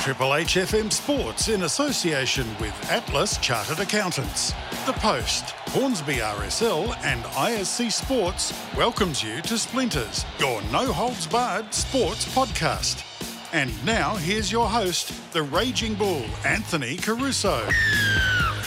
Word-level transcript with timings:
Triple 0.00 0.34
H 0.34 0.54
FM 0.54 0.90
Sports 0.90 1.48
in 1.48 1.64
association 1.64 2.46
with 2.58 2.74
Atlas 2.90 3.36
Chartered 3.36 3.80
Accountants. 3.80 4.54
The 4.86 4.94
Post, 4.94 5.50
Hornsby 5.68 6.14
RSL, 6.14 6.96
and 7.04 7.22
ISC 7.24 7.92
Sports 7.92 8.54
welcomes 8.74 9.22
you 9.22 9.42
to 9.42 9.58
Splinters, 9.58 10.24
your 10.38 10.62
no 10.72 10.90
holds 10.90 11.26
barred 11.26 11.74
sports 11.74 12.24
podcast. 12.34 13.04
And 13.52 13.70
now 13.84 14.14
here's 14.16 14.50
your 14.50 14.68
host, 14.68 15.12
the 15.34 15.42
Raging 15.42 15.94
Bull, 15.96 16.24
Anthony 16.46 16.96
Caruso. 16.96 17.68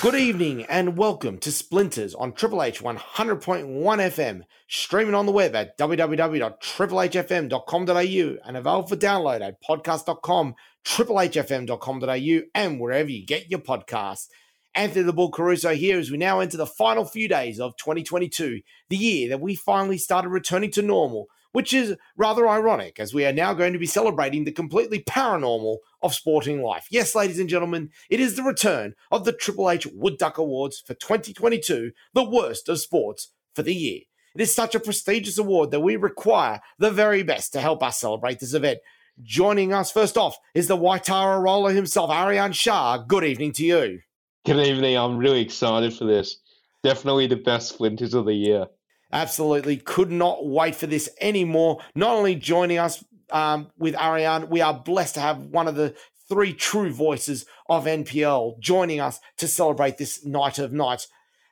Good 0.03 0.15
evening 0.15 0.65
and 0.65 0.97
welcome 0.97 1.37
to 1.37 1.49
Splinters 1.49 2.13
on 2.13 2.33
Triple 2.33 2.61
H 2.61 2.83
100.1 2.83 3.39
FM, 3.39 4.41
streaming 4.67 5.15
on 5.15 5.25
the 5.25 5.31
web 5.31 5.55
at 5.55 5.77
www.triplehfm.com.au 5.77 8.37
and 8.45 8.57
available 8.57 8.89
for 8.89 8.97
download 8.97 9.39
at 9.39 9.63
podcast.com, 9.63 10.55
triplehfm.com.au, 10.83 12.41
and 12.53 12.81
wherever 12.81 13.09
you 13.09 13.25
get 13.25 13.49
your 13.49 13.61
podcasts. 13.61 14.27
Anthony 14.75 15.05
the 15.05 15.13
Bull 15.13 15.31
Caruso 15.31 15.73
here 15.73 15.97
as 15.97 16.11
we 16.11 16.17
now 16.17 16.41
enter 16.41 16.57
the 16.57 16.67
final 16.67 17.05
few 17.05 17.29
days 17.29 17.61
of 17.61 17.77
2022, 17.77 18.59
the 18.89 18.97
year 18.97 19.29
that 19.29 19.39
we 19.39 19.55
finally 19.55 19.97
started 19.97 20.27
returning 20.27 20.71
to 20.71 20.81
normal 20.81 21.29
which 21.53 21.71
is 21.71 21.95
rather 22.17 22.49
ironic 22.49 22.99
as 22.99 23.13
we 23.13 23.25
are 23.25 23.31
now 23.31 23.53
going 23.53 23.73
to 23.73 23.79
be 23.79 23.85
celebrating 23.85 24.43
the 24.43 24.51
completely 24.51 24.99
paranormal 24.99 25.77
of 26.03 26.13
sporting 26.13 26.61
life. 26.61 26.87
Yes, 26.91 27.15
ladies 27.15 27.39
and 27.39 27.49
gentlemen, 27.49 27.89
it 28.09 28.19
is 28.19 28.35
the 28.35 28.43
return 28.43 28.93
of 29.11 29.25
the 29.25 29.33
Triple 29.33 29.69
H 29.69 29.87
Wood 29.87 30.17
Duck 30.17 30.37
Awards 30.37 30.83
for 30.85 30.93
2022, 30.93 31.91
the 32.13 32.29
worst 32.29 32.69
of 32.69 32.79
sports 32.79 33.29
for 33.55 33.63
the 33.63 33.73
year. 33.73 34.01
It 34.35 34.41
is 34.41 34.53
such 34.53 34.75
a 34.75 34.79
prestigious 34.79 35.37
award 35.37 35.71
that 35.71 35.79
we 35.81 35.95
require 35.95 36.59
the 36.79 36.91
very 36.91 37.23
best 37.23 37.53
to 37.53 37.61
help 37.61 37.83
us 37.83 37.99
celebrate 37.99 38.39
this 38.39 38.53
event. 38.53 38.79
Joining 39.21 39.73
us 39.73 39.91
first 39.91 40.17
off 40.17 40.35
is 40.55 40.67
the 40.67 40.77
Waitara 40.77 41.41
roller 41.41 41.71
himself, 41.71 42.09
Arian 42.09 42.51
Shah. 42.51 42.97
Good 42.97 43.23
evening 43.23 43.51
to 43.53 43.63
you. 43.63 43.99
Good 44.45 44.65
evening. 44.65 44.97
I'm 44.97 45.17
really 45.17 45.41
excited 45.41 45.93
for 45.93 46.05
this. 46.05 46.39
Definitely 46.83 47.27
the 47.27 47.35
best 47.35 47.69
splinters 47.69 48.13
of 48.13 48.25
the 48.25 48.33
year. 48.33 48.65
Absolutely 49.11 49.77
could 49.77 50.11
not 50.11 50.47
wait 50.47 50.73
for 50.73 50.87
this 50.87 51.07
anymore. 51.21 51.79
Not 51.93 52.15
only 52.15 52.33
joining 52.33 52.79
us 52.79 53.03
um, 53.33 53.71
with 53.77 53.99
Ariane, 53.99 54.49
we 54.49 54.61
are 54.61 54.73
blessed 54.73 55.15
to 55.15 55.21
have 55.21 55.47
one 55.47 55.67
of 55.67 55.75
the 55.75 55.95
three 56.29 56.53
true 56.53 56.93
voices 56.93 57.45
of 57.67 57.85
NPL 57.85 58.59
joining 58.59 59.01
us 59.01 59.19
to 59.37 59.47
celebrate 59.47 59.97
this 59.97 60.23
night 60.23 60.59
of 60.59 60.71
nights. 60.71 61.07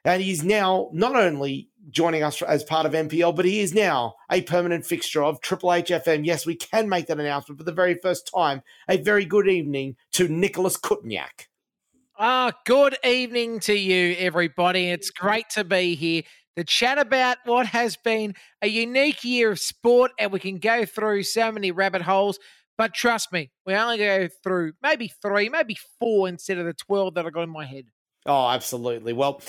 And 0.06 0.22
he's 0.22 0.44
now 0.44 0.90
not 0.94 1.16
only 1.16 1.70
joining 1.90 2.24
us 2.24 2.42
as 2.42 2.64
part 2.64 2.86
of 2.86 2.94
NPL, 2.94 3.36
but 3.36 3.46
he 3.46 3.60
is 3.60 3.74
now 3.74 4.16
a 4.32 4.42
permanent 4.42 4.86
fixture 4.86 5.24
of 5.24 5.42
Triple 5.42 5.70
HFM. 5.70 6.26
Yes, 6.26 6.46
we 6.46 6.56
can 6.56 6.88
make 6.88 7.08
that 7.08 7.20
announcement 7.20 7.60
for 7.60 7.66
the 7.66 7.72
very 7.72 7.96
first 7.96 8.32
time. 8.34 8.64
A 8.88 8.98
very 8.98 9.26
good 9.26 9.48
evening 9.48 9.98
to 10.14 10.28
Nicholas 10.28 10.78
Kutniak. 10.78 11.48
Ah, 12.18 12.52
good 12.66 12.98
evening 13.04 13.60
to 13.62 13.74
you, 13.74 14.16
everybody. 14.20 14.90
It's 14.92 15.10
great 15.10 15.50
to 15.52 15.64
be 15.64 15.96
here 15.96 16.22
to 16.58 16.64
chat 16.64 16.98
about 16.98 17.38
what 17.46 17.68
has 17.68 17.98
been 17.98 18.36
a 18.62 18.68
unique 18.68 19.24
year 19.24 19.52
of 19.52 19.60
sport, 19.60 20.12
and 20.20 20.32
we 20.32 20.40
can 20.40 20.58
go 20.60 20.86
through 20.86 21.24
so 21.24 21.52
many 21.52 21.72
rabbit 21.72 22.02
holes. 22.02 22.40
But 22.78 22.94
trust 22.94 23.32
me, 23.32 23.52
we 23.66 23.74
only 23.74 23.98
go 23.98 24.28
through 24.44 24.74
maybe 24.82 25.12
three, 25.22 25.50
maybe 25.50 25.78
four 26.00 26.28
instead 26.28 26.58
of 26.58 26.66
the 26.66 26.74
12 26.74 27.14
that 27.16 27.26
I 27.26 27.30
got 27.30 27.44
in 27.44 27.50
my 27.50 27.66
head. 27.66 27.86
Oh, 28.26 28.50
absolutely. 28.50 29.14
Well, 29.14 29.42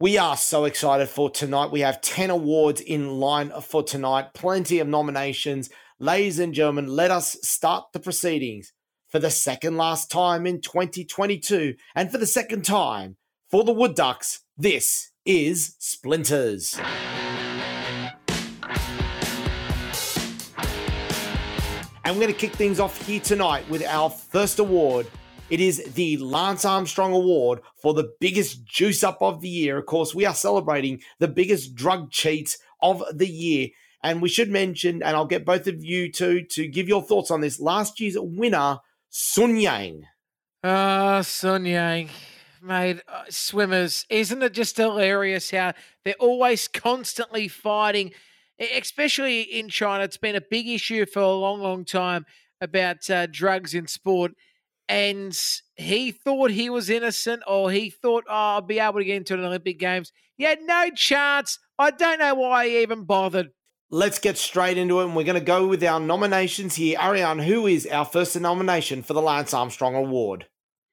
we 0.00 0.16
are 0.16 0.36
so 0.36 0.64
excited 0.64 1.08
for 1.08 1.30
tonight. 1.30 1.72
We 1.72 1.80
have 1.80 2.00
10 2.00 2.30
awards 2.30 2.80
in 2.80 3.18
line 3.18 3.52
for 3.62 3.82
tonight, 3.82 4.34
plenty 4.34 4.78
of 4.78 4.86
nominations. 4.86 5.70
Ladies 5.98 6.38
and 6.38 6.54
gentlemen, 6.54 6.86
let 6.86 7.10
us 7.10 7.36
start 7.42 7.86
the 7.92 8.00
proceedings 8.00 8.72
for 9.08 9.18
the 9.18 9.30
second 9.30 9.76
last 9.76 10.10
time 10.10 10.46
in 10.46 10.60
2022 10.60 11.74
and 11.94 12.12
for 12.12 12.18
the 12.18 12.26
second 12.26 12.64
time 12.64 13.16
for 13.50 13.64
the 13.64 13.72
Wood 13.72 13.94
Ducks. 13.94 14.44
This 14.56 15.10
is 15.28 15.76
Splinters. 15.78 16.80
And 22.02 22.16
we're 22.16 22.22
going 22.22 22.32
to 22.32 22.32
kick 22.32 22.54
things 22.54 22.80
off 22.80 23.06
here 23.06 23.20
tonight 23.20 23.68
with 23.68 23.84
our 23.84 24.08
first 24.08 24.58
award. 24.58 25.06
It 25.50 25.60
is 25.60 25.84
the 25.92 26.16
Lance 26.16 26.64
Armstrong 26.64 27.12
Award 27.12 27.60
for 27.76 27.92
the 27.92 28.10
biggest 28.20 28.64
juice 28.64 29.04
up 29.04 29.18
of 29.20 29.42
the 29.42 29.50
year. 29.50 29.76
Of 29.76 29.84
course, 29.84 30.14
we 30.14 30.24
are 30.24 30.34
celebrating 30.34 31.02
the 31.18 31.28
biggest 31.28 31.74
drug 31.74 32.10
cheat 32.10 32.56
of 32.80 33.04
the 33.12 33.28
year. 33.28 33.68
And 34.02 34.22
we 34.22 34.30
should 34.30 34.48
mention, 34.50 35.02
and 35.02 35.14
I'll 35.14 35.26
get 35.26 35.44
both 35.44 35.66
of 35.66 35.84
you 35.84 36.10
to 36.12 36.42
to 36.42 36.66
give 36.68 36.88
your 36.88 37.02
thoughts 37.02 37.30
on 37.30 37.42
this. 37.42 37.60
Last 37.60 38.00
year's 38.00 38.16
winner, 38.18 38.78
Sun 39.10 39.58
Yang. 39.58 40.04
Ah, 40.64 41.16
uh, 41.16 41.22
Sun 41.22 41.66
Yang 41.66 42.08
mate, 42.62 43.00
uh, 43.08 43.24
swimmers, 43.28 44.06
isn't 44.10 44.42
it 44.42 44.52
just 44.52 44.76
hilarious 44.76 45.50
how 45.50 45.72
they're 46.04 46.14
always 46.18 46.68
constantly 46.68 47.48
fighting, 47.48 48.12
especially 48.58 49.42
in 49.42 49.68
China? 49.68 50.04
It's 50.04 50.16
been 50.16 50.36
a 50.36 50.40
big 50.40 50.68
issue 50.68 51.06
for 51.06 51.20
a 51.20 51.32
long, 51.32 51.60
long 51.60 51.84
time 51.84 52.26
about 52.60 53.08
uh, 53.10 53.26
drugs 53.26 53.74
in 53.74 53.86
sport. 53.86 54.32
And 54.88 55.38
he 55.76 56.12
thought 56.12 56.50
he 56.50 56.70
was 56.70 56.88
innocent, 56.88 57.42
or 57.46 57.70
he 57.70 57.90
thought, 57.90 58.24
oh, 58.28 58.34
I'll 58.34 58.60
be 58.62 58.78
able 58.78 59.00
to 59.00 59.04
get 59.04 59.16
into 59.16 59.34
an 59.34 59.44
Olympic 59.44 59.78
Games. 59.78 60.12
He 60.36 60.44
had 60.44 60.62
no 60.62 60.88
chance. 60.94 61.58
I 61.78 61.90
don't 61.90 62.18
know 62.18 62.34
why 62.34 62.68
he 62.68 62.80
even 62.80 63.04
bothered. 63.04 63.50
Let's 63.90 64.18
get 64.18 64.38
straight 64.38 64.78
into 64.78 65.00
it, 65.00 65.04
and 65.04 65.16
we're 65.16 65.24
going 65.24 65.34
to 65.34 65.44
go 65.44 65.66
with 65.66 65.84
our 65.84 66.00
nominations 66.00 66.76
here. 66.76 66.98
Ariane, 66.98 67.38
who 67.38 67.66
is 67.66 67.86
our 67.86 68.04
first 68.04 68.38
nomination 68.40 69.02
for 69.02 69.12
the 69.12 69.22
Lance 69.22 69.52
Armstrong 69.52 69.94
Award? 69.94 70.46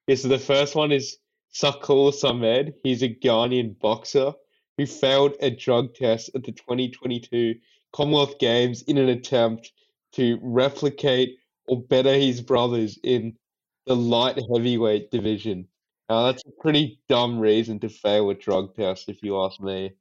Yeah, 0.06 0.16
so 0.16 0.28
the 0.28 0.38
first 0.38 0.74
one 0.74 0.92
is 0.92 1.16
Shakul 1.56 2.12
Samed. 2.12 2.74
He's 2.82 3.02
a 3.02 3.08
Ghanaian 3.08 3.78
boxer 3.78 4.32
who 4.76 4.86
failed 4.86 5.34
a 5.40 5.50
drug 5.50 5.94
test 5.94 6.30
at 6.34 6.44
the 6.44 6.52
2022 6.52 7.54
Commonwealth 7.92 8.38
Games 8.38 8.82
in 8.82 8.98
an 8.98 9.08
attempt 9.08 9.72
to 10.12 10.38
replicate 10.42 11.38
or 11.66 11.80
better 11.80 12.12
his 12.12 12.42
brothers 12.42 12.98
in 13.02 13.36
the 13.86 13.96
light 13.96 14.38
heavyweight 14.52 15.10
division. 15.10 15.66
Now, 16.10 16.26
that's 16.26 16.44
a 16.46 16.62
pretty 16.62 17.00
dumb 17.08 17.38
reason 17.38 17.80
to 17.80 17.88
fail 17.88 18.28
a 18.30 18.34
drug 18.34 18.74
test, 18.76 19.08
if 19.08 19.22
you 19.22 19.40
ask 19.42 19.60
me. 19.60 19.92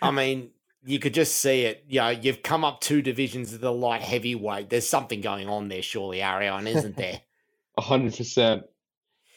I 0.00 0.10
mean, 0.10 0.50
you 0.84 0.98
could 0.98 1.14
just 1.14 1.36
see 1.36 1.62
it. 1.62 1.84
You 1.86 2.00
know, 2.00 2.08
you've 2.08 2.42
come 2.42 2.64
up 2.64 2.80
two 2.80 3.02
divisions 3.02 3.52
of 3.52 3.60
the 3.60 3.72
light 3.72 4.02
heavyweight. 4.02 4.70
There's 4.70 4.88
something 4.88 5.20
going 5.20 5.48
on 5.48 5.68
there, 5.68 5.82
surely, 5.82 6.22
Ariane, 6.22 6.66
isn't 6.66 6.96
there? 6.96 7.20
A 7.76 7.82
hundred 7.82 8.16
percent. 8.16 8.62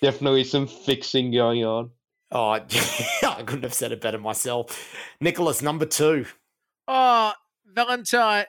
Definitely 0.02 0.44
some 0.44 0.68
fixing 0.68 1.32
going 1.32 1.64
on. 1.64 1.92
Oh, 2.32 2.50
I 3.24 3.44
couldn't 3.46 3.64
have 3.64 3.74
said 3.74 3.92
it 3.92 4.02
better 4.02 4.20
myself. 4.20 4.96
Nicholas, 5.22 5.62
number 5.62 5.86
two. 5.86 6.26
Oh, 6.88 7.34
Valentine 7.66 8.46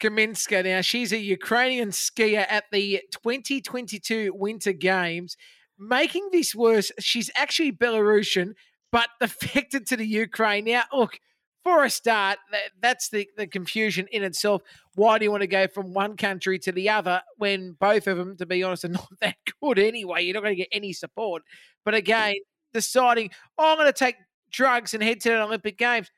Kaminska. 0.00 0.64
Now, 0.64 0.80
she's 0.82 1.12
a 1.12 1.18
Ukrainian 1.18 1.90
skier 1.90 2.46
at 2.48 2.64
the 2.70 3.02
2022 3.12 4.32
Winter 4.34 4.72
Games. 4.72 5.36
Making 5.78 6.28
this 6.32 6.54
worse, 6.54 6.92
she's 7.00 7.30
actually 7.34 7.72
Belarusian, 7.72 8.54
but 8.92 9.08
defected 9.20 9.86
to 9.86 9.96
the 9.96 10.06
Ukraine. 10.06 10.66
Now, 10.66 10.82
look, 10.92 11.18
for 11.64 11.82
a 11.82 11.90
start, 11.90 12.38
that's 12.80 13.08
the, 13.08 13.26
the 13.36 13.46
confusion 13.46 14.06
in 14.12 14.22
itself. 14.22 14.62
Why 14.94 15.18
do 15.18 15.24
you 15.24 15.30
want 15.30 15.40
to 15.40 15.48
go 15.48 15.66
from 15.66 15.94
one 15.94 16.16
country 16.16 16.58
to 16.60 16.72
the 16.72 16.90
other 16.90 17.22
when 17.38 17.72
both 17.72 18.06
of 18.06 18.18
them, 18.18 18.36
to 18.36 18.46
be 18.46 18.62
honest, 18.62 18.84
are 18.84 18.88
not 18.90 19.08
that 19.22 19.36
good 19.62 19.78
anyway? 19.78 20.22
You're 20.22 20.34
not 20.34 20.42
going 20.42 20.54
to 20.54 20.62
get 20.62 20.68
any 20.70 20.92
support. 20.92 21.42
But 21.84 21.94
again, 21.94 22.34
deciding, 22.74 23.30
oh, 23.58 23.72
I'm 23.72 23.78
going 23.78 23.88
to 23.88 23.98
take 23.98 24.16
drugs 24.52 24.94
and 24.94 25.02
head 25.02 25.20
to 25.20 25.30
the 25.30 25.42
Olympic 25.42 25.78
Games. 25.78 26.10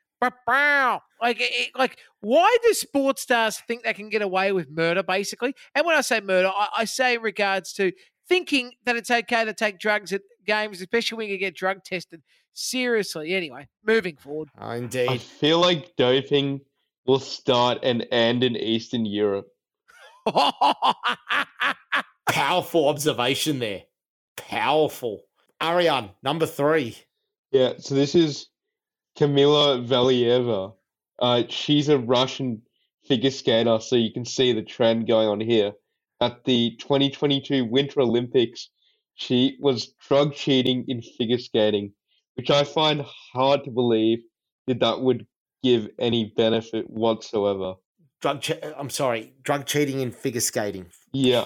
Like, 1.21 1.41
like, 1.75 1.97
why 2.21 2.57
do 2.63 2.73
sports 2.73 3.21
stars 3.21 3.61
think 3.67 3.83
they 3.83 3.93
can 3.93 4.09
get 4.09 4.21
away 4.21 4.51
with 4.51 4.69
murder, 4.69 5.03
basically? 5.03 5.53
And 5.75 5.85
when 5.85 5.95
I 5.95 6.01
say 6.01 6.21
murder, 6.21 6.49
I, 6.49 6.69
I 6.79 6.85
say 6.85 7.15
in 7.15 7.21
regards 7.21 7.71
to 7.73 7.91
thinking 8.27 8.71
that 8.85 8.95
it's 8.95 9.11
okay 9.11 9.45
to 9.45 9.53
take 9.53 9.79
drugs 9.79 10.11
at 10.11 10.21
games, 10.45 10.81
especially 10.81 11.17
when 11.17 11.29
you 11.29 11.37
get 11.37 11.55
drug 11.55 11.83
tested. 11.83 12.21
Seriously. 12.59 13.35
Anyway, 13.35 13.67
moving 13.85 14.15
forward. 14.15 14.49
Oh, 14.59 14.71
indeed. 14.71 15.09
I 15.09 15.19
feel 15.19 15.59
like 15.59 15.95
doping 15.95 16.61
will 17.05 17.19
start 17.19 17.77
and 17.83 18.07
end 18.11 18.43
in 18.43 18.55
Eastern 18.55 19.05
Europe. 19.05 19.47
Powerful 22.27 22.89
observation 22.89 23.59
there. 23.59 23.83
Powerful. 24.37 25.21
Ariane, 25.61 26.09
number 26.23 26.47
three. 26.47 26.97
Yeah, 27.51 27.73
so 27.77 27.93
this 27.93 28.15
is 28.15 28.47
Kamila 29.19 29.85
Valieva. 29.85 30.73
Uh, 31.19 31.43
she's 31.49 31.89
a 31.89 31.99
Russian 31.99 32.63
figure 33.05 33.29
skater, 33.29 33.79
so 33.79 33.95
you 33.95 34.11
can 34.11 34.25
see 34.25 34.51
the 34.51 34.63
trend 34.63 35.05
going 35.07 35.27
on 35.27 35.39
here. 35.39 35.73
At 36.19 36.43
the 36.43 36.75
2022 36.79 37.65
Winter 37.65 38.01
Olympics, 38.01 38.71
she 39.13 39.57
was 39.59 39.93
drug 40.07 40.33
cheating 40.33 40.85
in 40.87 41.03
figure 41.03 41.37
skating 41.37 41.93
which 42.37 42.49
I 42.51 42.63
find 42.63 43.01
hard 43.33 43.63
to 43.65 43.71
believe 43.71 44.19
that 44.67 44.79
that 44.79 45.01
would 45.01 45.25
give 45.63 45.89
any 45.99 46.33
benefit 46.37 46.89
whatsoever. 46.89 47.75
Drug, 48.21 48.41
che- 48.41 48.59
I'm 48.77 48.89
sorry, 48.89 49.33
drug 49.43 49.65
cheating 49.65 49.99
in 50.01 50.11
figure 50.11 50.41
skating. 50.41 50.87
Yeah. 51.13 51.45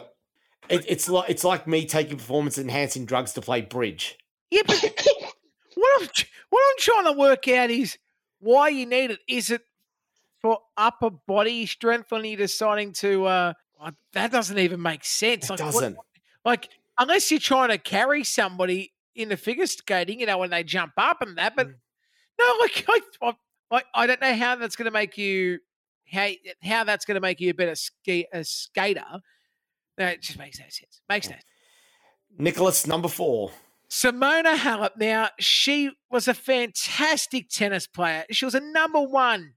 it, 0.69 0.85
it's 0.87 1.09
like 1.09 1.29
it's 1.29 1.43
like 1.43 1.67
me 1.67 1.85
taking 1.85 2.17
performance 2.17 2.57
enhancing 2.57 3.05
drugs 3.05 3.33
to 3.33 3.41
play 3.41 3.61
bridge. 3.61 4.17
Yeah, 4.49 4.61
but 4.67 4.81
what 5.75 6.01
I'm 6.01 6.07
what 6.49 6.61
I'm 6.61 6.77
trying 6.79 7.05
to 7.13 7.19
work 7.19 7.47
out 7.47 7.69
is 7.69 7.97
why 8.39 8.69
you 8.69 8.85
need 8.85 9.11
it. 9.11 9.19
Is 9.27 9.49
it 9.51 9.61
for 10.41 10.59
upper 10.77 11.09
body 11.09 11.65
strength 11.65 12.11
when 12.11 12.25
you're 12.25 12.37
deciding 12.37 12.93
to? 12.93 13.25
uh 13.25 13.53
uh, 13.81 13.91
That 14.13 14.31
doesn't 14.31 14.59
even 14.59 14.81
make 14.81 15.03
sense. 15.03 15.45
It 15.45 15.49
Like, 15.51 15.59
doesn't. 15.59 15.97
like 16.45 16.69
unless 16.97 17.31
you're 17.31 17.39
trying 17.39 17.69
to 17.69 17.77
carry 17.77 18.23
somebody 18.23 18.93
in 19.15 19.29
the 19.29 19.37
figure 19.37 19.67
skating, 19.67 20.19
you 20.19 20.25
know, 20.25 20.37
when 20.37 20.49
they 20.49 20.63
jump 20.63 20.93
up 20.97 21.21
and 21.21 21.37
that. 21.37 21.55
But 21.55 21.67
Mm. 21.67 21.75
no, 22.39 22.57
like 22.61 22.85
I, 22.87 23.33
I, 23.71 23.81
I, 23.93 24.07
don't 24.07 24.21
know 24.21 24.35
how 24.35 24.55
that's 24.55 24.75
going 24.75 24.85
to 24.85 24.91
make 24.91 25.17
you 25.17 25.59
how 26.11 26.29
how 26.63 26.83
that's 26.83 27.05
going 27.05 27.15
to 27.15 27.21
make 27.21 27.39
you 27.39 27.51
a 27.51 27.53
better 27.53 27.75
ski, 27.75 28.27
a 28.33 28.43
skater. 28.43 29.21
No, 29.97 30.07
it 30.07 30.21
just 30.21 30.39
makes 30.39 30.59
no 30.59 30.65
sense. 30.69 31.01
Makes 31.09 31.27
no. 31.29 31.33
sense. 31.33 31.45
Nicholas, 32.37 32.87
number 32.87 33.07
four. 33.07 33.51
Simona 33.89 34.55
Halep. 34.55 34.91
Now 34.97 35.29
she 35.39 35.91
was 36.09 36.27
a 36.27 36.33
fantastic 36.33 37.49
tennis 37.49 37.87
player. 37.87 38.23
She 38.31 38.45
was 38.45 38.55
a 38.55 38.61
number 38.61 39.01
one, 39.01 39.53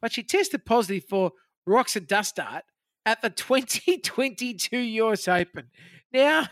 but 0.00 0.12
she 0.12 0.22
tested 0.22 0.64
positive 0.64 1.04
for 1.08 1.32
Roxadustat 1.68 2.62
at 3.04 3.22
the 3.22 3.30
2022 3.36 4.76
US 4.78 5.28
Open. 5.28 5.68
Now, 6.12 6.48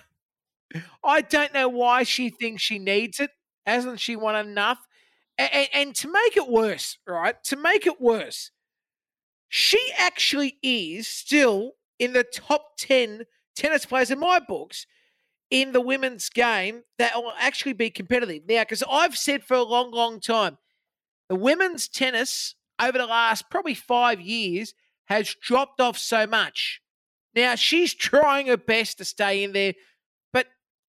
I 1.03 1.21
don't 1.21 1.55
know 1.55 1.69
why 1.69 2.03
she 2.03 2.31
thinks 2.31 2.63
she 2.63 2.79
needs 2.79 3.21
it. 3.21 3.31
Hasn't 3.67 4.01
she 4.01 4.17
won 4.17 4.37
enough? 4.37 4.79
And, 5.39 5.69
and 5.73 5.95
to 5.97 6.11
make 6.11 6.37
it 6.37 6.49
worse, 6.49 6.99
right? 7.07 7.43
To 7.45 7.57
make 7.57 7.87
it 7.87 8.01
worse, 8.01 8.51
she 9.49 9.81
actually 9.97 10.59
is 10.63 11.09
still 11.09 11.73
in 11.99 12.13
the 12.13 12.25
top 12.25 12.77
10 12.79 13.25
tennis 13.57 13.87
players 13.87 14.11
in 14.11 14.19
my 14.19 14.41
books 14.41 14.87
in 15.51 15.73
the 15.73 15.81
women's 15.81 16.29
game 16.29 16.83
that 16.99 17.15
will 17.17 17.33
actually 17.39 17.75
be 17.75 17.91
competitive. 17.91 18.43
Now, 18.49 18.63
because 18.63 18.83
I've 18.91 19.17
said 19.17 19.45
for 19.45 19.55
a 19.55 19.63
long, 19.63 19.93
long 19.93 20.21
time, 20.21 20.59
the 21.29 21.37
women's 21.37 21.89
tennis 21.89 22.57
over 22.81 22.99
the 22.99 23.07
last 23.07 23.51
probably 23.51 23.75
five 23.75 24.21
years 24.21 24.75
has 25.07 25.35
dropped 25.41 25.81
off 25.81 25.99
so 25.99 26.27
much. 26.27 26.81
Now, 27.35 27.55
she's 27.55 27.95
trying 27.95 28.49
her 28.49 28.57
best 28.57 28.99
to 28.99 29.05
stay 29.05 29.45
in 29.45 29.53
there, 29.53 29.75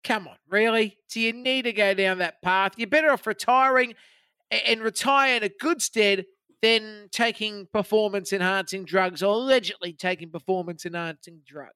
come 0.06 0.28
on, 0.28 0.36
really? 0.48 0.98
Do 1.10 1.20
you 1.20 1.32
need 1.32 1.62
to 1.62 1.72
go 1.72 1.92
down 1.92 2.18
that 2.18 2.40
path? 2.40 2.72
You're 2.76 2.86
better 2.86 3.10
off 3.10 3.26
retiring 3.26 3.94
and 4.50 4.80
retire 4.80 5.36
in 5.36 5.42
a 5.42 5.48
good 5.48 5.82
stead 5.82 6.24
than 6.62 7.08
taking 7.10 7.66
performance 7.72 8.32
enhancing 8.32 8.84
drugs 8.84 9.22
or 9.22 9.34
allegedly 9.34 9.92
taking 9.92 10.30
performance 10.30 10.86
enhancing 10.86 11.40
drugs. 11.44 11.72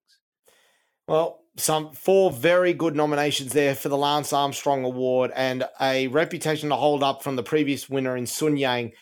Well, 1.08 1.40
some 1.56 1.92
four 1.92 2.30
very 2.30 2.72
good 2.72 2.94
nominations 2.94 3.52
there 3.52 3.74
for 3.74 3.88
the 3.88 3.96
Lance 3.96 4.32
Armstrong 4.32 4.84
Award 4.84 5.32
and 5.34 5.64
a 5.80 6.06
reputation 6.06 6.68
to 6.68 6.76
hold 6.76 7.02
up 7.02 7.24
from 7.24 7.34
the 7.34 7.42
previous 7.42 7.90
winner 7.90 8.16
in 8.16 8.26
Sun 8.26 8.56
Yang. 8.56 8.92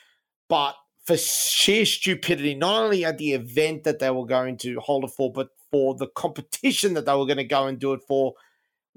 But 0.48 0.75
for 1.04 1.19
sheer 1.19 1.84
stupidity, 1.84 2.54
not 2.54 2.82
only 2.82 3.04
at 3.04 3.19
the 3.19 3.32
event 3.32 3.84
that 3.84 3.98
they 3.98 4.10
were 4.10 4.26
going 4.26 4.56
to 4.58 4.80
hold 4.80 5.04
it 5.04 5.10
for, 5.10 5.30
but 5.30 5.50
for 5.70 5.94
the 5.94 6.06
competition 6.06 6.94
that 6.94 7.04
they 7.04 7.14
were 7.14 7.26
going 7.26 7.36
to 7.36 7.44
go 7.44 7.66
and 7.66 7.78
do 7.78 7.92
it 7.92 8.00
for, 8.08 8.32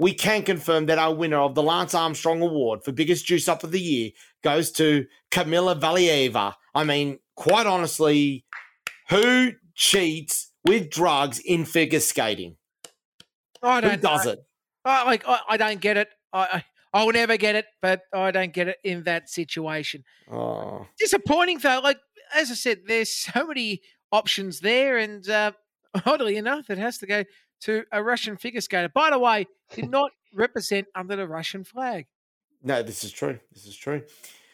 we 0.02 0.16
can 0.16 0.42
confirm 0.42 0.88
that 0.88 0.98
our 0.98 1.14
winner 1.14 1.38
of 1.38 1.54
the 1.54 1.62
Lance 1.62 1.94
Armstrong 1.94 2.42
Award 2.42 2.84
for 2.84 2.92
biggest 2.92 3.24
juice 3.24 3.48
up 3.48 3.64
of 3.64 3.72
the 3.72 3.80
year 3.80 4.10
goes 4.44 4.72
to 4.72 5.06
Kamila 5.30 5.80
Valieva. 5.80 6.56
I 6.74 6.84
mean, 6.84 7.20
quite 7.36 7.68
honestly, 7.68 8.44
who 9.10 9.52
cheats 9.76 10.52
with 10.66 10.90
drugs 10.90 11.38
in 11.38 11.66
figure 11.66 12.00
skating? 12.00 12.56
I 13.62 13.80
don't 13.80 14.02
know. 14.02 14.10
does 14.10 14.26
it? 14.26 14.40
I 14.84 15.06
like 15.06 15.24
I, 15.28 15.40
I 15.50 15.58
don't 15.58 15.80
get 15.80 15.98
it. 15.98 16.08
I, 16.34 16.64
I 16.94 17.00
I 17.00 17.04
will 17.04 17.14
never 17.14 17.38
get 17.38 17.54
it, 17.54 17.66
but 17.80 18.02
I 18.12 18.32
don't 18.32 18.54
get 18.54 18.70
it 18.70 18.78
in 18.84 19.04
that 19.04 19.30
situation. 19.30 20.04
Oh. 20.32 20.88
Disappointing 20.98 21.60
though. 21.60 21.80
Like 21.84 22.00
as 22.34 22.50
I 22.50 22.56
said, 22.56 22.80
there's 22.88 23.12
so 23.16 23.46
many 23.46 23.82
options 24.12 24.62
there, 24.62 24.98
and 24.98 25.30
uh, 25.30 25.52
oddly 26.08 26.38
enough, 26.38 26.72
it 26.72 26.80
has 26.80 26.98
to 26.98 27.06
go 27.06 27.24
to 27.62 27.84
a 27.92 28.02
Russian 28.04 28.38
figure 28.38 28.62
skater. 28.62 28.90
By 28.90 29.10
the 29.12 29.20
way, 29.20 29.48
did 29.74 29.90
not 29.90 30.12
represent 30.34 30.88
under 30.96 31.16
the 31.16 31.28
Russian 31.28 31.64
flag. 31.64 32.08
No, 32.64 32.84
this 32.84 33.04
is 33.04 33.12
true. 33.12 33.40
This 33.52 33.66
is 33.66 33.76
true. 33.76 34.04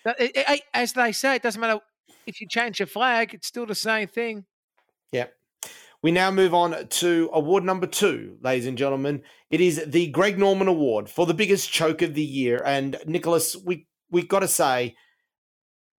But 0.04 0.20
it- 0.22 0.36
it- 0.36 0.64
as 0.74 0.94
they 0.94 1.12
say, 1.12 1.36
it 1.36 1.44
doesn't 1.44 1.60
matter 1.60 1.82
if 2.26 2.40
you 2.42 2.48
change 2.48 2.80
your 2.80 2.88
flag; 2.88 3.34
it's 3.34 3.48
still 3.48 3.66
the 3.66 3.76
same 3.76 4.08
thing. 4.08 4.46
Yep. 5.12 5.34
We 6.04 6.12
now 6.12 6.30
move 6.32 6.54
on 6.54 6.88
to 6.88 7.30
award 7.34 7.64
number 7.64 7.88
two, 7.88 8.38
ladies 8.42 8.68
and 8.68 8.78
gentlemen. 8.78 9.24
It 9.50 9.60
is 9.62 9.84
the 9.86 10.08
Greg 10.08 10.38
Norman 10.38 10.68
Award 10.68 11.10
for 11.10 11.26
the 11.26 11.34
biggest 11.34 11.72
choke 11.72 12.02
of 12.02 12.14
the 12.14 12.24
year. 12.24 12.62
And 12.64 12.98
Nicholas, 13.06 13.56
we 13.56 13.88
we 14.10 14.22
got 14.24 14.40
to 14.42 14.48
say, 14.48 14.96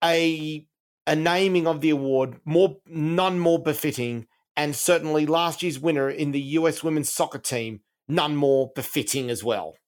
a 0.02 0.66
a 1.06 1.16
naming 1.16 1.66
of 1.66 1.80
the 1.80 1.90
award 1.90 2.40
more 2.44 2.76
none 2.86 3.38
more 3.38 3.58
befitting, 3.62 4.26
and 4.58 4.74
certainly 4.74 5.24
last 5.24 5.62
year's 5.62 5.78
winner 5.78 6.10
in 6.10 6.32
the 6.32 6.40
US 6.40 6.82
women's 6.82 7.10
soccer 7.10 7.38
team 7.38 7.80
none 8.08 8.34
more 8.34 8.70
befitting 8.74 9.30
as 9.30 9.42
well. 9.42 9.74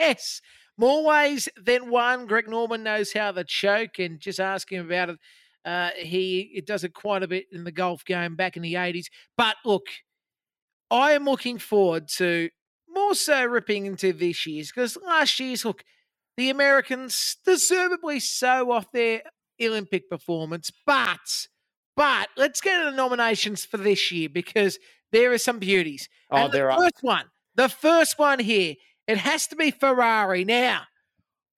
Yes, 0.00 0.40
more 0.76 1.04
ways 1.04 1.48
than 1.56 1.88
one. 1.88 2.26
Greg 2.26 2.48
Norman 2.48 2.82
knows 2.82 3.12
how 3.12 3.30
to 3.30 3.44
choke, 3.44 4.00
and 4.00 4.18
just 4.18 4.40
ask 4.40 4.72
him 4.72 4.86
about 4.86 5.10
it. 5.10 5.18
Uh, 5.64 5.90
he 5.96 6.50
it 6.52 6.66
does 6.66 6.82
it 6.82 6.94
quite 6.94 7.22
a 7.22 7.28
bit 7.28 7.44
in 7.52 7.62
the 7.62 7.70
golf 7.70 8.04
game 8.04 8.34
back 8.34 8.56
in 8.56 8.62
the 8.64 8.74
eighties. 8.74 9.08
But 9.36 9.54
look, 9.64 9.86
I 10.90 11.12
am 11.12 11.26
looking 11.26 11.58
forward 11.58 12.08
to 12.16 12.50
more 12.92 13.14
so 13.14 13.44
ripping 13.44 13.86
into 13.86 14.12
this 14.12 14.44
year's 14.48 14.72
because 14.72 14.96
last 14.96 15.38
year's 15.38 15.64
look, 15.64 15.84
the 16.36 16.50
Americans 16.50 17.36
deservedly 17.44 18.18
so 18.18 18.72
off 18.72 18.90
their 18.90 19.22
Olympic 19.62 20.10
performance, 20.10 20.72
but 20.84 21.46
but 21.98 22.28
let's 22.36 22.60
get 22.60 22.78
to 22.78 22.90
the 22.90 22.96
nominations 22.96 23.64
for 23.64 23.76
this 23.76 24.10
year 24.12 24.28
because 24.28 24.78
there 25.12 25.32
are 25.32 25.38
some 25.38 25.58
beauties. 25.58 26.08
Oh, 26.30 26.36
And 26.44 26.52
there 26.52 26.66
the 26.68 26.72
are. 26.72 26.78
first 26.80 26.98
one, 27.02 27.24
the 27.56 27.68
first 27.68 28.18
one 28.18 28.38
here, 28.38 28.74
it 29.06 29.18
has 29.18 29.46
to 29.48 29.56
be 29.56 29.70
Ferrari. 29.70 30.44
Now, 30.44 30.82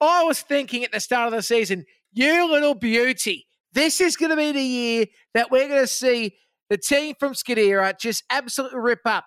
I 0.00 0.24
was 0.24 0.40
thinking 0.40 0.82
at 0.84 0.92
the 0.92 1.00
start 1.00 1.28
of 1.28 1.32
the 1.36 1.42
season, 1.42 1.84
you 2.12 2.50
little 2.50 2.74
beauty, 2.74 3.46
this 3.72 4.00
is 4.00 4.16
going 4.16 4.30
to 4.30 4.36
be 4.36 4.52
the 4.52 4.62
year 4.62 5.06
that 5.34 5.50
we're 5.50 5.68
going 5.68 5.80
to 5.82 5.86
see 5.86 6.32
the 6.70 6.78
team 6.78 7.14
from 7.20 7.34
Scuderia 7.34 7.98
just 7.98 8.24
absolutely 8.30 8.80
rip 8.80 9.00
up. 9.04 9.24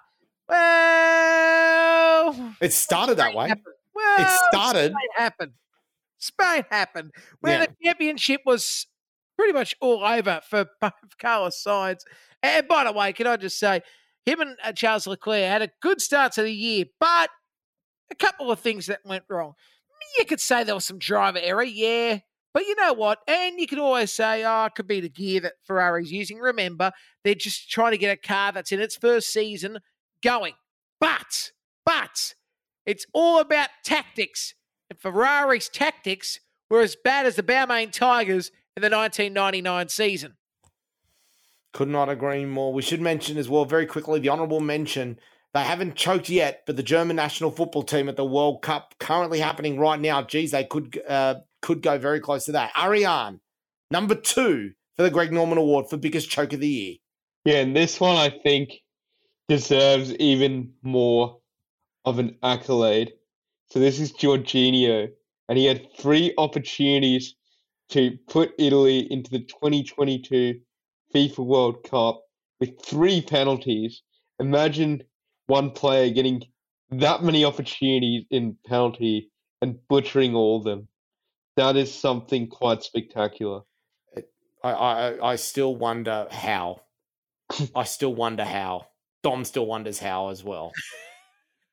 Well, 0.50 2.56
It 2.62 2.74
started 2.74 3.18
that 3.18 3.36
way. 3.36 3.50
happened. 3.50 3.66
Well, 3.94 4.22
It 4.22 4.30
started. 4.52 4.92
Spain 4.92 5.08
happened. 5.18 5.52
Spain 6.18 6.66
happened. 6.72 7.12
Where 7.42 7.60
Yeah. 7.60 7.66
the 7.68 7.76
championship 7.84 8.42
was 8.46 8.88
pretty 9.44 9.54
much 9.54 9.76
all 9.82 10.06
over 10.06 10.40
for 10.50 10.66
both 10.82 11.18
Carlos 11.20 11.62
Sainz. 11.62 12.04
And 12.42 12.66
by 12.66 12.86
the 12.86 12.94
way, 12.94 13.12
can 13.12 13.28
I 13.28 13.36
just 13.36 13.60
say, 13.60 13.82
him 14.26 14.40
and 14.40 14.56
uh, 14.64 14.72
Charles 14.72 15.06
Leclerc 15.06 15.44
had 15.44 15.62
a 15.62 15.70
good 15.82 16.00
start 16.00 16.32
to 16.34 16.44
the 16.44 16.54
year, 16.54 16.86
but 16.98 17.30
a 18.10 18.16
couple 18.16 18.52
of 18.52 18.60
things 18.62 18.86
that 18.86 19.02
went 19.04 19.26
wrong. 19.30 19.54
You 20.18 20.26
could 20.26 20.40
say 20.40 20.64
there 20.64 20.76
was 20.76 20.86
some 20.86 20.98
driver 20.98 21.40
error, 21.42 21.64
yeah. 21.64 22.20
But 22.54 22.68
you 22.68 22.76
know 22.76 22.94
what? 22.94 23.20
And 23.28 23.60
you 23.60 23.68
can 23.68 23.80
always 23.80 24.14
say, 24.14 24.46
oh, 24.46 24.66
it 24.66 24.76
could 24.76 24.88
be 24.88 25.02
the 25.02 25.10
gear 25.10 25.42
that 25.42 25.54
Ferrari's 25.66 26.12
using. 26.12 26.38
Remember, 26.38 26.92
they're 27.24 27.36
just 27.36 27.70
trying 27.70 27.92
to 27.92 27.98
get 27.98 28.14
a 28.14 28.28
car 28.28 28.54
that's 28.54 28.72
in 28.72 28.80
its 28.80 28.96
first 28.96 29.34
season 29.34 29.80
going. 30.22 30.54
But, 31.02 31.52
but, 31.86 32.36
it's 32.86 33.06
all 33.14 33.40
about 33.40 33.70
tactics. 33.84 34.54
And 34.90 35.00
Ferrari's 35.00 35.68
tactics 35.68 36.40
were 36.70 36.82
as 36.82 36.96
bad 36.96 37.26
as 37.26 37.36
the 37.36 37.44
Balmain 37.44 37.92
Tigers 37.92 38.52
in 38.76 38.82
the 38.82 38.90
1999 38.90 39.90
season. 39.90 40.34
Could 41.74 41.90
not 41.90 42.10
agree 42.10 42.46
more. 42.46 42.74
We 42.74 42.82
should 42.82 43.02
mention 43.02 43.38
as 43.38 43.50
well, 43.50 43.66
very 43.66 43.86
quickly, 43.86 44.20
the 44.20 44.30
honourable 44.30 44.60
mention. 44.60 45.20
They 45.54 45.64
haven't 45.64 45.96
choked 45.96 46.30
yet, 46.30 46.64
but 46.66 46.76
the 46.76 46.84
German 46.84 47.16
national 47.16 47.52
football 47.52 47.84
team 47.84 48.10
at 48.10 48.16
the 48.16 48.26
World 48.26 48.62
Cup 48.62 48.96
currently 49.00 49.40
happening 49.40 49.80
right 49.80 50.00
now. 50.00 50.24
Geez, 50.24 50.52
they 50.52 50.64
could 50.64 51.00
uh, 51.08 51.36
could 51.62 51.82
go 51.82 51.98
very 51.98 52.20
close 52.20 52.46
to 52.46 52.54
that. 52.54 52.72
Ariane, 52.80 53.40
number 53.92 54.16
two 54.16 54.72
for 54.96 55.04
the 55.04 55.12
Greg 55.12 55.32
Norman 55.32 55.58
Award 55.58 55.90
for 55.90 55.98
biggest 55.98 56.30
choke 56.30 56.54
of 56.54 56.60
the 56.60 56.68
year. 56.68 56.96
Yeah, 57.46 57.58
and 57.58 57.76
this 57.76 58.00
one 58.00 58.16
I 58.16 58.30
think 58.30 58.72
deserves 59.48 60.14
even 60.16 60.74
more 60.82 61.40
of 62.06 62.20
an 62.20 62.38
accolade. 62.42 63.14
So 63.72 63.80
this 63.80 64.00
is 64.00 64.12
Jorginho, 64.14 65.10
and 65.50 65.58
he 65.58 65.66
had 65.66 65.88
three 65.98 66.34
opportunities 66.38 67.36
to 67.94 68.18
put 68.28 68.54
Italy 68.58 69.08
into 69.12 69.30
the 69.30 69.40
2022 69.40 70.60
FIFA 71.14 71.46
World 71.46 71.84
Cup 71.84 72.24
with 72.60 72.82
three 72.82 73.22
penalties. 73.22 74.02
Imagine 74.40 75.04
one 75.46 75.70
player 75.70 76.12
getting 76.12 76.42
that 76.90 77.24
many 77.24 77.46
opportunities 77.46 78.26
in 78.32 78.58
penalty 78.66 79.30
and 79.62 79.78
butchering 79.90 80.34
all 80.34 80.58
of 80.58 80.64
them. 80.64 80.88
That 81.56 81.76
is 81.76 81.94
something 81.94 82.48
quite 82.48 82.82
spectacular. 82.82 83.62
I 84.64 84.72
I, 84.72 85.32
I 85.34 85.36
still 85.36 85.76
wonder 85.76 86.28
how. 86.32 86.82
I 87.76 87.84
still 87.84 88.16
wonder 88.16 88.44
how. 88.44 88.88
Dom 89.22 89.46
still 89.46 89.68
wonders 89.68 90.00
how 90.00 90.30
as 90.30 90.44
well. 90.44 90.72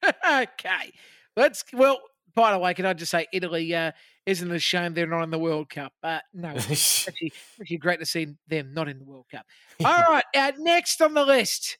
okay. 0.06 0.92
Let's, 1.34 1.64
well, 1.72 1.98
by 2.34 2.52
the 2.52 2.58
way, 2.58 2.74
can 2.74 2.84
I 2.84 2.92
just 2.92 3.10
say 3.10 3.26
Italy 3.32 3.74
uh, 3.74 3.92
isn't 4.30 4.50
a 4.50 4.58
shame 4.60 4.94
they're 4.94 5.06
not 5.06 5.24
in 5.24 5.30
the 5.30 5.38
World 5.38 5.68
Cup? 5.68 5.92
Uh, 6.02 6.20
no, 6.32 6.48
actually, 6.56 7.32
actually 7.60 7.76
great 7.78 7.98
to 7.98 8.06
see 8.06 8.28
them 8.46 8.72
not 8.72 8.88
in 8.88 8.98
the 8.98 9.04
World 9.04 9.26
Cup. 9.30 9.44
All 9.84 10.02
right, 10.08 10.24
uh, 10.34 10.52
next 10.58 11.02
on 11.02 11.14
the 11.14 11.24
list. 11.24 11.78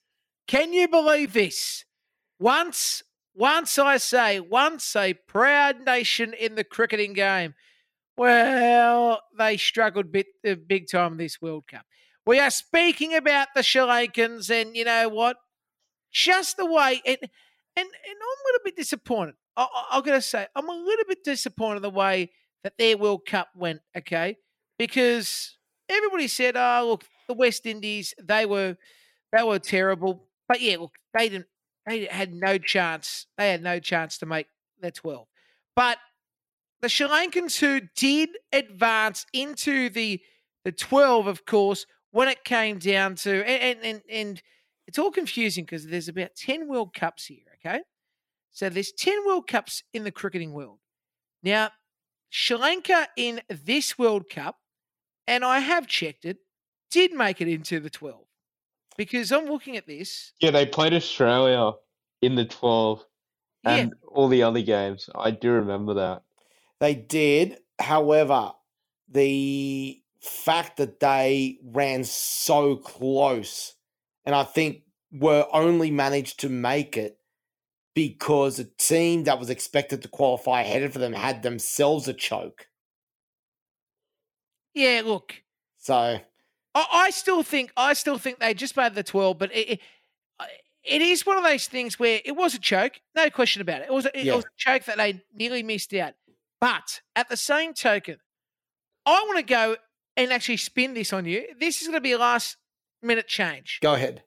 Can 0.49 0.73
you 0.73 0.89
believe 0.89 1.33
this? 1.33 1.85
Once, 2.41 3.05
once 3.35 3.79
I 3.79 3.99
say, 3.99 4.41
once 4.41 4.97
a 4.97 5.15
proud 5.15 5.85
nation 5.87 6.35
in 6.35 6.57
the 6.57 6.65
cricketing 6.65 7.13
game. 7.13 7.55
Well, 8.17 9.23
they 9.39 9.57
struggled 9.57 10.13
bit 10.13 10.27
uh, 10.47 10.57
big 10.67 10.89
time 10.91 11.17
this 11.17 11.41
World 11.41 11.65
Cup. 11.71 11.87
We 12.27 12.39
are 12.39 12.51
speaking 12.51 13.15
about 13.15 13.49
the 13.55 13.63
Sri 13.63 13.81
Lankans, 13.81 14.51
and 14.51 14.77
you 14.77 14.85
know 14.85 15.09
what? 15.09 15.37
Just 16.13 16.57
the 16.57 16.67
way, 16.67 17.01
and 17.07 17.19
and, 17.21 17.29
and 17.77 17.87
I'm 17.87 17.87
a 17.87 18.47
little 18.47 18.61
bit 18.65 18.77
disappointed. 18.77 19.37
I, 19.57 19.63
I, 19.63 19.97
I'm 19.97 20.03
going 20.03 20.19
to 20.19 20.23
say 20.23 20.47
I'm 20.55 20.69
a 20.69 20.73
little 20.73 21.05
bit 21.09 21.25
disappointed 21.25 21.81
the 21.81 21.91
way 21.91 22.31
that 22.65 22.79
their 22.79 22.97
World 22.97 23.27
Cup 23.27 23.49
went. 23.55 23.81
Okay, 23.97 24.37
because 24.79 25.57
everybody 25.89 26.29
said, 26.29 26.57
"Oh, 26.57 26.87
look, 26.91 27.05
the 27.29 27.35
West 27.35 27.67
Indies, 27.67 28.15
they 28.23 28.47
were 28.47 28.77
they 29.33 29.43
were 29.43 29.59
terrible." 29.59 30.27
But 30.49 30.61
yeah, 30.61 30.79
look, 30.79 30.95
they 31.17 31.29
didn't. 31.29 31.47
They 31.87 32.05
had 32.07 32.33
no 32.33 32.59
chance. 32.59 33.27
They 33.39 33.51
had 33.51 33.63
no 33.63 33.79
chance 33.81 34.19
to 34.19 34.27
make 34.27 34.47
the 34.81 34.91
twelve. 34.91 35.29
But 35.75 35.99
the 36.81 36.89
Sri 36.89 37.07
Lankans 37.07 37.59
who 37.59 37.81
did 37.97 38.31
advance 38.53 39.27
into 39.33 39.91
the 39.91 40.21
the 40.65 40.73
twelve, 40.73 41.27
of 41.27 41.45
course, 41.47 41.87
when 42.11 42.29
it 42.29 42.45
came 42.45 42.79
down 42.79 43.15
to 43.17 43.45
and 43.49 43.79
and 43.83 44.03
and 44.11 44.43
it's 44.87 44.99
all 44.99 45.11
confusing 45.11 45.65
because 45.65 45.87
there's 45.87 46.09
about 46.09 46.35
ten 46.37 46.69
World 46.69 46.95
Cups 46.95 47.27
here. 47.27 47.45
Okay, 47.65 47.81
so 48.51 48.69
there's 48.69 48.93
ten 48.93 49.25
World 49.27 49.47
Cups 49.47 49.83
in 49.93 50.05
the 50.05 50.11
cricketing 50.11 50.53
world. 50.53 50.79
Now, 51.43 51.71
Sri 52.31 52.57
Lanka 52.57 53.09
in 53.17 53.43
this 53.49 53.99
World 53.99 54.29
Cup, 54.31 54.57
and 55.27 55.45
I 55.45 55.61
have 55.61 55.87
checked 55.87 56.25
it, 56.25 56.39
did 56.91 57.13
make 57.13 57.41
it 57.41 57.49
into 57.49 57.81
the 57.81 57.91
twelve 57.91 58.27
because 58.97 59.33
I'm 59.33 59.47
looking 59.47 59.77
at 59.77 59.87
this. 59.87 60.33
Yeah, 60.41 60.51
they 60.51 60.67
played 60.67 60.93
Australia 60.93 61.73
in 62.23 62.35
the 62.35 62.45
12 62.45 63.05
Yeah. 63.65 63.77
and 63.77 63.95
all 64.07 64.29
the 64.29 64.43
other 64.43 64.61
games. 64.63 65.09
I 65.15 65.31
do 65.31 65.53
remember 65.53 65.95
that. 65.95 66.23
They 66.81 66.95
did. 66.95 67.59
However, 67.79 68.53
the 69.09 70.03
fact 70.21 70.77
that 70.77 71.01
they 71.01 71.59
ran 71.63 72.05
so 72.05 72.77
close 72.77 73.75
and 74.27 74.35
I 74.35 74.45
think 74.45 74.83
were 75.11 75.47
only 75.53 75.91
managed 75.91 76.41
to 76.41 76.49
make 76.51 76.97
it 76.97 77.19
because 78.09 78.59
a 78.59 78.65
team 78.65 79.25
that 79.25 79.39
was 79.39 79.51
expected 79.51 80.03
to 80.03 80.09
qualify 80.09 80.63
ahead 80.63 80.83
of 80.83 80.95
them 80.95 81.13
had 81.13 81.43
themselves 81.43 82.09
a 82.09 82.13
choke. 82.15 82.67
Yeah, 84.75 85.03
look, 85.05 85.43
So 85.79 86.21
I, 86.75 86.87
I 86.93 87.11
still 87.11 87.43
think 87.43 87.73
I 87.77 87.93
still 87.95 88.19
think 88.19 88.39
they 88.39 88.55
just 88.55 88.77
made 88.77 88.95
the 88.95 89.03
twelve, 89.03 89.39
but 89.39 89.53
it, 89.55 89.69
it, 89.71 89.81
it 90.85 91.03
is 91.03 91.27
one 91.27 91.37
of 91.37 91.45
those 91.45 91.67
things 91.67 91.99
where 91.99 92.21
it 92.25 92.33
was 92.37 92.55
a 92.55 92.59
choke, 92.59 93.01
no 93.17 93.29
question 93.31 93.61
about 93.63 93.83
it. 93.83 93.89
It 93.89 93.93
was 93.93 94.07
a, 94.07 94.19
it 94.19 94.27
Yeah. 94.27 94.37
was 94.37 94.45
a 94.45 94.49
choke 94.57 94.85
that 94.85 94.97
they 94.97 95.23
nearly 95.35 95.63
missed 95.63 95.93
out. 95.95 96.15
But 96.61 97.01
at 97.17 97.29
the 97.29 97.37
same 97.37 97.75
token, 97.75 98.19
I 99.07 99.23
want 99.27 99.39
to 99.39 99.43
go 99.45 99.77
and 100.17 100.33
actually 100.33 100.59
spin 100.59 100.95
this 100.95 101.13
on 101.13 101.25
you. 101.25 101.47
This 101.59 101.81
is 101.83 101.89
going 101.89 101.97
to 101.97 102.01
be 102.01 102.13
a 102.13 102.19
last 102.19 102.57
minute 103.03 103.27
change. 103.27 103.79
go 103.83 103.95
ahead. 103.95 104.23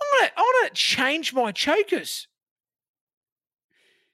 I 0.00 0.04
want 0.12 0.26
to 0.26 0.38
I 0.38 0.42
want 0.42 0.68
to 0.68 0.74
change 0.74 1.32
my 1.32 1.52
chokers. 1.52 2.26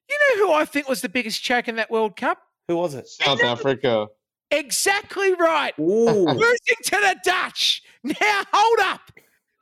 You 0.09 0.19
know 0.19 0.47
who 0.47 0.53
I 0.53 0.65
think 0.65 0.89
was 0.89 1.01
the 1.01 1.09
biggest 1.09 1.43
choke 1.43 1.69
in 1.69 1.77
that 1.77 1.91
World 1.91 2.17
Cup? 2.17 2.39
Who 2.69 2.77
was 2.77 2.95
it? 2.95 3.09
South 3.09 3.43
Africa. 3.43 4.09
Exactly 4.51 5.33
right. 5.35 5.73
Ooh. 5.79 5.83
losing 6.27 6.83
to 6.85 6.91
the 6.97 7.17
Dutch. 7.25 7.83
Now, 8.05 8.43
hold 8.53 8.79
up. 8.81 9.13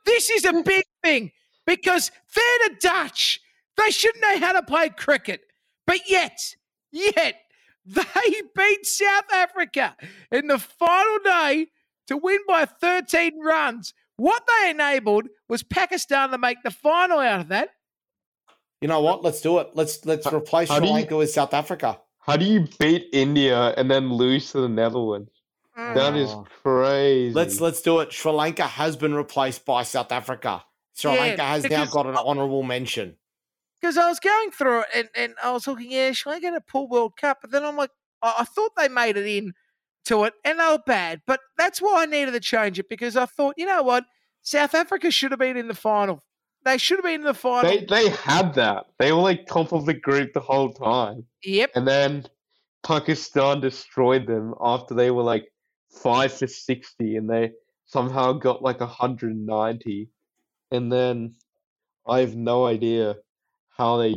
This 0.05 0.29
is 0.29 0.45
a 0.45 0.61
big 0.63 0.83
thing 1.03 1.31
because 1.65 2.11
they're 2.35 2.69
the 2.69 2.75
Dutch. 2.79 3.39
They 3.77 3.91
shouldn't 3.91 4.21
know 4.21 4.39
how 4.39 4.53
to 4.53 4.63
play 4.63 4.89
cricket. 4.89 5.41
But 5.87 6.09
yet, 6.09 6.55
yet, 6.91 7.35
they 7.85 8.03
beat 8.55 8.85
South 8.85 9.31
Africa 9.31 9.95
in 10.31 10.47
the 10.47 10.59
final 10.59 11.19
day 11.23 11.67
to 12.07 12.17
win 12.17 12.39
by 12.47 12.65
13 12.65 13.39
runs. 13.41 13.93
What 14.17 14.43
they 14.47 14.69
enabled 14.71 15.27
was 15.47 15.63
Pakistan 15.63 16.29
to 16.29 16.37
make 16.37 16.61
the 16.63 16.71
final 16.71 17.19
out 17.19 17.41
of 17.41 17.47
that. 17.47 17.69
You 18.81 18.87
know 18.87 18.99
what? 19.01 19.23
Let's 19.23 19.41
do 19.41 19.59
it. 19.59 19.69
Let's 19.73 20.05
let's 20.05 20.25
How- 20.25 20.35
replace 20.35 20.69
how 20.69 20.77
Sri 20.77 20.85
do 20.85 20.87
you- 20.87 20.93
Lanka 20.95 21.17
with 21.17 21.31
South 21.31 21.53
Africa. 21.53 21.99
How 22.19 22.37
do 22.37 22.45
you 22.45 22.67
beat 22.79 23.09
India 23.13 23.69
and 23.77 23.89
then 23.89 24.11
lose 24.13 24.51
to 24.51 24.61
the 24.61 24.69
Netherlands? 24.69 25.31
That 25.75 26.15
is 26.15 26.29
Oh. 26.31 26.45
crazy. 26.63 27.33
Let's 27.33 27.61
let's 27.61 27.81
do 27.81 27.99
it. 27.99 28.11
Sri 28.11 28.31
Lanka 28.31 28.63
has 28.67 28.95
been 28.95 29.13
replaced 29.15 29.65
by 29.65 29.83
South 29.83 30.11
Africa. 30.11 30.63
Sri 30.93 31.13
Yeah, 31.13 31.19
Lanka 31.21 31.43
has 31.43 31.63
now 31.69 31.85
got 31.85 32.05
an 32.05 32.15
honourable 32.17 32.63
mention. 32.63 33.17
because 33.79 33.97
I 33.97 34.07
was 34.09 34.19
going 34.19 34.51
through 34.51 34.81
it 34.81 34.87
and, 34.93 35.09
and 35.15 35.33
I 35.41 35.51
was 35.51 35.65
looking, 35.65 35.89
yeah, 35.91 36.11
should 36.11 36.29
I 36.31 36.39
get 36.39 36.53
a 36.53 36.61
poor 36.61 36.87
World 36.87 37.17
Cup? 37.17 37.39
But 37.41 37.49
then 37.51 37.63
I'm 37.65 37.75
like, 37.77 37.89
I, 38.21 38.35
I 38.39 38.43
thought 38.43 38.71
they 38.77 38.89
made 38.89 39.17
it 39.17 39.25
in 39.25 39.53
to 40.05 40.25
it 40.25 40.33
and 40.45 40.59
they 40.59 40.67
were 40.67 40.81
bad. 40.85 41.21
But 41.25 41.39
that's 41.57 41.81
why 41.81 42.03
I 42.03 42.05
needed 42.05 42.31
to 42.33 42.39
change 42.39 42.77
it 42.77 42.89
because 42.89 43.15
I 43.17 43.25
thought, 43.25 43.55
you 43.57 43.65
know 43.65 43.81
what? 43.81 44.03
South 44.43 44.75
Africa 44.75 45.09
should 45.09 45.31
have 45.31 45.39
been 45.39 45.57
in 45.57 45.67
the 45.67 45.73
final. 45.75 46.23
They 46.63 46.77
should 46.77 46.97
have 46.97 47.05
been 47.05 47.21
in 47.21 47.23
the 47.23 47.33
final. 47.33 47.69
They 47.69 47.85
they 47.85 48.09
had 48.09 48.53
that. 48.55 48.85
They 48.99 49.11
were 49.11 49.21
like 49.21 49.47
top 49.47 49.71
of 49.71 49.85
the 49.85 49.93
group 49.93 50.33
the 50.33 50.39
whole 50.39 50.71
time, 50.71 51.25
yep. 51.43 51.71
and 51.75 51.87
then 51.87 52.25
Pakistan 52.83 53.61
destroyed 53.61 54.27
them 54.27 54.53
after 54.61 54.93
they 54.93 55.11
were 55.11 55.23
like 55.23 55.51
five 55.89 56.31
for 56.33 56.47
sixty, 56.47 57.15
and 57.15 57.29
they 57.29 57.51
somehow 57.85 58.33
got 58.33 58.61
like 58.61 58.79
hundred 58.79 59.31
and 59.31 59.45
ninety, 59.45 60.09
and 60.69 60.91
then 60.91 61.35
I 62.07 62.19
have 62.19 62.35
no 62.35 62.65
idea 62.65 63.15
how 63.75 63.97
they 63.97 64.15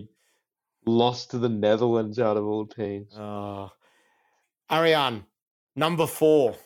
lost 0.87 1.31
to 1.31 1.39
the 1.39 1.49
Netherlands 1.49 2.19
out 2.19 2.37
of 2.37 2.45
all 2.45 2.67
teams. 2.67 3.17
Uh, 3.17 3.69
Ariane, 4.71 5.25
number 5.77 6.07
four. 6.07 6.57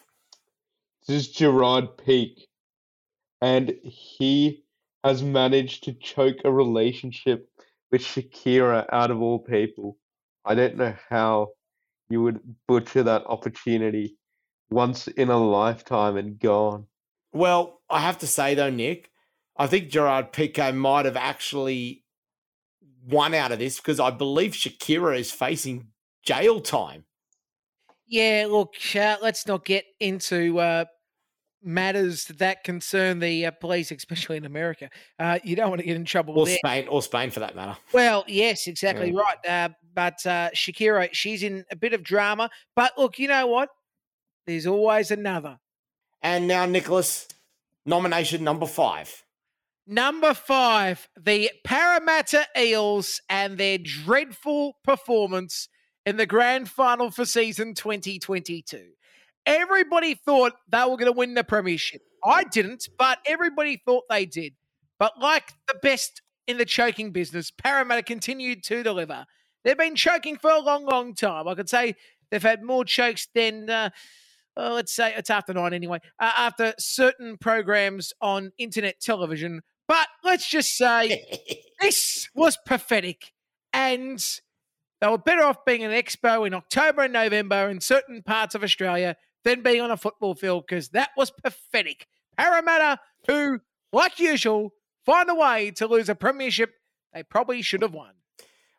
This 1.07 1.15
is 1.21 1.27
Gerard 1.29 1.97
Piqué, 1.97 2.45
and 3.41 3.73
he 3.83 4.63
has 5.03 5.23
managed 5.23 5.83
to 5.85 5.93
choke 5.93 6.37
a 6.43 6.51
relationship 6.51 7.49
with 7.91 8.01
Shakira 8.01 8.85
out 8.91 9.11
of 9.11 9.21
all 9.21 9.39
people. 9.39 9.97
I 10.45 10.55
don't 10.55 10.77
know 10.77 10.95
how 11.09 11.49
you 12.09 12.21
would 12.23 12.39
butcher 12.67 13.03
that 13.03 13.25
opportunity 13.25 14.17
once 14.69 15.07
in 15.07 15.29
a 15.29 15.37
lifetime 15.37 16.17
and 16.17 16.39
gone. 16.39 16.85
Well, 17.31 17.81
I 17.89 17.99
have 18.01 18.17
to 18.19 18.27
say 18.27 18.55
though, 18.55 18.69
Nick, 18.69 19.09
I 19.57 19.67
think 19.67 19.89
Gerard 19.89 20.31
Piqué 20.31 20.75
might 20.75 21.05
have 21.05 21.17
actually 21.17 22.03
won 23.07 23.33
out 23.33 23.51
of 23.51 23.59
this 23.59 23.77
because 23.77 23.99
I 23.99 24.11
believe 24.11 24.51
Shakira 24.51 25.19
is 25.19 25.31
facing 25.31 25.87
jail 26.23 26.59
time. 26.61 27.05
Yeah, 28.07 28.47
look, 28.49 28.73
uh, 28.95 29.17
let's 29.21 29.45
not 29.45 29.65
get 29.65 29.85
into 29.99 30.59
uh, 30.59 30.85
matters 31.63 32.25
that 32.25 32.63
concern 32.63 33.19
the 33.19 33.45
uh, 33.47 33.51
police, 33.51 33.91
especially 33.97 34.37
in 34.37 34.45
America. 34.45 34.89
Uh, 35.17 35.39
you 35.43 35.55
don't 35.55 35.69
want 35.69 35.79
to 35.81 35.85
get 35.87 35.95
in 35.95 36.05
trouble 36.05 36.37
Or 36.39 36.45
there. 36.45 36.57
Spain, 36.57 36.87
or 36.87 37.01
Spain 37.01 37.31
for 37.31 37.39
that 37.41 37.55
matter. 37.55 37.77
Well, 37.93 38.23
yes, 38.27 38.67
exactly 38.67 39.11
Yeah. 39.11 39.19
right. 39.21 39.45
Uh, 39.47 39.69
but 39.93 40.25
uh, 40.25 40.49
Shakira, 40.55 41.09
she's 41.11 41.43
in 41.43 41.65
a 41.71 41.75
bit 41.75 41.93
of 41.93 42.03
drama. 42.03 42.49
But 42.75 42.93
look, 42.97 43.19
you 43.19 43.27
know 43.27 43.47
what? 43.47 43.69
There's 44.47 44.65
always 44.67 45.11
another. 45.11 45.59
And 46.21 46.47
now, 46.47 46.65
Nicholas, 46.65 47.27
nomination 47.85 48.43
number 48.43 48.65
five. 48.65 49.23
Number 49.87 50.33
five, 50.33 51.09
the 51.19 51.49
Parramatta 51.63 52.45
Eels 52.57 53.21
and 53.29 53.57
their 53.57 53.77
dreadful 53.79 54.77
performance 54.83 55.67
in 56.05 56.17
the 56.17 56.25
grand 56.27 56.69
final 56.69 57.09
for 57.09 57.25
season 57.25 57.73
2022. 57.73 58.83
Everybody 59.49 60.13
thought 60.13 60.53
they 60.71 60.81
were 60.81 60.95
going 60.95 61.05
to 61.05 61.11
win 61.11 61.33
the 61.33 61.43
premiership. 61.43 62.01
I 62.23 62.43
didn't, 62.43 62.87
but 62.99 63.17
everybody 63.25 63.81
thought 63.83 64.03
they 64.07 64.27
did. 64.27 64.53
But 64.99 65.13
like 65.19 65.53
the 65.67 65.73
best 65.81 66.21
in 66.45 66.59
the 66.59 66.65
choking 66.65 67.11
business, 67.11 67.49
Parramatta 67.49 68.03
continued 68.03 68.63
to 68.65 68.83
deliver. 68.83 69.25
They've 69.63 69.75
been 69.77 69.95
choking 69.95 70.37
for 70.37 70.51
a 70.51 70.59
long, 70.59 70.85
long 70.85 71.15
time. 71.15 71.47
I 71.47 71.55
could 71.55 71.67
say 71.67 71.95
they've 72.29 72.43
had 72.43 72.61
more 72.61 72.85
chokes 72.85 73.27
than, 73.33 73.71
uh, 73.71 73.89
uh, 74.55 74.73
let's 74.73 74.93
say 74.93 75.15
it's 75.17 75.31
after 75.31 75.51
nine 75.51 75.73
anyway, 75.73 75.97
uh, 76.19 76.31
after 76.37 76.75
certain 76.77 77.35
programs 77.37 78.13
on 78.21 78.51
internet 78.59 79.01
television. 79.01 79.61
But 79.87 80.07
let's 80.23 80.47
just 80.47 80.77
say 80.77 81.25
this 81.81 82.29
was 82.35 82.55
pathetic. 82.67 83.31
And 83.73 84.23
they 85.01 85.07
were 85.07 85.17
better 85.17 85.43
off 85.43 85.65
being 85.65 85.83
an 85.83 85.91
expo 85.91 86.45
in 86.45 86.53
October 86.53 87.01
and 87.01 87.13
November 87.13 87.67
in 87.67 87.81
certain 87.81 88.21
parts 88.21 88.53
of 88.53 88.63
Australia 88.63 89.15
than 89.43 89.61
being 89.61 89.81
on 89.81 89.91
a 89.91 89.97
football 89.97 90.35
field 90.35 90.65
because 90.67 90.89
that 90.89 91.09
was 91.17 91.31
pathetic. 91.31 92.07
Parramatta, 92.37 92.99
who, 93.27 93.59
like 93.93 94.19
usual, 94.19 94.73
find 95.05 95.29
a 95.29 95.35
way 95.35 95.71
to 95.71 95.87
lose 95.87 96.09
a 96.09 96.15
premiership 96.15 96.73
they 97.13 97.23
probably 97.23 97.61
should 97.61 97.81
have 97.81 97.93
won. 97.93 98.13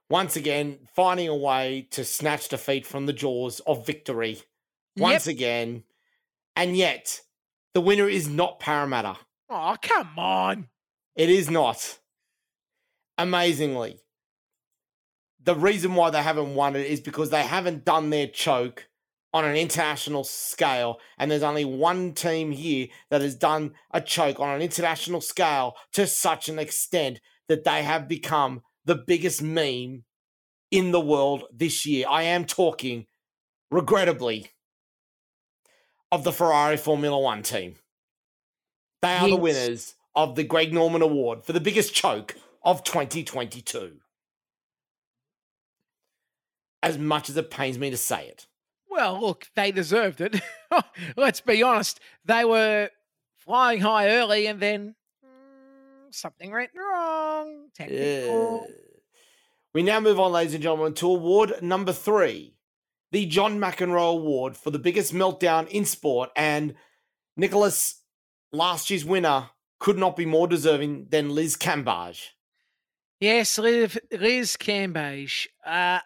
once 0.08 0.36
again 0.36 0.78
finding 0.94 1.28
a 1.28 1.36
way 1.36 1.86
to 1.90 2.04
snatch 2.04 2.48
defeat 2.48 2.86
from 2.86 3.06
the 3.06 3.12
jaws 3.12 3.60
of 3.60 3.86
victory 3.86 4.40
once 4.96 5.26
Yep. 5.26 5.34
again. 5.36 5.84
And 6.56 6.76
yet, 6.76 7.20
the 7.74 7.80
winner 7.80 8.08
is 8.08 8.28
not 8.28 8.58
Parramatta. 8.60 9.16
Oh, 9.48 9.76
come 9.80 10.18
on. 10.18 10.68
It 11.16 11.30
is 11.30 11.48
not. 11.50 11.98
Amazingly. 13.18 13.98
The 15.42 15.54
reason 15.54 15.94
why 15.94 16.10
they 16.10 16.22
haven't 16.22 16.54
won 16.54 16.76
it 16.76 16.86
is 16.86 17.00
because 17.00 17.30
they 17.30 17.42
haven't 17.42 17.84
done 17.84 18.10
their 18.10 18.26
choke 18.26 18.88
on 19.32 19.44
an 19.44 19.56
international 19.56 20.24
scale. 20.24 20.98
And 21.18 21.30
there's 21.30 21.42
only 21.42 21.64
one 21.64 22.12
team 22.12 22.52
here 22.52 22.88
that 23.10 23.20
has 23.20 23.34
done 23.34 23.72
a 23.92 24.00
choke 24.00 24.40
on 24.40 24.54
an 24.54 24.62
international 24.62 25.20
scale 25.20 25.74
to 25.92 26.06
such 26.06 26.48
an 26.48 26.58
extent 26.58 27.20
that 27.48 27.64
they 27.64 27.82
have 27.82 28.08
become 28.08 28.62
the 28.84 28.94
biggest 28.94 29.42
meme 29.42 30.04
in 30.70 30.92
the 30.92 31.00
world 31.00 31.44
this 31.52 31.86
year. 31.86 32.06
I 32.08 32.22
am 32.22 32.44
talking, 32.44 33.06
regrettably, 33.70 34.50
of 36.12 36.24
the 36.24 36.32
Ferrari 36.32 36.76
Formula 36.76 37.18
One 37.18 37.42
team. 37.42 37.76
They 39.02 39.14
are 39.14 39.28
the 39.28 39.36
winners 39.36 39.94
of 40.14 40.34
the 40.34 40.44
Greg 40.44 40.74
Norman 40.74 41.02
Award 41.02 41.44
for 41.44 41.52
the 41.52 41.60
biggest 41.60 41.94
choke 41.94 42.36
of 42.62 42.84
2022. 42.84 43.96
As 46.82 46.98
much 46.98 47.30
as 47.30 47.36
it 47.36 47.50
pains 47.50 47.78
me 47.78 47.90
to 47.90 47.96
say 47.96 48.26
it. 48.26 48.46
Well, 48.90 49.20
look, 49.20 49.46
they 49.54 49.70
deserved 49.70 50.20
it. 50.20 50.40
Let's 51.16 51.40
be 51.40 51.62
honest. 51.62 52.00
They 52.24 52.44
were 52.44 52.90
flying 53.38 53.80
high 53.80 54.08
early 54.10 54.46
and 54.46 54.60
then 54.60 54.94
mm, 55.24 56.14
something 56.14 56.50
went 56.50 56.70
wrong. 56.74 57.68
Technical. 57.74 58.66
Yeah. 58.68 58.74
We 59.72 59.84
now 59.84 60.00
move 60.00 60.18
on, 60.18 60.32
ladies 60.32 60.54
and 60.54 60.62
gentlemen, 60.62 60.94
to 60.94 61.06
award 61.06 61.62
number 61.62 61.92
three 61.92 62.54
the 63.12 63.26
John 63.26 63.58
McEnroe 63.58 64.12
Award 64.12 64.56
for 64.56 64.70
the 64.70 64.78
biggest 64.78 65.12
meltdown 65.12 65.68
in 65.68 65.84
sport. 65.84 66.30
And 66.36 66.74
Nicholas, 67.36 68.02
last 68.52 68.90
year's 68.90 69.04
winner, 69.04 69.50
could 69.78 69.98
not 69.98 70.16
be 70.16 70.26
more 70.26 70.46
deserving 70.46 71.06
than 71.10 71.30
Liz 71.30 71.56
Cambage. 71.56 72.28
Yes, 73.20 73.58
Liz, 73.58 73.98
Liz 74.12 74.56
Cambage. 74.56 75.48
Uh, 75.64 76.00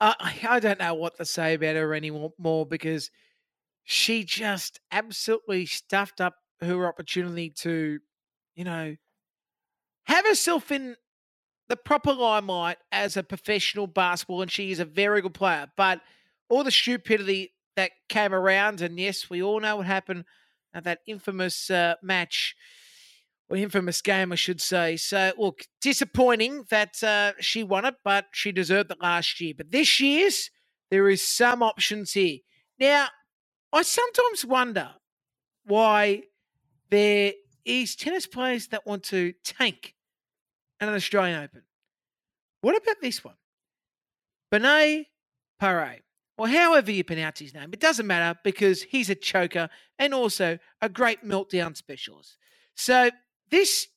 I, 0.00 0.34
I 0.48 0.60
don't 0.60 0.78
know 0.78 0.94
what 0.94 1.16
to 1.16 1.24
say 1.24 1.54
about 1.54 1.76
her 1.76 1.94
anymore 1.94 2.66
because 2.66 3.10
she 3.84 4.24
just 4.24 4.80
absolutely 4.90 5.66
stuffed 5.66 6.20
up 6.20 6.34
her 6.60 6.86
opportunity 6.86 7.50
to, 7.50 8.00
you 8.54 8.64
know, 8.64 8.96
have 10.04 10.26
herself 10.26 10.70
in 10.70 10.96
the 11.68 11.76
proper 11.76 12.12
limelight 12.12 12.78
as 12.92 13.16
a 13.16 13.22
professional 13.22 13.86
basketball, 13.86 14.42
and 14.42 14.50
she 14.50 14.70
is 14.70 14.80
a 14.80 14.84
very 14.84 15.20
good 15.20 15.34
player. 15.34 15.66
But 15.76 16.00
all 16.48 16.62
the 16.62 16.70
stupidity 16.70 17.54
that 17.74 17.90
came 18.08 18.32
around, 18.34 18.80
and 18.80 18.98
yes, 18.98 19.28
we 19.28 19.42
all 19.42 19.60
know 19.60 19.76
what 19.76 19.86
happened 19.86 20.24
at 20.72 20.84
that 20.84 21.00
infamous 21.06 21.70
uh, 21.70 21.94
match, 22.02 22.54
or 23.48 23.56
infamous 23.56 24.02
game, 24.02 24.32
I 24.32 24.36
should 24.36 24.60
say. 24.60 24.96
So, 24.96 25.32
look, 25.38 25.60
disappointing 25.80 26.64
that 26.70 27.02
uh, 27.02 27.32
she 27.40 27.62
won 27.62 27.84
it, 27.84 27.94
but 28.04 28.26
she 28.32 28.52
deserved 28.52 28.90
it 28.90 29.00
last 29.00 29.40
year. 29.40 29.54
But 29.56 29.70
this 29.70 30.00
year's, 30.00 30.50
there 30.90 31.08
is 31.08 31.22
some 31.22 31.62
options 31.62 32.12
here. 32.12 32.38
Now, 32.78 33.08
I 33.72 33.82
sometimes 33.82 34.44
wonder 34.44 34.90
why 35.64 36.22
there 36.90 37.32
is 37.64 37.96
tennis 37.96 38.26
players 38.26 38.68
that 38.68 38.86
want 38.86 39.02
to 39.04 39.32
tank 39.44 39.94
an 40.80 40.88
Australian 40.88 41.42
Open. 41.42 41.62
What 42.60 42.76
about 42.76 42.96
this 43.00 43.24
one? 43.24 43.34
Benoît 44.52 45.06
Paire, 45.60 46.00
or 46.38 46.48
however 46.48 46.90
you 46.90 47.04
pronounce 47.04 47.40
his 47.40 47.54
name. 47.54 47.70
It 47.72 47.80
doesn't 47.80 48.06
matter 48.06 48.38
because 48.44 48.82
he's 48.82 49.10
a 49.10 49.14
choker 49.14 49.68
and 49.98 50.14
also 50.14 50.58
a 50.80 50.88
great 50.88 51.24
meltdown 51.24 51.76
specialist. 51.76 52.36
So 52.74 53.10
this 53.50 53.88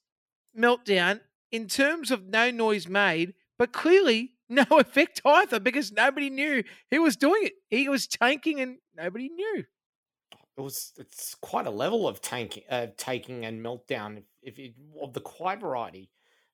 meltdown, 0.58 1.22
in 1.52 1.68
terms 1.68 2.12
of 2.12 2.28
no 2.28 2.52
noise 2.52 2.88
made, 2.88 3.34
but 3.58 3.74
clearly 3.74 4.34
no 4.50 4.66
effect 4.72 5.22
either 5.26 5.60
because 5.60 5.92
nobody 5.92 6.30
knew 6.30 6.64
he 6.90 7.00
was 7.00 7.16
doing 7.16 7.44
it. 7.44 7.54
He 7.70 7.88
was 7.90 8.08
tanking 8.08 8.60
and 8.60 8.78
nobody 8.96 9.30
knew. 9.30 9.64
It 10.58 10.62
was 10.62 10.92
it's 10.98 11.36
quite 11.36 11.68
a 11.68 11.72
level 11.72 12.08
of 12.08 12.22
tanking, 12.22 12.64
uh, 12.70 12.88
taking 12.98 13.46
and 13.46 13.64
meltdown 13.64 14.18
if, 14.18 14.24
if 14.42 14.60
it, 14.60 14.74
of 15.02 15.14
the 15.14 15.22
quiet 15.22 15.62
variety. 15.62 16.10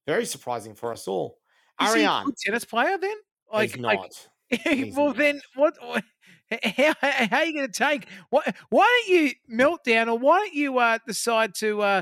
Very 0.06 0.26
surprising 0.26 0.76
for 0.76 0.92
us 0.92 1.08
all. 1.08 1.40
Is 1.82 1.90
Ariane 1.90 2.32
tennis 2.46 2.66
player 2.66 2.98
then? 2.98 3.16
is 3.62 3.78
not. 3.78 4.28
He's 4.50 4.96
well, 4.96 5.08
not. 5.08 5.18
then 5.18 5.42
what? 5.56 5.74
what- 5.82 6.04
How, 6.78 6.94
how 7.02 7.38
are 7.40 7.46
you 7.46 7.56
going 7.56 7.72
to 7.72 7.74
take? 7.74 8.06
What? 8.30 8.56
Why 8.70 8.84
don't 8.84 9.18
you 9.18 9.32
melt 9.48 9.84
down, 9.84 10.10
or 10.10 10.20
why 10.20 10.42
don't 10.42 10.54
you 10.54 10.78
uh, 10.78 11.00
decide 11.08 11.56
to 11.56 11.82
uh, 11.82 12.02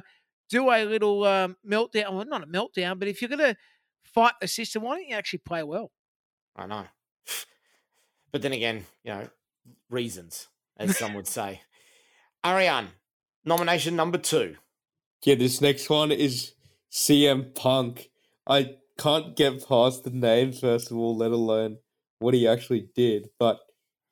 do 0.50 0.70
a 0.70 0.86
little 0.86 1.24
um, 1.26 1.58
meltdown? 1.68 2.14
Well, 2.14 2.26
not 2.26 2.44
a 2.44 2.48
meltdown, 2.48 3.00
but 3.00 3.08
if 3.08 3.22
you're 3.22 3.30
going 3.30 3.40
to 3.40 3.56
fight 4.04 4.34
the 4.42 4.48
system, 4.48 4.84
why 4.84 4.98
don't 4.98 5.08
you 5.08 5.16
actually 5.16 5.40
play 5.40 5.64
well? 5.64 5.92
I 6.56 6.68
know. 6.68 6.86
But 8.32 8.42
then 8.42 8.54
again, 8.54 8.86
you 9.04 9.14
know, 9.14 9.30
reasons, 9.90 10.48
as 10.78 10.98
some 10.98 11.14
would 11.14 11.28
say. 11.28 11.62
Ariane, 12.46 12.90
nomination 13.46 13.96
number 13.96 14.18
two. 14.18 14.58
Yeah, 15.24 15.36
this 15.36 15.62
next 15.62 15.90
one 15.90 16.12
is 16.12 16.54
CM 16.92 17.56
Punk. 17.56 18.10
I 18.46 18.76
can't 18.98 19.36
get 19.36 19.66
past 19.68 20.04
the 20.04 20.10
name, 20.10 20.52
first 20.52 20.92
of 20.92 20.98
all, 20.98 21.16
let 21.16 21.32
alone 21.32 21.78
what 22.20 22.34
he 22.34 22.48
actually 22.48 22.90
did. 22.96 23.30
But 23.40 23.60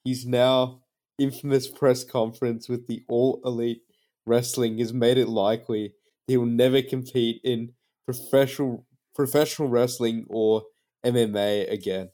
he's 0.04 0.26
now 0.26 0.82
infamous 1.18 1.68
press 1.68 2.04
conference 2.04 2.70
with 2.70 2.88
the 2.88 3.04
All 3.08 3.42
Elite 3.44 3.82
Wrestling 4.26 4.78
has 4.78 4.94
made 4.94 5.18
it 5.18 5.28
likely 5.28 5.94
he 6.32 6.38
will 6.38 6.46
never 6.46 6.82
compete 6.82 7.42
in 7.44 7.74
professional 8.06 8.86
professional 9.14 9.68
wrestling 9.68 10.26
or 10.30 10.64
MMA 11.06 11.70
again. 11.70 12.10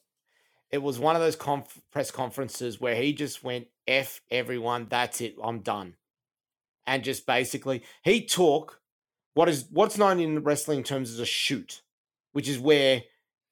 It 0.71 0.79
was 0.79 0.97
one 0.97 1.15
of 1.15 1.21
those 1.21 1.35
conf- 1.35 1.79
press 1.91 2.09
conferences 2.09 2.81
where 2.81 2.95
he 2.95 3.13
just 3.13 3.43
went, 3.43 3.67
F 3.87 4.21
everyone, 4.31 4.87
that's 4.89 5.21
it, 5.21 5.35
I'm 5.41 5.59
done. 5.59 5.97
And 6.87 7.03
just 7.03 7.27
basically, 7.27 7.83
he 8.03 8.25
took 8.25 8.81
what 9.35 9.49
is 9.49 9.67
what's 9.69 9.99
known 9.99 10.19
in 10.19 10.43
wrestling 10.43 10.83
terms 10.83 11.11
as 11.11 11.19
a 11.19 11.25
shoot, 11.25 11.83
which 12.31 12.49
is 12.49 12.57
where 12.57 13.03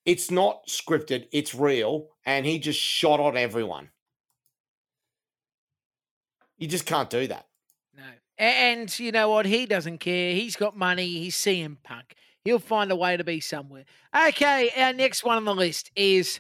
it's 0.04 0.32
not 0.32 0.66
scripted, 0.68 1.28
it's 1.32 1.54
real, 1.54 2.08
and 2.26 2.44
he 2.44 2.58
just 2.58 2.80
shot 2.80 3.20
at 3.20 3.38
everyone. 3.38 3.90
You 6.58 6.68
just 6.68 6.88
can't 6.88 7.10
do 7.10 7.28
that. 7.28 7.46
No. 7.96 8.04
And 8.38 8.98
you 9.00 9.12
know 9.12 9.30
what? 9.30 9.46
He 9.46 9.66
doesn't 9.66 10.00
care. 10.00 10.34
He's 10.34 10.56
got 10.56 10.76
money. 10.78 11.08
He's 11.08 11.36
CM 11.36 11.78
Punk. 11.84 12.16
He'll 12.44 12.60
find 12.60 12.92
a 12.92 12.96
way 12.96 13.18
to 13.18 13.24
be 13.24 13.40
somewhere. 13.40 13.86
Okay, 14.28 14.70
our 14.78 14.94
next 14.94 15.24
one 15.24 15.38
on 15.38 15.46
the 15.46 15.56
list 15.56 15.90
is 15.96 16.40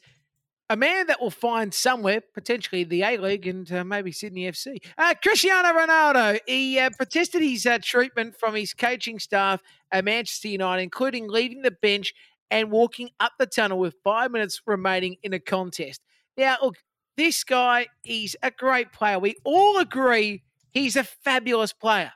a 0.70 0.76
man 0.76 1.08
that 1.08 1.22
will 1.22 1.32
find 1.32 1.74
somewhere, 1.74 2.22
potentially 2.22 2.84
the 2.84 3.04
A 3.04 3.18
League 3.18 3.48
and 3.48 3.72
uh, 3.72 3.84
maybe 3.84 4.12
Sydney 4.12 4.50
FC. 4.50 4.78
Uh, 4.98 5.14
Cristiano 5.22 5.70
Ronaldo. 5.70 6.40
He 6.48 6.80
uh, 6.80 6.90
protested 6.96 7.42
his 7.42 7.66
uh, 7.66 7.80
treatment 7.82 8.36
from 8.36 8.56
his 8.56 8.74
coaching 8.74 9.20
staff 9.20 9.62
at 9.92 10.06
Manchester 10.06 10.50
United, 10.50 10.84
including 10.84 11.30
leaving 11.30 11.62
the 11.62 11.72
bench 11.72 12.14
and 12.52 12.72
walking 12.72 13.10
up 13.20 13.34
the 13.40 13.46
tunnel 13.46 13.80
with 13.80 13.96
five 14.04 14.32
minutes 14.32 14.62
remaining 14.66 15.18
in 15.24 15.34
a 15.34 15.40
contest. 15.40 16.02
Now, 16.38 16.58
look, 16.62 16.76
this 17.18 17.44
guy, 17.44 17.88
he's 18.04 18.36
a 18.44 18.52
great 18.52 18.92
player. 18.92 19.20
We 19.20 19.36
all 19.44 19.78
agree 19.78 20.44
he's 20.76 20.96
a 20.96 21.04
fabulous 21.04 21.74
player. 21.74 22.12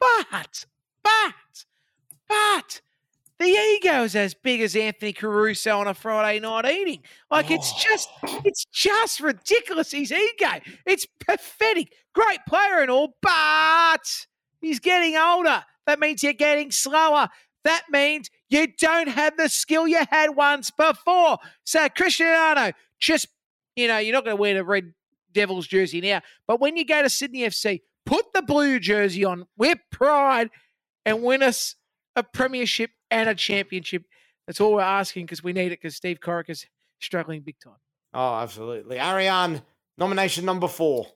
But, 0.00 0.64
but, 1.02 1.34
but, 2.26 2.80
the 3.38 3.46
ego 3.46 4.04
is 4.04 4.16
as 4.16 4.32
big 4.32 4.62
as 4.62 4.74
Anthony 4.74 5.12
Caruso 5.12 5.78
on 5.78 5.88
a 5.88 5.92
Friday 5.92 6.40
night 6.40 6.64
eating. 6.64 7.02
Like 7.30 7.50
it's 7.50 7.70
oh. 7.74 7.80
just, 7.82 8.08
it's 8.44 8.64
just 8.72 9.20
ridiculous. 9.20 9.92
His 9.92 10.10
ego, 10.10 10.60
it's 10.86 11.06
pathetic. 11.26 11.92
Great 12.14 12.38
player 12.48 12.80
and 12.80 12.90
all, 12.90 13.14
but 13.20 14.26
he's 14.62 14.80
getting 14.80 15.16
older. 15.16 15.62
That 15.86 16.00
means 16.00 16.22
you're 16.22 16.32
getting 16.32 16.70
slower. 16.70 17.28
That 17.64 17.82
means 17.90 18.30
you 18.48 18.68
don't 18.78 19.08
have 19.08 19.36
the 19.36 19.48
skill 19.48 19.86
you 19.86 20.04
had 20.10 20.30
once 20.36 20.70
before. 20.70 21.38
So 21.64 21.88
Cristiano, 21.88 22.72
just 22.98 23.26
you 23.74 23.88
know, 23.88 23.98
you're 23.98 24.14
not 24.14 24.24
going 24.24 24.36
to 24.36 24.40
wear 24.40 24.54
the 24.54 24.64
red 24.64 24.94
Devils 25.32 25.66
jersey 25.66 26.00
now, 26.00 26.22
but 26.46 26.60
when 26.60 26.78
you 26.78 26.86
go 26.86 27.02
to 27.02 27.10
Sydney 27.10 27.40
FC, 27.40 27.82
put 28.06 28.32
the 28.32 28.42
blue 28.42 28.80
jersey 28.80 29.24
on 29.24 29.46
with 29.58 29.78
pride 29.90 30.48
and 31.04 31.22
win 31.22 31.42
us 31.42 31.74
a 32.14 32.22
premiership 32.22 32.90
and 33.10 33.28
a 33.28 33.34
championship. 33.34 34.04
That's 34.46 34.60
all 34.60 34.74
we're 34.74 34.80
asking 34.80 35.26
because 35.26 35.44
we 35.44 35.52
need 35.52 35.66
it 35.66 35.80
because 35.82 35.96
Steve 35.96 36.20
Coric 36.20 36.48
is 36.48 36.64
struggling 37.00 37.42
big 37.42 37.56
time. 37.62 37.74
Oh, 38.14 38.36
absolutely. 38.36 38.98
Ariane, 38.98 39.60
nomination 39.98 40.44
number 40.44 40.68
four. 40.68 41.06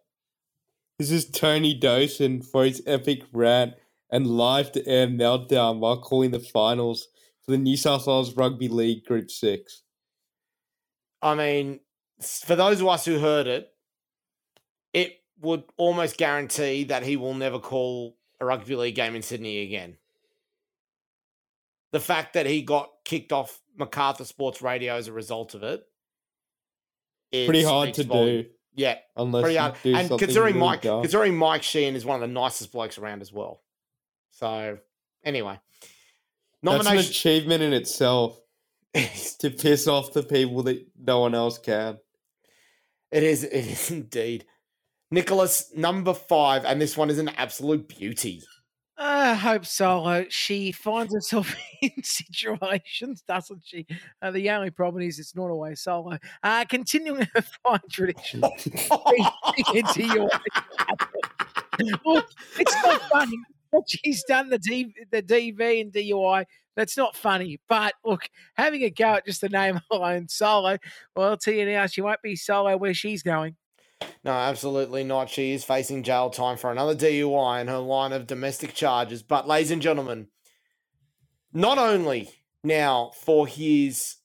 This 0.98 1.10
is 1.10 1.30
Tony 1.30 1.72
Dawson 1.72 2.42
for 2.42 2.64
his 2.64 2.82
epic 2.86 3.22
rant 3.32 3.74
and 4.10 4.26
live 4.26 4.72
to 4.72 4.86
air 4.86 5.06
meltdown 5.06 5.78
while 5.78 6.00
calling 6.00 6.32
the 6.32 6.40
finals 6.40 7.08
for 7.42 7.52
the 7.52 7.58
New 7.58 7.76
South 7.76 8.06
Wales 8.06 8.36
Rugby 8.36 8.68
League 8.68 9.04
Group 9.04 9.30
6. 9.30 9.82
I 11.22 11.34
mean, 11.34 11.80
for 12.20 12.56
those 12.56 12.80
of 12.80 12.88
us 12.88 13.04
who 13.04 13.18
heard 13.18 13.46
it, 13.46 13.68
it 14.92 15.19
would 15.40 15.64
almost 15.76 16.16
guarantee 16.16 16.84
that 16.84 17.02
he 17.02 17.16
will 17.16 17.34
never 17.34 17.58
call 17.58 18.16
a 18.40 18.44
rugby 18.44 18.76
league 18.76 18.94
game 18.94 19.14
in 19.14 19.22
Sydney 19.22 19.62
again. 19.62 19.96
The 21.92 22.00
fact 22.00 22.34
that 22.34 22.46
he 22.46 22.62
got 22.62 22.90
kicked 23.04 23.32
off 23.32 23.60
MacArthur 23.76 24.24
Sports 24.24 24.62
Radio 24.62 24.94
as 24.94 25.08
a 25.08 25.12
result 25.12 25.54
of 25.54 25.62
it. 25.62 25.82
it 27.32 27.46
Pretty 27.46 27.64
hard 27.64 27.94
to 27.94 28.04
volume. 28.04 28.42
do 28.42 28.48
Yeah, 28.74 28.98
unless 29.16 29.42
pretty 29.42 29.54
you 29.54 29.60
hard. 29.60 29.74
And 29.84 30.08
considering 30.18 30.54
really 30.54 30.66
Mike, 30.66 30.82
dumb. 30.82 31.02
considering 31.02 31.36
Mike 31.36 31.62
Sheehan 31.62 31.96
is 31.96 32.04
one 32.04 32.14
of 32.22 32.28
the 32.28 32.32
nicest 32.32 32.70
blokes 32.72 32.98
around 32.98 33.22
as 33.22 33.32
well. 33.32 33.60
So 34.30 34.78
anyway, 35.24 35.58
That's 36.62 36.78
an 36.80 36.84
nomination. 36.84 37.10
achievement 37.10 37.62
in 37.62 37.72
itself 37.72 38.38
to 38.94 39.50
piss 39.50 39.88
off 39.88 40.12
the 40.12 40.22
people 40.22 40.62
that 40.64 40.86
no 40.98 41.20
one 41.20 41.34
else 41.34 41.58
can. 41.58 41.98
It 43.10 43.24
is. 43.24 43.42
It 43.42 43.52
is 43.66 43.90
indeed. 43.90 44.44
Nicholas, 45.10 45.72
number 45.74 46.14
five, 46.14 46.64
and 46.64 46.80
this 46.80 46.96
one 46.96 47.10
is 47.10 47.18
an 47.18 47.30
absolute 47.30 47.88
beauty. 47.88 48.42
I 49.02 49.32
hope 49.32 49.64
Solo. 49.64 50.26
She 50.28 50.72
finds 50.72 51.14
herself 51.14 51.56
in 51.82 52.02
situations, 52.02 53.22
doesn't 53.26 53.62
she? 53.64 53.86
Uh, 54.20 54.30
the 54.30 54.50
only 54.50 54.70
problem 54.70 55.02
is 55.02 55.18
it's 55.18 55.34
not 55.34 55.50
always 55.50 55.80
Solo. 55.80 56.18
Uh, 56.42 56.64
continuing 56.66 57.26
her 57.34 57.42
fine 57.64 57.80
tradition. 57.90 58.42
into 59.74 60.02
your 60.02 60.28
it's 61.78 62.82
not 62.84 63.00
funny 63.10 63.38
what 63.70 63.84
she's 63.88 64.22
done 64.24 64.50
the 64.50 64.58
D, 64.58 64.92
the 65.10 65.22
DV 65.22 65.80
and 65.80 65.92
DUI. 65.92 66.44
That's 66.76 66.96
not 66.96 67.16
funny. 67.16 67.58
But 67.68 67.94
look, 68.04 68.28
having 68.54 68.82
a 68.82 68.90
go 68.90 69.14
at 69.14 69.26
just 69.26 69.40
the 69.40 69.48
name 69.48 69.80
alone, 69.90 70.28
Solo. 70.28 70.76
Well, 71.16 71.30
I'll 71.30 71.36
tell 71.36 71.54
you 71.54 71.66
now, 71.66 71.86
she 71.86 72.00
won't 72.00 72.22
be 72.22 72.36
Solo 72.36 72.76
where 72.76 72.94
she's 72.94 73.22
going. 73.22 73.56
No, 74.24 74.32
absolutely 74.32 75.04
not. 75.04 75.30
She 75.30 75.52
is 75.52 75.64
facing 75.64 76.02
jail 76.02 76.30
time 76.30 76.56
for 76.56 76.70
another 76.70 76.94
DUI 76.94 77.60
in 77.60 77.68
her 77.68 77.78
line 77.78 78.12
of 78.12 78.26
domestic 78.26 78.74
charges. 78.74 79.22
But, 79.22 79.48
ladies 79.48 79.70
and 79.70 79.82
gentlemen, 79.82 80.28
not 81.52 81.78
only 81.78 82.30
now 82.62 83.12
for 83.14 83.46
his 83.46 84.16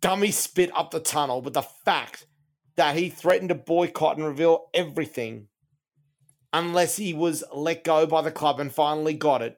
dummy 0.00 0.30
spit 0.30 0.70
up 0.74 0.90
the 0.90 1.00
tunnel, 1.00 1.40
but 1.40 1.54
the 1.54 1.62
fact 1.62 2.26
that 2.76 2.96
he 2.96 3.08
threatened 3.08 3.48
to 3.48 3.54
boycott 3.54 4.16
and 4.16 4.26
reveal 4.26 4.66
everything 4.74 5.48
unless 6.52 6.96
he 6.96 7.12
was 7.12 7.42
let 7.52 7.84
go 7.84 8.06
by 8.06 8.22
the 8.22 8.30
club 8.30 8.60
and 8.60 8.72
finally 8.72 9.14
got 9.14 9.42
it. 9.42 9.56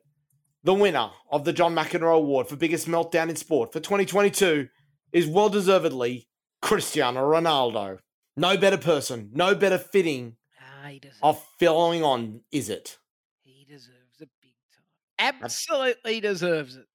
The 0.65 0.75
winner 0.75 1.11
of 1.31 1.45
the 1.45 1.53
John 1.53 1.75
McEnroe 1.75 2.17
Award 2.17 2.49
for 2.49 2.57
biggest 2.57 2.89
meltdown 2.89 3.29
in 3.29 3.37
sport 3.37 3.73
for 3.73 3.81
2022 3.81 4.69
is 5.13 5.27
well 5.27 5.49
deservedly 5.49 6.29
Cristiano 6.63 7.21
Ronaldo. 7.21 7.99
No 8.37 8.57
better 8.57 8.77
person, 8.79 9.31
no 9.33 9.55
better 9.55 9.79
fitting 9.79 10.37
Ah, 10.61 10.91
deserves, 11.01 11.19
of 11.23 11.43
following 11.59 12.03
on, 12.05 12.43
is 12.53 12.69
it? 12.69 12.99
he 13.43 13.65
deserves 13.65 14.21
it 14.21 14.29
big 14.43 14.53
time. 14.75 15.35
Absolutely 15.43 16.21
deserves 16.21 16.77
it. 16.77 16.87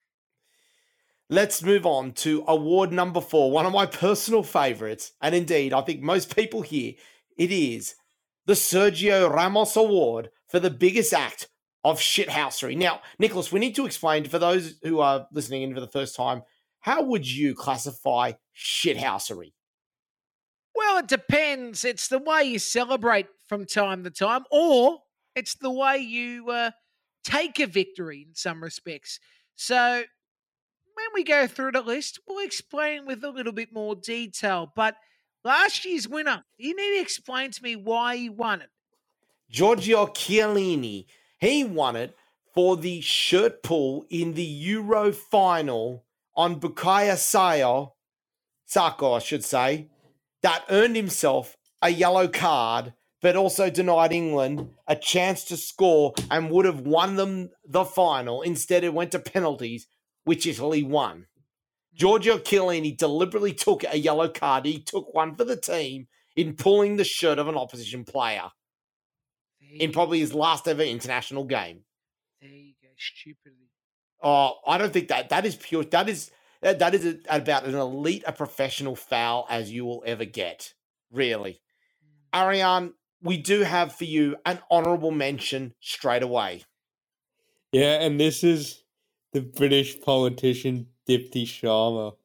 Let's 1.30 1.64
move 1.64 1.86
on 1.86 2.12
to 2.14 2.44
award 2.48 2.92
number 2.92 3.22
four, 3.22 3.52
one 3.52 3.66
of 3.66 3.72
my 3.74 3.86
personal 3.86 4.44
favorites. 4.44 5.14
And 5.22 5.34
indeed, 5.34 5.72
I 5.74 5.82
think 5.82 6.02
most 6.02 6.36
people 6.36 6.62
here, 6.62 6.94
it 7.38 7.52
is 7.52 7.96
the 8.46 8.54
Sergio 8.54 9.30
Ramos 9.34 9.76
Award 9.78 10.30
for 10.50 10.60
the 10.60 10.70
biggest 10.70 11.14
act 11.14 11.48
of 11.86 12.00
shithousery. 12.00 12.76
Now, 12.78 13.02
Nicholas, 13.18 13.52
we 13.52 13.60
need 13.62 13.76
to 13.76 13.86
explain 13.86 14.26
for 14.26 14.40
those 14.40 14.76
who 14.84 15.00
are 15.00 15.26
listening 15.32 15.62
in 15.64 15.74
for 15.74 15.80
the 15.80 15.88
first 15.88 16.16
time, 16.16 16.44
how 16.82 17.02
would 17.04 17.26
you 17.28 17.56
classify 17.56 18.34
shithousery? 18.56 19.54
Well, 20.82 20.98
it 20.98 21.08
depends. 21.08 21.86
It's 21.86 22.08
the 22.08 22.18
way 22.18 22.44
you 22.44 22.58
celebrate 22.58 23.28
from 23.48 23.66
time 23.66 24.04
to 24.04 24.10
time, 24.10 24.46
or 24.50 24.98
it's 25.36 25.54
the 25.54 25.70
way 25.70 26.00
you 26.00 26.50
uh, 26.50 26.72
take 27.24 27.60
a 27.60 27.68
victory 27.68 28.26
in 28.28 28.34
some 28.34 28.64
respects. 28.64 29.20
So, 29.56 29.76
when 29.76 31.06
we 31.14 31.24
go 31.24 31.46
through 31.46 31.74
the 31.74 31.84
list, 31.84 32.20
we'll 32.28 32.44
explain 32.44 33.06
with 33.06 33.24
a 33.24 33.30
little 33.30 33.52
bit 33.52 33.72
more 33.72 33.94
detail. 33.94 34.74
But 34.76 34.96
last 35.44 35.86
year's 35.86 36.08
winner, 36.08 36.46
you 36.58 36.76
need 36.76 36.98
to 36.98 37.02
explain 37.02 37.52
to 37.52 37.62
me 37.62 37.76
why 37.76 38.18
he 38.18 38.30
won 38.30 38.64
it. 38.64 38.70
Giorgio 39.52 40.08
Chiellini, 40.08 41.06
he 41.38 41.64
won 41.64 41.96
it 41.96 42.18
for 42.56 42.76
the 42.76 43.02
shirt 43.02 43.62
pull 43.62 44.08
in 44.10 44.34
the 44.34 44.44
Euro 44.44 45.12
final 45.12 46.06
on 46.36 46.60
Bukayo 46.60 47.14
Sayo, 47.14 47.92
Sako, 48.66 49.14
I 49.14 49.20
should 49.20 49.44
say, 49.44 49.91
that 50.44 50.66
earned 50.70 50.96
himself 50.96 51.58
a 51.82 51.90
yellow 51.90 52.28
card, 52.28 52.94
but 53.22 53.36
also 53.36 53.70
denied 53.70 54.12
England 54.12 54.70
a 54.88 54.96
chance 54.96 55.44
to 55.46 55.58
score 55.58 56.14
and 56.30 56.50
would 56.50 56.66
have 56.66 56.82
won 56.82 57.16
them 57.16 57.50
the 57.66 57.86
final. 57.86 58.42
Instead, 58.42 58.84
it 58.84 58.94
went 58.94 59.12
to 59.12 59.20
penalties, 59.20 59.88
which 60.24 60.46
Italy 60.46 60.84
won. 60.84 61.28
Giorgio 61.94 62.38
Chiellini 62.38 62.98
deliberately 62.98 63.54
took 63.54 63.84
a 63.84 63.98
yellow 63.98 64.30
card. 64.30 64.66
He 64.66 64.80
took 64.80 65.14
one 65.14 65.36
for 65.36 65.44
the 65.44 65.58
team 65.58 66.08
in 66.36 66.56
pulling 66.56 66.98
the 66.98 67.04
shirt 67.04 67.38
of 67.38 67.48
an 67.48 67.56
opposition 67.56 68.06
player 68.06 68.50
in 69.80 69.92
probably 69.92 70.20
his 70.20 70.34
last 70.34 70.68
ever 70.68 70.84
international 70.84 71.44
game. 71.44 71.82
there 72.42 72.50
you 72.50 72.74
go, 72.82 72.90
stupidity. 72.98 73.70
Oh, 74.24 74.60
I 74.68 74.78
don't 74.78 74.94
think 74.94 75.08
that 75.08 75.30
that 75.30 75.46
is 75.46 75.56
pure. 75.56 75.84
That 75.86 76.08
is 76.08 76.32
that 76.62 76.80
that 76.80 76.96
is 76.96 77.06
a, 77.06 77.18
about 77.30 77.66
an 77.66 77.76
elite, 77.76 78.24
a 78.26 78.32
professional 78.32 78.96
foul 78.96 79.46
as 79.50 79.72
you 79.72 79.86
will 79.86 80.04
ever 80.06 80.26
get. 80.26 80.74
Really, 81.12 81.62
mm. 82.34 82.40
Ariane, 82.40 82.94
we 83.22 83.38
do 83.38 83.62
have 83.62 83.94
for 83.94 84.06
you 84.06 84.38
an 84.46 84.60
honourable 84.72 85.12
mention 85.12 85.74
straight 85.80 86.24
away. 86.24 86.64
Yeah, 87.72 88.02
and 88.02 88.20
this 88.20 88.44
is 88.44 88.84
the 89.34 89.42
British 89.42 90.00
politician 90.02 90.88
Deepti 91.08 91.44
Sharma. 91.44 92.16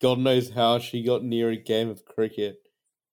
God 0.00 0.18
knows 0.18 0.50
how 0.50 0.78
she 0.78 1.02
got 1.02 1.22
near 1.22 1.50
a 1.50 1.56
game 1.56 1.88
of 1.88 2.04
cricket, 2.04 2.68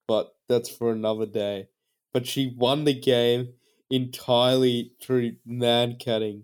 but 0.08 0.36
that's 0.50 0.70
for 0.70 0.92
another 0.92 1.26
day. 1.26 1.68
But 2.14 2.28
she 2.28 2.54
won 2.58 2.84
the 2.84 3.00
game 3.00 3.54
entirely 3.90 4.94
through 5.02 5.38
Mankading, 5.48 6.44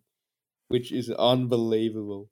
which 0.68 0.92
is 0.92 1.10
unbelievable. 1.12 2.30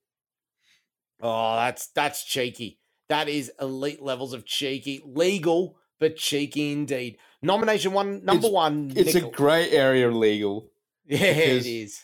Oh, 1.22 1.56
that's 1.56 1.88
that's 1.88 2.24
cheeky. 2.24 2.80
That 3.10 3.30
is 3.30 3.52
elite 3.60 4.02
levels 4.02 4.34
of 4.34 4.46
cheeky, 4.46 5.02
legal 5.06 5.78
but 6.00 6.16
cheeky 6.18 6.72
indeed. 6.72 7.18
Nomination 7.42 7.92
one, 7.94 8.24
number 8.24 8.48
It's- 8.48 8.52
one. 8.52 8.92
It's 8.96 9.14
Nichol- 9.16 9.30
a 9.30 9.34
grey 9.34 9.72
area 9.72 10.12
legal. 10.12 10.70
yeah, 11.08 11.18
it 11.18 11.36
because- 11.36 11.66
is. 11.68 12.04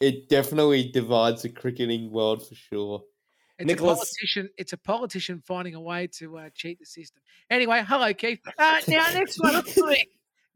It 0.00 0.28
definitely 0.28 0.90
divides 0.90 1.42
the 1.42 1.48
cricketing 1.48 2.10
world 2.10 2.44
for 2.46 2.56
sure. 2.56 3.04
It's 3.58 3.68
Nicholas- 3.68 3.98
a 3.98 4.00
politician. 4.00 4.50
It's 4.58 4.72
a 4.72 4.76
politician 4.76 5.40
finding 5.46 5.76
a 5.76 5.80
way 5.80 6.08
to 6.18 6.38
uh, 6.38 6.50
cheat 6.54 6.80
the 6.80 6.86
system. 6.86 7.22
Anyway, 7.48 7.84
hello, 7.86 8.12
Keith. 8.12 8.40
Uh, 8.58 8.80
now, 8.88 9.06
next 9.12 9.38
one 9.40 9.54
on 9.54 9.64
the 9.64 9.82
list. 9.86 10.06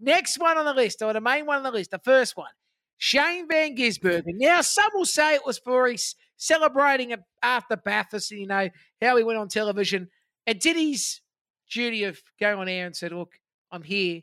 Next 0.01 0.39
one 0.41 0.59
on 0.59 0.65
the 0.65 0.75
list, 0.75 1.01
or 1.01 1.13
the 1.13 1.21
main 1.21 1.47
one 1.47 1.59
on 1.59 1.63
the 1.63 1.71
list, 1.71 1.93
the 1.93 2.01
first 2.01 2.37
one, 2.37 2.51
Shane 2.99 3.47
Van 3.49 3.77
Gisbergen. 3.77 4.25
Now, 4.35 4.61
some 4.63 4.91
will 4.95 5.07
say 5.07 5.35
it 5.37 5.47
was 5.47 5.59
for 5.59 5.87
his 5.89 6.15
celebrating 6.37 7.15
after 7.43 7.77
Bathurst, 7.77 8.31
you 8.31 8.47
know, 8.47 8.69
how 9.03 9.17
he 9.17 9.25
went 9.25 9.39
on 9.39 9.49
television 9.49 10.09
and 10.47 10.59
did 10.59 10.77
his 10.77 11.21
duty 11.71 12.05
of 12.05 12.21
going 12.41 12.59
on 12.59 12.69
air 12.69 12.87
and 12.87 12.95
said, 12.97 13.13
"Look, 13.13 13.39
I'm 13.71 13.83
here, 13.83 14.23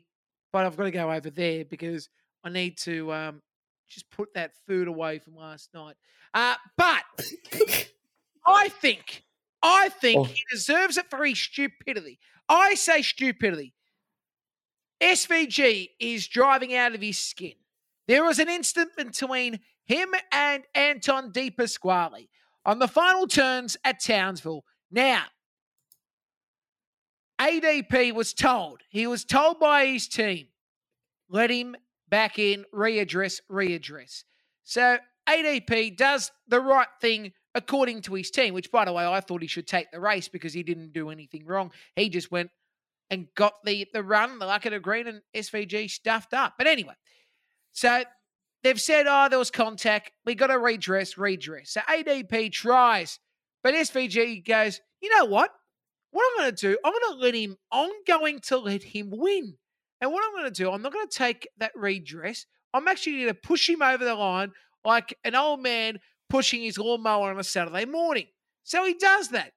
but 0.52 0.64
I've 0.66 0.76
got 0.76 0.84
to 0.84 0.90
go 0.90 1.10
over 1.10 1.30
there 1.30 1.64
because 1.64 2.08
I 2.42 2.50
need 2.50 2.78
to 2.78 3.12
um, 3.12 3.42
just 3.88 4.10
put 4.10 4.32
that 4.34 4.52
food 4.66 4.88
away 4.88 5.18
from 5.18 5.36
last 5.36 5.70
night." 5.74 5.96
Uh, 6.32 6.54
but 6.76 7.02
I 8.46 8.68
think, 8.68 9.22
I 9.62 9.88
think 9.88 10.18
Oh. 10.20 10.24
he 10.24 10.42
deserves 10.50 10.96
it 10.96 11.06
for 11.10 11.24
his 11.24 11.38
stupidity. 11.38 12.18
I 12.48 12.74
say 12.74 13.02
stupidity. 13.02 13.72
SVG 15.00 15.90
is 16.00 16.26
driving 16.28 16.74
out 16.74 16.94
of 16.94 17.00
his 17.00 17.18
skin. 17.18 17.54
There 18.06 18.24
was 18.24 18.38
an 18.38 18.48
instant 18.48 18.90
between 18.96 19.60
him 19.84 20.14
and 20.32 20.64
Anton 20.74 21.32
De 21.32 21.50
Pasquale 21.50 22.28
on 22.64 22.78
the 22.78 22.88
final 22.88 23.26
turns 23.26 23.76
at 23.84 24.02
Townsville. 24.02 24.64
Now, 24.90 25.24
ADP 27.40 28.14
was 28.14 28.32
told, 28.32 28.82
he 28.88 29.06
was 29.06 29.24
told 29.24 29.58
by 29.58 29.86
his 29.86 30.08
team, 30.08 30.48
let 31.28 31.50
him 31.50 31.76
back 32.08 32.38
in, 32.38 32.64
readdress, 32.72 33.40
readdress. 33.50 34.24
So 34.62 34.98
ADP 35.28 35.96
does 35.96 36.30
the 36.48 36.60
right 36.60 36.88
thing 37.00 37.32
according 37.54 38.02
to 38.02 38.14
his 38.14 38.30
team, 38.30 38.54
which, 38.54 38.70
by 38.70 38.84
the 38.84 38.92
way, 38.92 39.06
I 39.06 39.20
thought 39.20 39.42
he 39.42 39.48
should 39.48 39.66
take 39.66 39.90
the 39.90 40.00
race 40.00 40.28
because 40.28 40.52
he 40.52 40.62
didn't 40.62 40.92
do 40.92 41.10
anything 41.10 41.44
wrong. 41.46 41.72
He 41.96 42.08
just 42.08 42.30
went 42.30 42.50
and 43.10 43.28
got 43.34 43.54
the, 43.64 43.86
the 43.92 44.02
run, 44.02 44.38
the 44.38 44.46
luck 44.46 44.66
of 44.66 44.72
the 44.72 44.80
green, 44.80 45.06
and 45.06 45.20
SVG 45.34 45.90
stuffed 45.90 46.34
up. 46.34 46.54
But 46.56 46.66
anyway, 46.66 46.94
so 47.72 48.04
they've 48.64 48.80
said, 48.80 49.06
oh, 49.08 49.28
there 49.28 49.38
was 49.38 49.52
contact. 49.52 50.10
We 50.26 50.34
got 50.34 50.48
to 50.48 50.58
redress, 50.58 51.16
redress. 51.16 51.70
So 51.70 51.80
ADP 51.82 52.50
tries, 52.50 53.20
but 53.62 53.74
SVG 53.74 54.44
goes, 54.44 54.80
you 55.00 55.16
know 55.16 55.26
what? 55.26 55.50
what 56.14 56.24
I'm 56.30 56.44
going 56.44 56.54
to 56.54 56.68
do, 56.68 56.78
I'm 56.84 56.92
going 56.92 57.18
to 57.18 57.24
let 57.24 57.34
him, 57.34 57.56
I'm 57.72 57.90
going 58.06 58.38
to 58.38 58.58
let 58.58 58.84
him 58.84 59.10
win. 59.10 59.54
And 60.00 60.12
what 60.12 60.24
I'm 60.24 60.32
going 60.32 60.52
to 60.52 60.62
do, 60.62 60.70
I'm 60.70 60.80
not 60.80 60.92
going 60.92 61.08
to 61.08 61.16
take 61.16 61.48
that 61.58 61.72
redress. 61.74 62.46
I'm 62.72 62.86
actually 62.86 63.22
going 63.22 63.28
to 63.28 63.34
push 63.34 63.68
him 63.68 63.82
over 63.82 64.04
the 64.04 64.14
line 64.14 64.52
like 64.84 65.18
an 65.24 65.34
old 65.34 65.60
man 65.60 65.98
pushing 66.30 66.62
his 66.62 66.78
lawnmower 66.78 67.30
on 67.30 67.38
a 67.38 67.44
Saturday 67.44 67.84
morning. 67.84 68.26
So 68.62 68.84
he 68.84 68.94
does 68.94 69.30
that, 69.30 69.52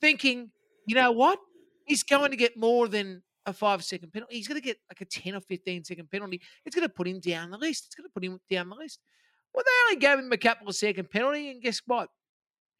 thinking, 0.00 0.52
you 0.86 0.94
know 0.94 1.12
what? 1.12 1.38
He's 1.84 2.02
going 2.02 2.30
to 2.30 2.36
get 2.36 2.56
more 2.56 2.88
than 2.88 3.22
a 3.50 3.52
five 3.52 3.84
second 3.84 4.12
penalty. 4.12 4.36
He's 4.36 4.48
going 4.48 4.60
to 4.60 4.64
get 4.64 4.78
like 4.90 5.00
a 5.00 5.04
10 5.04 5.34
or 5.34 5.40
15 5.40 5.84
second 5.84 6.10
penalty. 6.10 6.40
It's 6.64 6.74
going 6.74 6.88
to 6.88 6.92
put 6.92 7.06
him 7.06 7.20
down 7.20 7.50
the 7.50 7.58
list. 7.58 7.86
It's 7.86 7.94
going 7.94 8.08
to 8.08 8.12
put 8.12 8.24
him 8.24 8.40
down 8.50 8.70
the 8.70 8.76
list. 8.76 9.00
Well, 9.54 9.64
they 9.64 9.90
only 9.90 10.00
gave 10.00 10.24
him 10.24 10.32
a 10.32 10.38
couple 10.38 10.68
of 10.68 10.76
second 10.76 11.10
penalty, 11.10 11.50
and 11.50 11.62
guess 11.62 11.82
what? 11.86 12.08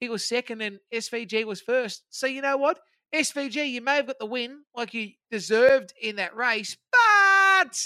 He 0.00 0.08
was 0.08 0.26
second, 0.26 0.62
and 0.62 0.78
SVG 0.92 1.44
was 1.44 1.60
first. 1.60 2.04
So 2.10 2.26
you 2.26 2.42
know 2.42 2.56
what? 2.56 2.78
SVG, 3.14 3.70
you 3.70 3.80
may 3.80 3.96
have 3.96 4.06
got 4.06 4.18
the 4.18 4.26
win 4.26 4.62
like 4.74 4.94
you 4.94 5.10
deserved 5.30 5.92
in 6.00 6.16
that 6.16 6.36
race, 6.36 6.76
but 6.92 7.76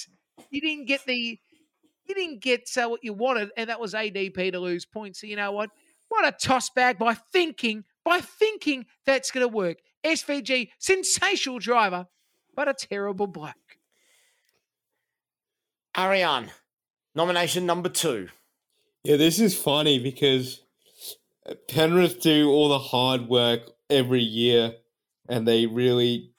you 0.50 0.60
didn't 0.60 0.86
get 0.86 1.04
the 1.06 1.38
you 2.06 2.14
didn't 2.14 2.42
get 2.42 2.68
uh, 2.76 2.88
what 2.88 3.02
you 3.02 3.14
wanted, 3.14 3.50
and 3.56 3.70
that 3.70 3.80
was 3.80 3.94
ADP 3.94 4.52
to 4.52 4.60
lose 4.60 4.84
points. 4.84 5.20
So 5.20 5.26
you 5.26 5.36
know 5.36 5.52
what? 5.52 5.70
What 6.08 6.26
a 6.26 6.32
toss 6.32 6.68
bag 6.70 6.98
by 6.98 7.14
thinking 7.14 7.84
by 8.04 8.20
thinking 8.20 8.84
that's 9.06 9.30
going 9.30 9.48
to 9.48 9.48
work. 9.48 9.78
SVG, 10.04 10.68
sensational 10.78 11.58
driver, 11.58 12.06
but 12.54 12.68
a 12.68 12.74
terrible 12.74 13.26
bloke. 13.26 13.78
Ariane, 15.96 16.50
nomination 17.14 17.66
number 17.66 17.88
two. 17.88 18.28
Yeah, 19.04 19.16
this 19.16 19.38
is 19.38 19.56
funny 19.56 19.98
because 19.98 20.62
Penrith 21.68 22.20
do 22.20 22.50
all 22.50 22.68
the 22.68 22.78
hard 22.78 23.28
work 23.28 23.70
every 23.90 24.22
year 24.22 24.74
and 25.28 25.46
they 25.46 25.66
really 25.66 26.32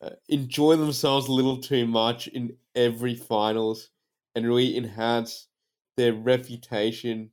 uh, 0.00 0.10
enjoy 0.28 0.76
themselves 0.76 1.28
a 1.28 1.32
little 1.32 1.58
too 1.58 1.86
much 1.86 2.28
in 2.28 2.56
every 2.74 3.14
finals 3.14 3.90
and 4.34 4.46
really 4.46 4.76
enhance 4.76 5.48
their 5.96 6.12
reputation 6.12 7.30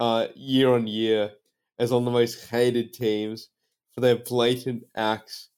uh, 0.00 0.26
year 0.34 0.72
on 0.72 0.86
year 0.86 1.32
as 1.78 1.90
one 1.90 2.02
of 2.02 2.04
the 2.04 2.10
most 2.10 2.48
hated 2.50 2.92
teams 2.92 3.48
for 3.92 4.00
their 4.00 4.16
blatant 4.16 4.84
acts 4.94 5.48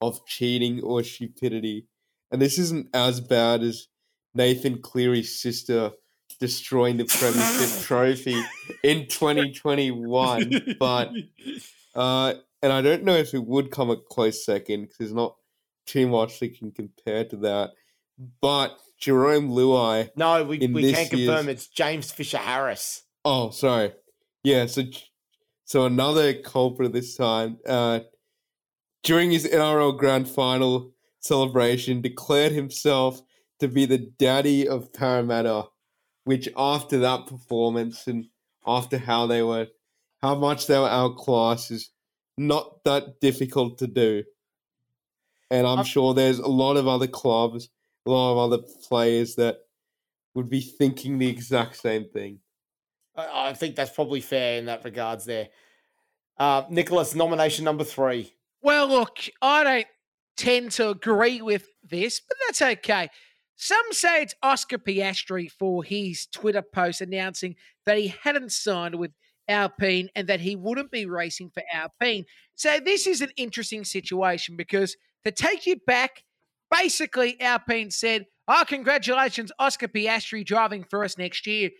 of 0.00 0.24
cheating 0.26 0.82
or 0.82 1.02
stupidity. 1.02 1.86
And 2.30 2.40
this 2.42 2.58
isn't 2.58 2.88
as 2.94 3.20
bad 3.20 3.62
as 3.62 3.88
Nathan 4.34 4.80
Cleary's 4.82 5.40
sister 5.40 5.92
destroying 6.40 6.96
the 6.96 7.04
Premiership 7.04 7.82
trophy 7.82 8.42
in 8.82 9.06
2021, 9.08 10.76
but 10.78 11.10
uh, 11.94 12.34
and 12.62 12.72
I 12.72 12.82
don't 12.82 13.04
know 13.04 13.16
if 13.16 13.32
it 13.32 13.44
would 13.44 13.70
come 13.70 13.90
a 13.90 13.96
close 13.96 14.44
second 14.44 14.82
because 14.82 14.98
there's 14.98 15.14
not 15.14 15.36
too 15.86 16.08
much 16.08 16.40
that 16.40 16.58
can 16.58 16.72
compare 16.72 17.24
to 17.24 17.36
that. 17.38 17.70
But 18.40 18.78
Jarome 19.00 19.50
Luai. 19.50 20.10
No, 20.16 20.42
we, 20.44 20.58
we 20.58 20.92
can't 20.92 21.10
confirm 21.10 21.48
it's 21.48 21.68
James 21.68 22.10
Fisher 22.10 22.38
Harris. 22.38 23.02
Oh, 23.24 23.50
sorry. 23.50 23.92
Yeah, 24.42 24.66
so 24.66 24.82
so 25.64 25.84
another 25.84 26.34
culprit 26.34 26.92
this 26.92 27.16
time. 27.16 27.58
Uh, 27.66 28.00
during 29.06 29.30
his 29.30 29.46
NRL 29.46 29.96
Grand 29.96 30.28
Final 30.28 30.92
celebration, 31.20 32.00
declared 32.00 32.50
himself 32.50 33.22
to 33.60 33.68
be 33.68 33.86
the 33.86 33.98
daddy 34.18 34.68
of 34.68 34.92
Parramatta. 34.92 35.68
Which, 36.24 36.48
after 36.56 36.98
that 36.98 37.28
performance 37.28 38.08
and 38.08 38.26
after 38.66 38.98
how 38.98 39.28
they 39.28 39.42
were, 39.44 39.68
how 40.20 40.34
much 40.34 40.66
they 40.66 40.76
were 40.76 40.88
outclassed, 40.88 41.70
is 41.70 41.90
not 42.36 42.82
that 42.84 43.20
difficult 43.20 43.78
to 43.78 43.86
do. 43.86 44.24
And 45.52 45.68
I'm 45.68 45.84
sure 45.84 46.12
there's 46.12 46.40
a 46.40 46.48
lot 46.48 46.76
of 46.76 46.88
other 46.88 47.06
clubs, 47.06 47.68
a 48.06 48.10
lot 48.10 48.32
of 48.32 48.38
other 48.52 48.62
players 48.88 49.36
that 49.36 49.58
would 50.34 50.50
be 50.50 50.60
thinking 50.60 51.18
the 51.18 51.28
exact 51.28 51.76
same 51.76 52.08
thing. 52.08 52.40
I 53.16 53.52
think 53.52 53.76
that's 53.76 53.92
probably 53.92 54.20
fair 54.20 54.58
in 54.58 54.66
that 54.66 54.84
regards 54.84 55.26
there. 55.26 55.50
Uh, 56.36 56.64
Nicholas, 56.68 57.14
nomination 57.14 57.64
number 57.64 57.84
three. 57.84 58.35
Well, 58.66 58.88
look, 58.88 59.18
I 59.40 59.62
don't 59.62 59.86
tend 60.36 60.72
to 60.72 60.88
agree 60.88 61.40
with 61.40 61.68
this, 61.88 62.20
but 62.20 62.36
that's 62.44 62.60
okay. 62.60 63.08
Some 63.54 63.92
say 63.92 64.22
it's 64.22 64.34
Oscar 64.42 64.76
Piastri 64.76 65.48
for 65.48 65.84
his 65.84 66.26
Twitter 66.26 66.62
post 66.62 67.00
announcing 67.00 67.54
that 67.84 67.96
he 67.96 68.12
hadn't 68.24 68.50
signed 68.50 68.96
with 68.96 69.12
Alpine 69.46 70.08
and 70.16 70.26
that 70.26 70.40
he 70.40 70.56
wouldn't 70.56 70.90
be 70.90 71.06
racing 71.06 71.50
for 71.50 71.62
Alpine. 71.72 72.24
So 72.56 72.80
this 72.84 73.06
is 73.06 73.20
an 73.20 73.30
interesting 73.36 73.84
situation 73.84 74.56
because 74.56 74.96
to 75.24 75.30
take 75.30 75.64
you 75.64 75.76
back, 75.86 76.24
basically 76.68 77.40
Alpine 77.40 77.92
said, 77.92 78.26
"Oh, 78.48 78.64
congratulations, 78.66 79.52
Oscar 79.60 79.86
Piastri 79.86 80.44
driving 80.44 80.82
for 80.82 81.04
us 81.04 81.16
next 81.16 81.46
year." 81.46 81.70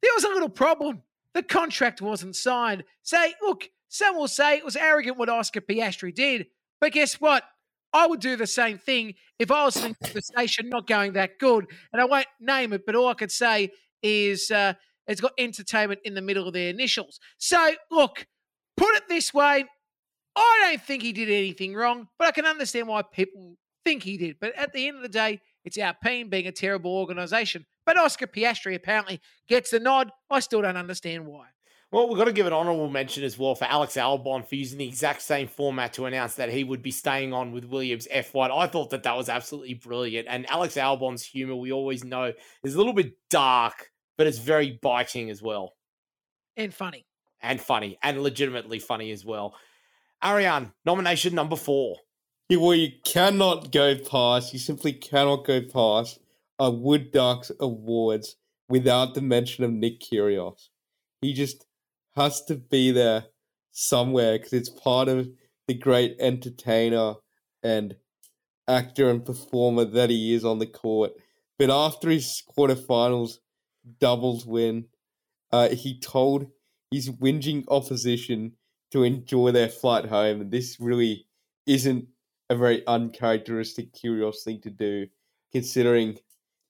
There 0.00 0.14
was 0.14 0.24
a 0.24 0.28
little 0.28 0.48
problem. 0.48 1.02
The 1.34 1.42
contract 1.42 2.00
wasn't 2.00 2.34
signed. 2.34 2.84
Say, 3.02 3.34
look, 3.42 3.68
some 3.90 4.16
will 4.16 4.28
say 4.28 4.56
it 4.56 4.64
was 4.64 4.76
arrogant 4.76 5.18
what 5.18 5.28
Oscar 5.28 5.60
Piastri 5.60 6.14
did, 6.14 6.46
but 6.80 6.92
guess 6.92 7.20
what? 7.20 7.44
I 7.92 8.06
would 8.06 8.20
do 8.20 8.36
the 8.36 8.46
same 8.46 8.78
thing 8.78 9.14
if 9.38 9.50
I 9.50 9.64
was 9.64 9.84
in 9.84 9.96
the 10.14 10.22
station 10.22 10.68
not 10.68 10.86
going 10.86 11.14
that 11.14 11.40
good. 11.40 11.66
And 11.92 12.00
I 12.00 12.04
won't 12.04 12.26
name 12.40 12.72
it, 12.72 12.86
but 12.86 12.94
all 12.94 13.08
I 13.08 13.14
could 13.14 13.32
say 13.32 13.70
is 14.00 14.50
uh, 14.52 14.74
it's 15.08 15.20
got 15.20 15.32
entertainment 15.36 16.00
in 16.04 16.14
the 16.14 16.22
middle 16.22 16.46
of 16.46 16.54
their 16.54 16.70
initials. 16.70 17.18
So, 17.38 17.72
look, 17.90 18.26
put 18.76 18.94
it 18.94 19.08
this 19.08 19.34
way 19.34 19.64
I 20.36 20.60
don't 20.64 20.82
think 20.82 21.02
he 21.02 21.12
did 21.12 21.28
anything 21.28 21.74
wrong, 21.74 22.08
but 22.18 22.28
I 22.28 22.30
can 22.30 22.46
understand 22.46 22.86
why 22.86 23.02
people 23.02 23.56
think 23.84 24.04
he 24.04 24.16
did. 24.16 24.36
But 24.40 24.54
at 24.56 24.72
the 24.72 24.86
end 24.86 24.96
of 24.96 25.02
the 25.02 25.08
day, 25.08 25.40
it's 25.64 25.76
our 25.76 25.86
Alpine 25.86 26.30
being 26.30 26.46
a 26.46 26.52
terrible 26.52 26.92
organisation. 26.96 27.66
But 27.84 27.98
Oscar 27.98 28.26
Piastri 28.26 28.74
apparently 28.74 29.20
gets 29.48 29.70
the 29.70 29.80
nod. 29.80 30.12
I 30.30 30.40
still 30.40 30.62
don't 30.62 30.76
understand 30.76 31.26
why. 31.26 31.46
Well, 31.92 32.08
we've 32.08 32.18
got 32.18 32.26
to 32.26 32.32
give 32.32 32.46
an 32.46 32.52
honourable 32.52 32.88
mention 32.88 33.24
as 33.24 33.36
well 33.36 33.56
for 33.56 33.64
Alex 33.64 33.94
Albon 33.94 34.46
for 34.46 34.54
using 34.54 34.78
the 34.78 34.86
exact 34.86 35.22
same 35.22 35.48
format 35.48 35.92
to 35.94 36.06
announce 36.06 36.36
that 36.36 36.48
he 36.48 36.62
would 36.62 36.82
be 36.82 36.92
staying 36.92 37.32
on 37.32 37.50
with 37.50 37.64
Williams 37.64 38.06
F1. 38.14 38.56
I 38.56 38.68
thought 38.68 38.90
that 38.90 39.02
that 39.02 39.16
was 39.16 39.28
absolutely 39.28 39.74
brilliant. 39.74 40.28
And 40.30 40.48
Alex 40.48 40.76
Albon's 40.76 41.24
humour, 41.24 41.56
we 41.56 41.72
always 41.72 42.04
know, 42.04 42.32
is 42.62 42.74
a 42.74 42.78
little 42.78 42.92
bit 42.92 43.14
dark 43.28 43.90
but 44.20 44.26
it's 44.26 44.36
very 44.36 44.78
biting 44.82 45.30
as 45.30 45.40
well. 45.40 45.76
And 46.54 46.74
funny. 46.74 47.06
And 47.40 47.58
funny. 47.58 47.96
And 48.02 48.22
legitimately 48.22 48.78
funny 48.78 49.12
as 49.12 49.24
well. 49.24 49.54
Ariane, 50.22 50.74
nomination 50.84 51.34
number 51.34 51.56
four. 51.56 51.96
Yeah, 52.50 52.58
well, 52.58 52.74
you 52.74 52.90
cannot 53.02 53.72
go 53.72 53.96
past, 53.96 54.52
you 54.52 54.58
simply 54.58 54.92
cannot 54.92 55.46
go 55.46 55.62
past 55.62 56.18
a 56.58 56.70
Wood 56.70 57.12
Ducks 57.12 57.50
Awards 57.60 58.36
without 58.68 59.14
the 59.14 59.22
mention 59.22 59.64
of 59.64 59.72
Nick 59.72 60.02
Kyrgios. 60.02 60.68
He 61.22 61.32
just 61.32 61.64
has 62.20 62.44
to 62.44 62.56
be 62.56 62.90
there 62.90 63.24
somewhere 63.72 64.38
because 64.38 64.52
it's 64.52 64.70
part 64.70 65.08
of 65.08 65.28
the 65.66 65.74
great 65.74 66.16
entertainer 66.20 67.14
and 67.62 67.96
actor 68.68 69.10
and 69.10 69.24
performer 69.24 69.84
that 69.84 70.10
he 70.10 70.34
is 70.34 70.44
on 70.44 70.58
the 70.58 70.66
court. 70.66 71.12
But 71.58 71.70
after 71.70 72.08
his 72.10 72.42
quarterfinals 72.56 73.38
doubles 73.98 74.46
win. 74.46 74.86
Uh, 75.52 75.68
he 75.70 75.98
told 75.98 76.46
his 76.90 77.10
whinging 77.10 77.64
opposition 77.68 78.52
to 78.92 79.02
enjoy 79.02 79.52
their 79.52 79.68
flight 79.68 80.06
home, 80.06 80.40
and 80.40 80.50
this 80.50 80.78
really 80.80 81.26
isn't 81.66 82.06
a 82.48 82.56
very 82.56 82.86
uncharacteristic 82.86 83.92
Kyrgios 83.92 84.42
thing 84.44 84.60
to 84.62 84.70
do, 84.70 85.06
considering 85.52 86.18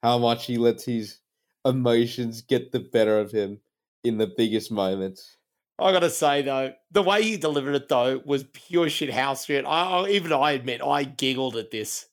how 0.02 0.18
much 0.18 0.46
he 0.46 0.58
lets 0.58 0.84
his 0.84 1.18
emotions 1.64 2.42
get 2.42 2.72
the 2.72 2.80
better 2.80 3.18
of 3.18 3.30
him 3.30 3.60
in 4.04 4.18
the 4.18 4.26
biggest 4.26 4.70
moments. 4.70 5.36
I 5.80 5.92
gotta 5.92 6.10
say 6.10 6.42
though, 6.42 6.72
the 6.90 7.02
way 7.02 7.22
he 7.22 7.36
delivered 7.36 7.74
it 7.74 7.88
though 7.88 8.20
was 8.24 8.44
pure 8.44 8.88
shit 8.88 9.10
house 9.10 9.46
shit. 9.46 9.64
I, 9.66 10.08
even 10.08 10.32
I 10.32 10.52
admit 10.52 10.82
I 10.82 11.04
giggled 11.04 11.56
at 11.56 11.70
this. 11.70 12.06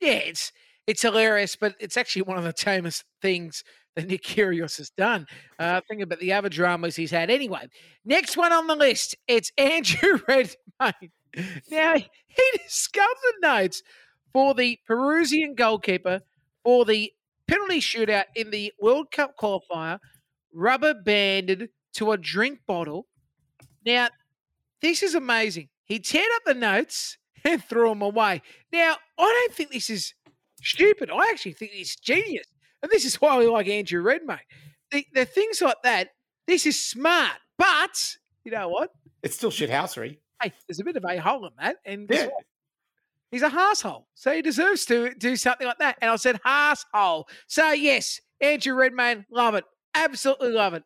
Yeah, 0.00 0.12
it's 0.12 0.52
it's 0.86 1.02
hilarious, 1.02 1.56
but 1.56 1.74
it's 1.80 1.96
actually 1.96 2.22
one 2.22 2.36
of 2.36 2.44
the 2.44 2.52
tamest 2.52 3.04
things 3.22 3.64
that 3.96 4.06
Nick 4.06 4.22
Kyrgios 4.22 4.76
has 4.78 4.90
done. 4.90 5.26
Uh, 5.58 5.80
think 5.88 6.02
about 6.02 6.18
the 6.18 6.32
other 6.32 6.48
dramas 6.48 6.96
he's 6.96 7.12
had. 7.12 7.30
Anyway, 7.30 7.68
next 8.04 8.36
one 8.36 8.52
on 8.52 8.66
the 8.66 8.74
list, 8.74 9.16
it's 9.28 9.52
Andrew 9.58 10.18
Redmayne. 10.28 11.10
Now, 11.70 11.94
he 11.94 12.08
discovered 12.64 13.34
notes 13.40 13.82
for 14.32 14.52
the 14.54 14.78
Peruvian 14.86 15.54
goalkeeper 15.54 16.20
for 16.64 16.84
the 16.84 17.12
penalty 17.46 17.80
shootout 17.80 18.24
in 18.34 18.50
the 18.50 18.72
World 18.80 19.12
Cup 19.12 19.36
qualifier, 19.40 19.98
rubber 20.52 20.94
banded 20.94 21.68
to 21.94 22.12
a 22.12 22.16
drink 22.18 22.60
bottle. 22.66 23.06
Now, 23.84 24.08
this 24.80 25.02
is 25.02 25.14
amazing. 25.14 25.68
He 25.84 25.98
teared 25.98 26.34
up 26.36 26.42
the 26.46 26.54
notes 26.54 27.18
and 27.44 27.62
threw 27.62 27.88
them 27.88 28.02
away. 28.02 28.42
Now, 28.72 28.96
I 29.18 29.22
don't 29.46 29.54
think 29.54 29.70
this 29.70 29.90
is 29.90 30.14
stupid. 30.62 31.10
I 31.10 31.28
actually 31.30 31.52
think 31.52 31.72
it's 31.74 31.96
genius. 31.96 32.46
And 32.82 32.90
this 32.90 33.04
is 33.04 33.16
why 33.20 33.38
we 33.38 33.46
like 33.46 33.68
Andrew 33.68 34.02
Redmayne. 34.02 34.38
The, 34.90 35.06
the 35.14 35.24
things 35.24 35.60
like 35.62 35.82
that, 35.84 36.10
this 36.46 36.66
is 36.66 36.82
smart. 36.82 37.36
But 37.58 38.16
you 38.44 38.52
know 38.52 38.68
what? 38.68 38.90
It's 39.22 39.34
still 39.36 39.50
shithousery. 39.50 40.18
hey, 40.42 40.52
there's 40.68 40.80
a 40.80 40.84
bit 40.84 40.96
of 40.96 41.04
a 41.04 41.16
hole 41.18 41.46
in 41.46 41.52
that, 41.58 41.76
and 41.86 42.06
Yeah. 42.10 42.28
he's 43.30 43.42
a 43.42 43.46
asshole, 43.46 44.06
so 44.14 44.32
he 44.34 44.42
deserves 44.42 44.84
to 44.86 45.14
do 45.14 45.34
something 45.36 45.66
like 45.66 45.78
that. 45.78 45.96
And 46.02 46.10
I 46.10 46.16
said 46.16 46.38
asshole. 46.44 47.26
So 47.46 47.70
yes, 47.72 48.20
Andrew 48.40 48.74
Redmayne, 48.74 49.24
love 49.30 49.54
it, 49.54 49.64
absolutely 49.94 50.50
love 50.52 50.74
it. 50.74 50.82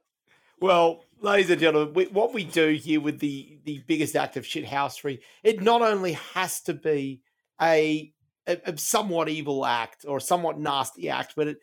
Well, 0.60 1.04
ladies 1.20 1.50
and 1.50 1.60
gentlemen, 1.60 1.94
we, 1.94 2.06
what 2.06 2.34
we 2.34 2.42
do 2.42 2.70
here 2.70 3.00
with 3.00 3.20
the 3.20 3.60
the 3.64 3.82
biggest 3.86 4.16
act 4.16 4.36
of 4.36 4.44
shithousery, 4.44 5.20
it 5.44 5.62
not 5.62 5.82
only 5.82 6.12
has 6.34 6.60
to 6.62 6.74
be 6.74 7.22
a, 7.62 8.12
a, 8.46 8.58
a 8.66 8.76
somewhat 8.76 9.28
evil 9.28 9.64
act 9.64 10.04
or 10.06 10.18
somewhat 10.18 10.58
nasty 10.58 11.08
act, 11.08 11.34
but 11.36 11.48
it, 11.48 11.58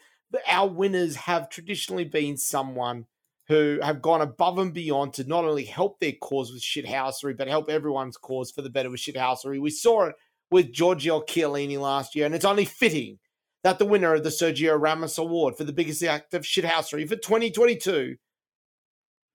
our 0.48 0.70
winners 0.70 1.16
have 1.16 1.50
traditionally 1.50 2.06
been 2.06 2.38
someone 2.38 3.06
who 3.48 3.80
have 3.84 4.02
gone 4.02 4.22
above 4.22 4.58
and 4.60 4.74
beyond 4.74 5.14
to 5.14 5.24
not 5.26 5.44
only 5.44 5.66
help 5.66 6.00
their 6.00 6.14
cause 6.14 6.52
with 6.52 6.62
shithousery, 6.62 7.38
but 7.38 7.48
help 7.50 7.70
everyone's 7.70 8.18
cause 8.18 8.50
for 8.50 8.62
the 8.62 8.70
better 8.70 8.90
with 8.90 9.02
shithousery. 9.02 9.62
We 9.62 9.72
saw 9.72 10.06
it 10.06 10.16
with 10.52 10.72
Giorgio 10.72 11.22
Chiellini 11.22 11.78
last 11.78 12.16
year, 12.16 12.26
and 12.26 12.34
it's 12.34 12.46
only 12.46 12.66
fitting 12.66 13.20
that 13.64 13.78
the 13.78 13.86
winner 13.86 14.14
of 14.14 14.24
the 14.24 14.30
Sergio 14.30 14.80
Ramos 14.80 15.18
Award 15.18 15.58
for 15.58 15.66
the 15.66 15.74
biggest 15.74 16.02
act 16.04 16.34
of 16.34 16.44
shithousery 16.44 17.08
for 17.08 17.16
2022 17.18 18.16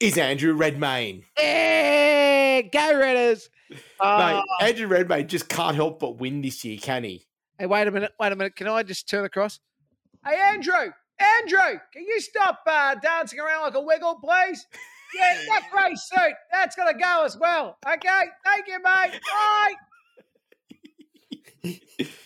is 0.01 0.19
Andrew 0.19 0.55
Redmayne. 0.55 1.25
Yeah, 1.39 2.63
go 2.63 2.95
Redders. 2.95 3.43
Mate, 3.71 3.79
Oh, 4.01 4.43
Andrew 4.61 4.87
Redmayne 4.89 5.29
just 5.29 5.49
can't 5.49 5.77
help 5.77 6.01
but 6.01 6.19
win 6.19 6.41
this 6.43 6.65
year, 6.65 6.79
can 6.81 7.05
he? 7.05 7.27
Hey, 7.59 7.67
wait 7.67 7.87
a 7.87 7.91
minute, 7.91 8.13
wait 8.19 8.33
a 8.33 8.37
minute. 8.37 8.57
Can 8.57 8.67
I 8.67 8.83
just 8.83 9.09
turn 9.09 9.25
across? 9.25 9.61
Hey, 10.27 10.37
Andrew, 10.53 10.91
Andrew, 11.19 11.79
can 11.93 12.03
you 12.07 12.21
stop 12.21 12.61
uh, 12.67 12.95
dancing 12.97 13.39
around 13.39 13.63
like 13.63 13.75
a 13.75 13.81
wiggle, 13.81 14.17
please? 14.23 14.67
Yeah, 15.15 15.41
that 15.49 15.69
grey 15.71 15.95
suit, 15.95 16.35
that's 16.51 16.75
going 16.75 16.93
to 16.93 16.99
go 16.99 17.25
as 17.25 17.37
well. 17.37 17.77
Okay, 17.87 18.25
thank 18.45 18.67
you, 18.67 18.79
mate. 18.83 19.21
Bye. 19.31 19.75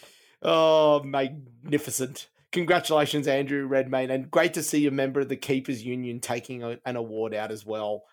Oh, 0.47 1.03
magnificent. 1.03 2.29
Congratulations, 2.55 3.27
Andrew 3.27 3.67
Redmayne, 3.67 4.13
and 4.13 4.31
great 4.31 4.55
to 4.55 4.63
see 4.63 4.87
a 4.87 4.93
member 4.93 5.19
of 5.19 5.29
the 5.29 5.35
Keepers 5.35 5.83
Union 5.83 6.21
taking 6.21 6.63
a- 6.63 6.79
an 6.87 6.95
award 6.95 7.35
out 7.35 7.51
as 7.51 7.67
well. 7.67 8.05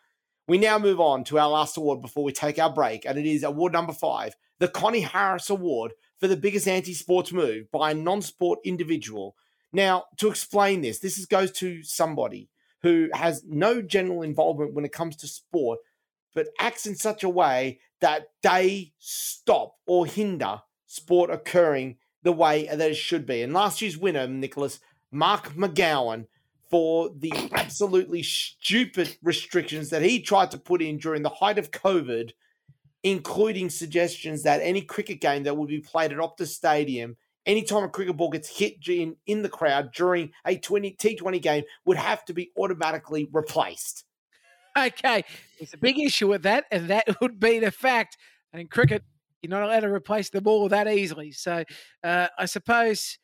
We 0.48 0.58
now 0.58 0.80
move 0.80 1.00
on 1.00 1.24
to 1.26 1.38
our 1.38 1.48
last 1.48 1.78
award 1.78 2.02
before 2.02 2.24
we 2.24 2.32
take 2.32 2.58
our 2.58 2.74
break, 2.74 3.06
and 3.06 3.20
it 3.20 3.28
is 3.28 3.44
award 3.44 3.72
number 3.72 3.94
five, 3.94 4.34
the 4.58 4.68
Connie 4.68 5.02
Harris 5.02 5.52
Award 5.52 5.94
for 6.20 6.28
the 6.28 6.36
biggest 6.36 6.68
anti 6.68 6.96
sports 6.96 7.32
move 7.32 7.72
by 7.72 7.92
a 7.92 7.94
non 7.94 8.24
sport 8.24 8.58
individual. 8.64 9.36
Now, 9.72 10.06
to 10.18 10.28
explain 10.28 10.82
this, 10.82 10.98
this 10.98 11.20
is, 11.20 11.28
goes 11.28 11.52
to 11.60 11.84
somebody 11.84 12.50
who 12.82 13.10
has 13.14 13.44
no 13.46 13.80
general 13.80 14.24
involvement 14.24 14.74
when 14.74 14.86
it 14.86 14.92
comes 14.92 15.16
to 15.18 15.28
sport, 15.28 15.82
but 16.34 16.48
acts 16.58 16.88
in 16.88 16.96
such 16.96 17.22
a 17.24 17.30
way 17.30 17.80
that 18.00 18.30
they 18.42 18.94
stop 18.98 19.76
or 19.86 20.08
hinder 20.08 20.64
sport 20.88 21.30
occurring 21.30 21.98
the 22.24 22.32
way 22.32 22.68
that 22.68 22.92
it 22.92 22.96
should 22.96 23.26
be. 23.26 23.42
And 23.42 23.54
last 23.54 23.82
year's 23.82 23.98
winner, 23.98 24.28
Nicholas 24.28 24.80
Mark 25.12 25.54
McGowan, 25.54 26.28
for 26.70 27.10
the 27.16 27.34
absolutely 27.54 28.24
stupid 28.24 29.18
restrictions 29.22 29.90
that 29.90 30.02
he 30.02 30.22
tried 30.22 30.52
to 30.52 30.58
put 30.58 30.82
in 30.82 30.98
during 30.98 31.22
the 31.22 31.30
height 31.30 31.58
of 31.58 31.72
COVID, 31.72 32.32
including 33.04 33.70
suggestions 33.70 34.44
that 34.44 34.62
any 34.62 34.82
cricket 34.82 35.22
game 35.22 35.44
that 35.44 35.58
would 35.58 35.70
be 35.70 35.80
played 35.80 36.12
at 36.12 36.18
Optus 36.18 36.48
Stadium, 36.48 37.18
anytime 37.46 37.84
a 37.84 37.90
cricket 37.90 38.16
ball 38.18 38.30
gets 38.30 38.58
hit 38.58 38.88
in, 38.88 39.16
in 39.26 39.42
the 39.42 39.50
crowd 39.50 39.92
during 39.92 40.32
a 40.46 40.56
20, 40.56 40.96
T20 40.96 41.42
game, 41.42 41.64
would 41.86 41.98
have 41.98 42.24
to 42.26 42.34
be 42.34 42.52
automatically 42.58 43.28
replaced. 43.32 44.06
Okay, 44.78 45.26
there's 45.60 45.74
a 45.74 45.78
big 45.78 46.00
issue 46.00 46.30
with 46.30 46.44
that, 46.44 46.66
and 46.72 46.90
that 46.90 47.06
would 47.22 47.40
be 47.40 47.60
the 47.60 47.72
fact 47.72 48.18
in 48.54 48.68
cricket, 48.68 49.04
you're 49.42 49.50
not 49.50 49.64
allowed 49.64 49.82
to 49.82 49.90
replace 49.92 50.30
the 50.30 50.42
ball 50.42 50.70
that 50.70 50.88
easily. 50.88 51.32
So 51.32 51.64
uh, 52.04 52.28
I 52.38 52.46
suppose 52.46 53.18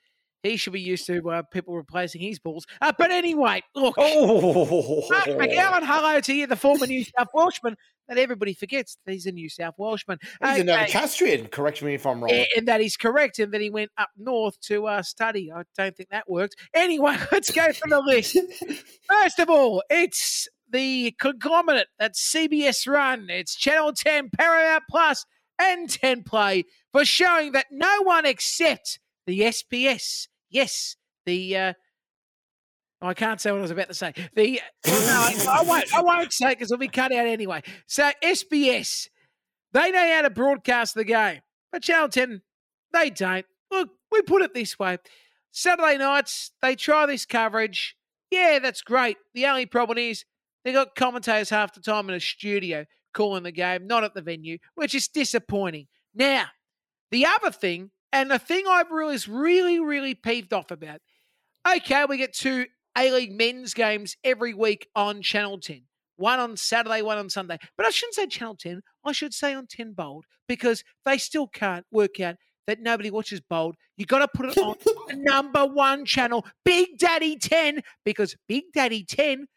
he 0.43 0.55
should 0.57 0.73
be 0.73 0.81
used 0.81 1.05
to 1.07 1.29
uh, 1.29 1.41
people 1.51 1.75
replacing 1.75 2.21
his 2.21 2.39
balls. 2.39 2.65
Uh, 2.81 2.93
but 2.97 3.11
anyway, 3.11 3.61
look, 3.75 3.95
Oh, 3.97 5.03
Mark 5.09 5.25
McGowan, 5.25 5.81
hello 5.83 6.19
to 6.21 6.33
you, 6.33 6.47
the 6.47 6.55
former 6.55 6.85
New 6.85 7.03
South 7.17 7.27
Welshman 7.33 7.75
that 8.07 8.17
everybody 8.17 8.53
forgets 8.53 8.97
that 9.05 9.11
he's 9.11 9.25
a 9.25 9.31
New 9.33 9.49
South 9.49 9.73
Welshman. 9.77 10.17
He's 10.41 10.59
a 10.59 10.61
Okay. 10.61 10.63
Novocastrian. 10.85 11.51
Correct 11.51 11.83
me 11.83 11.95
if 11.95 12.05
I'm 12.05 12.21
wrong. 12.21 12.31
A- 12.31 12.47
And 12.55 12.67
that 12.67 12.79
is 12.79 12.95
correct, 12.95 13.39
and 13.39 13.51
that 13.53 13.59
he 13.59 13.69
went 13.69 13.91
up 13.97 14.09
north 14.17 14.57
to 14.61 14.87
uh, 14.87 15.01
study. 15.01 15.51
I 15.51 15.63
don't 15.77 15.95
think 15.97 16.09
that 16.09 16.29
worked. 16.29 16.55
Anyway, 16.73 17.17
let's 17.31 17.51
go 17.51 17.73
for 17.73 17.89
the 17.89 17.99
list. 17.99 18.37
First 19.09 19.39
of 19.39 19.49
all, 19.49 19.83
it's 19.89 20.47
the 20.69 21.13
conglomerate 21.19 21.87
that's 21.99 22.33
CBS 22.33 22.87
run. 22.87 23.27
It's 23.29 23.55
Channel 23.55 23.91
10, 23.93 24.29
Paramount 24.37 24.83
Plus, 24.89 25.25
and 25.59 25.89
10 25.89 26.23
Play 26.23 26.65
for 26.91 27.05
showing 27.05 27.51
that 27.53 27.67
no 27.71 28.01
one 28.03 28.25
except 28.25 28.99
the 29.25 29.41
SBS, 29.41 30.27
yes, 30.49 30.95
the. 31.25 31.55
Uh, 31.57 31.73
oh, 33.01 33.07
I 33.07 33.13
can't 33.13 33.41
say 33.41 33.51
what 33.51 33.59
I 33.59 33.61
was 33.61 33.71
about 33.71 33.89
to 33.89 33.93
say. 33.93 34.13
The 34.35 34.61
no, 34.87 34.93
I, 34.93 35.59
I 35.59 35.63
won't. 35.63 35.93
I 35.93 36.01
won't 36.01 36.33
say 36.33 36.49
because 36.49 36.71
it'll 36.71 36.79
be 36.79 36.87
cut 36.87 37.11
out 37.11 37.27
anyway. 37.27 37.61
So 37.87 38.11
SBS, 38.23 39.07
they 39.73 39.91
know 39.91 40.13
how 40.15 40.21
to 40.23 40.29
broadcast 40.29 40.95
the 40.95 41.03
game, 41.03 41.41
but 41.71 41.83
Channel 41.83 42.09
10, 42.09 42.41
they 42.93 43.09
don't. 43.09 43.45
Look, 43.69 43.89
we 44.11 44.21
put 44.21 44.41
it 44.41 44.53
this 44.53 44.79
way: 44.79 44.97
Saturday 45.51 45.97
nights 45.97 46.51
they 46.61 46.75
try 46.75 47.05
this 47.05 47.25
coverage. 47.25 47.95
Yeah, 48.31 48.59
that's 48.59 48.81
great. 48.81 49.17
The 49.33 49.45
only 49.45 49.65
problem 49.65 49.97
is 49.97 50.25
they 50.63 50.73
got 50.73 50.95
commentators 50.95 51.49
half 51.49 51.73
the 51.73 51.79
time 51.79 52.09
in 52.09 52.15
a 52.15 52.19
studio 52.19 52.85
calling 53.17 53.43
the 53.43 53.51
game, 53.51 53.87
not 53.87 54.03
at 54.03 54.13
the 54.13 54.21
venue, 54.21 54.59
which 54.75 54.93
is 54.93 55.07
disappointing. 55.07 55.87
Now, 56.13 56.45
the 57.11 57.25
other 57.25 57.51
thing, 57.51 57.89
and 58.13 58.29
the 58.29 58.39
thing 58.39 58.65
I've 58.69 58.91
really 58.91 59.17
really, 59.27 59.79
really 59.79 60.13
peeved 60.13 60.53
off 60.53 60.69
about, 60.69 61.01
okay, 61.67 62.05
we 62.07 62.17
get 62.17 62.33
two 62.33 62.67
A 62.95 63.11
League 63.11 63.33
men's 63.33 63.73
games 63.73 64.15
every 64.23 64.53
week 64.53 64.87
on 64.95 65.21
Channel 65.23 65.59
10. 65.59 65.81
One 66.17 66.39
on 66.39 66.57
Saturday, 66.57 67.01
one 67.01 67.17
on 67.17 67.29
Sunday. 67.29 67.57
But 67.75 67.87
I 67.87 67.89
shouldn't 67.89 68.15
say 68.15 68.27
Channel 68.27 68.55
10. 68.55 68.81
I 69.03 69.11
should 69.11 69.33
say 69.33 69.53
on 69.53 69.65
10 69.67 69.93
Bold 69.93 70.25
because 70.47 70.83
they 71.03 71.17
still 71.17 71.47
can't 71.47 71.85
work 71.91 72.19
out 72.19 72.35
that 72.67 72.81
nobody 72.81 73.09
watches 73.09 73.41
Bold. 73.41 73.75
You 73.97 74.05
got 74.05 74.19
to 74.19 74.27
put 74.27 74.49
it 74.49 74.57
on 74.57 74.75
the 75.07 75.15
number 75.15 75.65
one 75.65 76.05
channel, 76.05 76.45
Big 76.63 76.99
Daddy 76.99 77.35
10, 77.35 77.81
because 78.05 78.35
Big 78.47 78.65
Daddy 78.73 79.03
10, 79.03 79.47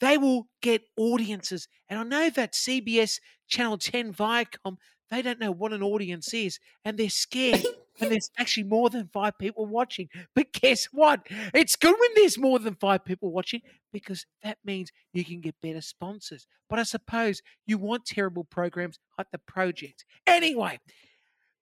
they 0.00 0.18
will 0.18 0.48
get 0.62 0.82
audiences. 0.96 1.68
And 1.88 1.98
I 1.98 2.02
know 2.02 2.30
that 2.30 2.52
CBS 2.52 3.20
Channel 3.48 3.78
10 3.78 4.12
Viacom, 4.12 4.76
they 5.10 5.22
don't 5.22 5.40
know 5.40 5.52
what 5.52 5.72
an 5.72 5.82
audience 5.82 6.34
is 6.34 6.58
and 6.84 6.98
they're 6.98 7.08
scared. 7.08 7.64
and 8.00 8.10
there's 8.10 8.30
actually 8.38 8.64
more 8.64 8.90
than 8.90 9.08
five 9.12 9.38
people 9.38 9.66
watching. 9.66 10.08
But 10.34 10.52
guess 10.52 10.86
what? 10.92 11.26
It's 11.54 11.76
good 11.76 11.94
when 11.98 12.10
there's 12.14 12.38
more 12.38 12.58
than 12.58 12.74
five 12.74 13.04
people 13.04 13.32
watching 13.32 13.62
because 13.92 14.26
that 14.42 14.58
means 14.64 14.90
you 15.12 15.24
can 15.24 15.40
get 15.40 15.54
better 15.62 15.80
sponsors. 15.80 16.46
But 16.68 16.78
I 16.78 16.82
suppose 16.82 17.40
you 17.66 17.78
want 17.78 18.04
terrible 18.04 18.44
programs 18.44 18.98
like 19.16 19.28
The 19.32 19.38
Project. 19.38 20.04
Anyway, 20.26 20.78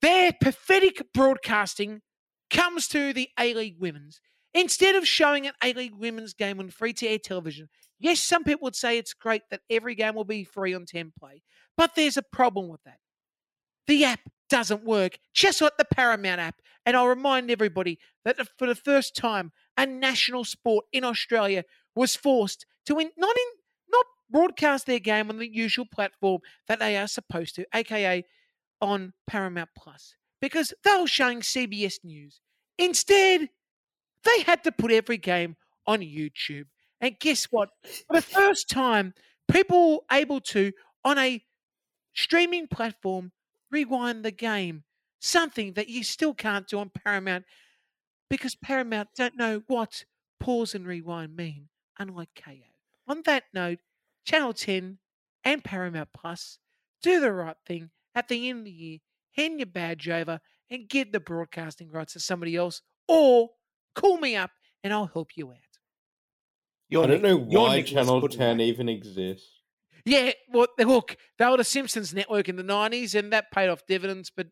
their 0.03 0.33
pathetic 0.43 1.13
broadcasting 1.13 2.03
comes 2.51 2.89
to 2.89 3.13
the 3.13 3.29
A 3.39 3.55
League 3.55 3.77
Women's. 3.79 4.21
Instead 4.55 4.95
of 4.95 5.07
showing 5.07 5.47
an 5.47 5.53
A 5.63 5.73
League 5.73 5.97
Women's 5.97 6.33
game 6.33 6.61
on 6.61 6.71
free 6.71 6.93
to 6.95 7.07
air 7.07 7.19
television, 7.19 7.69
yes, 7.99 8.21
some 8.21 8.45
people 8.45 8.65
would 8.65 8.77
say 8.77 8.99
it's 8.99 9.13
great 9.13 9.43
that 9.51 9.63
every 9.69 9.95
game 9.95 10.15
will 10.15 10.25
be 10.25 10.45
free 10.45 10.75
on 10.75 10.87
10 10.87 11.13
play, 11.19 11.43
but 11.77 11.95
there's 11.97 12.17
a 12.17 12.23
problem 12.23 12.69
with 12.69 12.83
that. 12.85 12.99
The 13.87 14.05
app 14.05 14.21
doesn't 14.49 14.85
work, 14.85 15.19
just 15.35 15.61
like 15.61 15.77
the 15.77 15.85
Paramount 15.85 16.41
app. 16.41 16.57
And 16.87 16.97
I'll 16.97 17.09
remind 17.09 17.51
everybody 17.51 17.99
that 18.25 18.37
for 18.59 18.67
the 18.67 18.75
first 18.75 19.17
time, 19.17 19.53
a 19.77 19.87
national 19.87 20.45
sport 20.45 20.85
in 20.93 21.03
Australia 21.03 21.65
was 21.97 22.15
forced 22.15 22.67
to 22.87 22.99
in, 22.99 23.11
not 23.17 23.37
in 23.37 23.47
not 23.91 24.07
broadcast 24.31 24.87
their 24.87 24.99
game 24.99 25.31
on 25.31 25.39
the 25.39 25.53
usual 25.53 25.87
platform 25.93 26.41
that 26.69 26.79
they 26.79 26.97
are 26.97 27.09
supposed 27.09 27.55
to, 27.57 27.67
aka 27.75 28.25
on 28.81 29.13
Paramount 29.27 29.71
Plus, 29.77 30.15
because 30.41 30.75
they 30.85 30.97
were 31.01 31.07
showing 31.07 31.41
CBS 31.41 32.05
News. 32.05 32.41
Instead, 32.79 33.49
they 34.25 34.43
had 34.43 34.65
to 34.65 34.73
put 34.73 34.93
every 34.93 35.19
game 35.19 35.57
on 35.87 36.01
YouTube. 36.01 36.67
And 37.01 37.19
guess 37.19 37.45
what? 37.47 37.71
For 37.83 38.15
the 38.15 38.23
first 38.23 38.69
time, 38.69 39.15
people 39.49 39.93
were 39.93 40.01
able 40.11 40.41
to, 40.41 40.73
on 41.05 41.19
a 41.19 41.45
streaming 42.15 42.67
platform, 42.69 43.33
rewind 43.71 44.25
the 44.25 44.31
game. 44.31 44.85
Something 45.21 45.73
that 45.75 45.89
you 45.89 46.05
still 46.05 46.35
can't 46.35 46.69
do 46.69 46.79
on 46.79 46.91
Paramount 46.91 47.45
because 48.29 48.55
Paramount 48.55 49.09
don't 49.17 49.37
know 49.37 49.63
what 49.67 50.05
pause 50.39 50.75
and 50.75 50.87
rewind 50.87 51.35
mean, 51.35 51.69
unlike 51.99 52.29
Kayo. 52.35 52.65
On 53.09 53.23
that 53.25 53.45
note, 53.55 53.79
Channel 54.27 54.53
10 54.53 54.99
and 55.45 55.65
Paramount 55.65 56.11
Plus 56.13 56.59
do 57.03 57.21
the 57.21 57.33
right 57.33 57.57
thing 57.67 57.91
at 58.15 58.29
the 58.29 58.49
end 58.49 58.61
of 58.61 58.65
the 58.67 58.71
year, 58.71 58.99
hand 59.33 59.59
your 59.59 59.67
badge 59.67 60.09
over 60.09 60.41
and 60.71 60.89
give 60.89 61.13
the 61.13 61.21
broadcasting 61.21 61.91
rights 61.91 62.15
to 62.15 62.21
somebody 62.21 62.57
else, 62.57 62.83
or 63.09 63.51
call 63.95 64.19
me 64.19 64.37
up 64.37 64.51
and 64.83 64.93
I'll 64.93 65.07
help 65.07 65.37
you 65.37 65.51
out. 65.51 65.59
You're 66.89 67.05
I 67.05 67.07
don't 67.07 67.23
know 67.23 67.37
why 67.37 67.77
Nicholas 67.77 67.91
Channel 67.91 68.21
Goodwin. 68.21 68.39
10 68.39 68.61
even 68.61 68.89
exists. 68.89 69.51
Yeah, 70.05 70.33
well, 70.53 70.67
look, 70.79 71.17
they 71.39 71.47
were 71.47 71.57
the 71.57 71.65
Simpsons 71.65 72.13
network 72.13 72.51
in 72.51 72.57
the 72.57 72.63
'90s, 72.63 73.15
and 73.15 73.33
that 73.33 73.51
paid 73.51 73.71
off 73.71 73.87
dividends. 73.87 74.31
But 74.35 74.49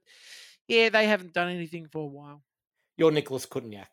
yeah, 0.67 0.89
they 0.89 1.07
haven't 1.07 1.35
done 1.35 1.51
anything 1.51 1.89
for 1.89 1.99
a 1.99 2.07
while. 2.07 2.43
You're 2.97 3.11
Nicholas 3.11 3.45
Kutniak. 3.45 3.87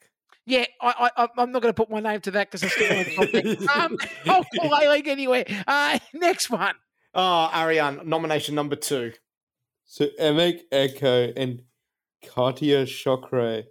Yeah, 0.45 0.65
I, 0.81 1.11
I, 1.15 1.27
I'm 1.37 1.51
not 1.51 1.61
going 1.61 1.73
to 1.73 1.75
put 1.75 1.91
my 1.91 1.99
name 1.99 2.21
to 2.21 2.31
that 2.31 2.49
because 2.49 2.63
I 2.63 2.69
still 2.69 2.95
want 2.95 3.31
to 3.31 3.67
um, 3.67 3.97
I'll 4.25 4.45
call 4.59 4.73
A 4.81 4.89
League 4.89 5.07
anyway. 5.07 5.45
Uh, 5.67 5.99
next 6.13 6.49
one. 6.49 6.75
Oh, 7.13 7.51
Ariane, 7.53 8.01
nomination 8.05 8.55
number 8.55 8.75
two. 8.75 9.13
So 9.85 10.07
Emek 10.19 10.61
Echo 10.71 11.31
and 11.35 11.63
Katia 12.23 12.85
Chokre. 12.85 13.65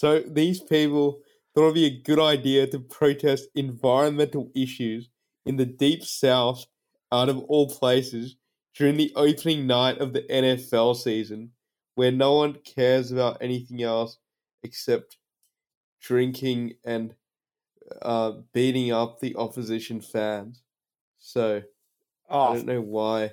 So 0.00 0.20
these 0.20 0.62
people 0.62 1.20
thought 1.54 1.64
it'd 1.64 1.74
be 1.74 1.84
a 1.84 2.00
good 2.02 2.18
idea 2.18 2.66
to 2.68 2.78
protest 2.78 3.48
environmental 3.54 4.50
issues 4.54 5.10
in 5.44 5.56
the 5.56 5.66
deep 5.66 6.04
south, 6.04 6.64
out 7.12 7.28
of 7.28 7.40
all 7.50 7.68
places, 7.68 8.36
during 8.74 8.96
the 8.96 9.12
opening 9.14 9.66
night 9.66 9.98
of 9.98 10.14
the 10.14 10.22
NFL 10.22 10.96
season, 10.96 11.50
where 11.96 12.10
no 12.10 12.32
one 12.32 12.54
cares 12.64 13.12
about 13.12 13.36
anything 13.42 13.82
else 13.82 14.16
except 14.62 15.18
drinking 16.00 16.76
and 16.82 17.14
uh, 18.00 18.32
beating 18.54 18.92
up 18.92 19.20
the 19.20 19.36
opposition 19.36 20.00
fans. 20.00 20.62
So 21.18 21.60
I 22.30 22.34
Oh, 22.34 22.54
don't 22.54 22.64
know 22.64 22.80
why 22.80 23.32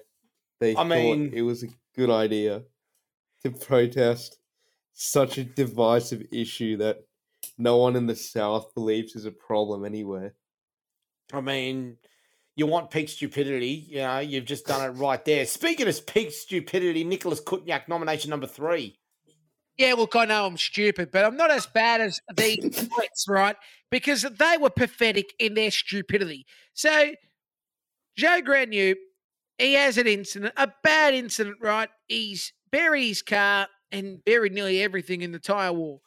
they 0.59 0.71
I 0.71 0.75
thought 0.79 0.87
mean- 0.87 1.31
it 1.33 1.43
was 1.43 1.63
a 1.63 1.67
good 1.95 2.09
idea 2.09 2.63
to 3.43 3.51
protest 3.51 4.39
such 4.99 5.37
a 5.37 5.43
divisive 5.43 6.23
issue 6.31 6.75
that 6.77 6.97
no 7.55 7.77
one 7.77 7.95
in 7.95 8.07
the 8.07 8.15
South 8.15 8.73
believes 8.73 9.15
is 9.15 9.25
a 9.25 9.31
problem 9.31 9.85
anywhere. 9.85 10.33
I 11.31 11.39
mean, 11.39 11.97
you 12.55 12.65
want 12.65 12.89
peak 12.89 13.07
stupidity, 13.07 13.85
you 13.89 13.97
know, 13.97 14.17
you've 14.17 14.45
just 14.45 14.65
done 14.65 14.83
it 14.83 14.97
right 14.97 15.23
there. 15.23 15.45
Speaking 15.45 15.87
of 15.87 16.07
peak 16.07 16.31
stupidity, 16.31 17.03
Nicholas 17.03 17.39
Kutniak, 17.39 17.87
nomination 17.87 18.31
number 18.31 18.47
three. 18.47 18.97
Yeah, 19.77 19.93
look, 19.93 20.15
I 20.15 20.25
know 20.25 20.47
I'm 20.47 20.57
stupid, 20.57 21.11
but 21.11 21.23
I'm 21.23 21.37
not 21.37 21.51
as 21.51 21.67
bad 21.67 22.01
as 22.01 22.19
the 22.35 22.57
Brits, 22.63 23.29
right? 23.29 23.55
Because 23.91 24.23
they 24.23 24.57
were 24.59 24.71
pathetic 24.71 25.31
in 25.37 25.53
their 25.53 25.69
stupidity. 25.69 26.47
So, 26.73 27.11
Zhou 28.19 28.41
Guanyu, 28.41 28.95
he 29.59 29.73
has 29.73 29.99
an 29.99 30.07
incident, 30.07 30.53
a 30.57 30.69
bad 30.83 31.13
incident, 31.13 31.57
right? 31.61 31.89
He's 32.07 32.51
buried 32.71 33.09
his 33.09 33.21
car 33.21 33.67
and 33.91 34.23
buried 34.23 34.53
nearly 34.53 34.81
everything 34.81 35.21
in 35.21 35.31
the 35.31 35.39
tyre 35.39 35.73
wall. 35.73 36.01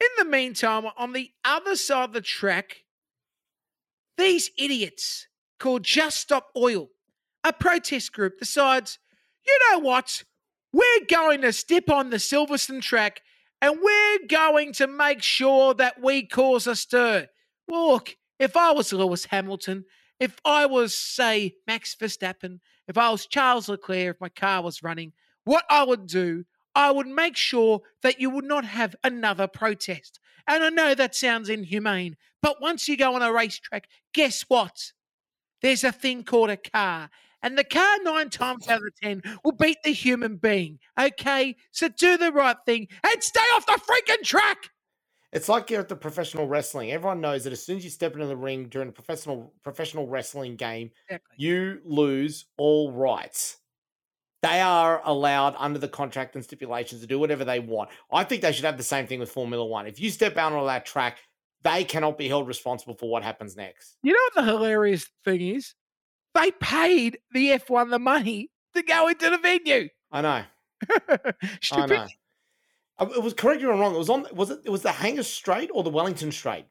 In 0.00 0.08
the 0.18 0.30
meantime, 0.30 0.84
on 0.96 1.12
the 1.12 1.30
other 1.44 1.76
side 1.76 2.04
of 2.04 2.12
the 2.12 2.20
track, 2.20 2.84
these 4.18 4.50
idiots 4.58 5.26
called 5.58 5.84
Just 5.84 6.18
Stop 6.18 6.48
Oil, 6.56 6.88
a 7.44 7.52
protest 7.52 8.12
group, 8.12 8.38
decides, 8.38 8.98
you 9.46 9.58
know 9.70 9.78
what? 9.78 10.24
We're 10.72 11.06
going 11.08 11.42
to 11.42 11.52
step 11.52 11.88
on 11.90 12.10
the 12.10 12.16
Silverstone 12.16 12.82
track 12.82 13.20
and 13.60 13.78
we're 13.80 14.26
going 14.28 14.72
to 14.74 14.86
make 14.88 15.22
sure 15.22 15.74
that 15.74 16.02
we 16.02 16.26
cause 16.26 16.66
a 16.66 16.74
stir. 16.74 17.28
Look, 17.68 18.16
if 18.40 18.56
I 18.56 18.72
was 18.72 18.92
Lewis 18.92 19.26
Hamilton, 19.26 19.84
if 20.18 20.36
I 20.44 20.66
was, 20.66 20.96
say, 20.96 21.54
Max 21.66 21.94
Verstappen, 21.94 22.58
if 22.88 22.98
I 22.98 23.10
was 23.10 23.26
Charles 23.26 23.68
Leclerc, 23.68 24.16
if 24.16 24.20
my 24.20 24.28
car 24.28 24.62
was 24.62 24.82
running, 24.82 25.12
what 25.44 25.64
I 25.70 25.84
would 25.84 26.06
do, 26.06 26.44
I 26.74 26.90
would 26.90 27.06
make 27.06 27.36
sure 27.36 27.82
that 28.02 28.20
you 28.20 28.30
would 28.30 28.44
not 28.44 28.64
have 28.64 28.96
another 29.04 29.46
protest. 29.46 30.18
And 30.46 30.64
I 30.64 30.70
know 30.70 30.94
that 30.94 31.14
sounds 31.14 31.48
inhumane, 31.48 32.16
but 32.40 32.60
once 32.60 32.88
you 32.88 32.96
go 32.96 33.14
on 33.14 33.22
a 33.22 33.32
racetrack, 33.32 33.88
guess 34.12 34.42
what? 34.42 34.92
There's 35.60 35.84
a 35.84 35.92
thing 35.92 36.24
called 36.24 36.50
a 36.50 36.56
car. 36.56 37.10
And 37.42 37.58
the 37.58 37.64
car, 37.64 37.98
nine 38.02 38.30
times 38.30 38.68
out 38.68 38.80
of 38.80 38.94
10, 39.02 39.22
will 39.44 39.52
beat 39.52 39.78
the 39.84 39.92
human 39.92 40.36
being. 40.36 40.78
Okay? 40.98 41.56
So 41.72 41.88
do 41.88 42.16
the 42.16 42.32
right 42.32 42.56
thing 42.66 42.88
and 43.04 43.22
stay 43.22 43.40
off 43.54 43.66
the 43.66 43.80
freaking 43.80 44.22
track. 44.24 44.70
It's 45.32 45.48
like 45.48 45.70
you're 45.70 45.80
at 45.80 45.88
the 45.88 45.96
professional 45.96 46.46
wrestling. 46.46 46.92
Everyone 46.92 47.20
knows 47.20 47.44
that 47.44 47.52
as 47.52 47.64
soon 47.64 47.78
as 47.78 47.84
you 47.84 47.90
step 47.90 48.12
into 48.12 48.26
the 48.26 48.36
ring 48.36 48.68
during 48.68 48.90
a 48.90 48.92
professional 48.92 49.54
professional 49.62 50.06
wrestling 50.06 50.56
game, 50.56 50.90
Exactly. 51.08 51.36
you 51.38 51.80
lose 51.84 52.44
all 52.58 52.92
rights. 52.92 53.58
They 54.42 54.60
are 54.60 55.00
allowed 55.04 55.54
under 55.58 55.78
the 55.78 55.88
contract 55.88 56.34
and 56.34 56.42
stipulations 56.42 57.00
to 57.00 57.06
do 57.06 57.18
whatever 57.18 57.44
they 57.44 57.60
want. 57.60 57.90
I 58.12 58.24
think 58.24 58.42
they 58.42 58.52
should 58.52 58.64
have 58.64 58.76
the 58.76 58.82
same 58.82 59.06
thing 59.06 59.20
with 59.20 59.30
Formula 59.30 59.64
One. 59.64 59.86
If 59.86 60.00
you 60.00 60.10
step 60.10 60.36
out 60.36 60.52
on 60.52 60.66
that 60.66 60.84
track, 60.84 61.18
they 61.62 61.84
cannot 61.84 62.18
be 62.18 62.26
held 62.28 62.48
responsible 62.48 62.94
for 62.94 63.08
what 63.08 63.22
happens 63.22 63.56
next. 63.56 63.96
You 64.02 64.12
know 64.12 64.18
what 64.34 64.44
the 64.44 64.52
hilarious 64.52 65.08
thing 65.24 65.40
is? 65.40 65.74
They 66.34 66.50
paid 66.50 67.18
the 67.32 67.50
F1 67.50 67.90
the 67.90 68.00
money 68.00 68.50
to 68.74 68.82
go 68.82 69.06
into 69.06 69.30
the 69.30 69.38
venue. 69.38 69.88
I 70.10 70.20
know. 70.22 70.42
I 71.08 71.32
Stupid. 71.60 71.90
know. 71.90 72.06
Uh, 72.98 73.06
It 73.14 73.22
was 73.22 73.34
correct 73.34 73.60
me 73.62 73.68
if 73.68 73.72
I'm 73.74 73.78
wrong. 73.80 73.94
It 73.94 73.98
was 73.98 74.10
on. 74.10 74.26
Was 74.34 74.50
it? 74.50 74.58
It 74.64 74.70
was 74.70 74.82
the 74.82 74.90
Hangar 74.92 75.22
Straight 75.22 75.70
or 75.72 75.84
the 75.84 75.90
Wellington 75.90 76.32
Straight? 76.32 76.64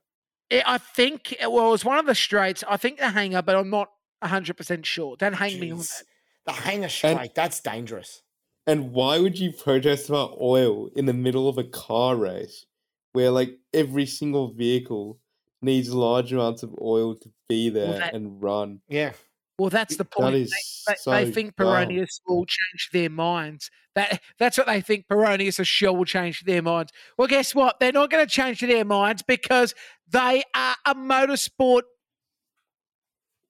Yeah, 0.49 0.63
I 0.65 0.77
think, 0.77 1.33
well, 1.39 1.67
it 1.67 1.71
was 1.71 1.85
one 1.85 1.97
of 1.99 2.05
the 2.05 2.15
straights. 2.15 2.65
I 2.67 2.75
think 2.75 2.97
the 2.99 3.09
hanger, 3.09 3.41
but 3.41 3.55
I'm 3.55 3.69
not 3.69 3.87
100% 4.21 4.83
sure. 4.83 5.15
Don't 5.15 5.31
hang 5.31 5.57
me 5.61 5.71
on 5.71 5.77
that. 5.77 6.03
The 6.45 6.53
Hangar 6.53 6.89
Straight. 6.89 7.35
That's 7.35 7.59
dangerous. 7.59 8.23
And 8.67 8.91
why 8.91 9.19
would 9.19 9.39
you 9.39 9.51
protest 9.51 10.09
about 10.09 10.37
oil 10.39 10.89
in 10.95 11.05
the 11.05 11.13
middle 11.13 11.49
of 11.49 11.57
a 11.57 11.63
car 11.63 12.15
race 12.15 12.65
where 13.13 13.31
like 13.31 13.57
every 13.73 14.05
single 14.05 14.53
vehicle 14.53 15.19
needs 15.61 15.93
large 15.93 16.31
amounts 16.31 16.63
of 16.63 16.75
oil 16.81 17.15
to 17.15 17.29
be 17.49 17.69
there 17.69 17.99
that- 17.99 18.13
and 18.13 18.41
run? 18.41 18.81
Yeah. 18.87 19.13
Well, 19.57 19.69
that's 19.69 19.95
the 19.97 20.05
point. 20.05 20.35
is 20.35 20.53
They, 20.87 20.95
so 20.95 21.11
they 21.11 21.29
think 21.29 21.55
dumb. 21.55 21.67
Petronas 21.67 22.19
will 22.27 22.45
change 22.45 22.89
their 22.93 23.11
minds. 23.11 23.69
That 23.93 24.19
that's 24.39 24.57
what 24.57 24.65
they 24.65 24.81
think. 24.81 25.05
Petronas 25.07 25.59
or 25.59 25.65
Shell 25.65 25.97
will 25.97 26.05
change 26.05 26.43
their 26.45 26.63
minds. 26.63 26.91
Well, 27.15 27.27
guess 27.27 27.53
what? 27.53 27.79
They're 27.79 27.91
not 27.91 28.09
going 28.09 28.25
to 28.25 28.31
change 28.31 28.61
their 28.61 28.85
minds 28.85 29.21
because 29.21 29.75
they 30.07 30.41
are 30.55 30.75
a 30.87 30.95
motorsport 30.95 31.83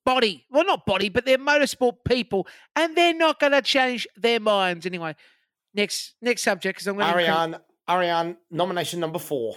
body. 0.05 0.45
Well, 0.49 0.65
not 0.65 0.85
body, 0.85 1.09
but 1.09 1.25
they're 1.25 1.37
motorsport 1.37 1.97
people, 2.07 2.47
and 2.75 2.95
they're 2.95 3.13
not 3.13 3.39
going 3.39 3.53
to 3.53 3.61
change 3.61 4.07
their 4.15 4.39
minds 4.39 4.85
anyway. 4.85 5.15
Next, 5.73 6.15
next 6.21 6.43
subject, 6.43 6.77
because 6.77 6.87
I'm 6.87 6.95
going 6.97 7.07
to. 7.07 7.13
Ariane. 7.13 7.55
Ariane. 7.89 8.37
Nomination 8.49 8.99
number 8.99 9.19
four. 9.19 9.55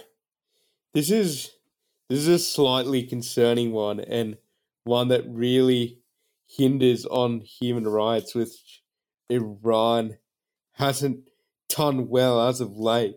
This 0.93 1.11
is 1.11 1.51
this 2.09 2.19
is 2.19 2.27
a 2.27 2.39
slightly 2.39 3.03
concerning 3.03 3.71
one 3.71 3.99
and 3.99 4.37
one 4.83 5.07
that 5.09 5.23
really 5.27 5.99
hinders 6.47 7.05
on 7.05 7.41
human 7.41 7.87
rights, 7.87 8.35
which 8.35 8.83
Iran 9.29 10.17
hasn't 10.73 11.29
done 11.67 12.07
well 12.07 12.47
as 12.47 12.61
of 12.61 12.77
late. 12.77 13.15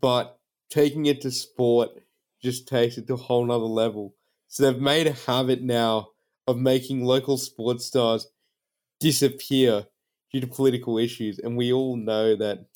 But 0.00 0.38
taking 0.68 1.06
it 1.06 1.22
to 1.22 1.30
sport 1.30 1.90
just 2.42 2.68
takes 2.68 2.98
it 2.98 3.06
to 3.06 3.14
a 3.14 3.16
whole 3.16 3.46
nother 3.46 3.64
level. 3.64 4.14
So 4.46 4.64
they've 4.64 4.80
made 4.80 5.06
a 5.06 5.12
habit 5.12 5.62
now 5.62 6.10
of 6.48 6.58
making 6.58 7.04
local 7.04 7.38
sports 7.38 7.86
stars 7.86 8.28
disappear 9.00 9.86
due 10.32 10.40
to 10.40 10.48
political 10.48 10.98
issues, 10.98 11.38
and 11.40 11.56
we 11.56 11.72
all 11.72 11.96
know 11.96 12.36
that 12.36 12.66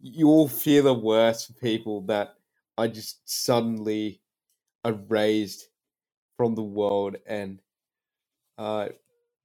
you 0.00 0.28
all 0.28 0.48
fear 0.48 0.82
the 0.82 0.94
worst 0.94 1.46
for 1.48 1.54
people 1.54 2.02
that 2.02 2.36
are 2.78 2.88
just 2.88 3.20
suddenly 3.28 4.20
erased 4.84 5.68
from 6.36 6.54
the 6.54 6.62
world. 6.62 7.16
And 7.26 7.60
uh 8.58 8.88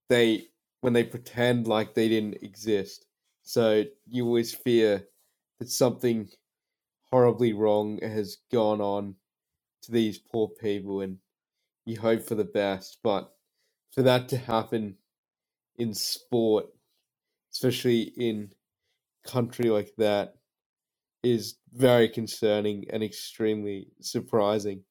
they 0.10 0.47
when 0.82 0.93
they 0.93 1.03
pretend 1.03 1.68
like 1.68 1.93
they 1.93 2.10
didn't 2.10 2.43
exist. 2.43 3.05
So 3.43 3.86
you 4.08 4.26
always 4.26 4.53
fear 4.53 5.08
that 5.60 5.70
something 5.70 6.30
horribly 7.12 7.53
wrong 7.53 7.99
has 8.01 8.38
gone 8.51 8.82
on 8.82 9.16
to 9.84 9.91
these 9.91 10.20
poor 10.20 10.49
people. 10.49 11.01
And 11.01 11.20
you 11.86 11.99
hope 11.99 12.24
for 12.24 12.36
the 12.36 12.45
best 12.45 12.99
but 13.03 13.34
for 13.91 14.01
that 14.03 14.29
to 14.29 14.38
happen 14.38 14.95
in 15.77 15.93
sport 15.93 16.67
especially 17.57 18.13
in 18.17 18.51
country 19.25 19.69
like 19.69 19.91
that 19.97 20.35
is 21.23 21.55
very 21.73 22.07
concerning 22.07 22.85
and 22.91 23.03
extremely 23.03 23.88
surprising. 23.99 24.83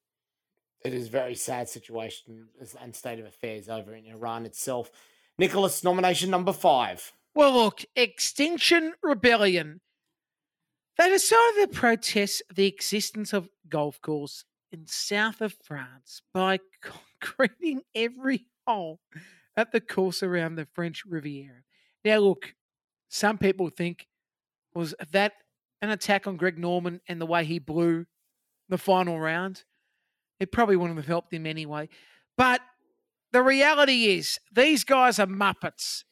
It 0.85 0.93
is 0.93 1.07
a 1.07 1.11
very 1.11 1.37
sad 1.37 1.69
situation 1.69 2.49
and 2.81 2.95
state 2.95 3.21
of 3.21 3.27
affairs 3.27 3.69
over 3.69 3.95
in 3.95 4.07
Iran 4.07 4.47
itself. 4.47 4.91
Nicholas, 5.39 5.85
nomination 5.85 6.29
number 6.29 6.53
five. 6.53 7.13
Well, 7.35 7.53
look, 7.53 7.85
Extinction 7.95 8.95
Rebellion. 9.03 9.81
They 10.99 11.09
decided 11.09 11.71
to 11.73 11.79
protest 11.79 12.43
the 12.53 12.67
existence 12.67 13.33
of 13.33 13.49
golf 13.69 14.01
course 14.01 14.45
in 14.73 14.87
south 14.87 15.41
of 15.41 15.53
France 15.53 16.23
by 16.35 16.59
concreting 17.21 17.83
every 17.95 18.47
Oh, 18.67 18.73
hole 18.73 19.01
at 19.57 19.73
the 19.73 19.81
course 19.81 20.23
around 20.23 20.57
the 20.57 20.67
French 20.75 21.05
Riviera. 21.07 21.63
Now, 22.05 22.19
look, 22.19 22.55
some 23.09 23.39
people 23.39 23.71
think 23.71 24.07
was 24.75 24.95
that 25.13 25.33
an 25.81 25.91
attack 25.91 26.27
on 26.27 26.37
Greg 26.37 26.59
Norman 26.59 27.01
and 27.09 27.21
the 27.21 27.27
way 27.27 27.45
he 27.45 27.59
blew 27.59 28.07
the 28.69 28.79
final 28.79 29.19
round. 29.19 29.65
It 30.39 30.53
probably 30.53 30.77
wouldn't 30.77 30.99
have 30.99 31.07
helped 31.07 31.33
him 31.33 31.47
anyway. 31.47 31.89
But 32.37 32.61
the 33.33 33.43
reality 33.43 34.07
is 34.07 34.39
these 34.53 34.85
guys 34.85 35.19
are 35.19 35.27
muppets. 35.27 36.05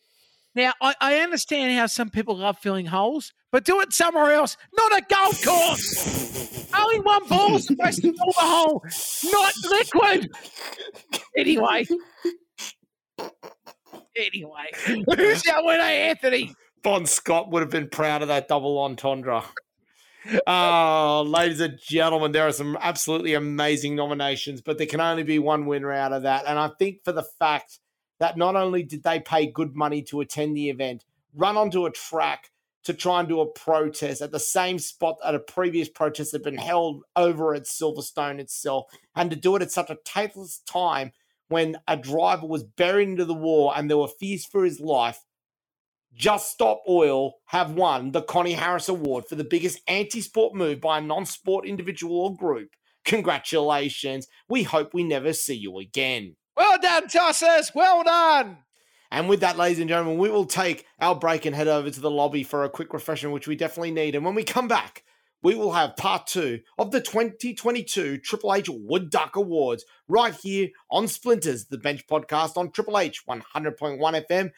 Now, 0.55 0.73
I, 0.81 0.95
I 1.01 1.17
understand 1.19 1.77
how 1.77 1.87
some 1.87 2.11
people 2.11 2.37
love 2.37 2.59
filling 2.59 2.87
holes, 2.87 3.33
but 3.51 3.65
do 3.65 3.81
it 3.81 3.93
somewhere 3.93 4.33
else, 4.33 4.57
not 4.79 4.97
a 4.97 5.03
golf 5.09 5.45
course. 5.45 6.71
Only 6.73 7.01
one 7.01 7.27
ball 7.29 7.57
is 7.57 7.67
supposed 7.67 8.03
to 8.03 8.13
fill 8.13 8.13
the 8.13 8.41
hole, 8.41 8.85
not 9.25 9.53
liquid. 9.69 10.31
Anyway. 11.37 11.87
Anyway, 14.17 14.67
who's 14.85 15.47
our 15.47 15.65
winner, 15.65 15.83
eh, 15.83 16.11
Anthony? 16.11 16.55
Bon 16.83 17.07
Scott 17.07 17.51
would 17.51 17.63
have 17.63 17.71
been 17.71 17.89
proud 17.89 18.23
of 18.23 18.29
that 18.29 18.49
double 18.49 18.79
entendre. 18.79 19.45
Oh, 20.47 21.25
ladies 21.27 21.61
and 21.61 21.79
gentlemen, 21.79 22.33
there 22.33 22.47
are 22.47 22.53
some 22.53 22.79
absolutely 22.81 23.35
amazing 23.35 23.95
nominations, 23.95 24.63
but 24.63 24.79
there 24.79 24.87
can 24.87 25.01
only 25.01 25.23
be 25.23 25.39
one 25.39 25.67
winner 25.67 25.93
out 25.93 26.13
of 26.13 26.23
that. 26.23 26.45
And 26.47 26.59
I 26.59 26.71
think 26.79 27.05
for 27.05 27.13
the 27.13 27.27
fact 27.39 27.81
that 28.21 28.37
not 28.37 28.57
only 28.57 28.83
did 28.83 29.03
they 29.03 29.21
pay 29.21 29.47
good 29.47 29.75
money 29.75 30.03
to 30.03 30.21
attend 30.21 30.57
the 30.57 30.71
event, 30.71 31.05
run 31.35 31.57
onto 31.57 31.85
a 31.85 31.91
track 31.91 32.51
to 32.85 32.95
try 32.95 33.21
and 33.21 33.29
do 33.29 33.41
a 33.41 33.47
protest 33.47 34.23
at 34.23 34.31
the 34.31 34.41
same 34.41 34.79
spot 34.79 35.17
that 35.23 35.35
a 35.35 35.39
previous 35.39 35.89
protest 35.89 36.33
had 36.33 36.43
been 36.43 36.57
held 36.57 37.03
over 37.17 37.55
at 37.55 37.65
Silverstone 37.65 38.39
itself, 38.39 38.87
and 39.17 39.31
to 39.31 39.37
do 39.37 39.57
it 39.57 39.63
at 39.63 39.73
such 39.73 39.91
a 39.91 39.99
tasteless 40.05 40.59
time 40.67 41.13
when 41.49 41.77
a 41.87 41.97
driver 41.97 42.47
was 42.47 42.65
buried 42.65 43.09
into 43.09 43.25
the 43.25 43.35
wall 43.35 43.73
and 43.73 43.89
there 43.89 43.99
were 43.99 44.09
fears 44.09 44.45
for 44.45 44.65
his 44.65 44.81
life. 44.81 45.21
Just 46.15 46.53
Stop 46.53 46.83
Oil 46.89 47.35
have 47.47 47.73
won 47.73 48.13
the 48.13 48.23
Connie 48.23 48.53
Harris 48.53 48.89
Award 48.89 49.25
for 49.29 49.35
the 49.35 49.45
biggest 49.45 49.81
anti 49.89 50.21
sport 50.21 50.55
move 50.55 50.81
by 50.81 50.99
a 50.99 51.01
non 51.01 51.27
sport 51.27 51.67
individual 51.67 52.17
or 52.17 52.37
group. 52.37 52.71
Congratulations. 53.05 54.29
We 54.49 54.63
hope 54.63 54.95
we 54.95 55.05
never 55.05 55.33
see 55.33 55.57
you 55.57 55.79
again. 55.79 56.37
Well 56.57 56.79
done, 56.79 57.09
Tossers. 57.09 57.75
Well 57.75 58.05
done. 58.05 58.59
And 59.11 59.29
with 59.29 59.41
that, 59.41 59.59
ladies 59.59 59.81
and 59.81 59.89
gentlemen, 59.89 60.19
we 60.19 60.31
will 60.31 60.47
take 60.47 60.87
our 61.01 61.15
break 61.15 61.45
and 61.47 61.55
head 61.55 61.69
over 61.69 61.91
to 61.91 62.01
the 62.01 62.11
lobby 62.11 62.43
for 62.43 62.65
a 62.65 62.71
quick 62.71 62.93
refreshment, 62.93 63.35
which 63.35 63.47
we 63.47 63.57
definitely 63.57 63.91
need. 63.91 64.15
And 64.15 64.25
when 64.25 64.35
we 64.35 64.45
come 64.45 64.69
back, 64.69 65.05
we 65.45 65.55
will 65.55 65.71
have 65.73 65.97
part 65.97 66.27
two 66.27 66.61
of 66.79 66.91
the 66.91 67.01
2022 67.01 68.19
Triple 68.19 68.55
H 68.55 68.69
Wood 68.69 69.11
Duck 69.11 69.37
Awards 69.37 69.85
right 70.09 70.35
here 70.35 70.71
on 70.91 71.07
Splinters, 71.07 71.67
the 71.67 71.79
bench 71.79 72.05
podcast 72.09 72.57
on 72.57 72.73
Triple 72.73 72.99
H 72.99 73.23
100.1 73.29 74.01
FM, 74.01 74.51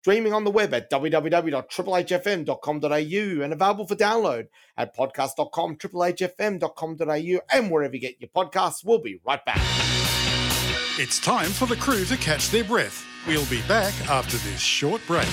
streaming 0.00 0.32
on 0.32 0.44
the 0.44 0.50
web 0.50 0.72
at 0.72 0.90
www.triplehfm.com.au 0.90 3.44
and 3.44 3.52
available 3.52 3.86
for 3.86 3.96
download 3.96 4.46
at 4.76 4.96
podcast.com, 4.96 5.76
triplehfm.com.au, 5.76 7.40
and 7.52 7.70
wherever 7.70 7.94
you 7.94 8.00
get 8.00 8.18
your 8.20 8.30
podcasts. 8.30 8.82
We'll 8.84 9.02
be 9.02 9.20
right 9.26 9.44
back. 9.44 9.60
It's 11.00 11.18
time 11.18 11.50
for 11.50 11.66
the 11.66 11.76
crew 11.76 12.04
to 12.06 12.16
catch 12.16 12.48
their 12.50 12.64
breath. 12.64 13.04
We'll 13.26 13.46
be 13.46 13.62
back 13.62 13.92
after 14.08 14.36
this 14.38 14.60
short 14.60 15.02
break. 15.06 15.26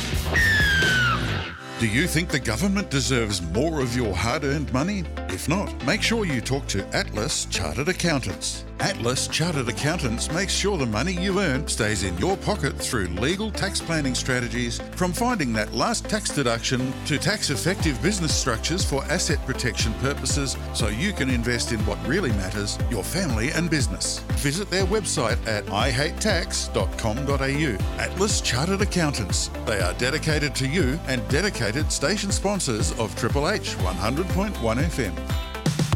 Do 1.78 1.89
you 1.89 2.07
think 2.07 2.30
the 2.30 2.39
government 2.39 2.89
deserves 2.89 3.41
more 3.41 3.82
of 3.82 3.97
your 3.97 4.15
hard 4.15 4.45
earned 4.45 4.71
money? 4.71 5.03
If 5.36 5.49
not, 5.49 5.86
make 5.86 6.01
sure 6.01 6.25
you 6.25 6.39
talk 6.39 6.65
to 6.67 6.88
Atlas 6.95 7.43
Chartered 7.47 7.89
Accountants. 7.89 8.63
Atlas 8.79 9.27
Chartered 9.27 9.67
Accountants 9.67 10.31
makes 10.31 10.53
sure 10.53 10.77
the 10.77 10.86
money 10.86 11.11
you 11.11 11.41
earn 11.41 11.67
stays 11.67 12.03
in 12.03 12.17
your 12.17 12.38
pocket 12.38 12.77
through 12.77 13.07
legal 13.07 13.51
tax 13.51 13.81
planning 13.81 14.15
strategies, 14.15 14.79
from 14.95 15.11
finding 15.11 15.51
that 15.53 15.73
last 15.73 16.05
tax 16.05 16.29
deduction 16.29 16.93
to 17.05 17.17
tax 17.17 17.49
effective 17.49 18.01
business 18.01 18.33
structures 18.33 18.86
for 18.86 19.03
asset 19.05 19.45
protection 19.45 19.93
purposes 19.95 20.55
so 20.73 20.88
you 20.88 21.11
can 21.11 21.29
invest 21.29 21.73
in 21.73 21.86
what 21.86 21.97
really 22.07 22.31
matters 22.31 22.79
your 22.89 23.03
family 23.03 23.51
and 23.51 23.69
business. 23.69 24.19
Visit 24.38 24.69
their 24.69 24.86
website 24.86 25.45
at 25.47 25.65
ihatetax.com.au. 25.65 28.01
Atlas 28.01 28.41
Chartered 28.41 28.81
Accountants. 28.81 29.49
They 29.65 29.81
are 29.81 29.93
dedicated 29.95 30.55
to 30.55 30.67
you 30.67 30.97
and 31.07 31.27
dedicated 31.27 31.91
station 31.91 32.31
sponsors 32.31 32.97
of 32.99 33.13
Triple 33.15 33.49
H 33.49 33.75
100.1 33.77 34.53
FM. 34.53 35.24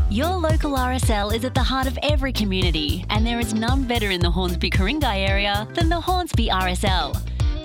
Your 0.09 0.36
local 0.36 0.71
RSL 0.71 1.36
is 1.36 1.45
at 1.45 1.53
the 1.53 1.61
heart 1.61 1.86
of 1.86 1.97
every 2.01 2.34
community, 2.34 3.05
and 3.09 3.25
there 3.25 3.39
is 3.39 3.53
none 3.53 3.84
better 3.84 4.09
in 4.09 4.19
the 4.19 4.32
Hornsby 4.32 4.71
Ku-ring-gai 4.71 5.19
area 5.19 5.67
than 5.75 5.88
the 5.88 6.01
Hornsby 6.01 6.47
RSL. 6.47 7.15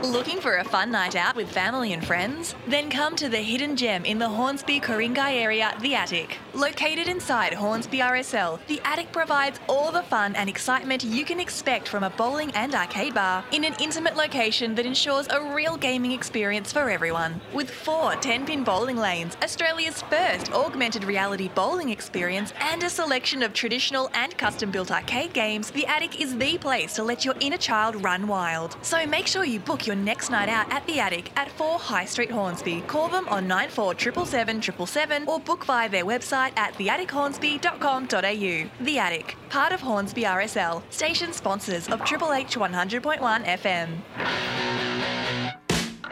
Looking 0.05 0.39
for 0.39 0.59
a 0.59 0.65
fun 0.65 0.91
night 0.91 1.17
out 1.17 1.35
with 1.35 1.51
family 1.51 1.95
and 1.95 2.07
friends? 2.07 2.55
Then 2.69 2.91
come 2.91 3.17
to 3.17 3.31
the 3.31 3.39
hidden 3.39 3.75
gem 3.75 4.05
in 4.05 4.19
the 4.19 4.29
Hornsby 4.29 4.81
Ku-ring-gai 4.81 5.35
area, 5.35 5.75
The 5.81 5.95
Attic. 5.95 6.37
Located 6.53 7.09
inside 7.09 7.55
Hornsby 7.55 8.01
RSL, 8.01 8.61
The 8.67 8.83
Attic 8.85 9.13
provides 9.13 9.61
all 9.67 9.91
the 9.91 10.03
fun 10.03 10.37
and 10.37 10.51
excitement 10.51 11.05
you 11.05 11.25
can 11.25 11.41
expect 11.41 11.89
from 11.89 12.05
a 12.05 12.11
bowling 12.11 12.51
and 12.51 12.75
arcade 12.75 13.15
bar 13.15 13.47
in 13.51 13.65
an 13.65 13.75
intimate 13.81 14.15
location 14.15 14.75
that 14.75 14.85
ensures 14.85 15.27
a 15.31 15.41
real 15.55 15.79
gaming 15.79 16.13
experience 16.13 16.71
for 16.71 16.91
everyone. 16.91 17.41
With 17.55 17.71
four 17.71 18.15
10 18.17 18.45
pin 18.45 18.63
bowling 18.63 18.99
lanes, 18.99 19.39
Australia's 19.43 20.03
first 20.03 20.53
augmented 20.53 21.05
reality 21.05 21.49
bowling 21.55 21.89
experience, 21.89 22.53
and 22.61 22.83
a 22.83 22.91
selection 22.91 23.43
of 23.43 23.55
traditional 23.55 24.11
and 24.13 24.37
custom 24.37 24.71
built 24.71 24.91
arcade 24.91 25.33
games, 25.33 25.71
The 25.71 25.87
Attic 25.87 26.21
is 26.21 26.37
the 26.37 26.59
place 26.59 26.95
to 26.97 27.03
let 27.03 27.25
your 27.25 27.35
inner 27.41 27.57
child 27.57 28.05
run 28.05 28.29
wild. 28.29 28.77
So 28.83 29.07
make 29.07 29.27
sure 29.27 29.47
you 29.47 29.61
book 29.61 29.87
your 29.87 29.94
next 29.95 30.31
night 30.31 30.49
out 30.49 30.71
at 30.73 30.87
The 30.87 31.01
Attic 31.01 31.33
at 31.37 31.51
4 31.51 31.79
High 31.79 32.05
Street, 32.05 32.31
Hornsby. 32.31 32.83
Call 32.87 33.09
them 33.09 33.29
on 33.29 33.47
947777 33.47 35.29
or 35.29 35.41
book 35.41 35.65
via 35.65 35.89
their 35.89 36.05
website 36.05 36.57
at 36.57 36.75
theattichornsby.com.au. 36.75 38.85
The 38.85 38.99
Attic, 38.99 39.37
part 39.49 39.73
of 39.73 39.81
Hornsby 39.81 40.23
RSL, 40.23 40.83
station 40.91 41.33
sponsors 41.33 41.89
of 41.89 42.05
Triple 42.05 42.33
H 42.33 42.57
100.1 42.57 43.45
FM. 43.45 43.89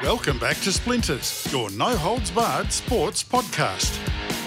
Welcome 0.02 0.38
back 0.38 0.56
to 0.62 0.72
Splinters, 0.72 1.46
your 1.52 1.70
no 1.70 1.96
holds 1.96 2.30
barred 2.30 2.72
sports 2.72 3.22
podcast. 3.22 4.41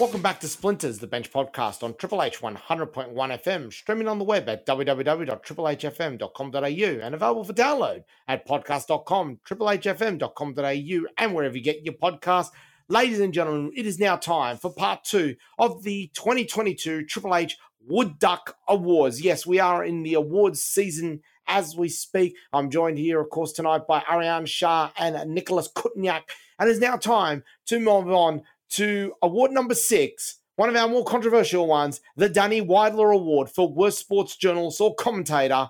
Welcome 0.00 0.22
back 0.22 0.40
to 0.40 0.48
Splinters, 0.48 0.98
the 0.98 1.06
bench 1.06 1.30
podcast 1.30 1.82
on 1.82 1.94
Triple 1.94 2.22
H 2.22 2.40
100.1 2.40 3.14
FM, 3.14 3.70
streaming 3.70 4.08
on 4.08 4.16
the 4.16 4.24
web 4.24 4.48
at 4.48 4.64
www.triplehfm.com.au 4.64 7.04
and 7.04 7.14
available 7.14 7.44
for 7.44 7.52
download 7.52 8.04
at 8.26 8.48
podcast.com, 8.48 9.40
triplehfm.com.au, 9.46 11.06
and 11.18 11.34
wherever 11.34 11.54
you 11.54 11.62
get 11.62 11.84
your 11.84 11.92
podcast. 11.92 12.46
Ladies 12.88 13.20
and 13.20 13.34
gentlemen, 13.34 13.72
it 13.76 13.84
is 13.84 13.98
now 13.98 14.16
time 14.16 14.56
for 14.56 14.72
part 14.72 15.04
two 15.04 15.36
of 15.58 15.82
the 15.82 16.10
2022 16.14 17.04
Triple 17.04 17.36
H 17.36 17.58
Wood 17.86 18.18
Duck 18.18 18.56
Awards. 18.68 19.20
Yes, 19.20 19.44
we 19.44 19.60
are 19.60 19.84
in 19.84 20.02
the 20.02 20.14
awards 20.14 20.62
season 20.62 21.20
as 21.46 21.76
we 21.76 21.90
speak. 21.90 22.36
I'm 22.54 22.70
joined 22.70 22.96
here, 22.96 23.20
of 23.20 23.28
course, 23.28 23.52
tonight 23.52 23.86
by 23.86 24.02
Ariane 24.10 24.46
Shah 24.46 24.92
and 24.96 25.34
Nicholas 25.34 25.70
Kutniak. 25.70 26.22
And 26.58 26.70
it's 26.70 26.80
now 26.80 26.96
time 26.96 27.44
to 27.66 27.78
move 27.78 28.08
on 28.08 28.44
to 28.70 29.14
award 29.22 29.50
number 29.52 29.74
six, 29.74 30.38
one 30.56 30.68
of 30.68 30.76
our 30.76 30.88
more 30.88 31.04
controversial 31.04 31.66
ones, 31.66 32.00
the 32.16 32.28
Danny 32.28 32.60
Weidler 32.60 33.14
Award 33.14 33.50
for 33.50 33.72
Worst 33.72 33.98
Sports 33.98 34.36
Journalist 34.36 34.80
or 34.80 34.94
Commentator. 34.94 35.68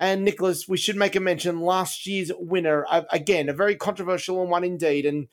And 0.00 0.24
Nicholas, 0.24 0.68
we 0.68 0.76
should 0.76 0.96
make 0.96 1.16
a 1.16 1.20
mention 1.20 1.60
last 1.60 2.06
year's 2.06 2.30
winner, 2.38 2.86
again, 3.10 3.48
a 3.48 3.52
very 3.52 3.74
controversial 3.74 4.46
one 4.46 4.62
indeed. 4.62 5.04
And 5.04 5.26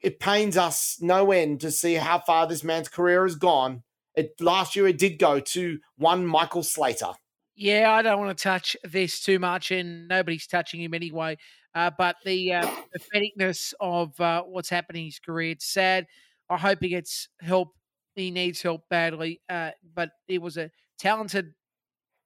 it 0.00 0.20
pains 0.20 0.56
us 0.56 0.98
no 1.00 1.32
end 1.32 1.60
to 1.62 1.72
see 1.72 1.94
how 1.94 2.20
far 2.20 2.46
this 2.46 2.62
man's 2.62 2.88
career 2.88 3.24
has 3.24 3.34
gone. 3.34 3.82
It, 4.14 4.40
last 4.40 4.76
year, 4.76 4.86
it 4.86 4.98
did 4.98 5.18
go 5.18 5.40
to 5.40 5.78
one 5.96 6.24
Michael 6.24 6.62
Slater. 6.62 7.12
Yeah, 7.56 7.92
I 7.92 8.02
don't 8.02 8.20
want 8.20 8.38
to 8.38 8.40
touch 8.40 8.76
this 8.84 9.20
too 9.20 9.40
much, 9.40 9.72
and 9.72 10.06
nobody's 10.06 10.46
touching 10.46 10.80
him 10.80 10.94
anyway. 10.94 11.38
Uh, 11.74 11.90
but 11.96 12.16
the 12.24 12.52
uh, 12.52 12.70
patheticness 12.96 13.74
of 13.80 14.18
uh, 14.20 14.42
what's 14.42 14.70
happening 14.70 15.02
in 15.02 15.08
his 15.08 15.18
career, 15.18 15.50
it's 15.50 15.66
sad. 15.66 16.06
I 16.50 16.56
hope 16.56 16.78
he 16.80 16.88
gets 16.88 17.28
help. 17.40 17.68
He 18.14 18.30
needs 18.30 18.62
help 18.62 18.82
badly. 18.90 19.40
Uh, 19.48 19.70
but 19.94 20.10
he 20.26 20.38
was 20.38 20.56
a 20.56 20.70
talented 20.98 21.52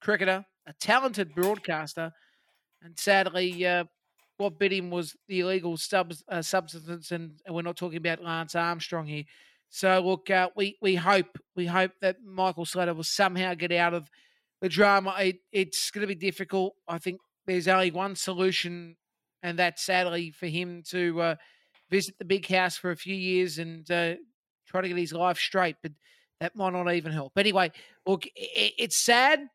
cricketer, 0.01 0.45
a 0.67 0.73
talented 0.81 1.35
broadcaster, 1.35 2.13
and 2.83 2.99
sadly, 2.99 3.65
uh, 3.67 3.85
what 4.39 4.59
bit 4.59 4.73
him 4.73 4.91
was 4.91 5.15
the 5.29 5.41
illegal 5.41 5.79
uh, 6.29 6.43
substance, 6.43 7.13
and 7.13 7.41
we're 7.49 7.63
not 7.63 7.77
talking 7.77 7.99
about 7.99 8.23
Lance 8.23 8.55
Armstrong 8.55 9.07
here. 9.07 9.25
So 9.71 10.01
look, 10.01 10.29
uh, 10.31 10.49
we 10.57 10.77
we 10.83 10.97
hope 10.97 11.39
we 11.55 11.67
hope 11.67 11.93
that 12.01 12.17
Michael 12.25 12.67
Slater 12.67 12.93
will 12.95 13.05
somehow 13.05 13.55
get 13.55 13.73
out 13.73 13.95
of 13.95 14.11
the 14.61 14.69
drama. 14.69 15.15
It, 15.19 15.37
it's 15.53 15.91
going 15.91 16.03
to 16.03 16.15
be 16.15 16.15
difficult. 16.15 16.75
I 16.89 16.99
think 16.99 17.21
there's 17.47 17.69
only 17.69 17.91
one 17.91 18.17
solution, 18.17 18.97
and 19.43 19.59
that's 19.59 19.83
sadly 19.83 20.31
for 20.31 20.47
him 20.47 20.83
to 20.91 21.21
uh, 21.21 21.35
visit 21.93 22.17
the 22.19 22.25
big 22.25 22.49
house 22.49 22.77
for 22.77 22.91
a 22.91 22.97
few 22.97 23.15
years 23.15 23.59
and 23.59 23.89
uh, 23.91 24.15
try 24.67 24.81
to 24.81 24.89
get 24.89 24.97
his 24.97 25.13
life 25.13 25.39
straight. 25.39 25.77
But 25.83 25.93
that 26.41 26.57
might 26.57 26.73
not 26.73 26.93
even 26.93 27.13
help. 27.13 27.35
Anyway, 27.37 27.71
look, 28.07 28.25
it's 28.35 28.97
sad, 28.97 29.47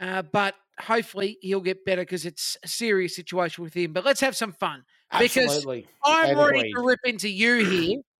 uh, 0.00 0.22
but 0.22 0.54
hopefully 0.80 1.38
he'll 1.42 1.60
get 1.60 1.84
better 1.84 2.02
because 2.02 2.26
it's 2.26 2.56
a 2.64 2.68
serious 2.68 3.14
situation 3.14 3.62
with 3.62 3.74
him. 3.74 3.92
But 3.92 4.04
let's 4.04 4.20
have 4.20 4.34
some 4.34 4.52
fun 4.52 4.82
Absolutely. 5.12 5.82
because 5.82 5.92
I'm 6.02 6.36
ready 6.36 6.72
to 6.72 6.80
rip 6.80 7.00
into 7.04 7.28
you 7.28 7.64
here. 7.64 8.00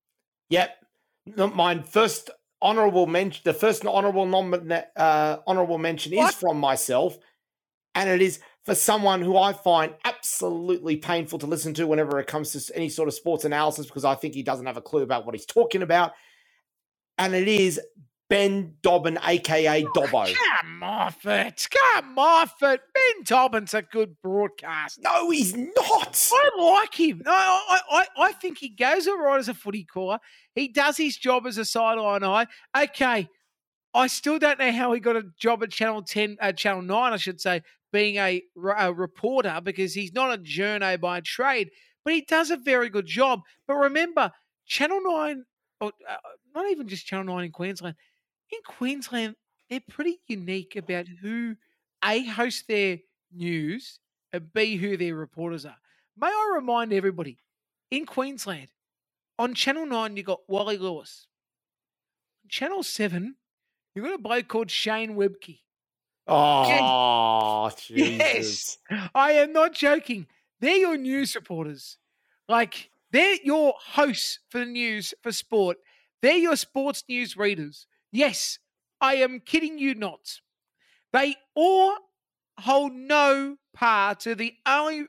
Yep. 0.51 0.77
My 1.55 1.81
first 1.81 2.29
honorable 2.61 3.07
mention, 3.07 3.41
the 3.45 3.55
first 3.55 3.85
honorable 3.87 4.27
nom- 4.27 4.73
uh, 4.95 5.37
honorable 5.47 5.79
mention 5.79 6.13
What? 6.13 6.35
is 6.35 6.39
from 6.39 6.61
myself, 6.61 7.17
and 7.95 8.11
it 8.11 8.21
is 8.21 8.41
for 8.65 8.75
someone 8.75 9.21
who 9.21 9.37
I 9.37 9.53
find 9.53 9.95
absolutely 10.05 10.97
painful 10.97 11.39
to 11.41 11.47
listen 11.47 11.75
to 11.75 11.87
whenever 11.87 12.19
it 12.19 12.27
comes 12.27 12.53
to 12.53 12.77
any 12.77 12.89
sort 12.89 13.09
of 13.09 13.15
sports 13.15 13.45
analysis 13.45 13.87
because 13.87 14.05
I 14.05 14.15
think 14.15 14.35
he 14.35 14.43
doesn't 14.43 14.67
have 14.67 14.77
a 14.77 14.83
clue 14.83 15.03
about 15.03 15.27
what 15.27 15.35
he's 15.35 15.47
talking 15.47 15.83
about, 15.83 16.13
and 17.19 17.35
it 17.35 17.49
is 17.49 17.81
Ben 18.31 18.77
Dobbin, 18.83 19.19
aka 19.23 19.85
Dobbo. 19.95 20.35
Come 20.35 20.83
off 20.83 21.27
it. 21.27 21.69
Come 21.71 22.19
off 22.19 22.55
it. 22.63 22.81
Ben 22.95 23.23
Dobbin's 23.25 23.75
a 23.75 23.83
good 23.83 24.17
broadcaster. 24.23 25.03
No, 25.05 25.31
he's 25.31 25.55
not. 25.55 26.31
I 26.33 26.51
like 26.59 26.95
him. 26.95 27.23
I, 27.27 27.81
I, 27.91 27.99
I, 27.99 28.25
I 28.29 28.33
think 28.33 28.59
he 28.59 28.71
goes 28.71 29.07
all 29.07 29.21
right 29.21 29.39
as 29.39 29.49
a 29.49 29.55
footy 29.55 29.85
caller. 29.85 30.19
He 30.55 30.69
does 30.69 30.97
his 30.97 31.17
job 31.17 31.47
as 31.47 31.59
a 31.59 31.67
sideline 31.67 32.25
eye. 32.25 32.47
Okay, 32.77 33.29
I 33.95 34.07
still 34.09 34.39
don't 34.39 34.59
know 34.59 34.73
how 34.73 34.93
he 34.93 35.01
got 35.01 35.17
a 35.17 35.25
job 35.39 35.63
at 35.63 35.71
Channel 35.71 36.03
10, 36.03 36.39
uh, 36.41 36.53
Channel 36.53 36.83
9, 36.83 37.13
I 37.13 37.17
should 37.17 37.41
say, 37.41 37.63
being 37.95 38.17
a 38.17 38.43
reporter 38.93 39.61
because 39.63 39.95
he's 39.95 40.13
not 40.13 40.35
a 40.35 40.43
journo 40.43 41.01
by 41.01 41.21
trade, 41.21 41.71
but 42.05 42.13
he 42.13 42.23
does 42.23 42.51
a 42.51 42.57
very 42.57 42.89
good 42.89 43.07
job. 43.07 43.41
But 43.69 43.77
remember, 43.77 44.33
Channel 44.67 45.01
9, 45.01 45.45
or, 45.81 45.93
uh, 46.11 46.17
not 46.57 46.69
even 46.73 46.89
just 46.89 47.07
Channel 47.07 47.37
9 47.37 47.45
in 47.45 47.53
Queensland, 47.53 47.95
in 48.51 48.59
Queensland, 48.67 49.37
they're 49.71 49.79
pretty 49.89 50.19
unique 50.27 50.75
about 50.75 51.07
who 51.23 51.55
A, 52.05 52.25
hosts 52.25 52.65
their 52.67 52.99
news, 53.33 54.01
and 54.33 54.53
B, 54.53 54.77
who 54.77 54.97
their 54.97 55.15
reporters 55.15 55.65
are. 55.65 55.79
May 56.17 56.27
I 56.27 56.53
remind 56.57 56.93
everybody, 56.93 57.39
in 57.93 58.07
Queensland, 58.07 58.71
on 59.39 59.55
Channel 59.55 59.87
9, 59.87 60.17
you 60.17 60.25
got 60.25 60.41
Wally 60.49 60.79
Lewis. 60.79 61.29
On 62.45 62.49
Channel 62.49 62.83
7, 62.83 63.37
you 63.95 64.03
got 64.03 64.15
a 64.15 64.19
bloke 64.19 64.49
called 64.49 64.73
Shane 64.73 65.15
Webcke. 65.15 65.61
Oh, 66.27 67.71
Jesus. 67.77 68.79
Yes. 68.91 69.09
I 69.15 69.33
am 69.33 69.53
not 69.53 69.75
joking. 69.75 70.27
They're 70.61 70.77
your 70.77 70.97
news 70.97 71.35
reporters. 71.35 71.99
Like, 72.49 72.91
they're 73.13 73.37
your 73.45 73.75
hosts 73.79 74.39
for 74.49 74.59
the 74.59 74.67
news 74.67 75.15
for 75.23 75.33
sport. 75.33 75.79
They're 76.23 76.37
your 76.37 76.57
sports 76.57 77.05
news 77.09 77.37
readers. 77.37 77.87
Yes, 78.11 78.59
I 79.01 79.17
am 79.17 79.41
kidding 79.41 79.79
you 79.79 79.95
not. 79.95 80.41
They 81.13 81.37
all 81.55 81.97
hold 82.59 82.93
no 82.93 83.57
par 83.75 84.15
to 84.17 84.35
the 84.35 84.55
only 84.67 85.07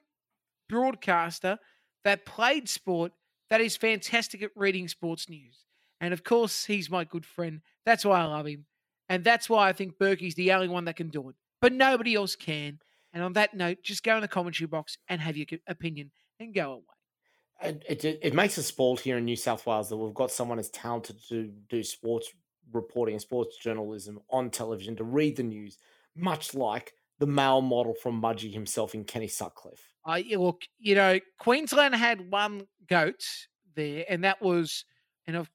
broadcaster 0.68 1.59
that 2.03 2.26
played 2.26 2.68
sport 2.68 3.13
that 3.49 3.61
is 3.61 3.78
fantastic 3.78 4.41
at 4.43 4.51
reading 4.55 4.88
sports 4.88 5.30
news. 5.30 5.66
And 6.01 6.13
of 6.13 6.24
course, 6.24 6.66
he's 6.66 6.89
my 6.89 7.03
good 7.05 7.26
friend. 7.26 7.61
That's 7.86 8.03
why 8.03 8.22
I 8.22 8.26
love 8.26 8.47
him. 8.47 8.66
And 9.09 9.23
that's 9.23 9.49
why 9.49 9.69
I 9.69 9.73
think 9.73 9.97
Berkey's 9.97 10.35
the 10.35 10.51
only 10.53 10.67
one 10.67 10.85
that 10.85 10.95
can 10.95 11.09
do 11.09 11.29
it. 11.29 11.35
But 11.61 11.73
nobody 11.73 12.15
else 12.15 12.35
can. 12.35 12.79
And 13.13 13.23
on 13.23 13.33
that 13.33 13.53
note, 13.53 13.77
just 13.83 14.03
go 14.03 14.15
in 14.15 14.21
the 14.21 14.27
commentary 14.27 14.67
box 14.67 14.97
and 15.07 15.21
have 15.21 15.37
your 15.37 15.47
opinion 15.67 16.11
and 16.39 16.53
go 16.53 16.73
away. 16.73 17.79
It, 17.87 18.03
it, 18.03 18.19
it 18.21 18.33
makes 18.33 18.57
us 18.57 18.65
spoiled 18.65 18.99
here 18.99 19.17
in 19.17 19.25
New 19.25 19.37
South 19.37 19.65
Wales 19.65 19.89
that 19.89 19.97
we've 19.97 20.13
got 20.13 20.31
someone 20.31 20.59
as 20.59 20.69
talented 20.69 21.17
to 21.29 21.51
do 21.69 21.83
sports 21.83 22.33
reporting 22.73 23.15
and 23.15 23.21
sports 23.21 23.57
journalism 23.57 24.19
on 24.29 24.49
television 24.49 24.95
to 24.97 25.03
read 25.03 25.37
the 25.37 25.43
news, 25.43 25.77
much 26.15 26.53
like 26.53 26.93
the 27.19 27.27
male 27.27 27.61
model 27.61 27.93
from 27.93 28.21
Mudgee 28.21 28.51
himself 28.51 28.93
in 28.93 29.05
Kenny 29.05 29.27
Sutcliffe. 29.27 29.93
I 30.05 30.25
look, 30.37 30.63
you 30.77 30.95
know, 30.95 31.19
Queensland 31.39 31.95
had 31.95 32.29
one 32.29 32.67
goat 32.87 33.23
there, 33.75 34.05
and 34.09 34.23
that 34.23 34.41
was, 34.41 34.83
and 35.25 35.35
of 35.35 35.49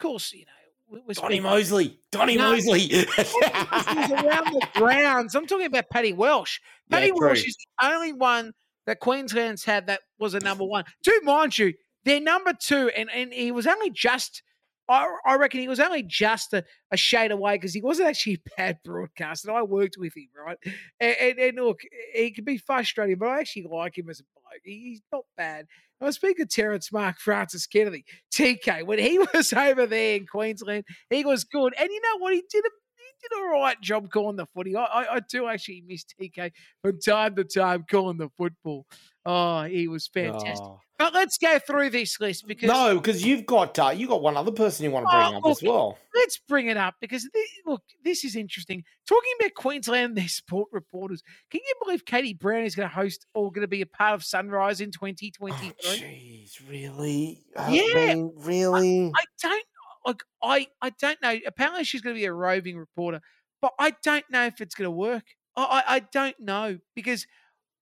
course, 0.00 0.32
you 0.32 0.44
know, 0.44 0.52
we're 0.88 1.14
Donny 1.14 1.40
Mosley. 1.40 1.98
Donny 2.12 2.36
No. 2.36 2.52
Mosley. 2.52 2.80
He's 2.80 3.06
around 3.16 4.52
the 4.52 4.66
grounds. 4.74 5.34
I'm 5.34 5.46
talking 5.46 5.66
about 5.66 5.90
Paddy 5.90 6.12
Welsh. 6.12 6.60
Yeah, 6.88 6.98
Paddy 6.98 7.12
Welsh 7.12 7.46
is 7.46 7.56
the 7.56 7.86
only 7.86 8.12
one 8.12 8.52
that 8.86 9.00
Queensland's 9.00 9.64
had 9.64 9.88
that 9.88 10.00
was 10.18 10.34
a 10.34 10.40
number 10.40 10.64
one. 10.64 10.84
Do 11.02 11.20
mind 11.24 11.58
you, 11.58 11.74
they're 12.04 12.20
number 12.20 12.52
two, 12.52 12.90
and, 12.96 13.10
and 13.10 13.32
he 13.32 13.50
was 13.50 13.66
only 13.66 13.90
just, 13.90 14.42
I, 14.88 15.08
I 15.24 15.36
reckon 15.36 15.60
he 15.60 15.68
was 15.68 15.80
only 15.80 16.02
just 16.02 16.52
a, 16.52 16.64
a 16.92 16.96
shade 16.96 17.32
away 17.32 17.54
because 17.54 17.74
he 17.74 17.80
wasn't 17.80 18.08
actually 18.08 18.34
a 18.34 18.50
bad 18.56 18.78
broadcaster. 18.84 19.50
I 19.50 19.62
worked 19.62 19.96
with 19.98 20.16
him, 20.16 20.28
right? 20.36 20.58
And, 21.00 21.16
and, 21.20 21.38
and 21.38 21.56
look, 21.56 21.80
he 22.14 22.30
can 22.30 22.44
be 22.44 22.58
frustrating, 22.58 23.16
but 23.18 23.28
I 23.28 23.40
actually 23.40 23.66
like 23.70 23.98
him 23.98 24.08
as 24.08 24.20
a 24.20 24.24
bloke. 24.34 24.62
He's 24.64 25.02
not 25.12 25.24
bad. 25.36 25.66
I 26.00 26.04
was 26.04 26.16
speaking 26.16 26.42
of 26.42 26.50
Terrence 26.50 26.92
Mark 26.92 27.18
Francis 27.18 27.66
Kennedy, 27.66 28.04
TK, 28.32 28.86
when 28.86 28.98
he 28.98 29.18
was 29.34 29.52
over 29.52 29.86
there 29.86 30.16
in 30.16 30.26
Queensland, 30.26 30.84
he 31.10 31.24
was 31.24 31.44
good. 31.44 31.74
And 31.78 31.88
you 31.90 32.00
know 32.00 32.18
what? 32.18 32.34
He 32.34 32.44
did 32.50 32.64
a 32.64 32.70
he 32.96 33.28
did 33.28 33.38
a 33.38 33.48
right 33.48 33.80
job 33.80 34.10
calling 34.10 34.36
the 34.36 34.46
footy. 34.54 34.76
I, 34.76 34.84
I, 34.84 35.14
I 35.14 35.20
do 35.20 35.48
actually 35.48 35.82
miss 35.86 36.04
TK 36.04 36.52
from 36.82 37.00
time 37.00 37.34
to 37.36 37.44
time 37.44 37.84
calling 37.90 38.18
the 38.18 38.28
football. 38.36 38.86
Oh, 39.24 39.62
he 39.62 39.88
was 39.88 40.06
fantastic. 40.06 40.58
Oh. 40.60 40.80
But 40.98 41.12
let's 41.12 41.36
go 41.36 41.58
through 41.58 41.90
this 41.90 42.18
list 42.20 42.46
because 42.46 42.70
No, 42.70 42.94
because 42.96 43.22
you've 43.24 43.44
got 43.44 43.78
uh, 43.78 43.90
you 43.90 44.08
got 44.08 44.22
one 44.22 44.36
other 44.36 44.50
person 44.52 44.84
you 44.84 44.90
want 44.90 45.04
to 45.04 45.10
bring 45.10 45.26
Oh, 45.34 45.36
up 45.38 45.46
as 45.46 45.62
well. 45.62 45.98
let's 46.14 46.38
bring 46.48 46.68
it 46.68 46.76
up 46.78 46.94
because 47.00 47.28
thi- 47.32 47.46
look, 47.66 47.82
this 48.02 48.24
is 48.24 48.34
interesting. 48.34 48.82
Talking 49.06 49.32
about 49.38 49.54
Queensland, 49.54 50.04
and 50.06 50.16
their 50.16 50.28
sport 50.28 50.68
reporters. 50.72 51.22
Can 51.50 51.60
you 51.66 51.74
believe 51.84 52.04
Katie 52.06 52.32
Brown 52.34 52.64
is 52.64 52.74
going 52.74 52.88
to 52.88 52.94
host 52.94 53.26
or 53.34 53.52
going 53.52 53.62
to 53.62 53.68
be 53.68 53.82
a 53.82 53.86
part 53.86 54.14
of 54.14 54.24
Sunrise 54.24 54.80
in 54.80 54.88
Oh, 54.88 54.90
2023? 54.92 55.98
Jeez, 55.98 56.68
really? 56.68 57.44
Uh, 57.54 57.68
Yeah, 57.70 57.82
Ben, 57.92 58.32
really? 58.36 59.12
I 59.14 59.24
don't 59.42 59.66
like. 60.06 60.22
I 60.42 60.66
I 60.80 60.90
don't 60.98 61.20
know. 61.20 61.38
Apparently, 61.46 61.84
she's 61.84 62.00
going 62.00 62.14
to 62.16 62.20
be 62.20 62.24
a 62.26 62.32
roving 62.32 62.78
reporter, 62.78 63.20
but 63.60 63.72
I 63.78 63.92
don't 64.02 64.24
know 64.30 64.46
if 64.46 64.60
it's 64.62 64.74
going 64.74 64.86
to 64.86 64.90
work. 64.90 65.24
I, 65.56 65.62
I 65.86 65.94
I 65.96 65.98
don't 66.00 66.38
know 66.40 66.78
because 66.94 67.26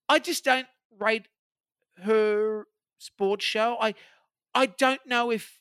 I 0.09 0.19
just 0.19 0.45
don't 0.45 0.67
rate 0.99 1.29
her 1.99 2.67
sports 3.05 3.45
show. 3.45 3.77
I 3.81 3.95
I 4.55 4.67
don't 4.67 5.05
know 5.07 5.31
if 5.31 5.61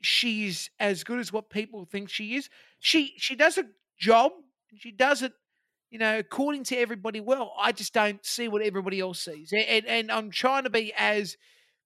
she's 0.00 0.70
as 0.78 1.04
good 1.04 1.18
as 1.18 1.32
what 1.32 1.50
people 1.50 1.84
think 1.84 2.08
she 2.08 2.34
is. 2.34 2.48
She 2.78 3.14
she 3.16 3.34
does 3.34 3.58
a 3.58 3.64
job. 3.98 4.32
She 4.76 4.92
does 4.92 5.22
it, 5.22 5.32
you 5.90 5.98
know, 5.98 6.18
according 6.18 6.64
to 6.64 6.76
everybody. 6.76 7.20
Well, 7.20 7.52
I 7.58 7.72
just 7.72 7.92
don't 7.92 8.24
see 8.24 8.48
what 8.48 8.62
everybody 8.62 9.00
else 9.00 9.20
sees, 9.20 9.52
and 9.52 9.86
and, 9.86 10.10
I'm 10.10 10.30
trying 10.30 10.64
to 10.64 10.70
be 10.70 10.92
as 10.96 11.36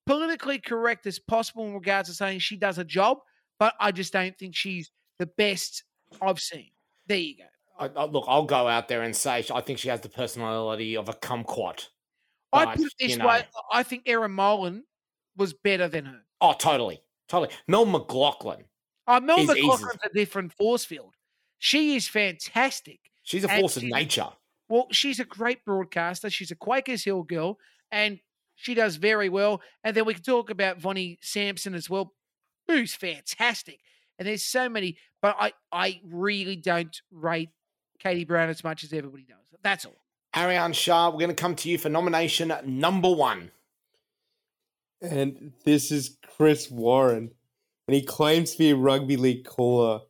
politically 0.07 0.59
correct 0.59 1.07
as 1.07 1.19
possible 1.19 1.67
in 1.67 1.75
regards 1.75 2.09
to 2.09 2.15
saying 2.15 2.41
she 2.41 2.57
does 2.57 2.79
a 2.79 2.85
job, 2.85 3.19
but 3.59 3.75
I 3.81 3.91
just 3.91 4.12
don't 4.12 4.37
think 4.39 4.55
she's 4.55 4.91
the 5.19 5.27
best 5.27 5.85
I've 6.21 6.41
seen. 6.41 6.71
There 7.07 7.17
you 7.17 7.37
go. 7.39 7.45
I, 7.79 7.87
I, 7.87 8.05
look, 8.05 8.25
I'll 8.29 8.45
go 8.45 8.69
out 8.69 8.89
there 8.89 9.03
and 9.03 9.17
say 9.17 9.45
I 9.53 9.61
think 9.61 9.79
she 9.79 9.89
has 9.89 10.01
the 10.01 10.09
personality 10.09 10.97
of 10.97 11.09
a 11.09 11.12
kumquat. 11.12 11.89
I 12.55 12.77
put 12.77 12.87
it 12.87 12.93
this 12.99 13.11
you 13.13 13.17
know- 13.19 13.27
way: 13.27 13.47
I 13.73 13.83
think 13.83 14.05
Erin 14.07 14.33
Molan 14.33 14.85
was 15.37 15.53
better 15.53 15.89
than 15.89 16.05
her. 16.07 16.21
Oh, 16.41 16.53
totally, 16.53 17.01
totally. 17.29 17.53
Mel 17.67 17.87
McLaughlin, 17.87 18.65
Oh, 19.07 19.21
Mel 19.21 19.41
easy. 19.41 19.61
McLaughlin's 19.63 19.99
a 20.05 20.09
different 20.15 20.53
force 20.53 20.85
field. 20.85 21.15
She 21.59 21.97
is 21.97 22.07
fantastic. 22.09 23.01
she's 23.23 23.45
a 23.45 23.49
force 23.49 23.77
of 23.77 23.83
nature. 23.85 24.29
Well, 24.69 24.87
she's 24.93 25.21
a 25.21 25.25
great 25.25 25.65
broadcaster. 25.65 26.31
She's 26.31 26.51
a 26.51 26.55
Quakers 26.57 27.05
Hill 27.05 27.23
girl, 27.23 27.59
and 27.93 28.19
she 28.55 28.75
does 28.75 28.97
very 28.97 29.29
well. 29.29 29.61
And 29.83 29.97
then 29.97 30.05
we 30.05 30.15
can 30.15 30.23
talk 30.23 30.51
about 30.51 30.79
Vonnie 30.79 31.19
Sampson 31.23 31.75
as 31.75 31.89
well, 31.91 32.15
who's 32.67 32.95
fantastic. 32.95 33.81
And 34.19 34.29
there's 34.29 34.45
so 34.45 34.69
many, 34.69 34.97
but 35.21 35.37
I, 35.39 35.53
I 35.73 36.01
really 36.05 36.57
don't 36.57 36.97
rate 37.11 37.51
Katie 37.99 38.25
Brown 38.25 38.49
as 38.49 38.63
much 38.63 38.85
as 38.85 38.93
everybody 38.93 39.25
does. 39.25 39.39
That's 39.63 39.85
all. 39.85 40.04
Ariane 40.37 40.72
Shah, 40.72 41.11
we're 41.11 41.18
going 41.18 41.28
to 41.28 41.35
come 41.35 41.55
to 41.57 41.68
you 41.68 41.78
for 41.78 41.89
nomination 41.89 42.53
number 42.64 43.11
one. 43.11 43.53
And 45.01 45.53
this 45.64 45.93
is 45.93 46.16
Chris 46.37 46.70
Warren. 46.70 47.30
And 47.87 47.95
he 47.95 48.03
claims 48.03 48.53
to 48.53 48.59
be 48.59 48.70
a 48.70 48.76
rugby 48.76 49.16
league 49.16 49.45
caller, 49.45 50.01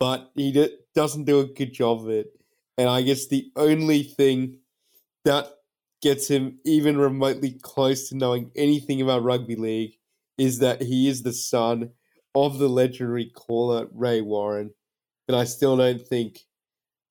but 0.00 0.30
he 0.34 0.52
d- 0.52 0.76
doesn't 0.94 1.24
do 1.24 1.40
a 1.40 1.46
good 1.46 1.72
job 1.72 2.00
of 2.00 2.10
it. 2.10 2.26
And 2.76 2.88
I 2.88 3.02
guess 3.02 3.26
the 3.26 3.50
only 3.56 4.02
thing 4.02 4.58
that 5.24 5.46
gets 6.02 6.28
him 6.28 6.58
even 6.64 6.98
remotely 6.98 7.52
close 7.62 8.08
to 8.08 8.16
knowing 8.16 8.50
anything 8.56 9.00
about 9.00 9.22
rugby 9.22 9.56
league 9.56 9.94
is 10.36 10.58
that 10.58 10.82
he 10.82 11.08
is 11.08 11.22
the 11.22 11.32
son 11.32 11.90
of 12.34 12.58
the 12.58 12.68
legendary 12.68 13.30
caller 13.30 13.86
Ray 13.92 14.20
Warren. 14.20 14.74
But 15.26 15.36
I 15.36 15.44
still 15.44 15.76
don't 15.76 16.06
think 16.06 16.40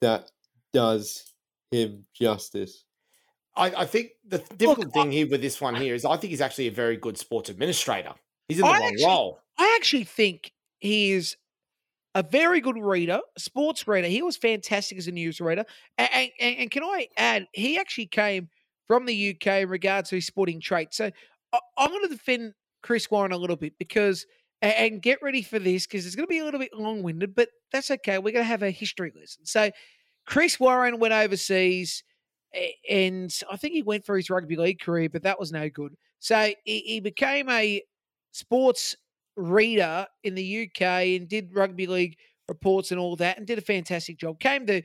that 0.01 0.29
does 0.73 1.32
him 1.73 2.05
justice. 2.13 2.85
I, 3.55 3.67
I 3.81 3.85
think 3.85 4.11
the 4.27 4.39
difficult 4.57 4.93
thing 4.93 5.11
here 5.11 5.27
with 5.27 5.41
this 5.41 5.61
one 5.61 5.75
here 5.75 5.93
is 5.93 6.05
I 6.05 6.17
think 6.17 6.31
he's 6.31 6.41
actually 6.41 6.67
a 6.67 6.71
very 6.71 6.97
good 6.97 7.17
sports 7.17 7.49
administrator. 7.49 8.13
He's 8.47 8.59
in 8.59 8.65
the 8.65 8.71
I 8.71 8.79
wrong 8.79 8.87
actually- 8.89 9.05
role. 9.05 9.39
I 9.57 9.77
actually 9.79 10.05
think 10.05 10.51
he 10.79 11.11
is 11.11 11.37
a 12.15 12.23
very 12.23 12.61
good 12.61 12.77
reader, 12.77 13.21
sports 13.37 13.87
reader. 13.87 14.07
He 14.07 14.21
was 14.21 14.37
fantastic 14.37 14.97
as 14.97 15.07
a 15.07 15.11
news 15.11 15.39
reader. 15.39 15.65
And, 15.97 16.31
and, 16.39 16.57
and 16.57 16.71
can 16.71 16.83
I 16.83 17.07
add, 17.17 17.47
he 17.53 17.77
actually 17.77 18.07
came 18.07 18.49
from 18.87 19.05
the 19.05 19.29
UK 19.35 19.47
in 19.63 19.69
regards 19.69 20.09
to 20.09 20.15
his 20.15 20.25
sporting 20.25 20.59
traits. 20.59 20.97
So 20.97 21.11
I, 21.53 21.59
I'm 21.77 21.89
going 21.89 22.03
to 22.03 22.09
defend 22.09 22.53
Chris 22.81 23.09
Warren 23.09 23.31
a 23.31 23.37
little 23.37 23.55
bit 23.55 23.73
because, 23.77 24.25
and 24.61 25.01
get 25.01 25.21
ready 25.21 25.41
for 25.41 25.59
this 25.59 25.85
because 25.85 26.05
it's 26.05 26.15
going 26.15 26.25
to 26.25 26.29
be 26.29 26.39
a 26.39 26.45
little 26.45 26.59
bit 26.59 26.73
long 26.73 27.03
winded, 27.03 27.35
but 27.35 27.49
that's 27.71 27.91
okay. 27.91 28.17
We're 28.17 28.33
going 28.33 28.43
to 28.45 28.47
have 28.47 28.63
a 28.63 28.71
history 28.71 29.11
lesson. 29.15 29.45
So 29.45 29.69
Chris 30.25 30.59
Warren 30.59 30.99
went 30.99 31.13
overseas 31.13 32.03
and 32.89 33.33
I 33.51 33.57
think 33.57 33.73
he 33.73 33.81
went 33.81 34.05
for 34.05 34.15
his 34.15 34.29
rugby 34.29 34.55
league 34.55 34.79
career, 34.79 35.09
but 35.09 35.23
that 35.23 35.39
was 35.39 35.51
no 35.51 35.69
good. 35.69 35.95
So 36.19 36.53
he, 36.63 36.79
he 36.79 36.99
became 36.99 37.49
a 37.49 37.81
sports 38.31 38.95
reader 39.35 40.05
in 40.23 40.35
the 40.35 40.63
UK 40.63 40.81
and 40.81 41.27
did 41.27 41.55
rugby 41.55 41.87
league 41.87 42.17
reports 42.47 42.91
and 42.91 42.99
all 42.99 43.15
that 43.15 43.37
and 43.37 43.47
did 43.47 43.57
a 43.57 43.61
fantastic 43.61 44.17
job. 44.17 44.39
Came 44.39 44.65
to 44.67 44.81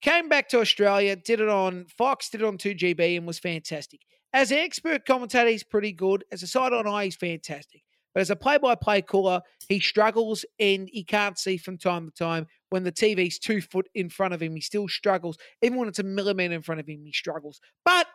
came 0.00 0.28
back 0.28 0.48
to 0.50 0.60
Australia, 0.60 1.16
did 1.16 1.40
it 1.40 1.48
on 1.48 1.86
Fox, 1.86 2.28
did 2.28 2.42
it 2.42 2.46
on 2.46 2.58
2GB 2.58 3.16
and 3.16 3.26
was 3.26 3.38
fantastic. 3.38 4.00
As 4.32 4.50
an 4.50 4.58
expert 4.58 5.06
commentator, 5.06 5.48
he's 5.48 5.62
pretty 5.62 5.92
good. 5.92 6.24
As 6.32 6.42
a 6.42 6.46
side 6.46 6.72
on 6.72 6.86
eye, 6.86 7.04
he's 7.04 7.16
fantastic. 7.16 7.82
But 8.14 8.20
as 8.20 8.30
a 8.30 8.36
play-by-play 8.36 9.02
caller, 9.02 9.42
he 9.68 9.80
struggles 9.80 10.44
and 10.58 10.88
he 10.90 11.04
can't 11.04 11.38
see 11.38 11.56
from 11.56 11.78
time 11.78 12.06
to 12.06 12.12
time. 12.12 12.46
When 12.70 12.84
the 12.84 12.92
TV's 12.92 13.38
two 13.38 13.60
foot 13.60 13.88
in 13.94 14.08
front 14.08 14.34
of 14.34 14.40
him, 14.40 14.54
he 14.54 14.60
still 14.60 14.88
struggles. 14.88 15.36
Even 15.62 15.78
when 15.78 15.88
it's 15.88 15.98
a 15.98 16.04
millimeter 16.04 16.54
in 16.54 16.62
front 16.62 16.80
of 16.80 16.88
him, 16.88 17.02
he 17.04 17.12
struggles. 17.12 17.60
But 17.84 18.06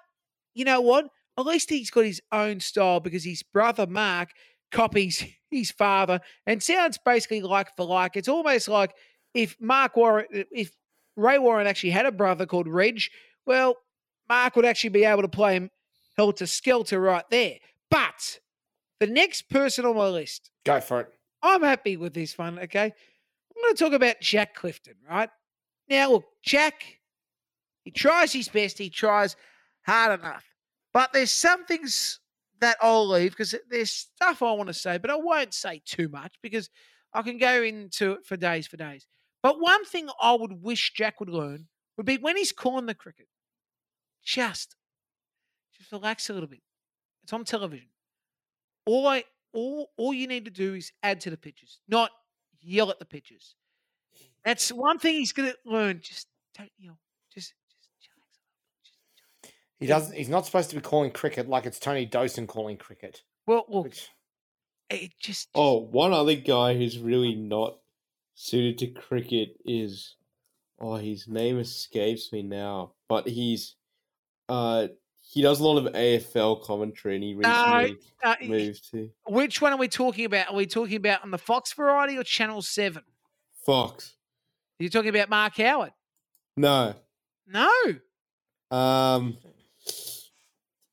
you 0.54 0.66
know 0.66 0.82
what? 0.82 1.08
At 1.38 1.46
least 1.46 1.70
he's 1.70 1.90
got 1.90 2.06
his 2.06 2.22
own 2.32 2.60
style 2.60 3.00
because 3.00 3.24
his 3.24 3.44
brother 3.44 3.88
Mark 3.88 4.30
copies 4.72 5.24
his 5.52 5.72
father 5.72 6.22
and 6.46 6.64
sounds 6.64 6.98
basically 7.04 7.42
like 7.42 7.76
for 7.76 7.86
like. 7.86 8.16
It's 8.16 8.28
almost 8.28 8.68
like 8.68 8.94
if 9.34 9.56
Mark 9.60 9.96
Warren, 9.96 10.26
if 10.32 10.72
Ray 11.16 11.40
Warren 11.40 11.68
actually 11.68 11.92
had 11.92 12.06
a 12.06 12.12
brother 12.12 12.46
called 12.46 12.68
Reg, 12.68 13.02
well, 13.46 13.76
Mark 14.30 14.56
would 14.56 14.66
actually 14.66 14.92
be 14.92 15.06
able 15.06 15.24
to 15.24 15.28
play 15.28 15.56
him 15.56 15.70
helter 16.18 16.46
skelter 16.46 17.00
right 17.00 17.26
there. 17.30 17.56
But 17.90 18.40
the 19.00 19.08
next 19.08 19.50
person 19.50 19.86
on 19.86 19.96
my 19.96 20.08
list, 20.08 20.52
Go 20.66 20.80
for 20.82 21.02
it. 21.02 21.08
I'm 21.42 21.64
happy 21.64 21.98
with 21.98 22.14
this 22.14 22.38
one. 22.38 22.60
Okay, 22.60 22.84
I'm 22.86 23.62
going 23.64 23.76
to 23.76 23.84
talk 23.84 23.94
about 23.94 24.20
Jack 24.20 24.56
Clifton. 24.56 24.96
Right 25.10 25.30
now, 25.90 26.12
look, 26.12 26.26
Jack, 26.44 27.00
he 27.84 27.92
tries 27.92 28.34
his 28.34 28.50
best. 28.50 28.78
He 28.78 28.90
tries 28.90 29.36
hard 29.86 30.20
enough, 30.20 30.46
but 30.94 31.14
there's 31.14 31.32
some 31.32 31.66
things 31.66 32.20
that 32.60 32.78
I'll 32.82 33.08
leave 33.08 33.32
because 33.32 33.56
there's 33.70 33.92
stuff 33.92 34.42
I 34.42 34.52
want 34.52 34.68
to 34.68 34.74
say, 34.74 34.98
but 34.98 35.10
I 35.10 35.16
won't 35.16 35.54
say 35.54 35.82
too 35.86 36.10
much 36.10 36.36
because 36.44 36.70
I 37.14 37.22
can 37.22 37.38
go 37.38 37.64
into 37.64 38.14
it 38.14 38.26
for 38.26 38.38
days 38.38 38.68
for 38.68 38.78
days. 38.78 39.08
But 39.42 39.62
one 39.62 39.86
thing 39.86 40.10
I 40.22 40.34
would 40.34 40.62
wish 40.62 40.94
Jack 40.94 41.20
would 41.20 41.30
learn 41.30 41.68
would 41.96 42.06
be 42.06 42.18
when 42.18 42.36
he's 42.36 42.52
calling 42.52 42.86
the 42.86 42.94
cricket, 42.94 43.28
just 44.24 44.76
just 45.78 45.92
relax 45.92 46.30
a 46.30 46.34
little 46.34 46.50
bit. 46.50 46.62
It's 47.24 47.32
on 47.32 47.46
television. 47.46 47.88
All 48.86 49.08
I 49.08 49.24
all 49.54 49.92
all 49.98 50.14
you 50.14 50.28
need 50.28 50.46
to 50.46 50.52
do 50.52 50.74
is 50.76 50.92
add 51.04 51.22
to 51.22 51.30
the 51.30 51.38
pitches, 51.38 51.80
not 51.88 52.12
yell 52.62 52.90
at 52.90 53.00
the 53.00 53.06
pitches. 53.06 53.56
That's 54.46 54.72
one 54.72 55.00
thing 55.00 55.16
he's 55.16 55.34
gonna 55.34 55.54
learn. 55.66 56.00
Just 56.02 56.28
don't 56.58 56.72
yell. 56.78 56.98
Just 57.34 57.54
just 57.70 57.90
chillax. 58.02 58.84
Just 58.84 58.98
chillax. 59.44 59.52
He 59.80 59.88
doesn't. 59.88 60.16
He's 60.16 60.30
not 60.30 60.46
supposed 60.46 60.70
to 60.72 60.76
be 60.76 60.82
calling 60.82 61.12
cricket 61.12 61.50
like 61.50 61.66
it's 61.66 61.80
Tony 61.80 62.06
Dawson 62.06 62.48
calling 62.48 62.78
cricket. 62.78 63.24
Well, 63.46 63.66
look, 63.68 63.86
Which, 63.86 64.10
it 64.90 65.12
just 65.20 65.50
Oh, 65.56 65.80
one 65.80 66.14
other 66.14 66.36
guy 66.36 66.76
who's 66.76 66.98
really 67.00 67.36
not 67.36 67.78
suited 68.36 68.78
to 68.80 68.88
cricket 68.88 69.58
is 69.66 70.16
oh 70.80 70.96
his 70.96 71.28
name 71.28 71.60
escapes 71.60 72.32
me 72.32 72.42
now, 72.44 72.94
but 73.08 73.28
he's 73.28 73.76
uh 74.48 74.88
he 75.32 75.44
does 75.44 75.60
a 75.60 75.64
lot 75.64 75.78
of 75.78 75.94
AFL 75.94 76.64
commentary 76.64 77.14
and 77.16 77.24
he 77.24 77.36
recently 77.36 77.98
uh, 78.24 78.36
moved 78.42 78.90
to 78.92 79.10
which 79.28 79.62
one 79.62 79.72
are 79.72 79.78
we 79.78 79.88
talking 79.88 80.26
about? 80.26 80.50
Are 80.50 80.56
we 80.56 80.66
talking 80.66 80.96
about 80.96 81.24
on 81.24 81.30
the 81.30 81.38
Fox 81.38 81.72
variety 81.74 82.18
or 82.18 82.24
Channel 82.24 82.64
Seven? 82.64 83.04
Fox. 83.64 84.16
Are 84.80 84.84
you 84.84 84.90
talking 84.90 85.10
about 85.10 85.30
Mark 85.30 85.56
Howard? 85.58 85.92
No. 86.58 86.96
No. 87.48 87.70
Um 88.72 89.38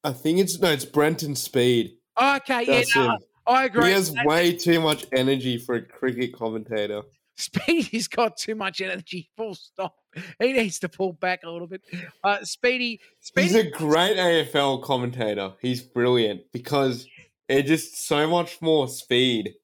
I 0.05 0.13
think 0.13 0.39
it's 0.39 0.61
no, 0.61 0.71
it's 0.71 0.85
Brenton 0.85 1.35
Speed. 1.35 1.97
Okay, 2.21 2.65
yeah, 2.67 2.83
no. 2.95 3.19
I 3.47 3.65
agree. 3.65 3.87
He 3.87 3.93
has 3.93 4.13
That- 4.13 4.27
way 4.27 4.53
too 4.53 4.81
much 4.81 5.07
energy 5.13 5.57
for 5.57 5.77
a 5.77 5.83
cricket 5.83 6.35
commentator. 6.35 7.03
Speedy's 7.37 8.09
got 8.09 8.37
too 8.37 8.55
much 8.55 8.81
energy. 8.81 9.31
Full 9.37 9.55
stop. 9.55 9.95
He 10.39 10.53
needs 10.53 10.79
to 10.81 10.89
pull 10.89 11.13
back 11.13 11.41
a 11.45 11.51
little 11.51 11.67
bit. 11.67 11.83
Uh, 12.25 12.43
Speedy, 12.45 13.01
Speedy, 13.21 13.49
He's 13.49 13.57
a 13.57 13.71
great 13.71 14.17
AFL 14.17 14.83
commentator. 14.83 15.53
He's 15.61 15.83
brilliant 15.83 16.43
because 16.53 17.07
it's 17.49 17.69
just 17.69 18.07
so 18.07 18.27
much 18.27 18.61
more 18.61 18.89
speed. 18.89 19.55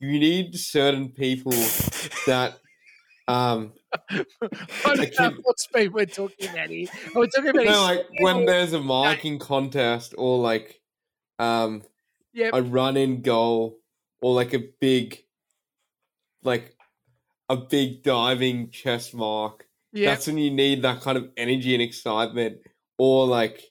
You 0.00 0.18
need 0.18 0.54
certain 0.56 1.10
people 1.10 1.52
that 2.26 2.58
um 3.26 3.72
I 4.10 4.24
don't 4.84 5.18
know 5.18 5.38
what 5.42 5.58
speed 5.58 5.94
we're 5.94 6.04
talking 6.04 6.50
about 6.50 6.68
here. 6.68 6.88
We're 7.14 7.26
talking 7.26 7.50
about 7.50 7.64
no, 7.64 7.82
like 7.82 8.06
when 8.20 8.44
there's 8.44 8.74
a 8.74 8.80
marking 8.80 9.38
contest 9.38 10.14
or 10.18 10.38
like 10.38 10.80
um 11.38 11.82
Yep. 12.34 12.50
a 12.52 12.62
run 12.62 12.96
in 12.96 13.22
goal 13.22 13.78
or 14.20 14.34
like 14.34 14.54
a 14.54 14.64
big 14.80 15.22
like 16.42 16.74
a 17.48 17.56
big 17.56 18.02
diving 18.02 18.70
chest 18.70 19.14
mark. 19.14 19.66
Yeah. 19.94 20.10
That's 20.10 20.26
when 20.26 20.38
you 20.38 20.50
need 20.50 20.82
that 20.82 21.00
kind 21.00 21.16
of 21.16 21.30
energy 21.36 21.72
and 21.72 21.82
excitement. 21.82 22.58
Or 22.98 23.26
like 23.26 23.62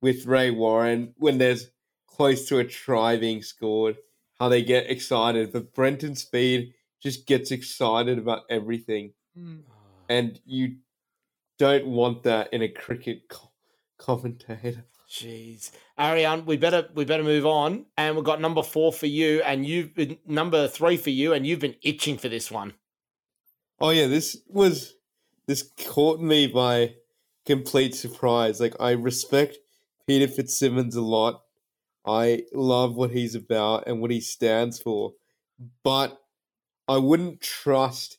with 0.00 0.26
Ray 0.26 0.50
Warren, 0.50 1.14
when 1.16 1.38
there's 1.38 1.70
close 2.06 2.46
to 2.48 2.58
a 2.58 2.64
try 2.64 3.16
being 3.16 3.42
scored, 3.42 3.96
how 4.38 4.48
they 4.48 4.62
get 4.62 4.90
excited. 4.90 5.52
But 5.52 5.74
Brenton 5.74 6.16
Speed 6.16 6.74
just 7.02 7.26
gets 7.26 7.50
excited 7.50 8.18
about 8.18 8.42
everything. 8.50 9.12
Mm. 9.38 9.62
And 10.08 10.38
you 10.44 10.76
don't 11.58 11.86
want 11.86 12.24
that 12.24 12.52
in 12.52 12.62
a 12.62 12.68
cricket 12.68 13.28
co- 13.28 13.50
commentator. 13.98 14.84
Jeez, 15.08 15.70
Ariane, 15.98 16.44
we 16.44 16.56
better 16.56 16.88
we 16.94 17.04
better 17.04 17.22
move 17.22 17.46
on. 17.46 17.86
And 17.96 18.16
we've 18.16 18.24
got 18.24 18.40
number 18.40 18.62
four 18.62 18.92
for 18.92 19.06
you, 19.06 19.42
and 19.42 19.64
you've 19.64 19.94
been 19.94 20.18
number 20.26 20.68
three 20.68 20.96
for 20.96 21.10
you, 21.10 21.32
and 21.32 21.46
you've 21.46 21.60
been 21.60 21.76
itching 21.82 22.18
for 22.18 22.28
this 22.28 22.50
one. 22.50 22.74
Oh 23.80 23.90
yeah, 23.90 24.06
this 24.06 24.36
was 24.48 24.94
this 25.46 25.70
caught 25.86 26.20
me 26.20 26.46
by 26.46 26.94
complete 27.46 27.94
surprise. 27.94 28.60
Like 28.60 28.74
I 28.80 28.92
respect 28.92 29.58
Peter 30.06 30.28
Fitzsimons 30.28 30.96
a 30.96 31.02
lot. 31.02 31.42
I 32.06 32.44
love 32.52 32.96
what 32.96 33.10
he's 33.10 33.34
about 33.34 33.86
and 33.86 34.00
what 34.00 34.10
he 34.10 34.20
stands 34.20 34.78
for. 34.80 35.12
But 35.82 36.18
I 36.86 36.98
wouldn't 36.98 37.40
trust 37.40 38.18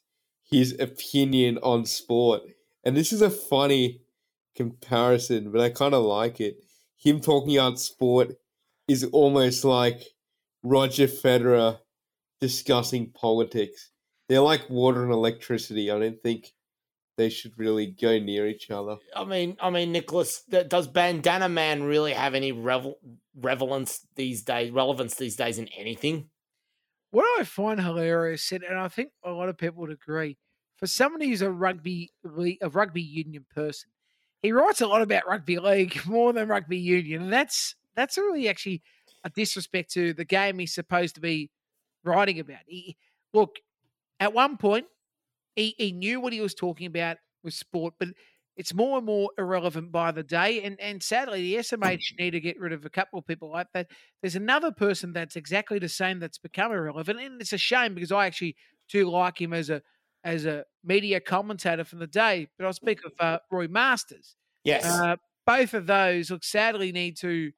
his 0.50 0.76
opinion 0.80 1.60
on 1.62 1.86
sport. 1.86 2.42
And 2.84 2.96
this 2.96 3.12
is 3.12 3.22
a 3.22 3.30
funny 3.30 4.02
comparison, 4.56 5.52
but 5.52 5.62
I 5.62 5.70
kind 5.70 5.94
of 5.94 6.04
like 6.04 6.40
it. 6.40 6.58
Him 6.98 7.20
talking 7.20 7.58
about 7.58 7.80
sport 7.80 8.36
is 8.88 9.04
almost 9.04 9.66
like 9.66 10.02
Roger 10.64 11.08
Federer 11.08 11.80
discussing 12.42 13.12
politics. 13.12 13.92
They're 14.28 14.42
like 14.42 14.70
water 14.70 15.04
and 15.04 15.12
electricity. 15.12 15.92
I 15.92 16.00
don't 16.00 16.22
think 16.22 16.54
they 17.18 17.30
should 17.30 17.58
really 17.58 17.88
go 17.88 18.20
near 18.20 18.48
each 18.48 18.70
other. 18.70 18.98
I 19.16 19.24
mean, 19.24 19.58
I 19.60 19.70
mean, 19.70 19.92
Nicholas, 19.92 20.44
does 20.44 20.88
Bandana 20.88 21.50
Man 21.50 21.84
really 21.84 22.14
have 22.14 22.34
any 22.34 22.52
revel- 22.52 23.00
relevance 23.36 24.06
these 24.16 24.44
days? 24.44 24.72
Relevance 24.72 25.16
these 25.16 25.36
days 25.36 25.58
in 25.58 25.68
anything? 25.70 26.30
What 27.12 27.26
I 27.40 27.44
find 27.44 27.80
hilarious, 27.80 28.52
and 28.52 28.64
and 28.64 28.78
I 28.78 28.90
think 28.90 29.12
a 29.24 29.32
lot 29.32 29.50
of 29.50 29.58
people 29.58 29.82
would 29.82 29.92
agree, 29.92 30.38
for 30.76 30.88
somebody 30.88 31.30
who's 31.30 31.42
a 31.42 31.52
rugby 31.52 32.12
league, 32.24 32.58
a 32.62 32.70
rugby 32.70 33.02
union 33.02 33.46
person, 33.54 33.90
he 34.42 34.52
writes 34.52 34.82
a 34.82 34.88
lot 34.88 35.02
about 35.02 35.28
rugby 35.28 35.58
league 35.58 36.02
more 36.06 36.34
than 36.34 36.50
rugby 36.50 36.78
union, 36.78 37.24
and 37.24 37.34
that's 37.34 37.76
that's 37.96 38.18
really 38.18 38.50
actually 38.50 38.82
a 39.24 39.30
disrespect 39.30 39.92
to 39.94 40.14
the 40.14 40.26
game 40.26 40.60
he's 40.60 40.74
supposed 40.74 41.16
to 41.16 41.22
be 41.22 41.50
writing 42.04 42.40
about. 42.40 42.60
He, 42.68 42.98
look, 43.34 43.56
at 44.20 44.34
one 44.34 44.58
point, 44.58 44.86
he, 45.56 45.76
he 45.78 45.92
knew 45.92 46.20
what 46.20 46.34
he 46.34 46.42
was 46.42 46.54
talking 46.54 46.88
about 46.88 47.18
with 47.44 47.54
sport, 47.54 47.94
but 48.00 48.10
it's 48.58 48.74
more 48.74 48.98
and 48.98 49.06
more 49.06 49.30
irrelevant 49.38 49.92
by 49.92 50.12
the 50.12 50.24
day. 50.24 50.64
And 50.64 50.80
and 50.80 51.02
sadly, 51.02 51.42
the 51.42 51.56
SMH 51.56 52.18
need 52.20 52.32
to 52.32 52.40
get 52.40 52.60
rid 52.60 52.74
of 52.74 52.86
a 52.86 52.90
couple 52.90 53.20
of 53.20 53.28
people 53.28 53.50
like 53.50 53.68
that. 53.74 53.88
There's 54.22 54.36
another 54.36 54.72
person 54.72 55.14
that's 55.14 55.36
exactly 55.36 55.80
the 55.80 55.90
same 55.90 56.20
that's 56.20 56.38
become 56.38 56.72
irrelevant, 56.72 57.20
and 57.20 57.42
it's 57.42 57.54
a 57.54 57.58
shame 57.58 57.94
because 57.94 58.12
I 58.12 58.26
actually 58.26 58.56
do 58.90 59.10
like 59.10 59.40
him 59.40 59.54
as 59.54 59.70
a 59.70 59.82
as 60.24 60.46
a 60.46 60.66
media 60.84 61.20
commentator 61.20 61.84
from 61.84 62.00
the 62.00 62.08
day. 62.08 62.48
But 62.58 62.66
I'll 62.66 62.74
speak 62.74 63.00
of 63.06 63.14
uh, 63.20 63.40
Roy 63.52 63.68
Masters. 63.68 64.36
Yes. 64.64 64.86
Uh, 64.86 65.18
both 65.46 65.76
of 65.76 65.86
those 65.86 66.32
look 66.32 66.44
sadly 66.44 66.92
need 66.92 67.18
to 67.18 67.52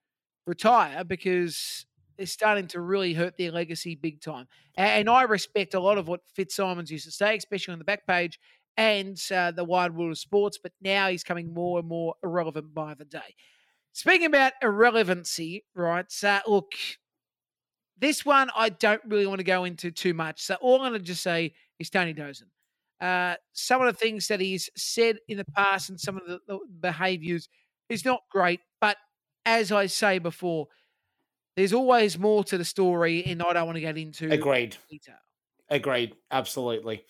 retire 0.45 1.04
because 1.06 1.86
they're 2.18 2.26
starting 2.26 2.68
to 2.68 2.82
really 2.82 3.13
hurt 3.13 3.38
their 3.38 3.51
legacy 3.51 3.95
big 3.95 4.22
time. 4.22 4.47
And 4.76 5.09
I 5.09 5.24
respect 5.24 5.74
a 5.74 5.80
lot 5.80 5.97
of 5.97 6.07
what 6.07 6.22
Fitzsimons 6.36 6.91
used 6.91 7.05
to 7.05 7.11
say, 7.11 7.36
especially 7.38 7.74
on 7.74 7.80
the 7.80 7.86
back 7.86 8.05
page 8.07 8.39
and 8.76 9.20
uh, 9.34 9.51
the 9.51 9.63
wide 9.63 9.95
world 9.95 10.11
of 10.11 10.18
sports, 10.18 10.59
but 10.61 10.72
now 10.82 11.09
he's 11.09 11.24
coming 11.24 11.53
more 11.53 11.80
and 11.80 11.88
more 11.88 12.15
irrelevant 12.24 12.74
by 12.74 12.93
the 12.93 13.05
day. 13.05 13.36
Speaking 13.93 14.28
about 14.28 14.53
irrelevancy, 14.61 15.65
right? 15.74 16.05
So, 16.11 16.39
look, 16.47 16.74
this 17.97 18.24
one 18.24 18.51
I 18.55 18.70
don't 18.70 19.01
really 19.07 19.26
want 19.26 19.39
to 19.39 19.43
go 19.43 19.63
into 19.63 19.89
too 19.89 20.13
much. 20.13 20.43
So, 20.43 20.55
all 20.61 20.76
I'm 20.82 20.91
going 20.91 21.01
to 21.01 21.07
just 21.07 21.24
say 21.24 21.53
is 21.80 21.89
Tony 21.89 22.13
Dawson. 22.13 22.47
Uh, 23.01 23.36
some 23.53 23.82
of 23.82 23.88
the 23.88 23.97
things 23.97 24.28
that 24.28 24.39
he's 24.39 24.70
said 24.76 25.18
in 25.28 25.38
the 25.38 25.45
past 25.45 25.89
and 25.89 25.99
some 25.99 26.18
of 26.18 26.28
the, 26.28 26.39
the 26.47 26.59
behaviors 26.80 27.49
is 27.89 28.05
not 28.05 28.22
great. 28.32 28.59
But 28.82 28.97
as 29.45 29.72
I 29.72 29.86
say 29.86 30.20
before, 30.20 30.68
there's 31.58 31.74
always 31.74 32.20
more 32.20 32.43
to 32.45 32.58
the 32.58 32.64
story, 32.64 33.26
and 33.26 33.41
I 33.41 33.51
don't 33.51 33.66
want 33.66 33.78
to 33.78 33.82
get 33.82 33.97
into 33.97 34.32
Agreed. 34.32 34.78
detail. 34.89 35.16
Agreed. 35.70 36.16
Absolutely. 36.32 37.03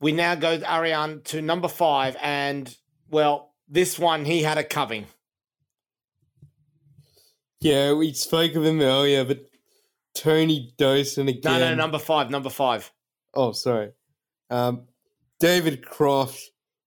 We 0.00 0.12
now 0.12 0.36
go, 0.36 0.60
Ariane, 0.64 1.22
to 1.24 1.42
number 1.42 1.66
five. 1.66 2.16
And, 2.22 2.74
well, 3.10 3.52
this 3.68 3.98
one, 3.98 4.24
he 4.24 4.42
had 4.44 4.58
a 4.58 4.64
coving. 4.64 5.06
Yeah, 7.60 7.92
we 7.94 8.12
spoke 8.12 8.54
of 8.54 8.64
him 8.64 8.80
earlier, 8.80 9.24
but 9.24 9.40
Tony 10.14 10.72
Dawson 10.78 11.26
No, 11.26 11.30
again. 11.32 11.42
no, 11.60 11.68
no, 11.70 11.74
number 11.74 11.98
five. 11.98 12.30
Number 12.30 12.48
five. 12.48 12.90
Oh, 13.34 13.50
sorry. 13.52 13.90
Um, 14.50 14.86
David 15.40 15.84
Croft 15.84 16.40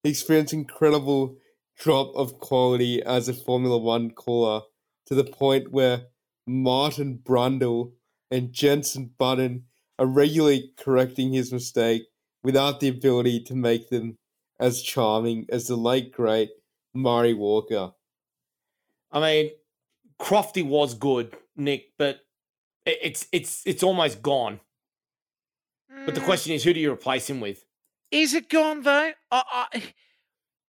experienced 0.05 0.53
incredible 0.53 1.35
drop 1.77 2.15
of 2.15 2.39
quality 2.39 3.03
as 3.03 3.27
a 3.27 3.33
Formula 3.33 3.77
One 3.77 4.11
caller 4.11 4.61
to 5.07 5.15
the 5.15 5.23
point 5.25 5.71
where 5.71 6.03
Martin 6.45 7.19
Brundle 7.23 7.93
and 8.31 8.51
Jensen 8.53 9.13
Button 9.17 9.65
are 9.99 10.05
regularly 10.05 10.73
correcting 10.77 11.33
his 11.33 11.51
mistake 11.53 12.03
without 12.43 12.79
the 12.79 12.87
ability 12.87 13.41
to 13.43 13.55
make 13.55 13.89
them 13.89 14.17
as 14.59 14.81
charming 14.81 15.45
as 15.49 15.67
the 15.67 15.75
late 15.75 16.11
great 16.11 16.49
Murray 16.93 17.33
Walker. 17.33 17.93
I 19.11 19.19
mean, 19.19 19.51
Crofty 20.19 20.65
was 20.65 20.93
good, 20.95 21.35
Nick, 21.55 21.93
but 21.97 22.21
it's 22.85 23.27
it's 23.31 23.63
it's 23.65 23.83
almost 23.83 24.21
gone. 24.21 24.61
But 26.05 26.15
the 26.15 26.21
Mm, 26.21 26.25
question 26.25 26.53
is, 26.53 26.63
who 26.63 26.73
do 26.73 26.79
you 26.79 26.91
replace 26.93 27.29
him 27.29 27.41
with? 27.41 27.65
Is 28.11 28.33
it 28.33 28.49
gone 28.49 28.81
though? 28.83 29.13
I, 29.31 29.67
I, 29.73 29.93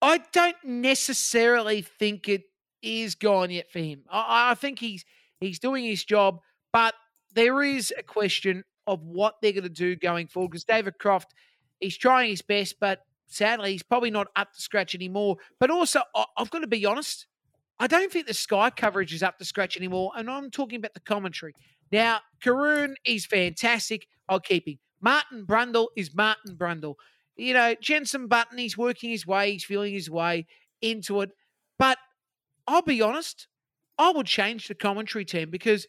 I 0.03 0.19
don't 0.33 0.57
necessarily 0.65 1.83
think 1.83 2.29
it 2.29 2.45
is 2.83 3.15
gone 3.15 3.51
yet 3.51 3.71
for 3.71 3.79
him. 3.81 4.05
I, 4.11 4.51
I 4.51 4.55
think 4.55 4.79
he's 4.79 5.05
he's 5.45 5.59
doing 5.59 5.85
his 5.85 6.05
job, 6.05 6.41
but 6.73 6.95
there 7.35 7.63
is 7.63 7.93
a 7.97 8.03
question 8.03 8.65
of 8.87 9.03
what 9.03 9.37
they're 9.41 9.53
going 9.53 9.65
to 9.65 9.69
do 9.69 9.97
going 9.97 10.27
forward. 10.27 10.51
Because 10.51 10.65
David 10.65 10.99
Croft, 10.99 11.35
he's 11.81 11.97
trying 11.97 12.31
his 12.31 12.43
best, 12.43 12.77
but 12.81 13.01
sadly, 13.27 13.73
he's 13.73 13.83
probably 13.83 14.11
not 14.11 14.29
up 14.37 14.53
to 14.53 14.61
scratch 14.61 14.95
anymore. 14.95 15.37
But 15.59 15.71
also, 15.71 16.01
I've 16.37 16.51
got 16.51 16.61
to 16.61 16.67
be 16.67 16.87
honest. 16.87 17.27
I 17.79 17.87
don't 17.87 18.13
think 18.13 18.27
the 18.27 18.35
Sky 18.35 18.71
coverage 18.71 19.13
is 19.13 19.23
up 19.23 19.39
to 19.39 19.45
scratch 19.45 19.77
anymore, 19.77 20.13
and 20.17 20.31
I'm 20.31 20.51
talking 20.51 20.79
about 20.79 20.95
the 20.95 21.01
commentary. 21.01 21.55
Now, 21.91 22.21
Karun 22.43 22.95
is 23.05 23.27
fantastic. 23.27 24.07
I'll 24.29 24.41
keep 24.41 24.69
him. 24.69 24.79
Martin 25.01 25.45
Brundle 25.45 25.89
is 25.97 26.15
Martin 26.15 26.57
Brundle. 26.57 26.95
You 27.37 27.53
know, 27.53 27.75
Jensen 27.81 28.29
Button, 28.29 28.59
he's 28.59 28.79
working 28.79 29.11
his 29.11 29.27
way, 29.27 29.53
he's 29.53 29.65
feeling 29.65 29.93
his 29.93 30.09
way 30.09 30.47
into 30.81 31.21
it. 31.21 31.31
But 31.79 31.99
I'll 32.67 32.83
be 32.83 33.03
honest, 33.03 33.49
I 33.99 34.11
would 34.11 34.27
change 34.27 34.69
the 34.69 34.75
commentary 34.75 35.25
team 35.25 35.51
because 35.51 35.87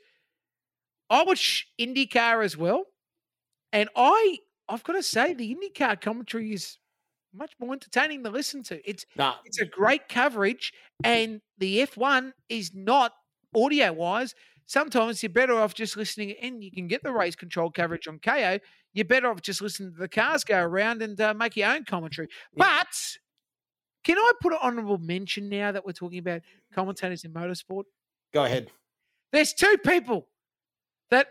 I 1.09 1.23
watch 1.23 1.67
IndyCar 1.79 2.43
as 2.43 2.57
well. 2.57 2.85
And 3.71 3.89
I 3.95 4.39
I've 4.67 4.83
got 4.83 4.93
to 4.93 5.03
say 5.03 5.33
the 5.33 5.55
IndyCar 5.55 6.01
commentary 6.01 6.53
is 6.53 6.77
much 7.33 7.53
more 7.59 7.73
entertaining 7.73 8.23
to 8.23 8.29
listen 8.29 8.63
to. 8.63 8.89
It's 8.89 9.05
Nah, 9.15 9.35
it's 9.45 9.59
a 9.59 9.65
great 9.65 10.07
coverage, 10.09 10.73
and 11.03 11.41
the 11.57 11.79
F1 11.79 12.31
is 12.49 12.73
not 12.73 13.13
audio 13.55 13.93
wise. 13.93 14.33
Sometimes 14.65 15.21
you're 15.21 15.29
better 15.29 15.53
off 15.59 15.73
just 15.75 15.95
listening, 15.97 16.33
and 16.41 16.63
you 16.63 16.71
can 16.71 16.87
get 16.87 17.03
the 17.03 17.11
race 17.11 17.35
control 17.35 17.69
coverage 17.69 18.07
on 18.07 18.19
Kayo. 18.19 18.59
You're 18.93 19.05
better 19.05 19.29
off 19.29 19.41
just 19.41 19.61
listening 19.61 19.91
to 19.93 19.99
the 19.99 20.07
cars 20.07 20.43
go 20.43 20.59
around 20.59 21.01
and 21.01 21.19
uh, 21.19 21.33
make 21.33 21.55
your 21.57 21.69
own 21.69 21.83
commentary. 21.83 22.29
But 22.55 22.87
can 24.03 24.17
I 24.17 24.31
put 24.39 24.53
an 24.53 24.59
honourable 24.61 24.97
mention 24.99 25.49
now 25.49 25.71
that 25.71 25.85
we're 25.85 25.91
talking 25.91 26.19
about 26.19 26.41
commentators 26.73 27.23
in 27.25 27.33
motorsport? 27.33 27.83
Go 28.35 28.43
ahead. 28.43 28.69
There's 29.31 29.53
two 29.53 29.77
people 29.83 30.27
that 31.09 31.27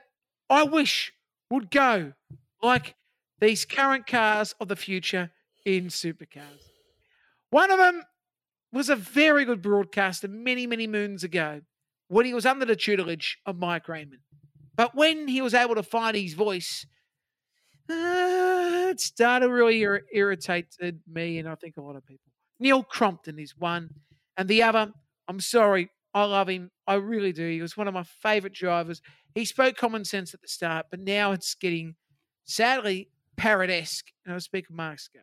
I 0.48 0.64
wish 0.64 1.12
would 1.50 1.70
go 1.70 2.14
like 2.62 2.94
these 3.40 3.66
current 3.66 4.06
cars 4.06 4.54
of 4.58 4.68
the 4.68 4.76
future 4.76 5.30
in 5.66 5.86
supercars. 5.86 6.70
One 7.50 7.70
of 7.70 7.78
them 7.78 8.02
was 8.72 8.88
a 8.88 8.96
very 8.96 9.44
good 9.44 9.62
broadcaster 9.62 10.28
many, 10.28 10.66
many 10.66 10.86
moons 10.86 11.22
ago 11.22 11.60
when 12.08 12.24
he 12.24 12.32
was 12.32 12.46
under 12.46 12.64
the 12.64 12.74
tutelage 12.74 13.38
of 13.44 13.58
Mike 13.58 13.86
Raymond. 13.86 14.22
But 14.74 14.94
when 14.94 15.28
he 15.28 15.42
was 15.42 15.54
able 15.54 15.74
to 15.74 15.82
find 15.82 16.16
his 16.16 16.32
voice, 16.32 16.86
uh, 17.88 18.88
it 18.90 18.98
started 18.98 19.50
really 19.50 19.82
ir- 19.82 20.06
irritated 20.10 21.00
me 21.06 21.38
and 21.38 21.48
I 21.48 21.54
think 21.54 21.76
a 21.76 21.82
lot 21.82 21.96
of 21.96 22.06
people. 22.06 22.32
Neil 22.58 22.82
Crompton 22.82 23.38
is 23.38 23.54
one, 23.56 23.90
and 24.36 24.48
the 24.48 24.62
other, 24.62 24.92
I'm 25.28 25.40
sorry, 25.40 25.90
I 26.14 26.24
love 26.24 26.48
him. 26.48 26.70
I 26.86 26.94
really 26.94 27.32
do. 27.32 27.48
He 27.48 27.60
was 27.60 27.76
one 27.76 27.88
of 27.88 27.94
my 27.94 28.04
favorite 28.04 28.52
drivers. 28.54 29.02
He 29.34 29.44
spoke 29.44 29.76
common 29.76 30.04
sense 30.04 30.32
at 30.32 30.40
the 30.42 30.48
start, 30.48 30.86
but 30.90 31.00
now 31.00 31.32
it's 31.32 31.54
getting 31.54 31.96
sadly 32.44 33.08
parrot-esque. 33.36 34.06
And 34.24 34.34
I 34.34 34.38
speak 34.38 34.70
of 34.70 34.76
Mark 34.76 34.98
Skaife. 34.98 35.20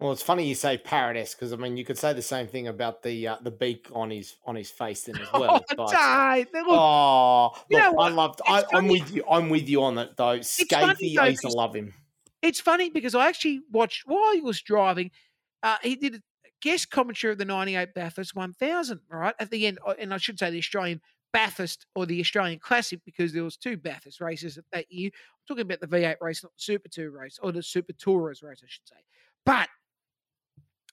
Well, 0.00 0.12
it's 0.12 0.22
funny 0.22 0.46
you 0.46 0.54
say 0.54 0.78
paradise 0.78 1.34
because 1.34 1.52
I 1.52 1.56
mean 1.56 1.76
you 1.76 1.84
could 1.84 1.98
say 1.98 2.12
the 2.12 2.22
same 2.22 2.46
thing 2.46 2.68
about 2.68 3.02
the 3.02 3.26
uh, 3.26 3.36
the 3.42 3.50
beak 3.50 3.88
on 3.92 4.10
his 4.10 4.36
on 4.46 4.54
his 4.54 4.70
face 4.70 5.02
then 5.02 5.16
as 5.18 5.26
well. 5.32 5.56
oh, 5.70 5.74
but- 5.76 5.90
die. 5.90 6.46
Look, 6.54 6.66
Oh, 6.68 7.50
look, 7.68 7.94
I 7.98 8.08
loved. 8.08 8.40
I, 8.46 8.60
It's 8.60 8.68
I'm 8.72 8.86
with 8.86 9.12
you. 9.12 9.24
I'm 9.28 9.48
with 9.48 9.68
you 9.68 9.82
on 9.82 9.96
that 9.96 10.16
though. 10.16 10.38
Scathy, 10.38 11.18
I 11.18 11.28
used 11.28 11.42
to 11.42 11.48
love 11.48 11.74
him. 11.74 11.94
it's 12.42 12.60
funny 12.60 12.90
because 12.90 13.16
I 13.16 13.26
actually 13.28 13.60
watched 13.72 14.02
while 14.06 14.32
he 14.34 14.40
was 14.40 14.60
driving. 14.62 15.10
Uh, 15.64 15.78
he 15.82 15.96
did 15.96 16.14
a 16.14 16.20
guest 16.60 16.90
commentary 16.90 17.32
of 17.32 17.38
the 17.38 17.44
'98 17.44 17.94
Bathurst 17.94 18.34
1000. 18.34 19.00
Right 19.10 19.34
at 19.38 19.50
the 19.50 19.66
end, 19.66 19.78
uh, 19.86 19.94
and 19.98 20.12
I 20.12 20.18
should 20.18 20.38
say 20.38 20.50
the 20.50 20.58
Australian 20.58 21.00
Bathurst 21.32 21.86
or 21.94 22.06
the 22.06 22.20
Australian 22.20 22.58
Classic 22.58 23.00
because 23.04 23.32
there 23.32 23.44
was 23.44 23.56
two 23.56 23.76
Bathurst 23.76 24.20
races 24.20 24.58
that 24.72 24.90
year. 24.90 25.10
I'm 25.14 25.46
talking 25.46 25.62
about 25.62 25.80
the 25.80 25.86
V8 25.86 26.16
race, 26.20 26.42
not 26.42 26.52
the 26.54 26.62
Super 26.62 26.88
Two 26.88 27.10
race 27.10 27.38
or 27.42 27.52
the 27.52 27.62
Super 27.62 27.92
Tourers 27.92 28.42
race, 28.42 28.60
I 28.62 28.68
should 28.68 28.88
say. 28.88 28.96
But 29.44 29.68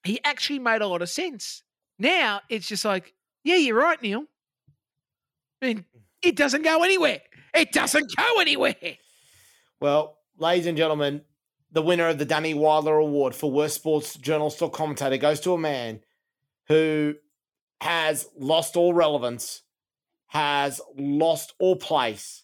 he 0.03 0.19
actually 0.23 0.59
made 0.59 0.81
a 0.81 0.87
lot 0.87 1.01
of 1.01 1.09
sense. 1.09 1.63
Now 1.97 2.41
it's 2.49 2.67
just 2.67 2.85
like, 2.85 3.13
yeah, 3.43 3.55
you're 3.55 3.77
right, 3.77 4.01
Neil. 4.01 4.25
And 5.61 5.85
it 6.21 6.35
doesn't 6.35 6.63
go 6.63 6.83
anywhere. 6.83 7.21
It 7.53 7.71
doesn't 7.71 8.15
go 8.15 8.39
anywhere. 8.39 8.75
Well, 9.79 10.17
ladies 10.37 10.65
and 10.65 10.77
gentlemen, 10.77 11.21
the 11.75 11.81
winner 11.81 12.07
of 12.07 12.17
the 12.17 12.25
Danny 12.25 12.53
Weidler 12.53 13.01
Award 13.01 13.35
for 13.35 13.51
Worst 13.51 13.75
Sports 13.75 14.15
Journalist 14.15 14.61
or 14.61 14.71
Commentator 14.71 15.17
goes 15.17 15.41
to 15.41 15.51
a 15.51 15.57
man 15.57 15.99
who 16.69 17.15
has 17.81 18.29
lost 18.39 18.77
all 18.77 18.93
relevance, 18.93 19.61
has 20.27 20.79
lost 20.97 21.53
all 21.59 21.75
place, 21.75 22.43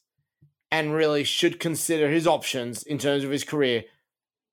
and 0.69 0.93
really 0.93 1.23
should 1.23 1.61
consider 1.61 2.09
his 2.09 2.27
options 2.27 2.83
in 2.83 2.97
terms 2.97 3.23
of 3.23 3.31
his 3.31 3.45
career. 3.45 3.85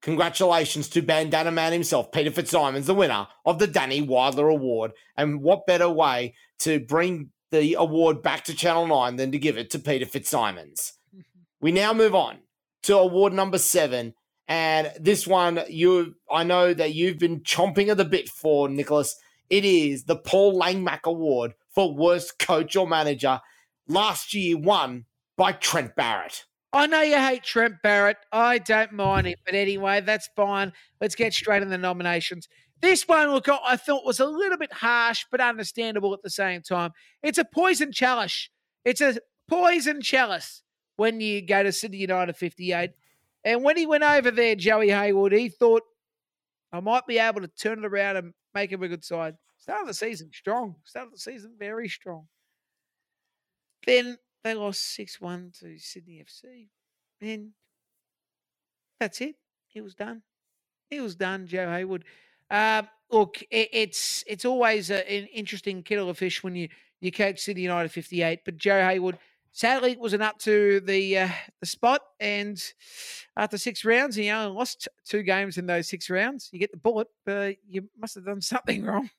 Congratulations 0.00 0.88
to 0.90 1.02
Bandana 1.02 1.50
Man 1.50 1.72
himself, 1.72 2.12
Peter 2.12 2.30
Fitzsimons, 2.30 2.86
the 2.86 2.94
winner 2.94 3.26
of 3.44 3.58
the 3.58 3.66
Danny 3.66 4.00
Weidler 4.00 4.48
Award. 4.48 4.92
And 5.16 5.42
what 5.42 5.66
better 5.66 5.90
way 5.90 6.34
to 6.60 6.78
bring 6.78 7.30
the 7.50 7.74
award 7.74 8.22
back 8.22 8.44
to 8.44 8.54
Channel 8.54 8.86
9 8.86 9.16
than 9.16 9.32
to 9.32 9.38
give 9.38 9.58
it 9.58 9.70
to 9.70 9.80
Peter 9.80 10.06
Fitzsimons? 10.06 10.92
Mm-hmm. 11.12 11.40
We 11.60 11.72
now 11.72 11.92
move 11.92 12.14
on 12.14 12.38
to 12.84 12.96
award 12.96 13.32
number 13.32 13.58
seven. 13.58 14.14
And 14.48 14.90
this 14.98 15.26
one, 15.26 15.60
you 15.68 16.14
I 16.30 16.42
know 16.42 16.72
that 16.72 16.94
you've 16.94 17.18
been 17.18 17.40
chomping 17.40 17.88
at 17.88 17.98
the 17.98 18.04
bit 18.04 18.28
for, 18.28 18.68
Nicholas. 18.68 19.14
It 19.50 19.64
is 19.64 20.04
the 20.04 20.16
Paul 20.16 20.58
Langmack 20.58 21.04
Award 21.04 21.54
for 21.70 21.94
worst 21.94 22.38
coach 22.38 22.74
or 22.74 22.88
manager. 22.88 23.40
Last 23.86 24.34
year 24.34 24.58
won 24.58 25.04
by 25.36 25.52
Trent 25.52 25.94
Barrett. 25.96 26.44
I 26.72 26.86
know 26.86 27.00
you 27.00 27.16
hate 27.16 27.44
Trent 27.44 27.76
Barrett. 27.82 28.18
I 28.30 28.58
don't 28.58 28.92
mind 28.92 29.26
it. 29.26 29.38
But 29.44 29.54
anyway, 29.54 30.00
that's 30.00 30.28
fine. 30.36 30.72
Let's 31.00 31.14
get 31.14 31.32
straight 31.32 31.62
in 31.62 31.70
the 31.70 31.78
nominations. 31.78 32.48
This 32.80 33.08
one, 33.08 33.30
look, 33.30 33.48
I 33.48 33.76
thought 33.76 34.04
was 34.04 34.20
a 34.20 34.26
little 34.26 34.58
bit 34.58 34.72
harsh, 34.72 35.24
but 35.30 35.40
understandable 35.40 36.14
at 36.14 36.22
the 36.22 36.30
same 36.30 36.62
time. 36.62 36.92
It's 37.22 37.38
a 37.38 37.44
poison 37.44 37.90
chalice. 37.90 38.50
It's 38.84 39.00
a 39.00 39.18
poison 39.48 40.00
chalice 40.00 40.62
when 40.96 41.20
you 41.20 41.44
go 41.44 41.62
to 41.62 41.72
Sydney 41.72 41.98
United 41.98 42.36
58. 42.36 42.90
And 43.48 43.64
when 43.64 43.78
he 43.78 43.86
went 43.86 44.04
over 44.04 44.30
there, 44.30 44.54
Joey 44.54 44.90
Hayward, 44.90 45.32
he 45.32 45.48
thought, 45.48 45.82
I 46.70 46.80
might 46.80 47.06
be 47.06 47.18
able 47.18 47.40
to 47.40 47.48
turn 47.48 47.78
it 47.78 47.86
around 47.86 48.16
and 48.18 48.34
make 48.54 48.70
him 48.70 48.82
a 48.82 48.88
good 48.88 49.02
side. 49.02 49.36
Start 49.56 49.80
of 49.80 49.86
the 49.86 49.94
season 49.94 50.28
strong. 50.34 50.74
Start 50.84 51.06
of 51.06 51.12
the 51.12 51.18
season 51.18 51.54
very 51.58 51.88
strong. 51.88 52.26
Then 53.86 54.18
they 54.44 54.52
lost 54.52 54.94
6 54.94 55.18
1 55.18 55.52
to 55.60 55.78
Sydney 55.78 56.22
FC. 56.22 56.68
And 57.22 57.52
that's 59.00 59.22
it. 59.22 59.36
He 59.68 59.80
was 59.80 59.94
done. 59.94 60.20
He 60.90 61.00
was 61.00 61.14
done, 61.14 61.46
Joe 61.46 61.70
Hayward. 61.70 62.04
Uh, 62.50 62.82
look, 63.10 63.40
it, 63.50 63.70
it's 63.72 64.24
it's 64.26 64.44
always 64.44 64.90
a, 64.90 65.10
an 65.10 65.26
interesting 65.28 65.82
kettle 65.82 66.10
of 66.10 66.18
fish 66.18 66.44
when 66.44 66.54
you, 66.54 66.68
you 67.00 67.10
coach 67.10 67.40
Sydney 67.40 67.62
United 67.62 67.92
58. 67.92 68.40
But 68.44 68.58
Joe 68.58 68.82
Hayward, 68.82 69.18
sadly, 69.52 69.92
it 69.92 70.00
wasn't 70.00 70.22
up 70.22 70.38
to 70.40 70.80
the 70.80 71.18
uh, 71.18 71.28
the 71.60 71.66
spot. 71.66 72.02
And 72.20 72.62
after 73.36 73.58
six 73.58 73.84
rounds, 73.84 74.16
he 74.16 74.30
only 74.30 74.54
lost 74.54 74.88
two 75.04 75.22
games 75.22 75.58
in 75.58 75.66
those 75.66 75.88
six 75.88 76.10
rounds. 76.10 76.48
You 76.52 76.58
get 76.58 76.70
the 76.70 76.78
bullet, 76.78 77.08
but 77.24 77.56
you 77.68 77.88
must 77.98 78.14
have 78.14 78.24
done 78.24 78.40
something 78.40 78.84
wrong. 78.84 79.10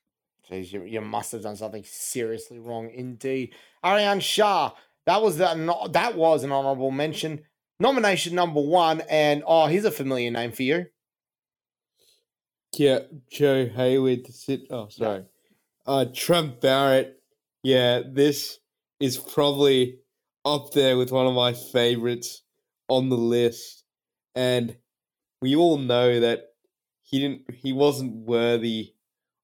Jeez, 0.50 0.72
you, 0.72 0.84
you 0.84 1.02
must 1.02 1.32
have 1.32 1.44
done 1.44 1.56
something 1.56 1.84
seriously 1.86 2.60
wrong 2.60 2.90
indeed. 2.90 3.54
Ariane 3.86 4.20
Shah, 4.20 4.72
that 5.06 5.22
was 5.22 5.38
that. 5.38 5.58
That 5.94 6.16
was 6.16 6.44
an 6.44 6.52
honourable 6.52 6.92
mention. 6.92 7.42
Nomination 7.80 8.36
number 8.36 8.60
one, 8.60 9.02
and 9.10 9.42
oh, 9.48 9.68
here's 9.68 9.86
a 9.86 9.92
familiar 9.92 10.32
name 10.32 10.52
for 10.52 10.64
you. 10.64 10.88
Yeah, 12.74 13.00
Joe 13.32 13.68
Hayward 13.68 14.26
to 14.26 14.34
sit. 14.34 14.64
Oh, 14.70 14.90
sorry. 14.90 15.26
Uh, 15.86 16.06
Trent 16.14 16.62
Barrett. 16.62 17.22
Yeah, 17.64 18.02
this 18.06 18.60
is 19.00 19.18
probably 19.18 20.00
up 20.46 20.72
there 20.74 20.98
with 20.98 21.12
one 21.12 21.28
of 21.28 21.34
my 21.34 21.54
favorites 21.54 22.44
on 22.88 23.10
the 23.10 23.18
list, 23.18 23.84
and 24.36 24.78
we 25.42 25.56
all 25.56 25.78
know 25.78 26.20
that 26.20 26.54
he 27.04 27.20
didn't. 27.20 27.54
He 27.54 27.74
wasn't 27.74 28.14
worthy 28.14 28.94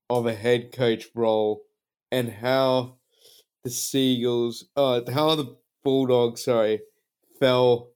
of 0.10 0.26
a 0.26 0.36
head 0.36 0.72
coach 0.72 1.06
role, 1.16 1.64
and 2.12 2.30
how 2.30 2.98
the 3.64 3.70
Seagulls, 3.70 4.66
uh, 4.76 5.02
how 5.12 5.36
the 5.36 5.58
Bulldogs, 5.84 6.44
sorry, 6.44 6.82
fell 7.40 7.92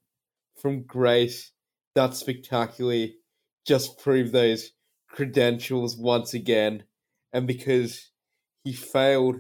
from 0.58 0.84
grace 0.84 1.52
that 1.96 2.14
spectacularly 2.14 3.18
just 3.66 4.00
proved 4.00 4.34
those 4.34 4.72
credentials 5.08 5.98
once 5.98 6.34
again. 6.34 6.84
And 7.32 7.46
because 7.48 8.12
he 8.64 8.74
failed 8.74 9.38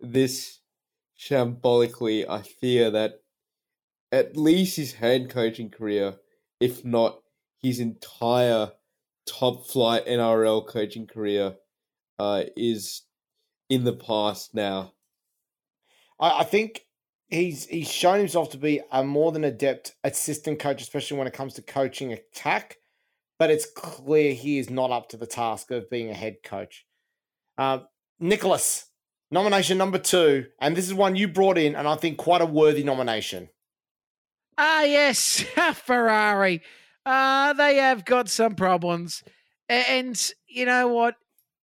this 0.00 0.60
shambolically, 1.18 2.28
I 2.28 2.42
fear 2.42 2.90
that 2.90 3.20
at 4.12 4.36
least 4.36 4.76
his 4.76 4.94
head 4.94 5.30
coaching 5.30 5.70
career, 5.70 6.16
if 6.60 6.84
not 6.84 7.20
his 7.60 7.80
entire 7.80 8.72
top 9.26 9.66
flight 9.66 10.06
NRL 10.06 10.66
coaching 10.66 11.06
career, 11.06 11.56
uh, 12.18 12.44
is 12.56 13.02
in 13.68 13.84
the 13.84 13.92
past 13.92 14.54
now. 14.54 14.92
I, 16.20 16.40
I 16.40 16.44
think 16.44 16.86
he's 17.28 17.66
he's 17.66 17.90
shown 17.90 18.18
himself 18.18 18.50
to 18.50 18.58
be 18.58 18.80
a 18.90 19.04
more 19.04 19.32
than 19.32 19.44
adept 19.44 19.94
assistant 20.04 20.58
coach, 20.58 20.82
especially 20.82 21.18
when 21.18 21.26
it 21.26 21.34
comes 21.34 21.54
to 21.54 21.62
coaching 21.62 22.12
attack. 22.12 22.76
But 23.38 23.50
it's 23.50 23.70
clear 23.70 24.34
he 24.34 24.58
is 24.58 24.68
not 24.68 24.90
up 24.90 25.10
to 25.10 25.16
the 25.16 25.26
task 25.26 25.70
of 25.70 25.90
being 25.90 26.10
a 26.10 26.14
head 26.14 26.38
coach. 26.42 26.84
Uh, 27.56 27.80
Nicholas, 28.18 28.87
nomination 29.30 29.78
number 29.78 29.98
two, 29.98 30.46
and 30.60 30.76
this 30.76 30.86
is 30.86 30.94
one 30.94 31.16
you 31.16 31.28
brought 31.28 31.58
in, 31.58 31.74
and 31.74 31.86
I 31.86 31.96
think 31.96 32.18
quite 32.18 32.40
a 32.40 32.46
worthy 32.46 32.82
nomination. 32.82 33.48
Ah, 34.56 34.82
yes, 34.82 35.40
Ferrari. 35.74 36.62
Uh, 37.06 37.52
they 37.52 37.76
have 37.76 38.04
got 38.04 38.28
some 38.28 38.54
problems. 38.54 39.22
And 39.68 40.20
you 40.46 40.66
know 40.66 40.88
what? 40.88 41.14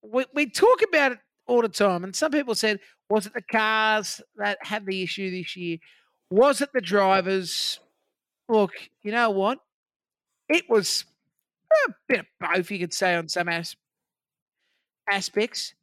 We, 0.02 0.26
we 0.34 0.50
talk 0.50 0.82
about 0.88 1.12
it 1.14 1.20
all 1.48 1.62
the 1.62 1.70
time. 1.70 2.04
And 2.04 2.16
some 2.16 2.32
people 2.32 2.56
said, 2.56 2.80
was 3.10 3.26
it 3.26 3.34
the 3.34 3.42
cars 3.42 4.22
that 4.38 4.58
had 4.62 4.86
the 4.86 5.04
issue 5.04 5.30
this 5.30 5.56
year? 5.56 5.78
Was 6.30 6.62
it 6.62 6.70
the 6.74 6.82
drivers? 6.82 7.80
Look, 8.48 8.72
you 9.04 9.12
know 9.12 9.30
what? 9.30 9.60
It 10.50 10.66
was 10.70 11.06
a 11.88 11.92
bit 12.08 12.20
of 12.20 12.26
both, 12.40 12.72
you 12.72 12.80
could 12.80 12.94
say, 12.94 13.16
on 13.16 13.28
some 13.28 13.50
as- 13.50 13.76
aspects. 15.10 15.74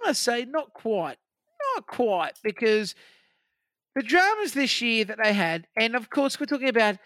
I'm 0.00 0.06
going 0.06 0.14
to 0.14 0.20
say 0.20 0.44
not 0.44 0.72
quite. 0.72 1.18
Not 1.76 1.86
quite, 1.86 2.32
because 2.42 2.94
the 3.94 4.02
dramas 4.02 4.52
this 4.54 4.80
year 4.80 5.04
that 5.04 5.18
they 5.22 5.32
had, 5.32 5.66
and 5.76 5.94
of 5.94 6.08
course, 6.10 6.40
we're 6.40 6.46
talking 6.46 6.68
about 6.68 6.96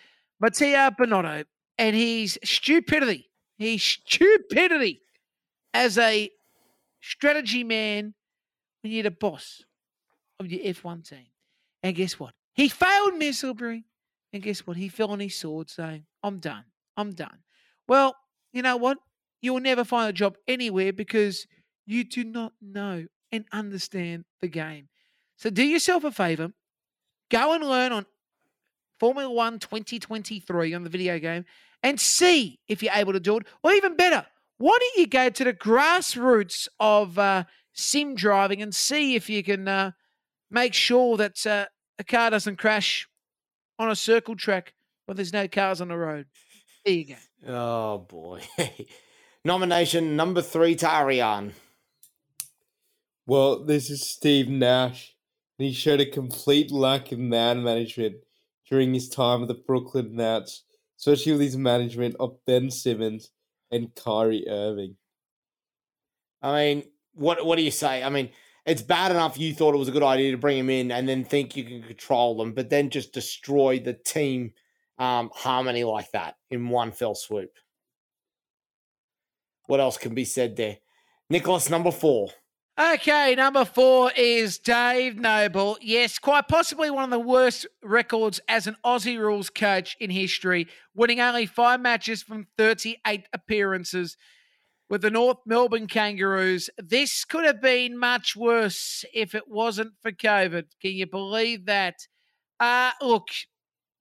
Mattia 0.41 0.95
Binotto 0.99 1.45
and 1.77 1.97
his 1.97 2.39
stupidity. 2.45 3.31
His 3.59 3.83
stupidity 3.83 5.01
as 5.73 5.99
a 5.99 6.31
strategy 7.01 7.65
man 7.65 8.15
when 8.83 8.93
you're 8.93 9.03
the 9.03 9.11
boss 9.11 9.63
of 10.41 10.51
your 10.51 10.61
F1 10.75 11.09
team. 11.09 11.27
And 11.83 11.95
guess 11.95 12.19
what? 12.19 12.35
He 12.55 12.69
failed 12.69 13.17
miserably. 13.17 13.85
And 14.33 14.43
guess 14.43 14.67
what? 14.67 14.77
He 14.77 14.89
fell 14.89 15.11
on 15.11 15.21
his 15.21 15.37
sword 15.37 15.71
saying, 15.71 16.05
I'm 16.23 16.39
done. 16.39 16.65
I'm 16.97 17.13
done. 17.13 17.39
Well, 17.87 18.17
you 18.53 18.63
know 18.63 18.77
what? 18.77 18.99
You'll 19.41 19.61
never 19.61 19.85
find 19.85 20.09
a 20.09 20.13
job 20.13 20.37
anywhere 20.49 20.93
because 20.93 21.47
you 21.87 22.05
do 22.05 22.25
not 22.25 22.53
know 22.61 23.07
and 23.33 23.45
understand 23.53 24.25
the 24.41 24.49
game. 24.49 24.89
So 25.37 25.51
do 25.51 25.63
yourself 25.65 26.05
a 26.05 26.13
favor. 26.13 26.53
Go 27.31 27.55
and 27.55 27.65
learn 27.65 27.93
on 27.93 28.07
Formula 29.01 29.31
One 29.31 29.59
2023 29.59 30.75
on 30.75 30.85
the 30.85 30.91
video 30.91 31.19
game 31.19 31.45
and 31.83 32.01
see 32.01 32.61
if 32.69 32.83
you're 32.83 32.93
able 32.95 33.13
to 33.13 33.21
do 33.21 33.39
it. 33.39 33.47
Or 33.63 33.73
even 33.73 33.97
better, 33.97 34.27
why 34.59 34.79
don't 34.81 35.01
you 35.01 35.07
go 35.07 35.31
to 35.31 35.45
the 35.45 35.53
grassroots 35.53 36.69
of 36.79 37.19
uh, 37.19 37.45
sim 37.73 38.15
driving 38.15 38.63
and 38.63 38.75
see 38.75 39.17
if 39.17 39.29
you 39.29 39.43
can 39.43 39.67
uh, 39.67 39.91
make 40.51 40.75
sure 40.75 41.17
that 41.17 41.45
uh, 41.47 41.67
a 41.99 42.05
car 42.05 42.31
doesn't 42.31 42.57
crash 42.57 43.09
on 43.79 43.91
a 43.91 43.97
circle 43.97 44.37
track 44.37 44.75
when 45.07 45.17
there's 45.17 45.33
no 45.33 45.49
cars 45.49 45.81
on 45.81 45.89
the 45.89 45.97
road. 45.97 46.27
There 46.85 46.95
you 46.95 47.05
go. 47.07 47.15
Oh 47.47 47.99
boy. 47.99 48.41
Nomination 49.45 50.17
number 50.17 50.41
three 50.41 50.75
to 50.77 50.91
Ariane. 50.91 51.53
Well, 53.27 53.65
this 53.65 53.89
is 53.89 54.07
Steve 54.07 54.51
Nash, 54.51 55.17
and 55.59 55.67
he 55.67 55.73
showed 55.73 56.01
a 56.01 56.07
complete 56.07 56.71
lack 56.71 57.11
of 57.11 57.19
man 57.19 57.63
management 57.63 58.17
during 58.69 58.93
his 58.93 59.09
time 59.09 59.41
at 59.41 59.49
the 59.49 59.55
Brooklyn 59.55 60.17
Nets, 60.17 60.65
especially 60.99 61.33
with 61.33 61.41
his 61.41 61.57
management 61.57 62.17
of 62.21 62.37
Ben 62.47 62.71
Simmons 62.71 63.31
and 63.71 63.95
Kyrie 63.95 64.47
Irving. 64.47 64.97
I 66.43 66.53
mean, 66.53 66.85
what 67.15 67.47
what 67.47 67.57
do 67.57 67.63
you 67.63 67.71
say? 67.71 68.03
I 68.03 68.11
mean, 68.11 68.29
it's 68.67 68.83
bad 68.83 69.11
enough 69.11 69.39
you 69.39 69.55
thought 69.55 69.75
it 69.75 69.79
was 69.79 69.89
a 69.89 69.93
good 69.93 70.03
idea 70.03 70.33
to 70.33 70.37
bring 70.37 70.59
him 70.59 70.69
in 70.69 70.91
and 70.91 71.09
then 71.09 71.25
think 71.25 71.57
you 71.57 71.65
can 71.65 71.83
control 71.83 72.37
them, 72.37 72.53
but 72.53 72.69
then 72.69 72.91
just 72.91 73.15
destroy 73.15 73.79
the 73.79 73.95
team 73.95 74.53
um, 74.99 75.31
harmony 75.35 75.85
like 75.85 76.11
that 76.13 76.37
in 76.51 76.69
one 76.69 76.93
fell 76.93 77.15
swoop. 77.15 77.53
What 79.67 79.81
else 79.81 79.97
can 79.97 80.15
be 80.15 80.27
said 80.27 80.57
there? 80.57 80.77
Nicholas, 81.31 81.71
number 81.71 81.91
four. 81.91 82.29
Okay, 82.77 83.37
number 83.37 83.65
four 83.65 84.11
is 84.17 84.59
Dave 84.59 85.17
Noble. 85.17 85.79
Yes, 85.81 86.19
quite 86.19 86.49
possibly 86.49 86.91
one 86.91 87.05
of 87.05 87.11
the 87.11 87.21
worst 87.21 87.69
records 87.85 88.41
as 88.49 88.67
an 88.67 88.77
Aussie 88.85 89.17
rules 89.17 89.49
coach 89.49 89.97
in 90.01 90.11
history, 90.11 90.67
winning 90.93 91.21
only 91.21 91.47
five 91.47 91.81
matches 91.81 92.25
from 92.25 92.49
38 92.59 93.29
appearances 93.33 94.17
with 94.91 95.03
the 95.03 95.11
North 95.11 95.37
Melbourne 95.47 95.87
Kangaroos. 95.87 96.69
This 96.77 97.25
could 97.25 97.45
have 97.45 97.63
been 97.63 97.97
much 97.97 98.35
worse 98.35 99.05
if 99.15 99.37
it 99.37 99.45
wasn't 99.47 99.93
for 100.03 100.11
COVID. 100.11 100.65
Can 100.83 100.95
you 100.95 101.07
believe 101.07 101.67
that? 101.67 101.95
Uh, 102.59 102.91
look, 103.01 103.29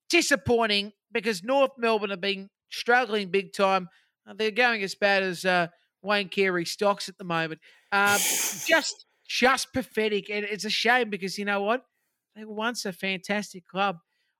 disappointing 0.09 0.93
because 1.11 1.43
North 1.43 1.73
Melbourne 1.77 2.09
have 2.09 2.21
been 2.21 2.49
struggling 2.71 3.29
big 3.29 3.53
time. 3.53 3.89
They're 4.35 4.49
going 4.49 4.81
as 4.81 4.95
bad 4.95 5.21
as 5.21 5.45
uh, 5.45 5.67
Wayne 6.03 6.29
Carey 6.29 6.65
stocks 6.65 7.09
at 7.09 7.17
the 7.17 7.23
moment. 7.23 7.61
Um, 7.91 8.17
just, 8.17 9.05
just 9.27 9.73
pathetic, 9.73 10.29
and 10.29 10.45
it's 10.45 10.65
a 10.65 10.69
shame 10.69 11.09
because 11.09 11.37
you 11.37 11.45
know 11.45 11.61
what? 11.61 11.85
They 12.35 12.45
were 12.45 12.53
once 12.53 12.85
a 12.85 12.93
fantastic 12.93 13.67
club. 13.67 13.99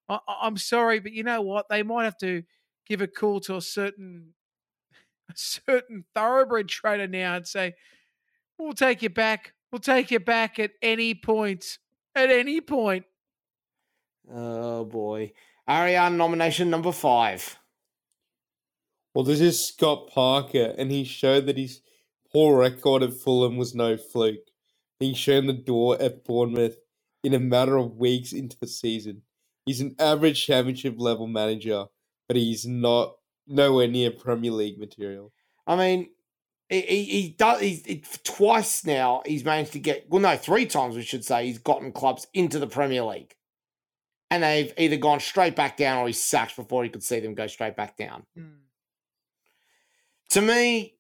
I, 0.10 0.20
I'm 0.28 0.58
sorry, 0.58 1.00
but 1.00 1.14
you 1.14 1.24
know 1.24 1.42
what? 1.42 1.70
They 1.70 1.84
might 1.84 2.04
have 2.04 2.18
to 2.20 2.44
give 2.86 3.02
a 3.02 3.08
call 3.08 3.40
to 3.42 3.56
a 3.56 3.62
certain, 3.62 4.34
a 5.30 5.34
certain 5.36 6.06
thoroughbred 6.14 6.68
trainer 6.68 7.08
now 7.08 7.36
and 7.36 7.48
say, 7.48 7.74
"We'll 8.58 8.74
take 8.74 9.02
you 9.02 9.10
back. 9.10 9.54
We'll 9.72 9.80
take 9.80 10.12
you 10.12 10.20
back 10.20 10.60
at 10.60 10.72
any 10.82 11.16
point. 11.16 11.80
At 12.16 12.30
any 12.30 12.62
point." 12.62 13.06
Oh 14.32 14.86
boy, 14.86 15.34
Ariane 15.68 16.18
nomination 16.18 16.70
number 16.70 16.92
five. 16.92 17.58
Well, 19.14 19.24
this 19.24 19.42
is 19.42 19.64
Scott 19.64 20.10
Parker, 20.10 20.74
and 20.78 20.92
he 20.92 21.04
showed 21.04 21.46
that 21.46 21.58
his 21.58 21.82
poor 22.32 22.58
record 22.58 23.04
at 23.04 23.14
Fulham 23.14 23.58
was 23.58 23.76
no 23.76 23.96
fluke. 23.96 24.50
Being 25.00 25.14
shown 25.14 25.48
the 25.48 25.54
door 25.54 26.02
at 26.02 26.24
Bournemouth 26.24 26.78
in 27.24 27.34
a 27.34 27.40
matter 27.40 27.78
of 27.78 27.98
weeks 27.98 28.34
into 28.34 28.58
the 28.60 28.68
season. 28.68 29.22
He's 29.66 29.82
an 29.82 29.96
average 30.00 30.46
championship 30.46 30.96
level 30.98 31.28
manager, 31.28 31.86
but 32.28 32.38
he's 32.38 32.66
not 32.66 33.16
nowhere 33.48 33.88
near 33.88 34.12
Premier 34.12 34.52
League 34.52 34.80
material. 34.80 35.32
I 35.68 35.76
mean, 35.76 36.10
he, 36.70 36.82
he, 36.82 37.04
he 37.04 37.30
does. 37.30 37.62
He's 37.62 37.86
he, 37.86 38.04
twice 38.24 38.86
now. 38.86 39.22
He's 39.26 39.46
managed 39.46 39.74
to 39.74 39.80
get. 39.80 40.08
Well, 40.10 40.22
no, 40.22 40.36
three 40.36 40.66
times 40.66 40.96
we 40.96 41.04
should 41.04 41.24
say. 41.24 41.46
He's 41.46 41.60
gotten 41.60 41.92
clubs 41.92 42.28
into 42.34 42.60
the 42.60 42.68
Premier 42.68 43.04
League, 43.04 43.36
and 44.32 44.44
they've 44.44 44.74
either 44.78 44.98
gone 44.98 45.20
straight 45.20 45.56
back 45.56 45.78
down 45.78 46.00
or 46.00 46.08
he's 46.08 46.22
sacked 46.22 46.56
before 46.56 46.84
he 46.84 46.90
could 46.90 47.04
see 47.04 47.20
them 47.20 47.36
go 47.36 47.48
straight 47.48 47.76
back 47.76 47.96
down. 47.98 48.26
Mm. 48.38 48.56
To 50.34 50.42
me, 50.42 50.96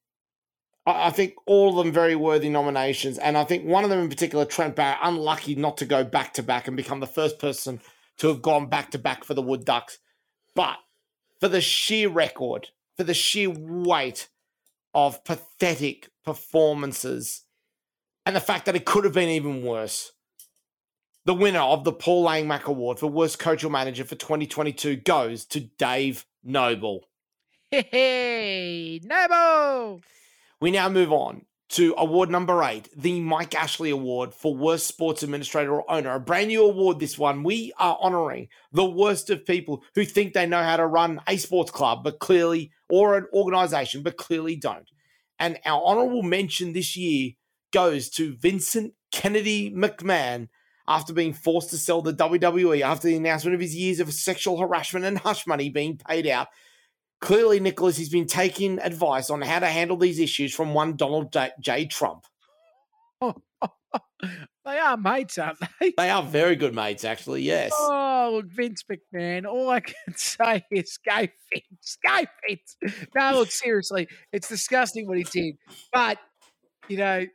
I, 0.86 1.10
think 1.10 1.34
all 1.48 1.70
of 1.70 1.84
them 1.84 1.92
very 1.92 2.16
worthy 2.16 2.50
nominations, 2.50 3.18
and 3.18 3.36
I 3.36 3.44
think 3.44 3.66
one 3.66 3.84
of 3.84 3.90
them 3.90 3.98
in 3.98 4.10
particular, 4.10 4.46
Trent 4.46 4.76
Barrett, 4.76 5.00
unlucky 5.02 5.56
not 5.56 5.78
to 5.78 5.86
go 5.86 6.04
back 6.04 6.36
to 6.36 6.44
back 6.44 6.68
and 6.68 6.78
become 6.78 7.00
the 7.00 7.08
first 7.08 7.40
person 7.40 7.82
to 8.18 8.28
have 8.28 8.44
gone 8.44 8.68
back 8.68 8.92
to 8.92 9.00
back 9.00 9.24
for 9.24 9.34
the 9.34 9.42
Wood 9.42 9.66
Ducks, 9.66 9.98
but 10.54 10.76
for 11.40 11.48
the 11.48 11.62
sheer 11.62 12.10
record, 12.10 12.68
for 12.96 13.04
the 13.04 13.16
sheer 13.16 13.50
weight 13.50 14.30
of 14.94 15.24
pathetic 15.24 16.12
performances 16.24 17.42
and 18.28 18.36
the 18.36 18.40
fact 18.40 18.66
that 18.68 18.76
it 18.76 18.86
could 18.86 19.04
have 19.04 19.16
been 19.16 19.30
even 19.30 19.64
worse. 19.64 20.12
The 21.26 21.34
winner 21.34 21.62
of 21.62 21.86
the 21.86 21.92
Paul 21.92 22.24
Langmack 22.24 22.66
Award 22.66 23.00
for 23.00 23.08
Worst 23.08 23.40
Coach 23.40 23.64
or 23.64 23.72
Manager 23.72 24.04
for 24.04 24.14
2022 24.14 24.98
goes 24.98 25.44
to 25.46 25.60
Dave 25.60 26.28
Noble. 26.44 27.08
Hey, 27.74 29.02
Noble. 29.04 30.02
We 30.62 30.70
now 30.70 30.90
move 30.90 31.12
on 31.12 31.48
to 31.70 31.96
award 31.98 32.30
number 32.30 32.64
eight, 32.64 32.88
the 32.96 33.20
Mike 33.20 33.56
Ashley 33.56 33.90
Award 33.90 34.36
for 34.36 34.56
Worst 34.56 34.86
Sports 34.86 35.24
Administrator 35.24 35.74
or 35.74 35.92
Owner. 35.92 36.14
A 36.14 36.20
brand 36.20 36.50
new 36.50 36.64
award, 36.64 37.00
this 37.00 37.18
one. 37.18 37.42
We 37.42 37.74
are 37.80 37.98
honoring 38.00 38.50
the 38.72 38.86
worst 38.86 39.32
of 39.32 39.44
people 39.44 39.82
who 39.96 40.06
think 40.06 40.34
they 40.34 40.46
know 40.46 40.62
how 40.62 40.78
to 40.78 40.86
run 40.86 41.20
a 41.28 41.36
sports 41.38 41.72
club, 41.72 42.04
but 42.04 42.20
clearly, 42.20 42.72
or 42.92 43.18
an 43.18 43.26
organization, 43.34 44.04
but 44.04 44.18
clearly 44.18 44.56
don't. 44.56 44.92
And 45.40 45.58
our 45.66 45.82
honorable 45.84 46.22
mention 46.22 46.74
this 46.74 46.96
year 46.96 47.32
goes 47.72 48.08
to 48.12 48.36
Vincent 48.36 48.94
Kennedy 49.12 49.72
McMahon 49.72 50.50
after 50.88 51.12
being 51.12 51.34
forced 51.34 51.72
to 51.72 51.78
sell 51.78 52.04
the 52.04 52.14
WWE 52.14 52.82
after 52.82 53.08
the 53.08 53.16
announcement 53.16 53.56
of 53.56 53.62
his 53.62 53.76
years 53.76 54.00
of 54.00 54.14
sexual 54.14 54.60
harassment 54.60 55.06
and 55.06 55.18
hush 55.18 55.48
money 55.48 55.70
being 55.70 55.98
paid 55.98 56.28
out. 56.28 56.50
Clearly, 57.24 57.62
Nicholas 57.62 57.98
has 58.00 58.10
been 58.10 58.28
taking 58.28 58.80
advice 58.80 59.30
on 59.30 59.42
how 59.42 59.60
to 59.60 59.68
handle 59.68 59.96
these 59.96 60.20
issues 60.20 60.54
from 60.54 60.74
one 60.74 60.98
Donald 60.98 61.34
J. 61.62 61.86
Trump. 61.86 62.26
they 63.22 64.78
are 64.78 64.98
mates, 64.98 65.38
aren't 65.38 65.58
they? 65.80 65.94
They 65.96 66.10
are 66.10 66.22
very 66.22 66.58
good 66.58 66.76
mates, 66.76 67.06
actually, 67.06 67.44
yes. 67.44 67.72
Oh, 67.74 68.32
look, 68.34 68.48
Vince 68.48 68.84
McMahon. 68.92 69.46
All 69.46 69.70
I 69.70 69.80
can 69.80 69.96
say 70.18 70.66
is 70.70 71.00
go 71.08 71.26
Vince, 71.54 71.98
go 72.06 72.26
Vince. 72.46 72.76
No, 73.16 73.32
look, 73.36 73.52
seriously, 73.52 74.10
it's 74.34 74.50
disgusting 74.50 75.08
what 75.08 75.18
he 75.18 75.24
did. 75.24 75.56
But, 75.94 76.18
you 76.90 76.98
know, 76.98 77.26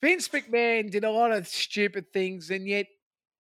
Vince 0.00 0.28
McMahon 0.28 0.90
did 0.90 1.04
a 1.04 1.10
lot 1.10 1.30
of 1.30 1.46
stupid 1.46 2.10
things, 2.14 2.48
and 2.48 2.66
yet 2.66 2.86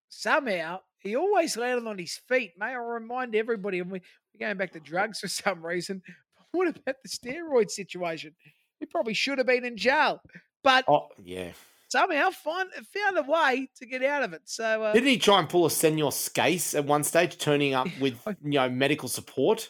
somehow 0.09 0.81
he 1.01 1.15
always 1.15 1.57
landed 1.57 1.87
on 1.87 1.97
his 1.97 2.19
feet. 2.27 2.51
May 2.57 2.67
I 2.67 2.73
remind 2.75 3.35
everybody, 3.35 3.79
and 3.79 3.91
we, 3.91 4.01
we're 4.33 4.45
going 4.47 4.57
back 4.57 4.71
to 4.73 4.79
drugs 4.79 5.19
for 5.19 5.27
some 5.27 5.65
reason. 5.65 6.01
But 6.53 6.57
what 6.57 6.67
about 6.67 6.95
the 7.03 7.09
steroid 7.09 7.69
situation? 7.71 8.33
He 8.79 8.85
probably 8.85 9.13
should 9.13 9.37
have 9.37 9.47
been 9.47 9.63
in 9.63 9.77
jail, 9.77 10.19
but 10.63 10.83
Oh, 10.87 11.07
yeah. 11.23 11.51
somehow 11.89 12.29
find, 12.31 12.69
found 12.93 13.17
a 13.17 13.21
way 13.23 13.69
to 13.77 13.85
get 13.85 14.03
out 14.03 14.23
of 14.23 14.33
it. 14.33 14.41
So, 14.45 14.83
uh, 14.83 14.91
Didn't 14.93 15.07
he 15.07 15.17
try 15.17 15.39
and 15.39 15.47
pull 15.47 15.65
a 15.65 15.71
Senor 15.71 16.11
Scase 16.11 16.75
at 16.75 16.83
one 16.85 17.03
stage, 17.05 17.37
turning 17.37 17.73
up 17.73 17.87
with, 18.01 18.15
you 18.43 18.51
know, 18.51 18.69
medical 18.69 19.07
support 19.07 19.69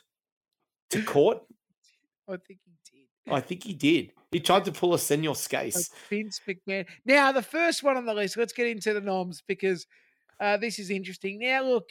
to 0.89 1.03
court? 1.03 1.43
I 2.27 2.37
think 2.37 2.59
he 2.65 2.71
did. 2.91 3.33
I 3.33 3.41
think 3.41 3.63
he 3.63 3.73
did. 3.73 4.13
He 4.31 4.39
tried 4.39 4.65
to 4.65 4.71
pull 4.71 4.93
a 4.95 4.99
Senor 4.99 5.33
Scase. 5.35 5.91
Vince 6.09 6.39
McMahon. 6.47 6.85
Now, 7.05 7.31
the 7.31 7.41
first 7.43 7.83
one 7.83 7.97
on 7.97 8.05
the 8.05 8.13
list, 8.13 8.37
let's 8.37 8.53
get 8.53 8.65
into 8.67 8.93
the 8.93 9.01
noms 9.01 9.43
because 9.47 9.85
uh, 10.41 10.57
this 10.57 10.79
is 10.79 10.89
interesting. 10.89 11.39
Now, 11.39 11.63
look, 11.63 11.89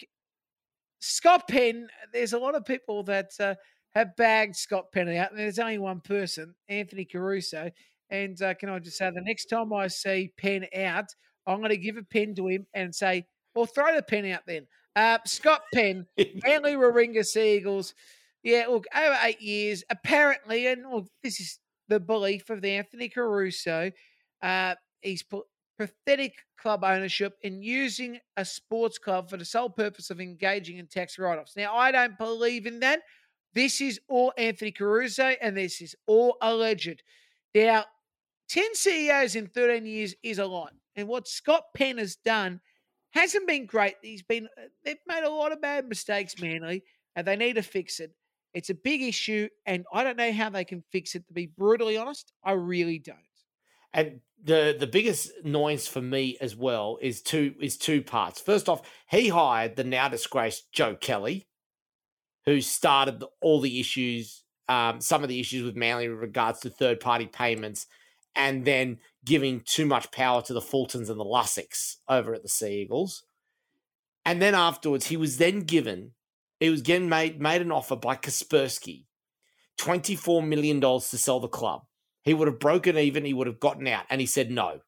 Scott 0.99 1.49
Penn, 1.49 1.89
there's 2.13 2.33
a 2.33 2.39
lot 2.39 2.57
of 2.57 2.65
people 2.65 3.05
that 3.05 3.31
uh, 3.39 3.55
have 3.95 4.17
bagged 4.17 4.57
Scott 4.57 4.93
Penn 4.93 5.09
out, 5.17 5.31
and 5.31 5.39
there's 5.39 5.59
only 5.59 5.79
one 5.79 6.01
person, 6.01 6.55
Anthony 6.69 7.05
Caruso. 7.05 7.71
And 8.11 8.41
uh, 8.43 8.55
can 8.55 8.69
I 8.69 8.81
just 8.81 8.99
say, 8.99 9.09
the 9.11 9.23
next 9.23 9.47
time 9.47 9.73
I 9.73 9.87
see 9.87 10.33
Penn 10.37 10.67
out, 10.77 11.15
I'm 11.47 11.59
going 11.59 11.71
to 11.71 11.77
give 11.77 11.97
a 11.97 12.03
pen 12.03 12.35
to 12.35 12.49
him 12.49 12.67
and 12.75 12.95
say, 12.95 13.25
well, 13.55 13.67
throw 13.67 13.95
the 13.95 14.03
pen 14.03 14.27
out 14.27 14.43
then. 14.47 14.67
Uh, 14.97 15.19
Scott 15.27 15.63
Penn, 15.73 16.07
Manly 16.45 16.75
Warringah 16.75 17.25
Seagulls. 17.25 17.95
Yeah, 18.43 18.67
look, 18.69 18.85
over 18.97 19.19
eight 19.23 19.41
years, 19.41 19.85
apparently, 19.91 20.67
and 20.67 20.83
look, 20.91 21.07
this 21.23 21.41
is 21.41 21.59
the 21.89 22.01
belief 22.01 22.51
of 22.51 22.63
the 22.63 22.71
Anthony 22.73 23.09
Caruso. 23.09 23.93
Uh, 24.43 24.75
he's 25.03 25.23
put 25.23 25.45
pathetic 25.81 26.35
club 26.61 26.85
ownership 26.85 27.39
and 27.43 27.65
using 27.65 28.19
a 28.37 28.45
sports 28.45 28.99
club 28.99 29.31
for 29.31 29.39
the 29.39 29.47
sole 29.47 29.71
purpose 29.71 30.11
of 30.11 30.21
engaging 30.21 30.77
in 30.77 30.87
tax 30.87 31.19
write-offs. 31.19 31.57
Now, 31.57 31.75
I 31.75 31.91
don't 31.91 32.19
believe 32.19 32.67
in 32.67 32.81
that. 32.81 33.01
This 33.55 33.81
is 33.81 33.99
all 34.07 34.35
Anthony 34.37 34.73
Caruso, 34.73 35.33
and 35.41 35.57
this 35.57 35.81
is 35.81 35.97
all 36.07 36.37
alleged. 36.43 37.03
Now, 37.55 37.87
10 38.51 38.75
CEOs 38.75 39.37
in 39.37 39.47
13 39.47 39.87
years 39.87 40.15
is 40.23 40.39
a 40.39 40.45
lot. 40.45 40.75
And 40.97 41.09
what 41.09 41.27
Scott 41.27 41.65
Penn 41.75 41.97
has 41.97 42.17
done 42.17 42.61
hasn't 43.13 43.49
been 43.49 43.65
great. 43.65 43.95
He's 44.03 44.23
been 44.23 44.49
uh, 44.59 44.65
they've 44.85 44.99
made 45.09 45.25
a 45.25 45.31
lot 45.31 45.53
of 45.53 45.63
bad 45.63 45.89
mistakes, 45.89 46.39
Manly, 46.39 46.85
and 47.17 47.27
they 47.27 47.37
need 47.37 47.55
to 47.55 47.63
fix 47.63 48.01
it. 48.01 48.13
It's 48.53 48.69
a 48.69 48.75
big 48.75 49.01
issue, 49.01 49.49
and 49.65 49.87
I 49.95 50.05
don't 50.05 50.19
know 50.19 50.33
how 50.33 50.51
they 50.51 50.65
can 50.65 50.85
fix 50.93 51.15
it. 51.15 51.27
To 51.29 51.33
be 51.33 51.47
brutally 51.47 51.97
honest, 51.97 52.35
I 52.45 52.53
really 52.53 52.99
don't. 52.99 53.30
And 53.93 54.21
the 54.43 54.75
the 54.79 54.87
biggest 54.87 55.33
annoyance 55.45 55.87
for 55.87 56.01
me 56.01 56.37
as 56.41 56.57
well 56.57 56.99
is 57.01 57.21
two 57.21 57.55
is 57.61 57.77
two 57.77 58.03
parts. 58.03 58.41
First 58.41 58.69
off, 58.69 58.83
he 59.11 59.29
hired 59.29 59.77
the 59.77 59.85
now 59.85 60.09
disgraced 60.09 60.73
Joe 60.73 60.95
Kelly, 60.95 61.49
who 62.47 62.61
started 62.61 63.25
all 63.41 63.61
the 63.61 63.81
issues, 63.81 64.45
um, 64.69 65.01
some 65.01 65.23
of 65.23 65.29
the 65.29 65.41
issues 65.41 65.65
with 65.65 65.77
Manly 65.77 66.09
with 66.09 66.19
regards 66.19 66.61
to 66.61 66.71
third 66.71 67.01
party 67.01 67.27
payments, 67.27 67.87
and 68.35 68.65
then 68.65 68.99
giving 69.25 69.61
too 69.61 69.85
much 69.85 70.11
power 70.11 70.41
to 70.43 70.55
the 70.55 70.61
Fultons 70.61 71.11
and 71.11 71.21
the 71.21 71.25
Lussicks 71.25 71.97
over 72.09 72.33
at 72.33 72.43
the 72.43 72.49
Sea 72.49 72.81
Eagles. 72.81 73.25
And 74.25 74.41
then 74.41 74.55
afterwards, 74.55 75.09
he 75.09 75.17
was 75.17 75.39
then 75.39 75.61
given, 75.61 76.13
he 76.61 76.71
was 76.71 76.83
getting 76.83 77.09
made 77.09 77.41
made 77.41 77.61
an 77.61 77.73
offer 77.73 77.97
by 77.97 78.17
Kaspersky, 78.17 79.05
twenty 79.77 80.15
four 80.15 80.43
million 80.43 80.81
dollars 80.81 81.11
to 81.11 81.19
sell 81.19 81.41
the 81.41 81.49
club. 81.49 81.83
He 82.31 82.35
would 82.35 82.47
have 82.47 82.61
broken 82.61 82.97
even. 82.97 83.25
He 83.25 83.35
would 83.35 83.49
have 83.49 83.59
gotten 83.59 83.89
out. 83.89 84.05
And 84.09 84.21
he 84.21 84.27
said 84.29 84.53
no. 84.53 84.83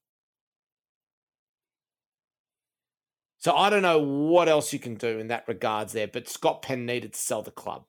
So 3.38 3.56
I 3.56 3.68
don't 3.68 3.82
know 3.82 3.98
what 3.98 4.48
else 4.48 4.72
you 4.72 4.78
can 4.78 4.94
do 4.94 5.18
in 5.18 5.26
that 5.26 5.48
regards 5.48 5.92
there, 5.92 6.06
but 6.06 6.28
Scott 6.28 6.62
Penn 6.62 6.86
needed 6.86 7.14
to 7.14 7.18
sell 7.18 7.42
the 7.42 7.50
club. 7.50 7.86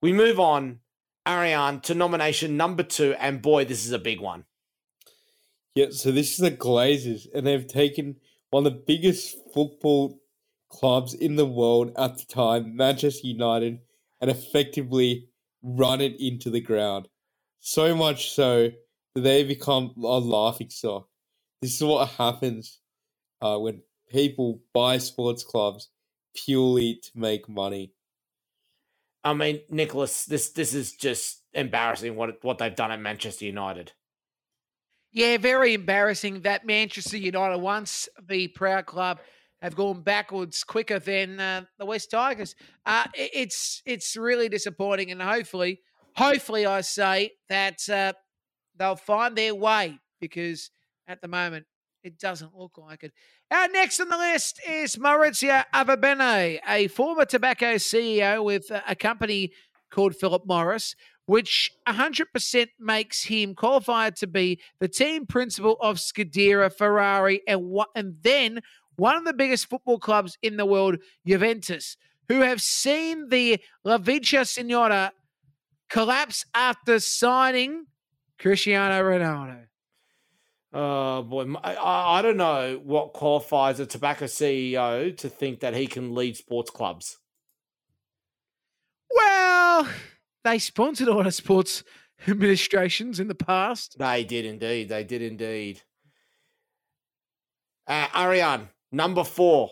We 0.00 0.12
move 0.12 0.38
on, 0.38 0.78
Ariane, 1.26 1.80
to 1.80 1.96
nomination 1.96 2.56
number 2.56 2.84
two. 2.84 3.16
And 3.18 3.42
boy, 3.42 3.64
this 3.64 3.84
is 3.84 3.90
a 3.90 3.98
big 3.98 4.20
one. 4.20 4.44
Yeah, 5.74 5.86
so 5.90 6.12
this 6.12 6.30
is 6.30 6.36
the 6.36 6.52
Glazers, 6.52 7.26
and 7.34 7.44
they've 7.44 7.66
taken 7.66 8.20
one 8.50 8.64
of 8.64 8.72
the 8.72 8.84
biggest 8.86 9.36
football 9.52 10.20
clubs 10.68 11.12
in 11.12 11.34
the 11.34 11.44
world 11.44 11.90
at 11.98 12.18
the 12.18 12.24
time, 12.24 12.76
Manchester 12.76 13.26
United, 13.26 13.80
and 14.20 14.30
effectively 14.30 15.26
run 15.60 16.00
it 16.00 16.14
into 16.20 16.50
the 16.50 16.60
ground. 16.60 17.08
So 17.58 17.96
much 17.96 18.30
so 18.30 18.70
they 19.14 19.44
become 19.44 19.92
a 19.96 20.18
laughing 20.18 20.70
stock. 20.70 21.08
This 21.60 21.76
is 21.76 21.82
what 21.82 22.08
happens 22.10 22.80
uh, 23.40 23.58
when 23.58 23.82
people 24.10 24.62
buy 24.72 24.98
sports 24.98 25.44
clubs 25.44 25.88
purely 26.34 27.00
to 27.02 27.10
make 27.14 27.48
money. 27.48 27.92
I 29.24 29.34
mean, 29.34 29.60
Nicholas, 29.70 30.24
this 30.24 30.50
this 30.50 30.74
is 30.74 30.92
just 30.92 31.42
embarrassing 31.52 32.16
what 32.16 32.42
what 32.42 32.58
they've 32.58 32.74
done 32.74 32.90
at 32.90 33.00
Manchester 33.00 33.44
United. 33.44 33.92
Yeah, 35.12 35.36
very 35.36 35.74
embarrassing 35.74 36.40
that 36.40 36.66
Manchester 36.66 37.18
United, 37.18 37.58
once 37.58 38.08
the 38.28 38.48
proud 38.48 38.86
club, 38.86 39.20
have 39.60 39.76
gone 39.76 40.02
backwards 40.02 40.64
quicker 40.64 40.98
than 40.98 41.38
uh, 41.38 41.62
the 41.78 41.86
West 41.86 42.10
Tigers. 42.10 42.56
Uh, 42.84 43.04
it's 43.14 43.82
it's 43.86 44.16
really 44.16 44.48
disappointing, 44.48 45.12
and 45.12 45.22
hopefully, 45.22 45.80
hopefully, 46.16 46.66
I 46.66 46.80
say 46.80 47.32
that 47.48 47.88
uh, 47.88 48.14
they'll 48.76 48.96
find 48.96 49.36
their 49.36 49.54
way 49.54 49.98
because 50.20 50.70
at 51.06 51.20
the 51.20 51.28
moment 51.28 51.66
it 52.02 52.18
doesn't 52.18 52.56
look 52.56 52.78
like 52.78 53.04
it. 53.04 53.12
Our 53.50 53.68
next 53.68 54.00
on 54.00 54.08
the 54.08 54.16
list 54.16 54.60
is 54.68 54.96
Maurizio 54.96 55.64
Arrivabene, 55.72 56.58
a 56.68 56.88
former 56.88 57.24
tobacco 57.24 57.74
CEO 57.74 58.44
with 58.44 58.70
a 58.86 58.96
company 58.96 59.52
called 59.90 60.16
Philip 60.16 60.42
Morris, 60.46 60.96
which 61.26 61.70
100% 61.88 62.66
makes 62.80 63.24
him 63.24 63.54
qualified 63.54 64.16
to 64.16 64.26
be 64.26 64.60
the 64.80 64.88
team 64.88 65.26
principal 65.26 65.76
of 65.80 65.98
Scuderia 65.98 66.72
Ferrari 66.72 67.42
and, 67.46 67.62
what, 67.62 67.88
and 67.94 68.16
then 68.22 68.60
one 68.96 69.16
of 69.16 69.24
the 69.24 69.32
biggest 69.32 69.68
football 69.68 69.98
clubs 69.98 70.36
in 70.42 70.56
the 70.56 70.66
world, 70.66 70.96
Juventus, 71.26 71.96
who 72.28 72.40
have 72.40 72.60
seen 72.60 73.28
the 73.28 73.60
La 73.84 73.98
Vecchia 73.98 74.46
Signora 74.46 75.12
collapse 75.88 76.44
after 76.54 76.98
signing 76.98 77.86
Cristiano 78.42 79.00
Ronaldo. 79.00 79.66
Oh 80.72 81.22
boy, 81.22 81.46
I, 81.62 82.18
I 82.18 82.22
don't 82.22 82.36
know 82.36 82.80
what 82.82 83.12
qualifies 83.12 83.78
a 83.78 83.86
tobacco 83.86 84.24
CEO 84.24 85.16
to 85.18 85.28
think 85.28 85.60
that 85.60 85.74
he 85.74 85.86
can 85.86 86.14
lead 86.14 86.36
sports 86.36 86.68
clubs. 86.68 87.18
Well, 89.14 89.86
they 90.42 90.58
sponsored 90.58 91.06
a 91.06 91.14
lot 91.14 91.28
of 91.28 91.34
sports 91.34 91.84
administrations 92.26 93.20
in 93.20 93.28
the 93.28 93.34
past. 93.36 93.96
They 93.98 94.24
did 94.24 94.44
indeed. 94.44 94.88
They 94.88 95.04
did 95.04 95.22
indeed. 95.22 95.82
Uh, 97.86 98.08
Ariane, 98.16 98.70
number 98.90 99.22
four. 99.22 99.70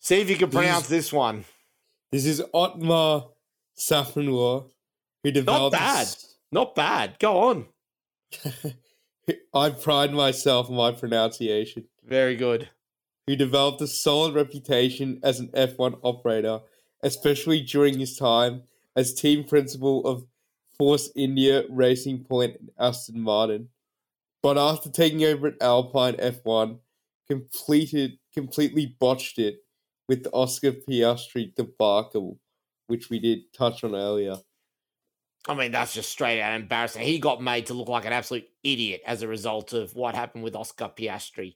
See 0.00 0.20
if 0.20 0.28
you 0.28 0.36
can 0.36 0.50
pronounce 0.50 0.88
this, 0.88 1.06
this 1.06 1.12
one. 1.12 1.44
This 2.12 2.26
is 2.26 2.42
Otmar 2.52 3.28
Szafnauer, 3.78 4.66
who 5.22 5.30
developed. 5.30 5.72
Not 5.72 5.80
bad. 5.80 6.08
Not 6.52 6.74
bad. 6.74 7.18
Go 7.18 7.38
on. 7.48 7.66
I 9.54 9.70
pride 9.70 10.12
myself 10.12 10.68
on 10.68 10.76
my 10.76 10.92
pronunciation. 10.92 11.86
Very 12.04 12.36
good. 12.36 12.70
Who 13.26 13.36
developed 13.36 13.80
a 13.80 13.86
solid 13.86 14.34
reputation 14.34 15.20
as 15.22 15.40
an 15.40 15.48
F1 15.48 15.98
operator, 16.02 16.60
especially 17.02 17.62
during 17.62 17.98
his 17.98 18.16
time 18.16 18.64
as 18.96 19.14
team 19.14 19.44
principal 19.44 20.06
of 20.06 20.26
Force 20.76 21.10
India 21.14 21.64
Racing 21.70 22.24
Point 22.24 22.56
and 22.58 22.70
Aston 22.78 23.20
Martin. 23.20 23.68
But 24.42 24.58
after 24.58 24.90
taking 24.90 25.24
over 25.24 25.46
at 25.48 25.62
Alpine 25.62 26.14
F1, 26.14 26.78
completed 27.26 28.18
completely 28.32 28.96
botched 28.98 29.38
it 29.38 29.60
with 30.08 30.24
the 30.24 30.32
Oscar 30.32 30.72
Piastri 30.72 31.54
debacle, 31.54 32.40
which 32.88 33.08
we 33.08 33.18
did 33.18 33.52
touch 33.56 33.84
on 33.84 33.94
earlier. 33.94 34.38
I 35.46 35.54
mean, 35.54 35.72
that's 35.72 35.92
just 35.92 36.10
straight 36.10 36.40
out 36.40 36.54
embarrassing. 36.54 37.02
He 37.02 37.18
got 37.18 37.42
made 37.42 37.66
to 37.66 37.74
look 37.74 37.88
like 37.88 38.06
an 38.06 38.12
absolute 38.12 38.48
idiot 38.62 39.02
as 39.06 39.22
a 39.22 39.28
result 39.28 39.72
of 39.72 39.94
what 39.94 40.14
happened 40.14 40.42
with 40.42 40.56
Oscar 40.56 40.90
Piastri. 40.96 41.54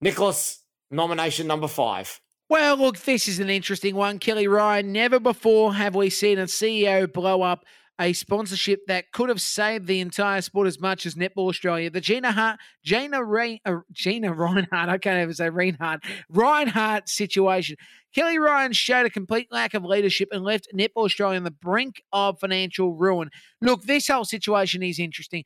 Nicholas, 0.00 0.62
nomination 0.90 1.46
number 1.46 1.68
five. 1.68 2.20
Well, 2.48 2.76
look, 2.76 2.98
this 2.98 3.28
is 3.28 3.38
an 3.40 3.50
interesting 3.50 3.94
one, 3.94 4.18
Kelly 4.18 4.46
Ryan. 4.48 4.92
Never 4.92 5.20
before 5.20 5.74
have 5.74 5.94
we 5.94 6.10
seen 6.10 6.38
a 6.38 6.44
CEO 6.44 7.10
blow 7.10 7.42
up 7.42 7.64
a 8.00 8.12
sponsorship 8.12 8.80
that 8.86 9.12
could 9.12 9.28
have 9.28 9.40
saved 9.40 9.86
the 9.86 10.00
entire 10.00 10.40
sport 10.40 10.66
as 10.66 10.80
much 10.80 11.06
as 11.06 11.14
Netball 11.14 11.48
Australia. 11.48 11.90
The 11.90 12.00
Gina 12.00 12.32
Hart, 12.32 12.58
Gina 12.84 13.22
Rain, 13.22 13.60
uh, 13.64 13.76
Gina 13.92 14.28
Rinehart, 14.34 14.88
I 14.88 14.98
can't 14.98 15.22
even 15.22 15.34
say 15.34 15.48
Rinehart, 15.50 16.02
Rinehart 16.32 17.08
situation. 17.08 17.76
Kelly 18.14 18.38
Ryan 18.38 18.72
showed 18.72 19.06
a 19.06 19.10
complete 19.10 19.48
lack 19.50 19.74
of 19.74 19.84
leadership 19.84 20.28
and 20.32 20.44
left 20.44 20.68
Netball 20.74 21.04
Australia 21.04 21.38
on 21.38 21.44
the 21.44 21.50
brink 21.50 22.02
of 22.12 22.38
financial 22.38 22.94
ruin. 22.94 23.30
Look, 23.60 23.84
this 23.84 24.08
whole 24.08 24.24
situation 24.24 24.82
is 24.82 24.98
interesting. 24.98 25.44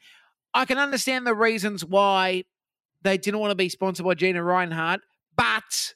I 0.52 0.64
can 0.64 0.78
understand 0.78 1.26
the 1.26 1.34
reasons 1.34 1.84
why 1.84 2.44
they 3.02 3.18
didn't 3.18 3.40
want 3.40 3.52
to 3.52 3.56
be 3.56 3.68
sponsored 3.68 4.06
by 4.06 4.14
Gina 4.14 4.40
Rinehart, 4.40 4.98
but 5.36 5.94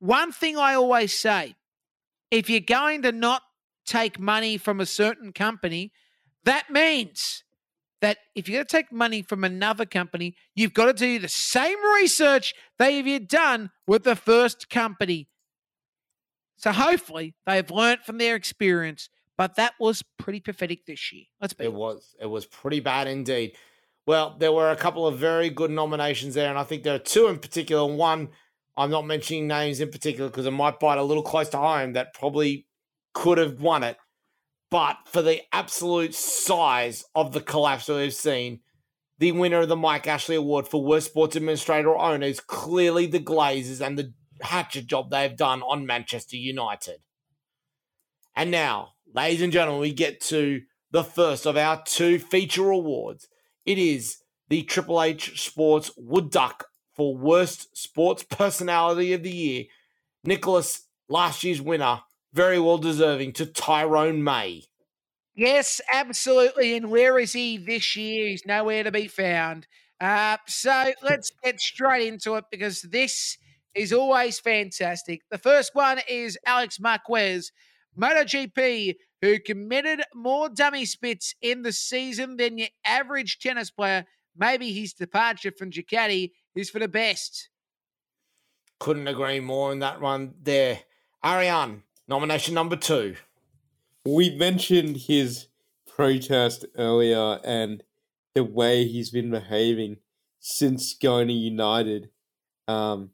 one 0.00 0.32
thing 0.32 0.56
I 0.56 0.74
always 0.74 1.12
say 1.12 1.54
if 2.30 2.50
you're 2.50 2.60
going 2.60 3.02
to 3.02 3.12
not 3.12 3.42
take 3.86 4.18
money 4.18 4.58
from 4.58 4.80
a 4.80 4.86
certain 4.86 5.32
company, 5.32 5.92
that 6.44 6.70
means 6.70 7.44
that 8.00 8.18
if 8.34 8.48
you're 8.48 8.58
going 8.58 8.66
to 8.66 8.76
take 8.76 8.92
money 8.92 9.22
from 9.22 9.44
another 9.44 9.84
company, 9.84 10.34
you've 10.54 10.74
got 10.74 10.86
to 10.86 10.92
do 10.92 11.18
the 11.18 11.28
same 11.28 11.78
research 11.94 12.54
that 12.78 12.92
you've 12.92 13.28
done 13.28 13.70
with 13.86 14.04
the 14.04 14.16
first 14.16 14.70
company. 14.70 15.28
So 16.58 16.72
hopefully 16.72 17.34
they've 17.46 17.70
learned 17.70 18.00
from 18.02 18.18
their 18.18 18.34
experience, 18.34 19.08
but 19.36 19.54
that 19.56 19.74
was 19.78 20.02
pretty 20.18 20.40
pathetic 20.40 20.84
this 20.84 21.12
year. 21.12 21.24
Let's 21.40 21.54
be. 21.54 21.64
It 21.64 21.72
was. 21.72 22.14
It 22.20 22.26
was 22.26 22.44
pretty 22.44 22.80
bad 22.80 23.06
indeed. 23.06 23.52
Well, 24.06 24.36
there 24.38 24.52
were 24.52 24.70
a 24.70 24.76
couple 24.76 25.06
of 25.06 25.18
very 25.18 25.50
good 25.50 25.70
nominations 25.70 26.34
there, 26.34 26.48
and 26.48 26.58
I 26.58 26.64
think 26.64 26.82
there 26.82 26.96
are 26.96 26.98
two 26.98 27.28
in 27.28 27.38
particular. 27.38 27.86
One, 27.86 28.30
I'm 28.76 28.90
not 28.90 29.06
mentioning 29.06 29.46
names 29.46 29.80
in 29.80 29.90
particular 29.90 30.28
because 30.30 30.46
it 30.46 30.50
might 30.50 30.80
bite 30.80 30.98
a 30.98 31.02
little 31.02 31.22
close 31.22 31.48
to 31.50 31.58
home 31.58 31.92
that 31.92 32.14
probably 32.14 32.66
could 33.14 33.38
have 33.38 33.60
won 33.60 33.84
it. 33.84 33.96
But 34.70 34.96
for 35.06 35.22
the 35.22 35.42
absolute 35.52 36.14
size 36.14 37.04
of 37.14 37.32
the 37.32 37.40
collapse 37.40 37.86
that 37.86 37.96
we've 37.96 38.12
seen, 38.12 38.60
the 39.18 39.32
winner 39.32 39.60
of 39.60 39.68
the 39.68 39.76
Mike 39.76 40.06
Ashley 40.06 40.36
Award 40.36 40.68
for 40.68 40.84
Worst 40.84 41.08
Sports 41.08 41.36
Administrator 41.36 41.90
or 41.90 41.98
Owner 41.98 42.26
is 42.26 42.40
clearly 42.40 43.06
the 43.06 43.20
Glazers 43.20 43.84
and 43.84 43.98
the 43.98 44.12
hatchet 44.40 44.86
job 44.86 45.10
they've 45.10 45.36
done 45.36 45.62
on 45.62 45.86
Manchester 45.86 46.36
United. 46.36 47.00
And 48.34 48.50
now, 48.50 48.94
ladies 49.12 49.42
and 49.42 49.52
gentlemen, 49.52 49.80
we 49.80 49.92
get 49.92 50.20
to 50.22 50.62
the 50.90 51.04
first 51.04 51.46
of 51.46 51.56
our 51.56 51.82
two 51.84 52.18
feature 52.18 52.70
awards. 52.70 53.28
It 53.66 53.78
is 53.78 54.18
the 54.48 54.62
Triple 54.62 55.02
H 55.02 55.40
Sports 55.40 55.90
Wood 55.96 56.30
Duck 56.30 56.66
for 56.94 57.16
Worst 57.16 57.76
Sports 57.76 58.22
Personality 58.22 59.12
of 59.12 59.22
the 59.22 59.30
Year. 59.30 59.64
Nicholas, 60.24 60.86
last 61.08 61.44
year's 61.44 61.60
winner, 61.60 62.00
very 62.32 62.58
well 62.58 62.78
deserving 62.78 63.32
to 63.34 63.46
Tyrone 63.46 64.22
May. 64.22 64.64
Yes, 65.34 65.80
absolutely. 65.92 66.76
And 66.76 66.90
where 66.90 67.18
is 67.18 67.32
he 67.32 67.58
this 67.58 67.94
year? 67.94 68.28
He's 68.28 68.44
nowhere 68.44 68.82
to 68.82 68.90
be 68.90 69.06
found. 69.06 69.66
Uh, 70.00 70.36
so 70.46 70.92
let's 71.02 71.30
get 71.42 71.60
straight 71.60 72.08
into 72.08 72.34
it 72.34 72.44
because 72.50 72.82
this 72.82 73.38
is 73.74 73.92
always 73.92 74.38
fantastic. 74.38 75.22
The 75.30 75.38
first 75.38 75.74
one 75.74 76.00
is 76.08 76.38
Alex 76.46 76.78
Marquez, 76.80 77.52
MotoGP, 77.98 78.94
who 79.22 79.38
committed 79.38 80.02
more 80.14 80.48
dummy 80.48 80.84
spits 80.84 81.34
in 81.42 81.62
the 81.62 81.72
season 81.72 82.36
than 82.36 82.58
your 82.58 82.68
average 82.84 83.38
tennis 83.38 83.70
player. 83.70 84.04
Maybe 84.36 84.72
his 84.72 84.92
departure 84.92 85.52
from 85.56 85.70
Ducati 85.70 86.32
is 86.54 86.70
for 86.70 86.78
the 86.78 86.88
best. 86.88 87.48
Couldn't 88.78 89.08
agree 89.08 89.40
more 89.40 89.72
on 89.72 89.80
that 89.80 90.00
one 90.00 90.34
there. 90.40 90.80
Ariane, 91.24 91.82
Nomination 92.08 92.54
number 92.54 92.74
two. 92.74 93.16
We 94.06 94.34
mentioned 94.34 94.96
his 94.96 95.48
protest 95.86 96.64
earlier 96.78 97.38
and 97.44 97.82
the 98.34 98.44
way 98.44 98.86
he's 98.86 99.10
been 99.10 99.30
behaving 99.30 99.98
since 100.40 100.94
going 100.94 101.28
to 101.28 101.34
United. 101.34 102.08
Um, 102.66 103.10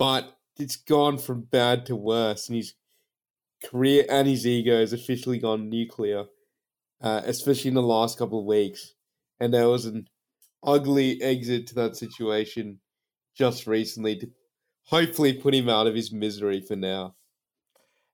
but 0.00 0.38
it's 0.58 0.76
gone 0.76 1.18
from 1.18 1.42
bad 1.42 1.84
to 1.84 1.94
worse, 1.94 2.48
and 2.48 2.56
his 2.56 2.72
career 3.62 4.06
and 4.08 4.26
his 4.26 4.46
ego 4.46 4.80
has 4.80 4.94
officially 4.94 5.38
gone 5.38 5.68
nuclear, 5.68 6.24
uh, 7.02 7.20
especially 7.26 7.68
in 7.68 7.74
the 7.74 7.82
last 7.82 8.16
couple 8.16 8.40
of 8.40 8.46
weeks. 8.46 8.94
And 9.40 9.52
there 9.52 9.68
was 9.68 9.84
an 9.84 10.08
ugly 10.64 11.20
exit 11.20 11.66
to 11.66 11.74
that 11.74 11.96
situation 11.96 12.80
just 13.36 13.66
recently 13.66 14.16
to 14.16 14.30
hopefully 14.84 15.34
put 15.34 15.54
him 15.54 15.68
out 15.68 15.86
of 15.86 15.94
his 15.94 16.10
misery 16.10 16.62
for 16.62 16.76
now. 16.76 17.14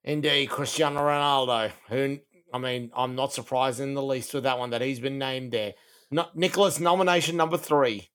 Indeed, 0.03 0.51
Cristiano 0.51 1.03
Ronaldo, 1.03 1.71
who, 1.89 2.19
I 2.53 2.59
mean, 2.59 2.91
I'm 2.97 3.15
not 3.15 3.33
surprised 3.33 3.79
in 3.79 3.95
the 3.95 4.03
least 4.03 4.35
with 4.35 4.43
that 4.43 4.59
one 4.59 4.71
that 4.71 4.83
he's 4.83 4.99
been 4.99 5.19
named 5.19 5.53
there. 5.53 5.75
No, 6.11 6.27
Nicholas, 6.35 6.81
nomination 6.81 7.37
number 7.37 7.57
three. 7.57 8.09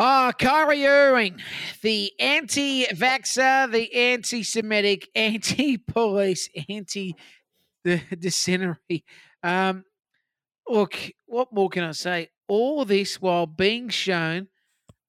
Ah, 0.00 0.30
Kyrie 0.38 0.86
Irving, 0.86 1.40
the 1.82 2.12
anti 2.20 2.86
vaxxer, 2.86 3.70
the 3.72 3.92
anti 3.92 4.42
Semitic, 4.44 5.08
anti 5.14 5.76
police, 5.76 6.48
anti 6.68 7.16
dissentary. 7.84 9.04
Um, 9.42 9.84
look, 10.68 10.96
what 11.26 11.52
more 11.52 11.68
can 11.68 11.84
I 11.84 11.92
say? 11.92 12.28
All 12.46 12.84
this 12.84 13.20
while 13.20 13.46
being 13.46 13.88
shown 13.88 14.48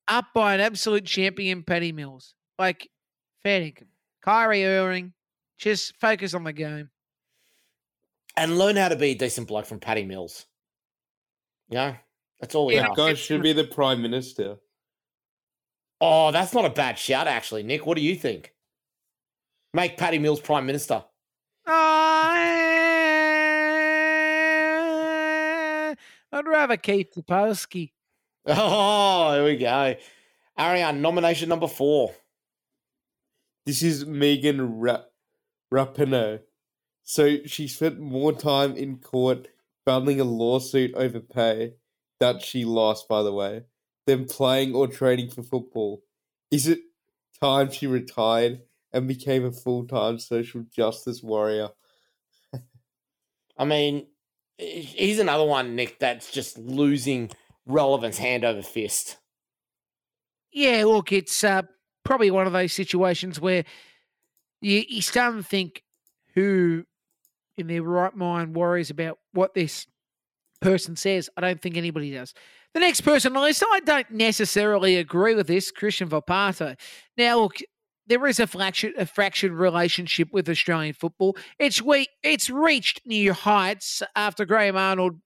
up 0.08 0.26
by 0.34 0.56
an 0.56 0.60
absolute 0.60 1.06
champion, 1.06 1.64
Patty 1.64 1.92
Mills. 1.92 2.34
Like, 2.58 2.90
fair 3.44 3.62
income. 3.62 3.88
Kyrie 4.26 4.66
Irving, 4.66 5.14
just 5.58 5.96
focus 6.02 6.34
on 6.34 6.44
the 6.44 6.52
game. 6.54 6.90
And 8.36 8.58
learn 8.58 8.76
how 8.76 8.90
to 8.90 8.96
be 8.96 9.12
a 9.12 9.16
decent 9.16 9.48
bloke 9.48 9.66
from 9.66 9.80
Patty 9.80 10.04
Mills. 10.04 10.46
Yeah, 11.70 11.98
that's 12.40 12.56
all 12.56 12.66
we 12.66 12.76
That 12.76 12.90
ask. 12.90 12.98
guy 12.98 13.14
should 13.14 13.44
be 13.44 13.54
the 13.54 13.64
prime 13.66 14.02
minister. 14.02 14.58
Oh, 16.02 16.32
that's 16.32 16.54
not 16.54 16.66
a 16.66 16.70
bad 16.70 16.98
shout, 16.98 17.28
actually, 17.28 17.64
Nick. 17.64 17.86
What 17.86 17.98
do 17.98 18.04
you 18.04 18.16
think? 18.16 18.54
Make 19.74 19.98
Patty 19.98 20.18
Mills 20.18 20.40
prime 20.40 20.66
minister. 20.66 21.04
Oh, 21.68 21.72
I'd 26.32 26.48
rather 26.48 26.78
keep 26.78 27.14
Topolsky. 27.14 27.92
Oh, 28.46 29.34
here 29.34 29.44
we 29.44 29.58
go. 29.58 29.96
Ariane, 30.58 31.02
nomination 31.02 31.50
number 31.50 31.68
four. 31.68 32.14
This 33.66 33.84
is 33.84 34.06
Megan 34.06 34.80
Ra- 34.80 35.04
Rapinoe. 35.74 36.40
So 37.04 37.38
she 37.46 37.68
spent 37.68 38.00
more 38.00 38.34
time 38.34 38.76
in 38.76 38.98
court 38.98 39.48
battling 39.86 40.20
a 40.20 40.24
lawsuit 40.24 40.94
over 40.96 41.20
pay 41.20 41.74
that 42.20 42.42
she 42.42 42.66
lost, 42.66 43.08
by 43.08 43.24
the 43.24 43.34
way, 43.34 43.64
than 44.10 44.26
playing 44.26 44.74
or 44.74 44.88
training 44.88 45.30
for 45.30 45.44
football. 45.44 46.04
Is 46.50 46.68
it 46.68 46.80
time 47.40 47.72
she 47.72 47.86
retired 47.86 48.62
and 48.92 49.08
became 49.08 49.46
a 49.46 49.52
full 49.52 49.86
time 49.86 50.18
social 50.18 50.64
justice 50.76 51.22
warrior? 51.22 51.70
I 53.58 53.66
mean, 53.66 54.08
he's 54.58 55.20
another 55.20 55.46
one, 55.46 55.76
Nick, 55.76 56.00
that's 56.00 56.32
just 56.32 56.58
losing 56.58 57.30
relevance 57.66 58.18
hand 58.18 58.44
over 58.44 58.64
fist. 58.64 59.18
Yeah, 60.52 60.86
look, 60.86 61.12
it's 61.12 61.44
uh, 61.44 61.64
probably 62.04 62.32
one 62.32 62.48
of 62.48 62.54
those 62.54 62.74
situations 62.74 63.40
where 63.40 63.64
you, 64.62 64.84
you 64.88 65.02
start 65.04 65.36
to 65.36 65.44
think 65.44 65.84
who 66.34 66.86
in 67.58 67.68
their 67.68 67.84
right 67.84 68.16
mind 68.16 68.56
worries 68.56 68.90
about 68.90 69.20
what 69.34 69.54
this 69.54 69.86
person 70.62 70.96
says. 70.96 71.30
I 71.38 71.42
don't 71.42 71.62
think 71.62 71.78
anybody 71.78 72.12
does. 72.12 72.34
The 72.74 72.80
next 72.80 73.02
person 73.02 73.32
on 73.32 73.42
the 73.42 73.42
list, 73.42 73.64
I 73.72 73.80
don't 73.82 74.12
necessarily 74.12 74.98
agree 74.98 75.36
with 75.36 75.48
this, 75.48 75.72
Cristian 75.72 76.10
Volpato. 76.10 76.78
Now, 77.18 77.40
look, 77.40 77.58
there 78.10 78.26
is 78.28 78.40
a 78.40 78.48
fractured, 78.48 78.94
a 78.98 79.06
fractured 79.06 79.52
relationship 79.52 80.30
with 80.32 80.50
Australian 80.50 80.94
football. 80.94 81.38
It's 81.60 81.82
we, 81.82 82.08
it's 82.24 82.50
reached 82.50 83.02
new 83.06 83.34
heights 83.34 84.02
after 84.16 84.46
Graham 84.46 84.76
Arnold 84.76 85.20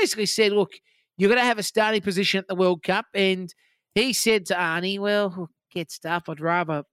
basically 0.00 0.26
said, 0.26 0.52
"Look, 0.52 0.72
you're 1.16 1.28
going 1.28 1.40
to 1.40 1.46
have 1.46 1.58
a 1.58 1.62
starting 1.62 2.00
position 2.00 2.38
at 2.38 2.48
the 2.48 2.54
World 2.54 2.82
Cup," 2.82 3.06
and 3.14 3.54
he 3.94 4.12
said 4.12 4.46
to 4.46 4.54
Arnie, 4.54 4.98
"Well, 4.98 5.50
get 5.72 5.90
stuff. 5.90 6.28
I'd 6.28 6.40
rather 6.40 6.84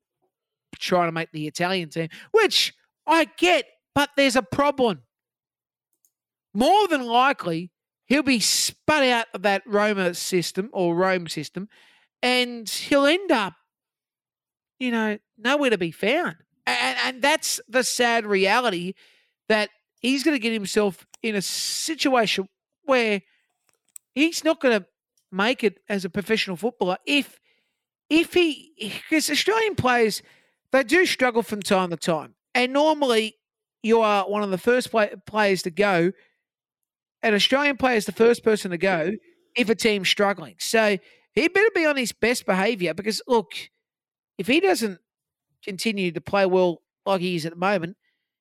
try 0.77 1.05
to 1.05 1.11
make 1.11 1.31
the 1.31 1.47
Italian 1.47 1.89
team," 1.89 2.09
which 2.31 2.73
I 3.07 3.25
get, 3.37 3.65
but 3.95 4.09
there's 4.17 4.35
a 4.35 4.43
problem. 4.43 5.03
More 6.53 6.87
than 6.87 7.05
likely, 7.05 7.71
he'll 8.09 8.23
be 8.23 8.39
spun 8.39 9.03
out 9.03 9.27
of 9.33 9.43
that 9.43 9.61
Roma 9.65 10.13
system 10.15 10.69
or 10.73 10.95
Rome 10.95 11.27
system, 11.27 11.69
and 12.21 12.67
he'll 12.67 13.05
end 13.05 13.31
up, 13.31 13.53
you 14.79 14.91
know, 14.91 15.19
nowhere 15.37 15.69
to 15.69 15.77
be 15.77 15.91
found. 15.91 16.35
And, 16.67 16.97
and 17.05 17.21
that's 17.21 17.61
the 17.69 17.83
sad 17.83 18.25
reality 18.25 18.95
that 19.47 19.69
he's 20.01 20.23
going 20.23 20.35
to 20.35 20.39
get 20.39 20.51
himself 20.51 21.05
in 21.23 21.35
a 21.35 21.41
situation 21.41 22.49
where 22.83 23.21
he's 24.15 24.43
not 24.43 24.59
going 24.59 24.79
to 24.79 24.85
make 25.31 25.63
it 25.63 25.79
as 25.87 26.03
a 26.03 26.09
professional 26.09 26.57
footballer 26.57 26.97
if 27.05 27.39
if 28.09 28.33
he 28.33 28.73
because 28.99 29.29
Australian 29.29 29.75
players 29.75 30.23
they 30.71 30.83
do 30.83 31.05
struggle 31.05 31.43
from 31.43 31.61
time 31.61 31.91
to 31.91 31.97
time, 31.97 32.35
and 32.55 32.73
normally 32.73 33.35
you 33.83 34.01
are 34.01 34.27
one 34.29 34.43
of 34.43 34.51
the 34.51 34.57
first 34.57 34.89
play, 34.91 35.11
players 35.25 35.61
to 35.63 35.71
go. 35.71 36.11
An 37.21 37.33
Australian 37.33 37.77
player 37.77 37.97
is 37.97 38.05
the 38.05 38.11
first 38.11 38.43
person 38.43 38.71
to 38.71 38.77
go 38.77 39.13
if 39.55 39.69
a 39.69 39.75
team's 39.75 40.09
struggling. 40.09 40.55
So 40.59 40.97
he 41.33 41.47
better 41.47 41.69
be 41.73 41.85
on 41.85 41.97
his 41.97 42.11
best 42.11 42.45
behaviour 42.45 42.93
because 42.93 43.21
look, 43.27 43.51
if 44.37 44.47
he 44.47 44.59
doesn't 44.59 44.99
continue 45.63 46.11
to 46.11 46.21
play 46.21 46.45
well 46.45 46.81
like 47.05 47.21
he 47.21 47.35
is 47.35 47.45
at 47.45 47.53
the 47.53 47.59
moment, 47.59 47.97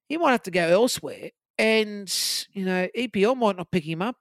he 0.09 0.17
might 0.17 0.33
have 0.33 0.43
to 0.45 0.51
go 0.51 0.69
elsewhere. 0.69 1.31
And 1.59 2.13
you 2.53 2.65
know, 2.65 2.89
EPL 2.97 3.37
might 3.37 3.57
not 3.57 3.71
pick 3.71 3.85
him 3.85 4.03
up. 4.03 4.17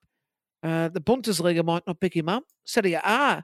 Uh, 0.64 0.90
the 0.90 1.02
Bundesliga 1.02 1.64
might 1.64 1.86
not 1.86 2.00
pick 2.00 2.16
him 2.16 2.28
up. 2.30 2.44
Serie 2.66 2.96
A, 2.96 3.44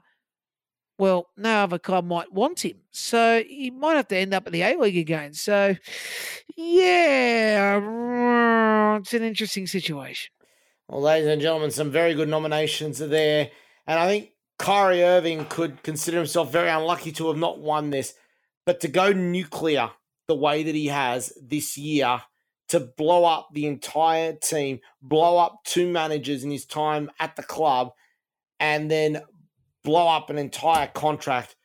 well, 0.98 1.28
no 1.36 1.62
other 1.62 1.78
club 1.78 2.04
might 2.04 2.32
want 2.32 2.64
him. 2.64 2.78
So 2.90 3.42
he 3.46 3.70
might 3.70 3.94
have 3.96 4.08
to 4.08 4.16
end 4.16 4.34
up 4.34 4.46
in 4.46 4.52
the 4.52 4.62
A 4.62 4.76
League 4.76 4.98
again. 4.98 5.32
So, 5.32 5.76
yeah, 6.56 7.78
it's 8.98 9.14
an 9.14 9.22
interesting 9.22 9.66
situation. 9.66 10.33
Well, 10.88 11.00
ladies 11.00 11.28
and 11.28 11.40
gentlemen, 11.40 11.70
some 11.70 11.90
very 11.90 12.14
good 12.14 12.28
nominations 12.28 13.00
are 13.00 13.08
there. 13.08 13.50
And 13.86 13.98
I 13.98 14.06
think 14.06 14.30
Kyrie 14.58 15.02
Irving 15.02 15.46
could 15.46 15.82
consider 15.82 16.18
himself 16.18 16.52
very 16.52 16.68
unlucky 16.68 17.10
to 17.12 17.28
have 17.28 17.38
not 17.38 17.58
won 17.58 17.90
this. 17.90 18.14
But 18.66 18.80
to 18.80 18.88
go 18.88 19.12
nuclear 19.12 19.90
the 20.28 20.34
way 20.34 20.62
that 20.62 20.74
he 20.74 20.86
has 20.88 21.32
this 21.42 21.78
year, 21.78 22.22
to 22.68 22.80
blow 22.80 23.24
up 23.24 23.48
the 23.52 23.66
entire 23.66 24.34
team, 24.34 24.80
blow 25.00 25.38
up 25.38 25.60
two 25.64 25.90
managers 25.90 26.44
in 26.44 26.50
his 26.50 26.64
time 26.64 27.10
at 27.18 27.36
the 27.36 27.42
club, 27.42 27.92
and 28.60 28.90
then 28.90 29.22
blow 29.84 30.08
up 30.08 30.30
an 30.30 30.38
entire 30.38 30.86
contract. 30.88 31.56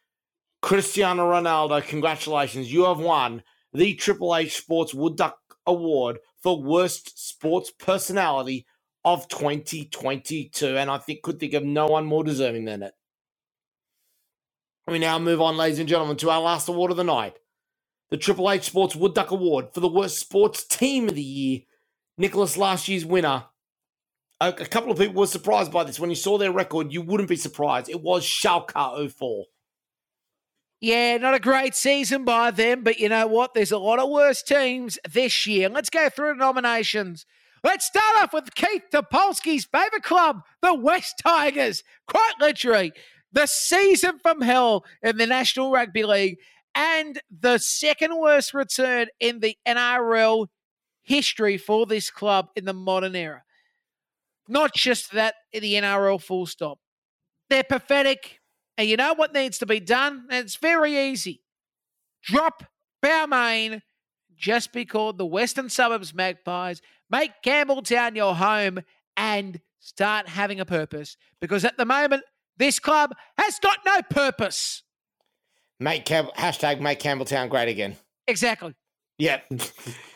Cristiano 0.61 1.29
Ronaldo, 1.29 1.85
congratulations. 1.85 2.71
You 2.71 2.85
have 2.85 2.99
won 2.99 3.43
the 3.73 3.95
Triple 3.95 4.35
H 4.35 4.57
Sports 4.57 4.93
Wood 4.93 5.15
Duck 5.15 5.39
Award 5.65 6.19
for 6.41 6.61
Worst 6.61 7.17
Sports 7.17 7.71
Personality 7.71 8.65
of 9.13 9.27
2022. 9.27 10.77
And 10.77 10.89
I 10.89 10.97
think 10.97 11.21
could 11.21 11.39
think 11.39 11.53
of 11.53 11.63
no 11.63 11.87
one 11.87 12.05
more 12.05 12.23
deserving 12.23 12.65
than 12.65 12.83
it. 12.83 12.93
We 14.87 14.99
now 14.99 15.19
move 15.19 15.41
on, 15.41 15.57
ladies 15.57 15.79
and 15.79 15.87
gentlemen, 15.87 16.17
to 16.17 16.29
our 16.29 16.41
last 16.41 16.67
award 16.67 16.91
of 16.91 16.97
the 16.97 17.03
night. 17.03 17.37
The 18.09 18.17
Triple 18.17 18.49
H 18.49 18.63
Sports 18.63 18.95
Wood 18.95 19.13
Duck 19.13 19.29
Award 19.29 19.73
for 19.73 19.81
the 19.81 19.87
worst 19.87 20.19
sports 20.19 20.63
team 20.63 21.07
of 21.07 21.15
the 21.15 21.21
year. 21.21 21.61
Nicholas, 22.17 22.57
last 22.57 22.87
year's 22.87 23.05
winner. 23.05 23.45
A, 24.41 24.47
a 24.47 24.65
couple 24.65 24.91
of 24.91 24.97
people 24.97 25.21
were 25.21 25.27
surprised 25.27 25.71
by 25.71 25.83
this. 25.83 25.99
When 25.99 26.09
you 26.09 26.15
saw 26.15 26.37
their 26.37 26.51
record, 26.51 26.91
you 26.91 27.01
wouldn't 27.01 27.29
be 27.29 27.35
surprised. 27.35 27.89
It 27.89 28.01
was 28.01 28.23
Schalke 28.25 29.11
04. 29.11 29.45
Yeah, 30.81 31.17
not 31.17 31.35
a 31.35 31.39
great 31.39 31.75
season 31.75 32.23
by 32.23 32.51
them, 32.51 32.83
but 32.83 32.99
you 32.99 33.09
know 33.09 33.27
what? 33.27 33.53
There's 33.53 33.71
a 33.71 33.77
lot 33.77 33.99
of 33.99 34.09
worse 34.09 34.41
teams 34.41 34.97
this 35.09 35.45
year. 35.45 35.67
Let's 35.67 35.89
go 35.89 36.09
through 36.09 36.29
the 36.29 36.35
nominations. 36.35 37.25
Let's 37.63 37.85
start 37.85 38.23
off 38.23 38.33
with 38.33 38.55
Keith 38.55 38.83
Topolsky's 38.91 39.65
favourite 39.65 40.03
club, 40.03 40.41
the 40.61 40.73
West 40.73 41.15
Tigers. 41.21 41.83
Quite 42.07 42.33
literally, 42.39 42.93
the 43.31 43.47
season 43.47 44.19
from 44.19 44.41
hell 44.41 44.85
in 45.01 45.17
the 45.17 45.27
National 45.27 45.71
Rugby 45.71 46.03
League 46.03 46.37
and 46.73 47.21
the 47.29 47.57
second 47.57 48.17
worst 48.17 48.53
return 48.53 49.07
in 49.19 49.39
the 49.39 49.57
NRL 49.67 50.47
history 51.01 51.57
for 51.57 51.85
this 51.85 52.09
club 52.09 52.47
in 52.55 52.65
the 52.65 52.73
modern 52.73 53.15
era. 53.15 53.43
Not 54.47 54.73
just 54.73 55.11
that 55.11 55.35
the 55.51 55.73
NRL 55.73 56.21
full 56.21 56.45
stop. 56.45 56.79
They're 57.49 57.63
pathetic. 57.63 58.39
And 58.77 58.87
you 58.87 58.95
know 58.95 59.13
what 59.13 59.33
needs 59.33 59.57
to 59.59 59.65
be 59.65 59.79
done? 59.79 60.27
It's 60.29 60.55
very 60.55 61.09
easy. 61.09 61.41
Drop 62.23 62.63
Balmain, 63.03 63.81
just 64.35 64.71
be 64.71 64.85
called 64.85 65.17
the 65.17 65.25
Western 65.25 65.69
Suburbs 65.69 66.13
Magpies, 66.13 66.81
make 67.09 67.31
Campbelltown 67.43 68.15
your 68.15 68.35
home, 68.35 68.79
and 69.17 69.59
start 69.79 70.27
having 70.27 70.59
a 70.59 70.65
purpose. 70.65 71.17
Because 71.41 71.65
at 71.65 71.77
the 71.77 71.85
moment, 71.85 72.23
this 72.57 72.79
club 72.79 73.13
has 73.37 73.59
got 73.59 73.79
no 73.85 74.01
purpose. 74.09 74.83
Make 75.79 76.05
Cam- 76.05 76.29
hashtag 76.37 76.81
make 76.81 76.99
Campbelltown 76.99 77.49
great 77.49 77.69
again. 77.69 77.95
Exactly. 78.27 78.75
Yep. 79.17 79.51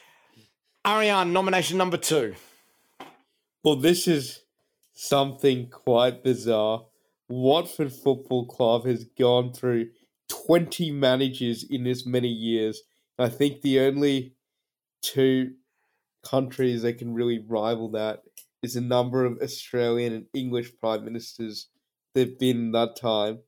Ariane, 0.87 1.31
nomination 1.31 1.77
number 1.77 1.97
two. 1.97 2.35
Well, 3.63 3.77
this 3.77 4.07
is 4.07 4.41
something 4.93 5.69
quite 5.69 6.23
bizarre. 6.23 6.85
Watford 7.29 7.93
Football 7.93 8.45
Club 8.47 8.85
has 8.85 9.05
gone 9.05 9.53
through 9.53 9.89
20 10.27 10.91
managers 10.91 11.63
in 11.63 11.87
as 11.87 12.05
many 12.05 12.27
years. 12.27 12.81
I 13.17 13.29
think 13.29 13.61
the 13.61 13.79
only 13.79 14.35
two 15.01 15.53
countries 16.23 16.81
that 16.81 16.97
can 16.97 17.13
really 17.13 17.39
rival 17.39 17.89
that 17.91 18.23
is 18.61 18.73
the 18.75 18.81
number 18.81 19.25
of 19.25 19.39
Australian 19.41 20.13
and 20.13 20.25
English 20.33 20.71
prime 20.79 21.03
ministers 21.03 21.67
there've 22.13 22.39
been 22.39 22.57
in 22.57 22.71
that 22.71 22.95
time. 22.95 23.39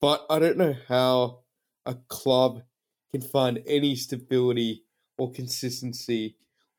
But 0.00 0.26
I 0.28 0.38
don't 0.38 0.58
know 0.58 0.74
how 0.88 1.40
a 1.86 1.94
club 2.08 2.62
can 3.10 3.20
find 3.20 3.62
any 3.66 3.96
stability 3.96 4.84
or 5.16 5.32
consistency 5.32 6.36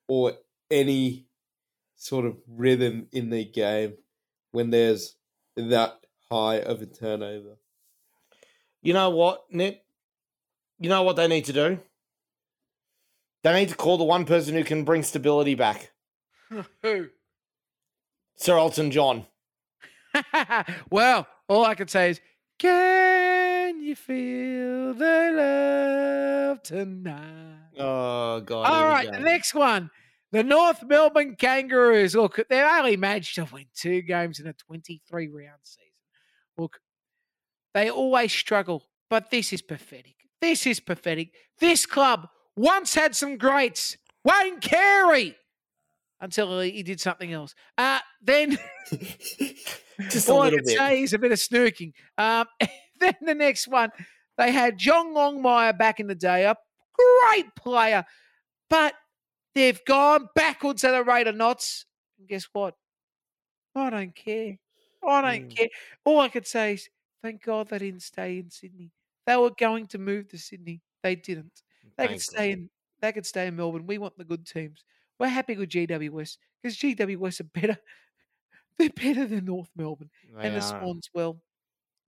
or 0.07 0.34
any 0.69 1.26
sort 1.95 2.26
of 2.26 2.38
rhythm 2.47 3.07
in 3.11 3.30
their 3.30 3.43
game 3.43 3.93
when 4.51 4.69
there's 4.69 5.15
that 5.57 5.99
high 6.31 6.55
of 6.55 6.81
a 6.81 6.85
turnover. 6.85 7.57
You 8.81 8.93
know 8.93 9.09
what, 9.09 9.43
Nick? 9.51 9.84
You 10.80 10.89
know 10.89 11.03
what 11.03 11.17
they 11.17 11.27
need 11.27 11.45
to 11.45 11.53
do? 11.53 11.80
They 13.43 13.53
need 13.53 13.69
to 13.69 13.75
call 13.75 13.97
the 13.97 14.03
one 14.03 14.25
person 14.25 14.53
who 14.55 14.63
can 14.63 14.83
bring 14.83 15.03
stability 15.03 15.55
back. 15.55 15.91
Who? 16.81 17.07
Sir 18.35 18.57
Elton 18.57 18.91
John. 18.91 19.25
well, 20.89 21.27
all 21.47 21.65
I 21.65 21.75
can 21.75 21.87
say 21.87 22.11
is, 22.11 22.21
can 22.57 23.81
you 23.81 23.95
feel 23.95 24.93
the 24.93 25.31
love 25.35 26.63
tonight? 26.63 27.71
Oh 27.77 28.41
God. 28.41 28.65
All 28.65 28.87
right, 28.87 29.11
the 29.11 29.19
next 29.19 29.53
one. 29.53 29.89
The 30.31 30.43
North 30.43 30.83
Melbourne 30.83 31.35
Kangaroos. 31.37 32.15
Look, 32.15 32.39
they're 32.49 32.69
only 32.69 32.97
managed 32.97 33.35
to 33.35 33.47
win 33.51 33.65
two 33.73 34.01
games 34.01 34.39
in 34.39 34.47
a 34.47 34.53
23 34.53 35.27
round 35.27 35.59
season. 35.63 35.89
Look, 36.57 36.81
they 37.73 37.89
always 37.89 38.31
struggle, 38.31 38.83
but 39.09 39.31
this 39.31 39.53
is 39.53 39.61
pathetic. 39.61 40.15
This 40.41 40.67
is 40.67 40.79
pathetic. 40.79 41.33
This 41.59 41.85
club 41.85 42.27
once 42.60 42.94
had 42.94 43.15
some 43.15 43.38
greats. 43.38 43.98
Wayne 44.23 44.60
Carey. 44.60 45.36
Until 46.22 46.60
he 46.60 46.84
did 46.84 46.99
something 46.99 47.31
else. 47.31 47.56
Uh, 47.77 47.99
then 48.22 48.57
Just 50.10 50.27
a 50.27 50.34
all 50.34 50.41
I 50.41 50.49
can 50.49 50.60
bit. 50.65 50.77
say 50.77 51.02
is 51.02 51.14
a 51.14 51.18
bit 51.19 51.31
of 51.31 51.40
snooking. 51.40 51.94
Um, 52.18 52.45
then 52.99 53.15
the 53.22 53.34
next 53.36 53.68
one, 53.69 53.90
they 54.38 54.52
had 54.52 54.77
John 54.77 55.14
Longmire 55.14 55.77
back 55.77 56.02
in 56.02 56.07
the 56.07 56.15
day, 56.15 56.44
a 56.44 56.56
great 57.31 57.56
player, 57.56 58.06
but 58.69 58.94
they've 59.56 59.80
gone 59.86 60.27
backwards 60.36 60.84
at 60.84 60.94
a 60.94 61.03
rate 61.03 61.27
of 61.27 61.36
knots. 61.38 61.86
And 62.18 62.27
guess 62.27 62.48
what? 62.52 62.76
I 63.76 63.90
don't 63.90 64.14
care. 64.15 64.57
I 65.07 65.22
don't 65.22 65.49
Mm. 65.49 65.56
care. 65.56 65.69
All 66.03 66.19
I 66.19 66.27
could 66.27 66.45
say 66.48 66.73
is, 66.73 66.90
thank 67.23 67.44
God 67.44 67.69
they 67.69 67.80
didn't 67.80 68.02
stay 68.03 68.40
in 68.40 68.49
Sydney. 68.49 68.91
They 69.26 69.38
were 69.38 69.52
going 69.52 69.88
to 69.88 69.98
move 69.98 70.27
to 70.30 70.38
Sydney. 70.38 70.81
They 71.02 71.15
didn't. 71.15 71.61
They 71.99 72.07
Thank 72.07 72.19
could 72.19 72.21
stay 72.21 72.51
in. 72.51 72.69
They 73.01 73.11
could 73.11 73.26
stay 73.26 73.47
in 73.47 73.57
Melbourne. 73.57 73.85
We 73.85 73.97
want 73.97 74.17
the 74.17 74.23
good 74.23 74.45
teams. 74.45 74.85
We're 75.19 75.27
happy 75.27 75.57
with 75.57 75.69
GWS 75.69 76.38
because 76.63 76.77
GWS 76.77 77.41
are 77.41 77.43
better. 77.43 77.77
They're 78.77 78.89
better 78.89 79.27
than 79.27 79.43
North 79.43 79.69
Melbourne 79.76 80.09
They 80.34 80.47
and 80.47 80.55
the 80.55 80.61
are. 80.61 80.81
Swans. 80.81 81.09
Well, 81.13 81.41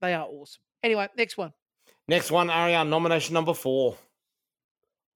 they 0.00 0.14
are 0.14 0.24
awesome. 0.26 0.62
Anyway, 0.82 1.06
next 1.18 1.36
one. 1.36 1.52
Next 2.08 2.30
one, 2.30 2.48
Ariane, 2.48 2.88
nomination 2.88 3.34
number 3.34 3.52
four. 3.52 3.98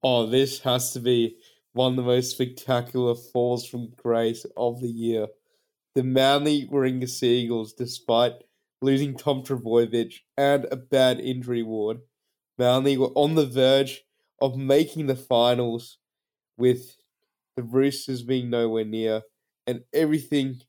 Oh, 0.03 0.27
this 0.27 0.59
has 0.59 0.93
to 0.93 0.99
be 0.99 1.37
one 1.73 1.93
of 1.93 1.95
the 1.95 2.03
most 2.03 2.31
spectacular 2.31 3.15
falls 3.15 3.67
from 3.67 3.93
grace 3.97 4.45
of 4.55 4.79
the 4.79 4.87
year. 4.87 5.27
The 5.95 6.03
Manly 6.03 6.67
Warringah 6.67 7.09
Seagulls, 7.09 7.73
despite 7.73 8.33
losing 8.83 9.17
Tom 9.17 9.41
Trebojevic 9.41 10.13
and 10.37 10.67
a 10.71 10.75
bad 10.75 11.19
injury 11.19 11.63
ward, 11.63 12.01
Manly 12.59 12.95
were 12.97 13.11
on 13.15 13.33
the 13.33 13.47
verge 13.47 14.03
of 14.41 14.57
making 14.57 15.07
the 15.07 15.15
finals 15.15 15.97
with 16.57 16.97
the 17.55 17.63
Roosters 17.63 18.21
being 18.21 18.49
nowhere 18.49 18.85
near 18.85 19.23
and 19.65 19.83
everything 19.93 20.61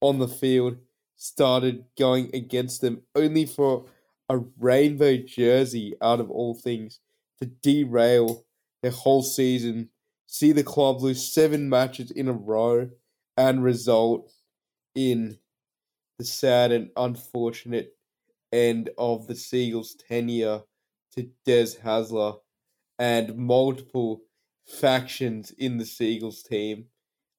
on 0.00 0.18
the 0.18 0.28
field 0.28 0.76
started 1.16 1.84
going 1.98 2.30
against 2.34 2.80
them 2.80 3.02
only 3.14 3.46
for 3.46 3.86
a 4.28 4.38
rainbow 4.58 5.16
jersey 5.16 5.94
out 6.02 6.20
of 6.20 6.30
all 6.30 6.54
things 6.54 7.00
to 7.40 7.46
derail 7.46 8.44
their 8.82 8.90
whole 8.90 9.22
season, 9.22 9.88
see 10.26 10.52
the 10.52 10.62
club 10.62 11.00
lose 11.00 11.32
seven 11.32 11.68
matches 11.68 12.10
in 12.10 12.28
a 12.28 12.32
row, 12.32 12.88
and 13.36 13.62
result 13.62 14.32
in 14.94 15.38
the 16.18 16.24
sad 16.24 16.72
and 16.72 16.90
unfortunate 16.96 17.94
end 18.52 18.88
of 18.96 19.26
the 19.26 19.34
Seagulls' 19.34 19.94
tenure 19.94 20.62
to 21.14 21.28
Des 21.44 21.78
Hasler 21.84 22.38
and 22.98 23.36
multiple 23.36 24.22
factions 24.66 25.50
in 25.52 25.76
the 25.78 25.84
Seagulls 25.84 26.42
team, 26.42 26.86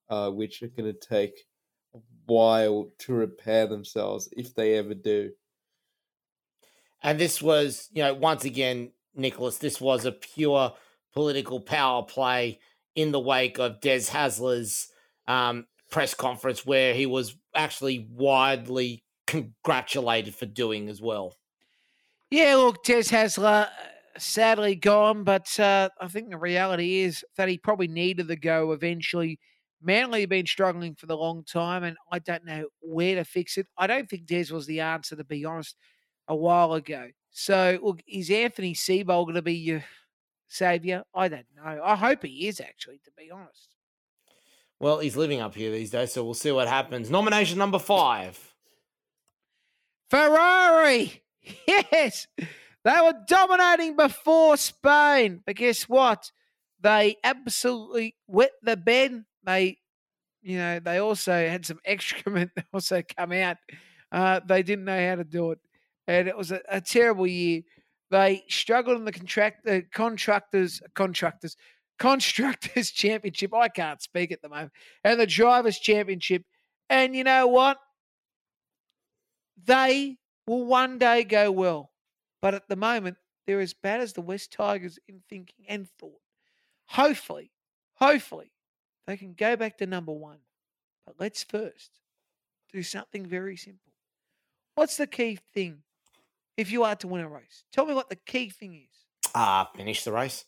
uh, 0.09 0.29
which 0.29 0.61
are 0.63 0.67
going 0.67 0.91
to 0.91 1.07
take 1.07 1.45
a 1.95 1.99
while 2.25 2.91
to 2.99 3.13
repair 3.13 3.67
themselves 3.67 4.29
if 4.31 4.53
they 4.55 4.75
ever 4.75 4.93
do. 4.93 5.31
And 7.03 7.19
this 7.19 7.41
was, 7.41 7.89
you 7.91 8.03
know, 8.03 8.13
once 8.13 8.45
again, 8.45 8.91
Nicholas, 9.15 9.57
this 9.57 9.81
was 9.81 10.05
a 10.05 10.11
pure 10.11 10.73
political 11.13 11.59
power 11.59 12.03
play 12.03 12.59
in 12.95 13.11
the 13.11 13.19
wake 13.19 13.59
of 13.59 13.81
Des 13.81 14.01
Hasler's 14.01 14.89
um, 15.27 15.67
press 15.89 16.13
conference, 16.13 16.65
where 16.65 16.93
he 16.93 17.05
was 17.05 17.35
actually 17.55 18.07
widely 18.11 19.03
congratulated 19.25 20.33
for 20.33 20.45
doing 20.45 20.89
as 20.89 21.01
well. 21.01 21.35
Yeah, 22.31 22.55
look, 22.55 22.83
Des 22.83 23.03
Hasler, 23.03 23.69
sadly 24.17 24.75
gone, 24.75 25.23
but 25.23 25.59
uh, 25.59 25.89
I 25.99 26.07
think 26.07 26.29
the 26.29 26.37
reality 26.37 27.01
is 27.01 27.23
that 27.37 27.49
he 27.49 27.57
probably 27.57 27.87
needed 27.87 28.27
to 28.27 28.35
go 28.35 28.71
eventually. 28.71 29.39
Manly 29.81 30.21
have 30.21 30.29
been 30.29 30.45
struggling 30.45 30.95
for 30.95 31.05
the 31.05 31.17
long 31.17 31.43
time, 31.43 31.83
and 31.83 31.95
I 32.11 32.19
don't 32.19 32.45
know 32.45 32.67
where 32.81 33.15
to 33.15 33.23
fix 33.23 33.57
it. 33.57 33.67
I 33.77 33.87
don't 33.87 34.09
think 34.09 34.25
Des 34.25 34.51
was 34.51 34.65
the 34.65 34.79
answer, 34.79 35.15
to 35.15 35.23
be 35.23 35.45
honest, 35.45 35.75
a 36.27 36.35
while 36.35 36.73
ago. 36.73 37.09
So, 37.31 37.77
look, 37.83 38.01
is 38.07 38.31
Anthony 38.31 38.73
Seibold 38.73 39.25
going 39.25 39.35
to 39.35 39.41
be 39.43 39.53
your 39.53 39.83
saviour? 40.47 41.03
I 41.13 41.27
don't 41.27 41.45
know. 41.55 41.81
I 41.83 41.95
hope 41.95 42.23
he 42.23 42.47
is, 42.47 42.59
actually, 42.59 42.99
to 43.05 43.11
be 43.15 43.29
honest. 43.29 43.75
Well, 44.79 44.99
he's 44.99 45.15
living 45.15 45.41
up 45.41 45.55
here 45.55 45.71
these 45.71 45.91
days, 45.91 46.13
so 46.13 46.23
we'll 46.23 46.33
see 46.33 46.51
what 46.51 46.67
happens. 46.67 47.09
Nomination 47.09 47.57
number 47.57 47.79
five. 47.79 48.53
Ferrari. 50.09 51.23
Yes. 51.65 52.27
They 52.87 53.01
were 53.01 53.15
dominating 53.27 53.97
before 53.97 54.55
Spain. 54.55 55.41
But 55.45 55.57
guess 55.57 55.83
what? 55.83 56.31
They 56.79 57.17
absolutely 57.21 58.15
wet 58.27 58.51
the 58.61 58.77
bed. 58.77 59.25
They, 59.43 59.79
you 60.41 60.57
know, 60.57 60.79
they 60.79 60.99
also 60.99 61.33
had 61.33 61.65
some 61.65 61.79
excrement 61.85 62.51
that 62.55 62.65
also 62.71 63.01
come 63.17 63.33
out. 63.33 63.57
Uh, 64.09 64.39
they 64.47 64.63
didn't 64.63 64.85
know 64.85 65.09
how 65.09 65.15
to 65.15 65.25
do 65.25 65.51
it. 65.51 65.59
And 66.07 66.29
it 66.29 66.37
was 66.37 66.53
a, 66.53 66.61
a 66.69 66.79
terrible 66.79 67.27
year. 67.27 67.63
They 68.09 68.43
struggled 68.47 68.97
in 68.97 69.03
the 69.03 69.11
contract, 69.11 69.65
the 69.65 69.83
contractors, 69.93 70.81
contractors, 70.95 71.57
constructors 71.99 72.91
championship. 72.93 73.53
I 73.53 73.67
can't 73.67 74.01
speak 74.01 74.31
at 74.31 74.41
the 74.41 74.47
moment. 74.47 74.71
And 75.03 75.19
the 75.19 75.27
drivers 75.27 75.77
championship. 75.77 76.43
And 76.89 77.13
you 77.13 77.25
know 77.25 77.47
what? 77.47 77.79
they 79.65 80.17
will 80.45 80.65
one 80.65 80.97
day 80.97 81.23
go 81.23 81.51
well. 81.51 81.91
But 82.47 82.53
at 82.53 82.69
the 82.69 82.77
moment, 82.77 83.17
they're 83.45 83.59
as 83.59 83.73
bad 83.73 83.99
as 83.99 84.13
the 84.13 84.21
West 84.21 84.53
Tigers 84.53 84.97
in 85.05 85.21
thinking 85.27 85.65
and 85.67 85.85
thought. 85.85 86.21
Hopefully, 86.85 87.51
hopefully, 87.95 88.53
they 89.05 89.17
can 89.17 89.33
go 89.33 89.57
back 89.57 89.77
to 89.79 89.85
number 89.85 90.13
one. 90.13 90.37
But 91.05 91.15
let's 91.19 91.43
first 91.43 91.99
do 92.71 92.81
something 92.83 93.25
very 93.25 93.57
simple. 93.57 93.91
What's 94.75 94.95
the 94.95 95.07
key 95.07 95.35
thing 95.35 95.79
if 96.55 96.71
you 96.71 96.85
are 96.85 96.95
to 96.95 97.07
win 97.09 97.19
a 97.19 97.27
race? 97.27 97.65
Tell 97.73 97.85
me 97.85 97.93
what 97.93 98.07
the 98.07 98.15
key 98.15 98.49
thing 98.49 98.87
is. 98.89 98.97
Ah, 99.35 99.69
finish 99.75 100.05
the 100.05 100.13
race. 100.13 100.45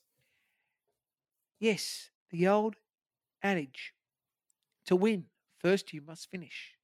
Yes, 1.59 2.11
the 2.29 2.47
old 2.47 2.77
adage 3.43 3.93
to 4.85 4.95
win, 4.95 5.25
first 5.57 5.91
you 5.91 6.01
must 6.01 6.31
finish. 6.31 6.75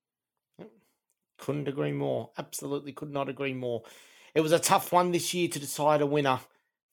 Couldn't 1.38 1.70
agree 1.70 1.94
more. 1.94 2.32
Absolutely 2.38 2.92
could 2.92 3.12
not 3.12 3.30
agree 3.30 3.54
more. 3.54 3.84
It 4.36 4.42
was 4.42 4.52
a 4.52 4.60
tough 4.60 4.92
one 4.92 5.12
this 5.12 5.34
year 5.34 5.48
to 5.48 5.60
decide 5.60 6.02
a 6.02 6.06
winner. 6.06 6.40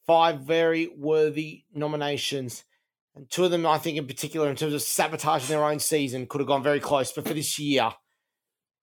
Five 0.06 0.40
very 0.40 0.89
worthy 0.97 1.64
nominations. 1.74 2.64
And 3.14 3.28
two 3.28 3.44
of 3.44 3.51
them, 3.51 3.66
I 3.66 3.78
think, 3.78 3.98
in 3.98 4.06
particular, 4.06 4.48
in 4.48 4.56
terms 4.56 4.73
of 4.73 4.82
sabotaging 4.82 5.48
their 5.48 5.64
own 5.64 5.81
season, 5.81 6.27
could 6.27 6.40
have 6.40 6.48
gone 6.48 6.62
very 6.62 6.81
close. 6.81 7.12
But 7.12 7.27
for 7.27 7.35
this 7.35 7.59
year, 7.59 7.90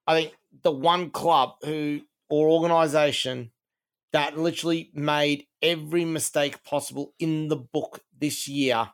I 0.05 0.21
think 0.21 0.33
the 0.61 0.71
one 0.71 1.09
club 1.09 1.55
who 1.63 2.01
or 2.29 2.49
organization 2.49 3.51
that 4.11 4.37
literally 4.37 4.91
made 4.93 5.45
every 5.61 6.05
mistake 6.05 6.63
possible 6.63 7.13
in 7.19 7.47
the 7.47 7.55
book 7.55 8.01
this 8.17 8.47
year. 8.47 8.89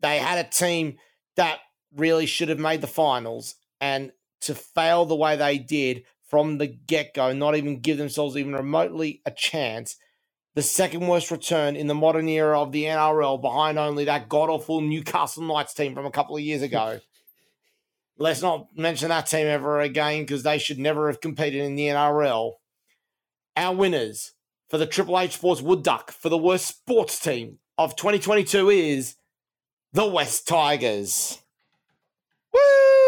They 0.00 0.18
had 0.18 0.44
a 0.44 0.48
team 0.48 0.96
that 1.36 1.58
really 1.94 2.26
should 2.26 2.48
have 2.48 2.58
made 2.58 2.80
the 2.80 2.86
finals 2.86 3.56
and 3.80 4.12
to 4.42 4.54
fail 4.54 5.04
the 5.04 5.16
way 5.16 5.36
they 5.36 5.58
did 5.58 6.04
from 6.30 6.58
the 6.58 6.68
get 6.68 7.12
go, 7.12 7.32
not 7.32 7.56
even 7.56 7.80
give 7.80 7.98
themselves 7.98 8.36
even 8.36 8.54
remotely 8.54 9.20
a 9.26 9.30
chance. 9.30 9.96
The 10.54 10.62
second 10.62 11.06
worst 11.06 11.30
return 11.30 11.76
in 11.76 11.88
the 11.88 11.94
modern 11.94 12.28
era 12.28 12.60
of 12.60 12.72
the 12.72 12.84
NRL, 12.84 13.42
behind 13.42 13.78
only 13.78 14.04
that 14.06 14.28
god 14.28 14.48
awful 14.48 14.80
Newcastle 14.80 15.42
Knights 15.42 15.74
team 15.74 15.94
from 15.94 16.06
a 16.06 16.10
couple 16.10 16.36
of 16.36 16.42
years 16.42 16.62
ago. 16.62 17.00
let's 18.20 18.42
not 18.42 18.68
mention 18.76 19.08
that 19.08 19.26
team 19.26 19.46
ever 19.46 19.80
again 19.80 20.22
because 20.22 20.44
they 20.44 20.58
should 20.58 20.78
never 20.78 21.08
have 21.08 21.20
competed 21.20 21.62
in 21.62 21.74
the 21.74 21.86
NRL. 21.86 22.52
Our 23.56 23.74
winners 23.74 24.34
for 24.68 24.78
the 24.78 24.86
Triple 24.86 25.18
H 25.18 25.32
Sports 25.32 25.62
Wood 25.62 25.82
Duck 25.82 26.12
for 26.12 26.28
the 26.28 26.38
worst 26.38 26.66
sports 26.66 27.18
team 27.18 27.58
of 27.76 27.96
2022 27.96 28.70
is 28.70 29.16
the 29.92 30.06
West 30.06 30.46
Tigers. 30.46 31.38
Woo! 32.52 32.99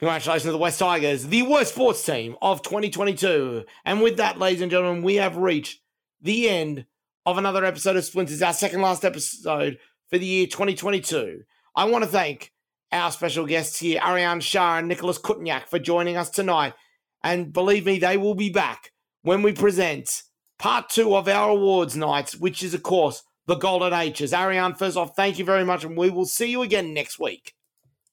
Congratulations 0.00 0.42
to 0.42 0.50
the 0.50 0.58
West 0.58 0.80
Tigers, 0.80 1.28
the 1.28 1.42
worst 1.42 1.72
sports 1.72 2.04
team 2.04 2.34
of 2.42 2.62
2022. 2.62 3.64
And 3.84 4.02
with 4.02 4.16
that, 4.16 4.40
ladies 4.40 4.60
and 4.60 4.70
gentlemen, 4.70 5.04
we 5.04 5.14
have 5.16 5.36
reached 5.36 5.80
the 6.20 6.48
end 6.48 6.86
of 7.24 7.38
another 7.38 7.64
episode 7.64 7.94
of 7.94 8.04
Splinters, 8.04 8.42
our 8.42 8.52
second 8.52 8.82
last 8.82 9.04
episode 9.04 9.78
for 10.10 10.18
the 10.18 10.26
year 10.26 10.46
2022. 10.46 11.42
I 11.76 11.84
want 11.84 12.02
to 12.02 12.10
thank 12.10 12.52
our 12.90 13.12
special 13.12 13.46
guests 13.46 13.78
here, 13.78 14.00
Ariane 14.04 14.40
Shah 14.40 14.78
and 14.78 14.88
Nicholas 14.88 15.18
Kutnyak, 15.18 15.68
for 15.68 15.78
joining 15.78 16.16
us 16.16 16.28
tonight. 16.28 16.74
And 17.22 17.52
believe 17.52 17.86
me, 17.86 18.00
they 18.00 18.16
will 18.16 18.34
be 18.34 18.50
back 18.50 18.90
when 19.22 19.42
we 19.42 19.52
present 19.52 20.24
part 20.58 20.88
two 20.88 21.14
of 21.14 21.28
our 21.28 21.50
awards 21.50 21.96
nights, 21.96 22.34
which 22.34 22.64
is, 22.64 22.74
of 22.74 22.82
course, 22.82 23.22
the 23.46 23.54
Golden 23.54 23.92
H's. 23.92 24.34
Ariane, 24.34 24.74
first 24.74 24.96
off, 24.96 25.14
thank 25.14 25.38
you 25.38 25.44
very 25.44 25.64
much, 25.64 25.84
and 25.84 25.96
we 25.96 26.10
will 26.10 26.26
see 26.26 26.50
you 26.50 26.62
again 26.62 26.92
next 26.92 27.20
week. 27.20 27.54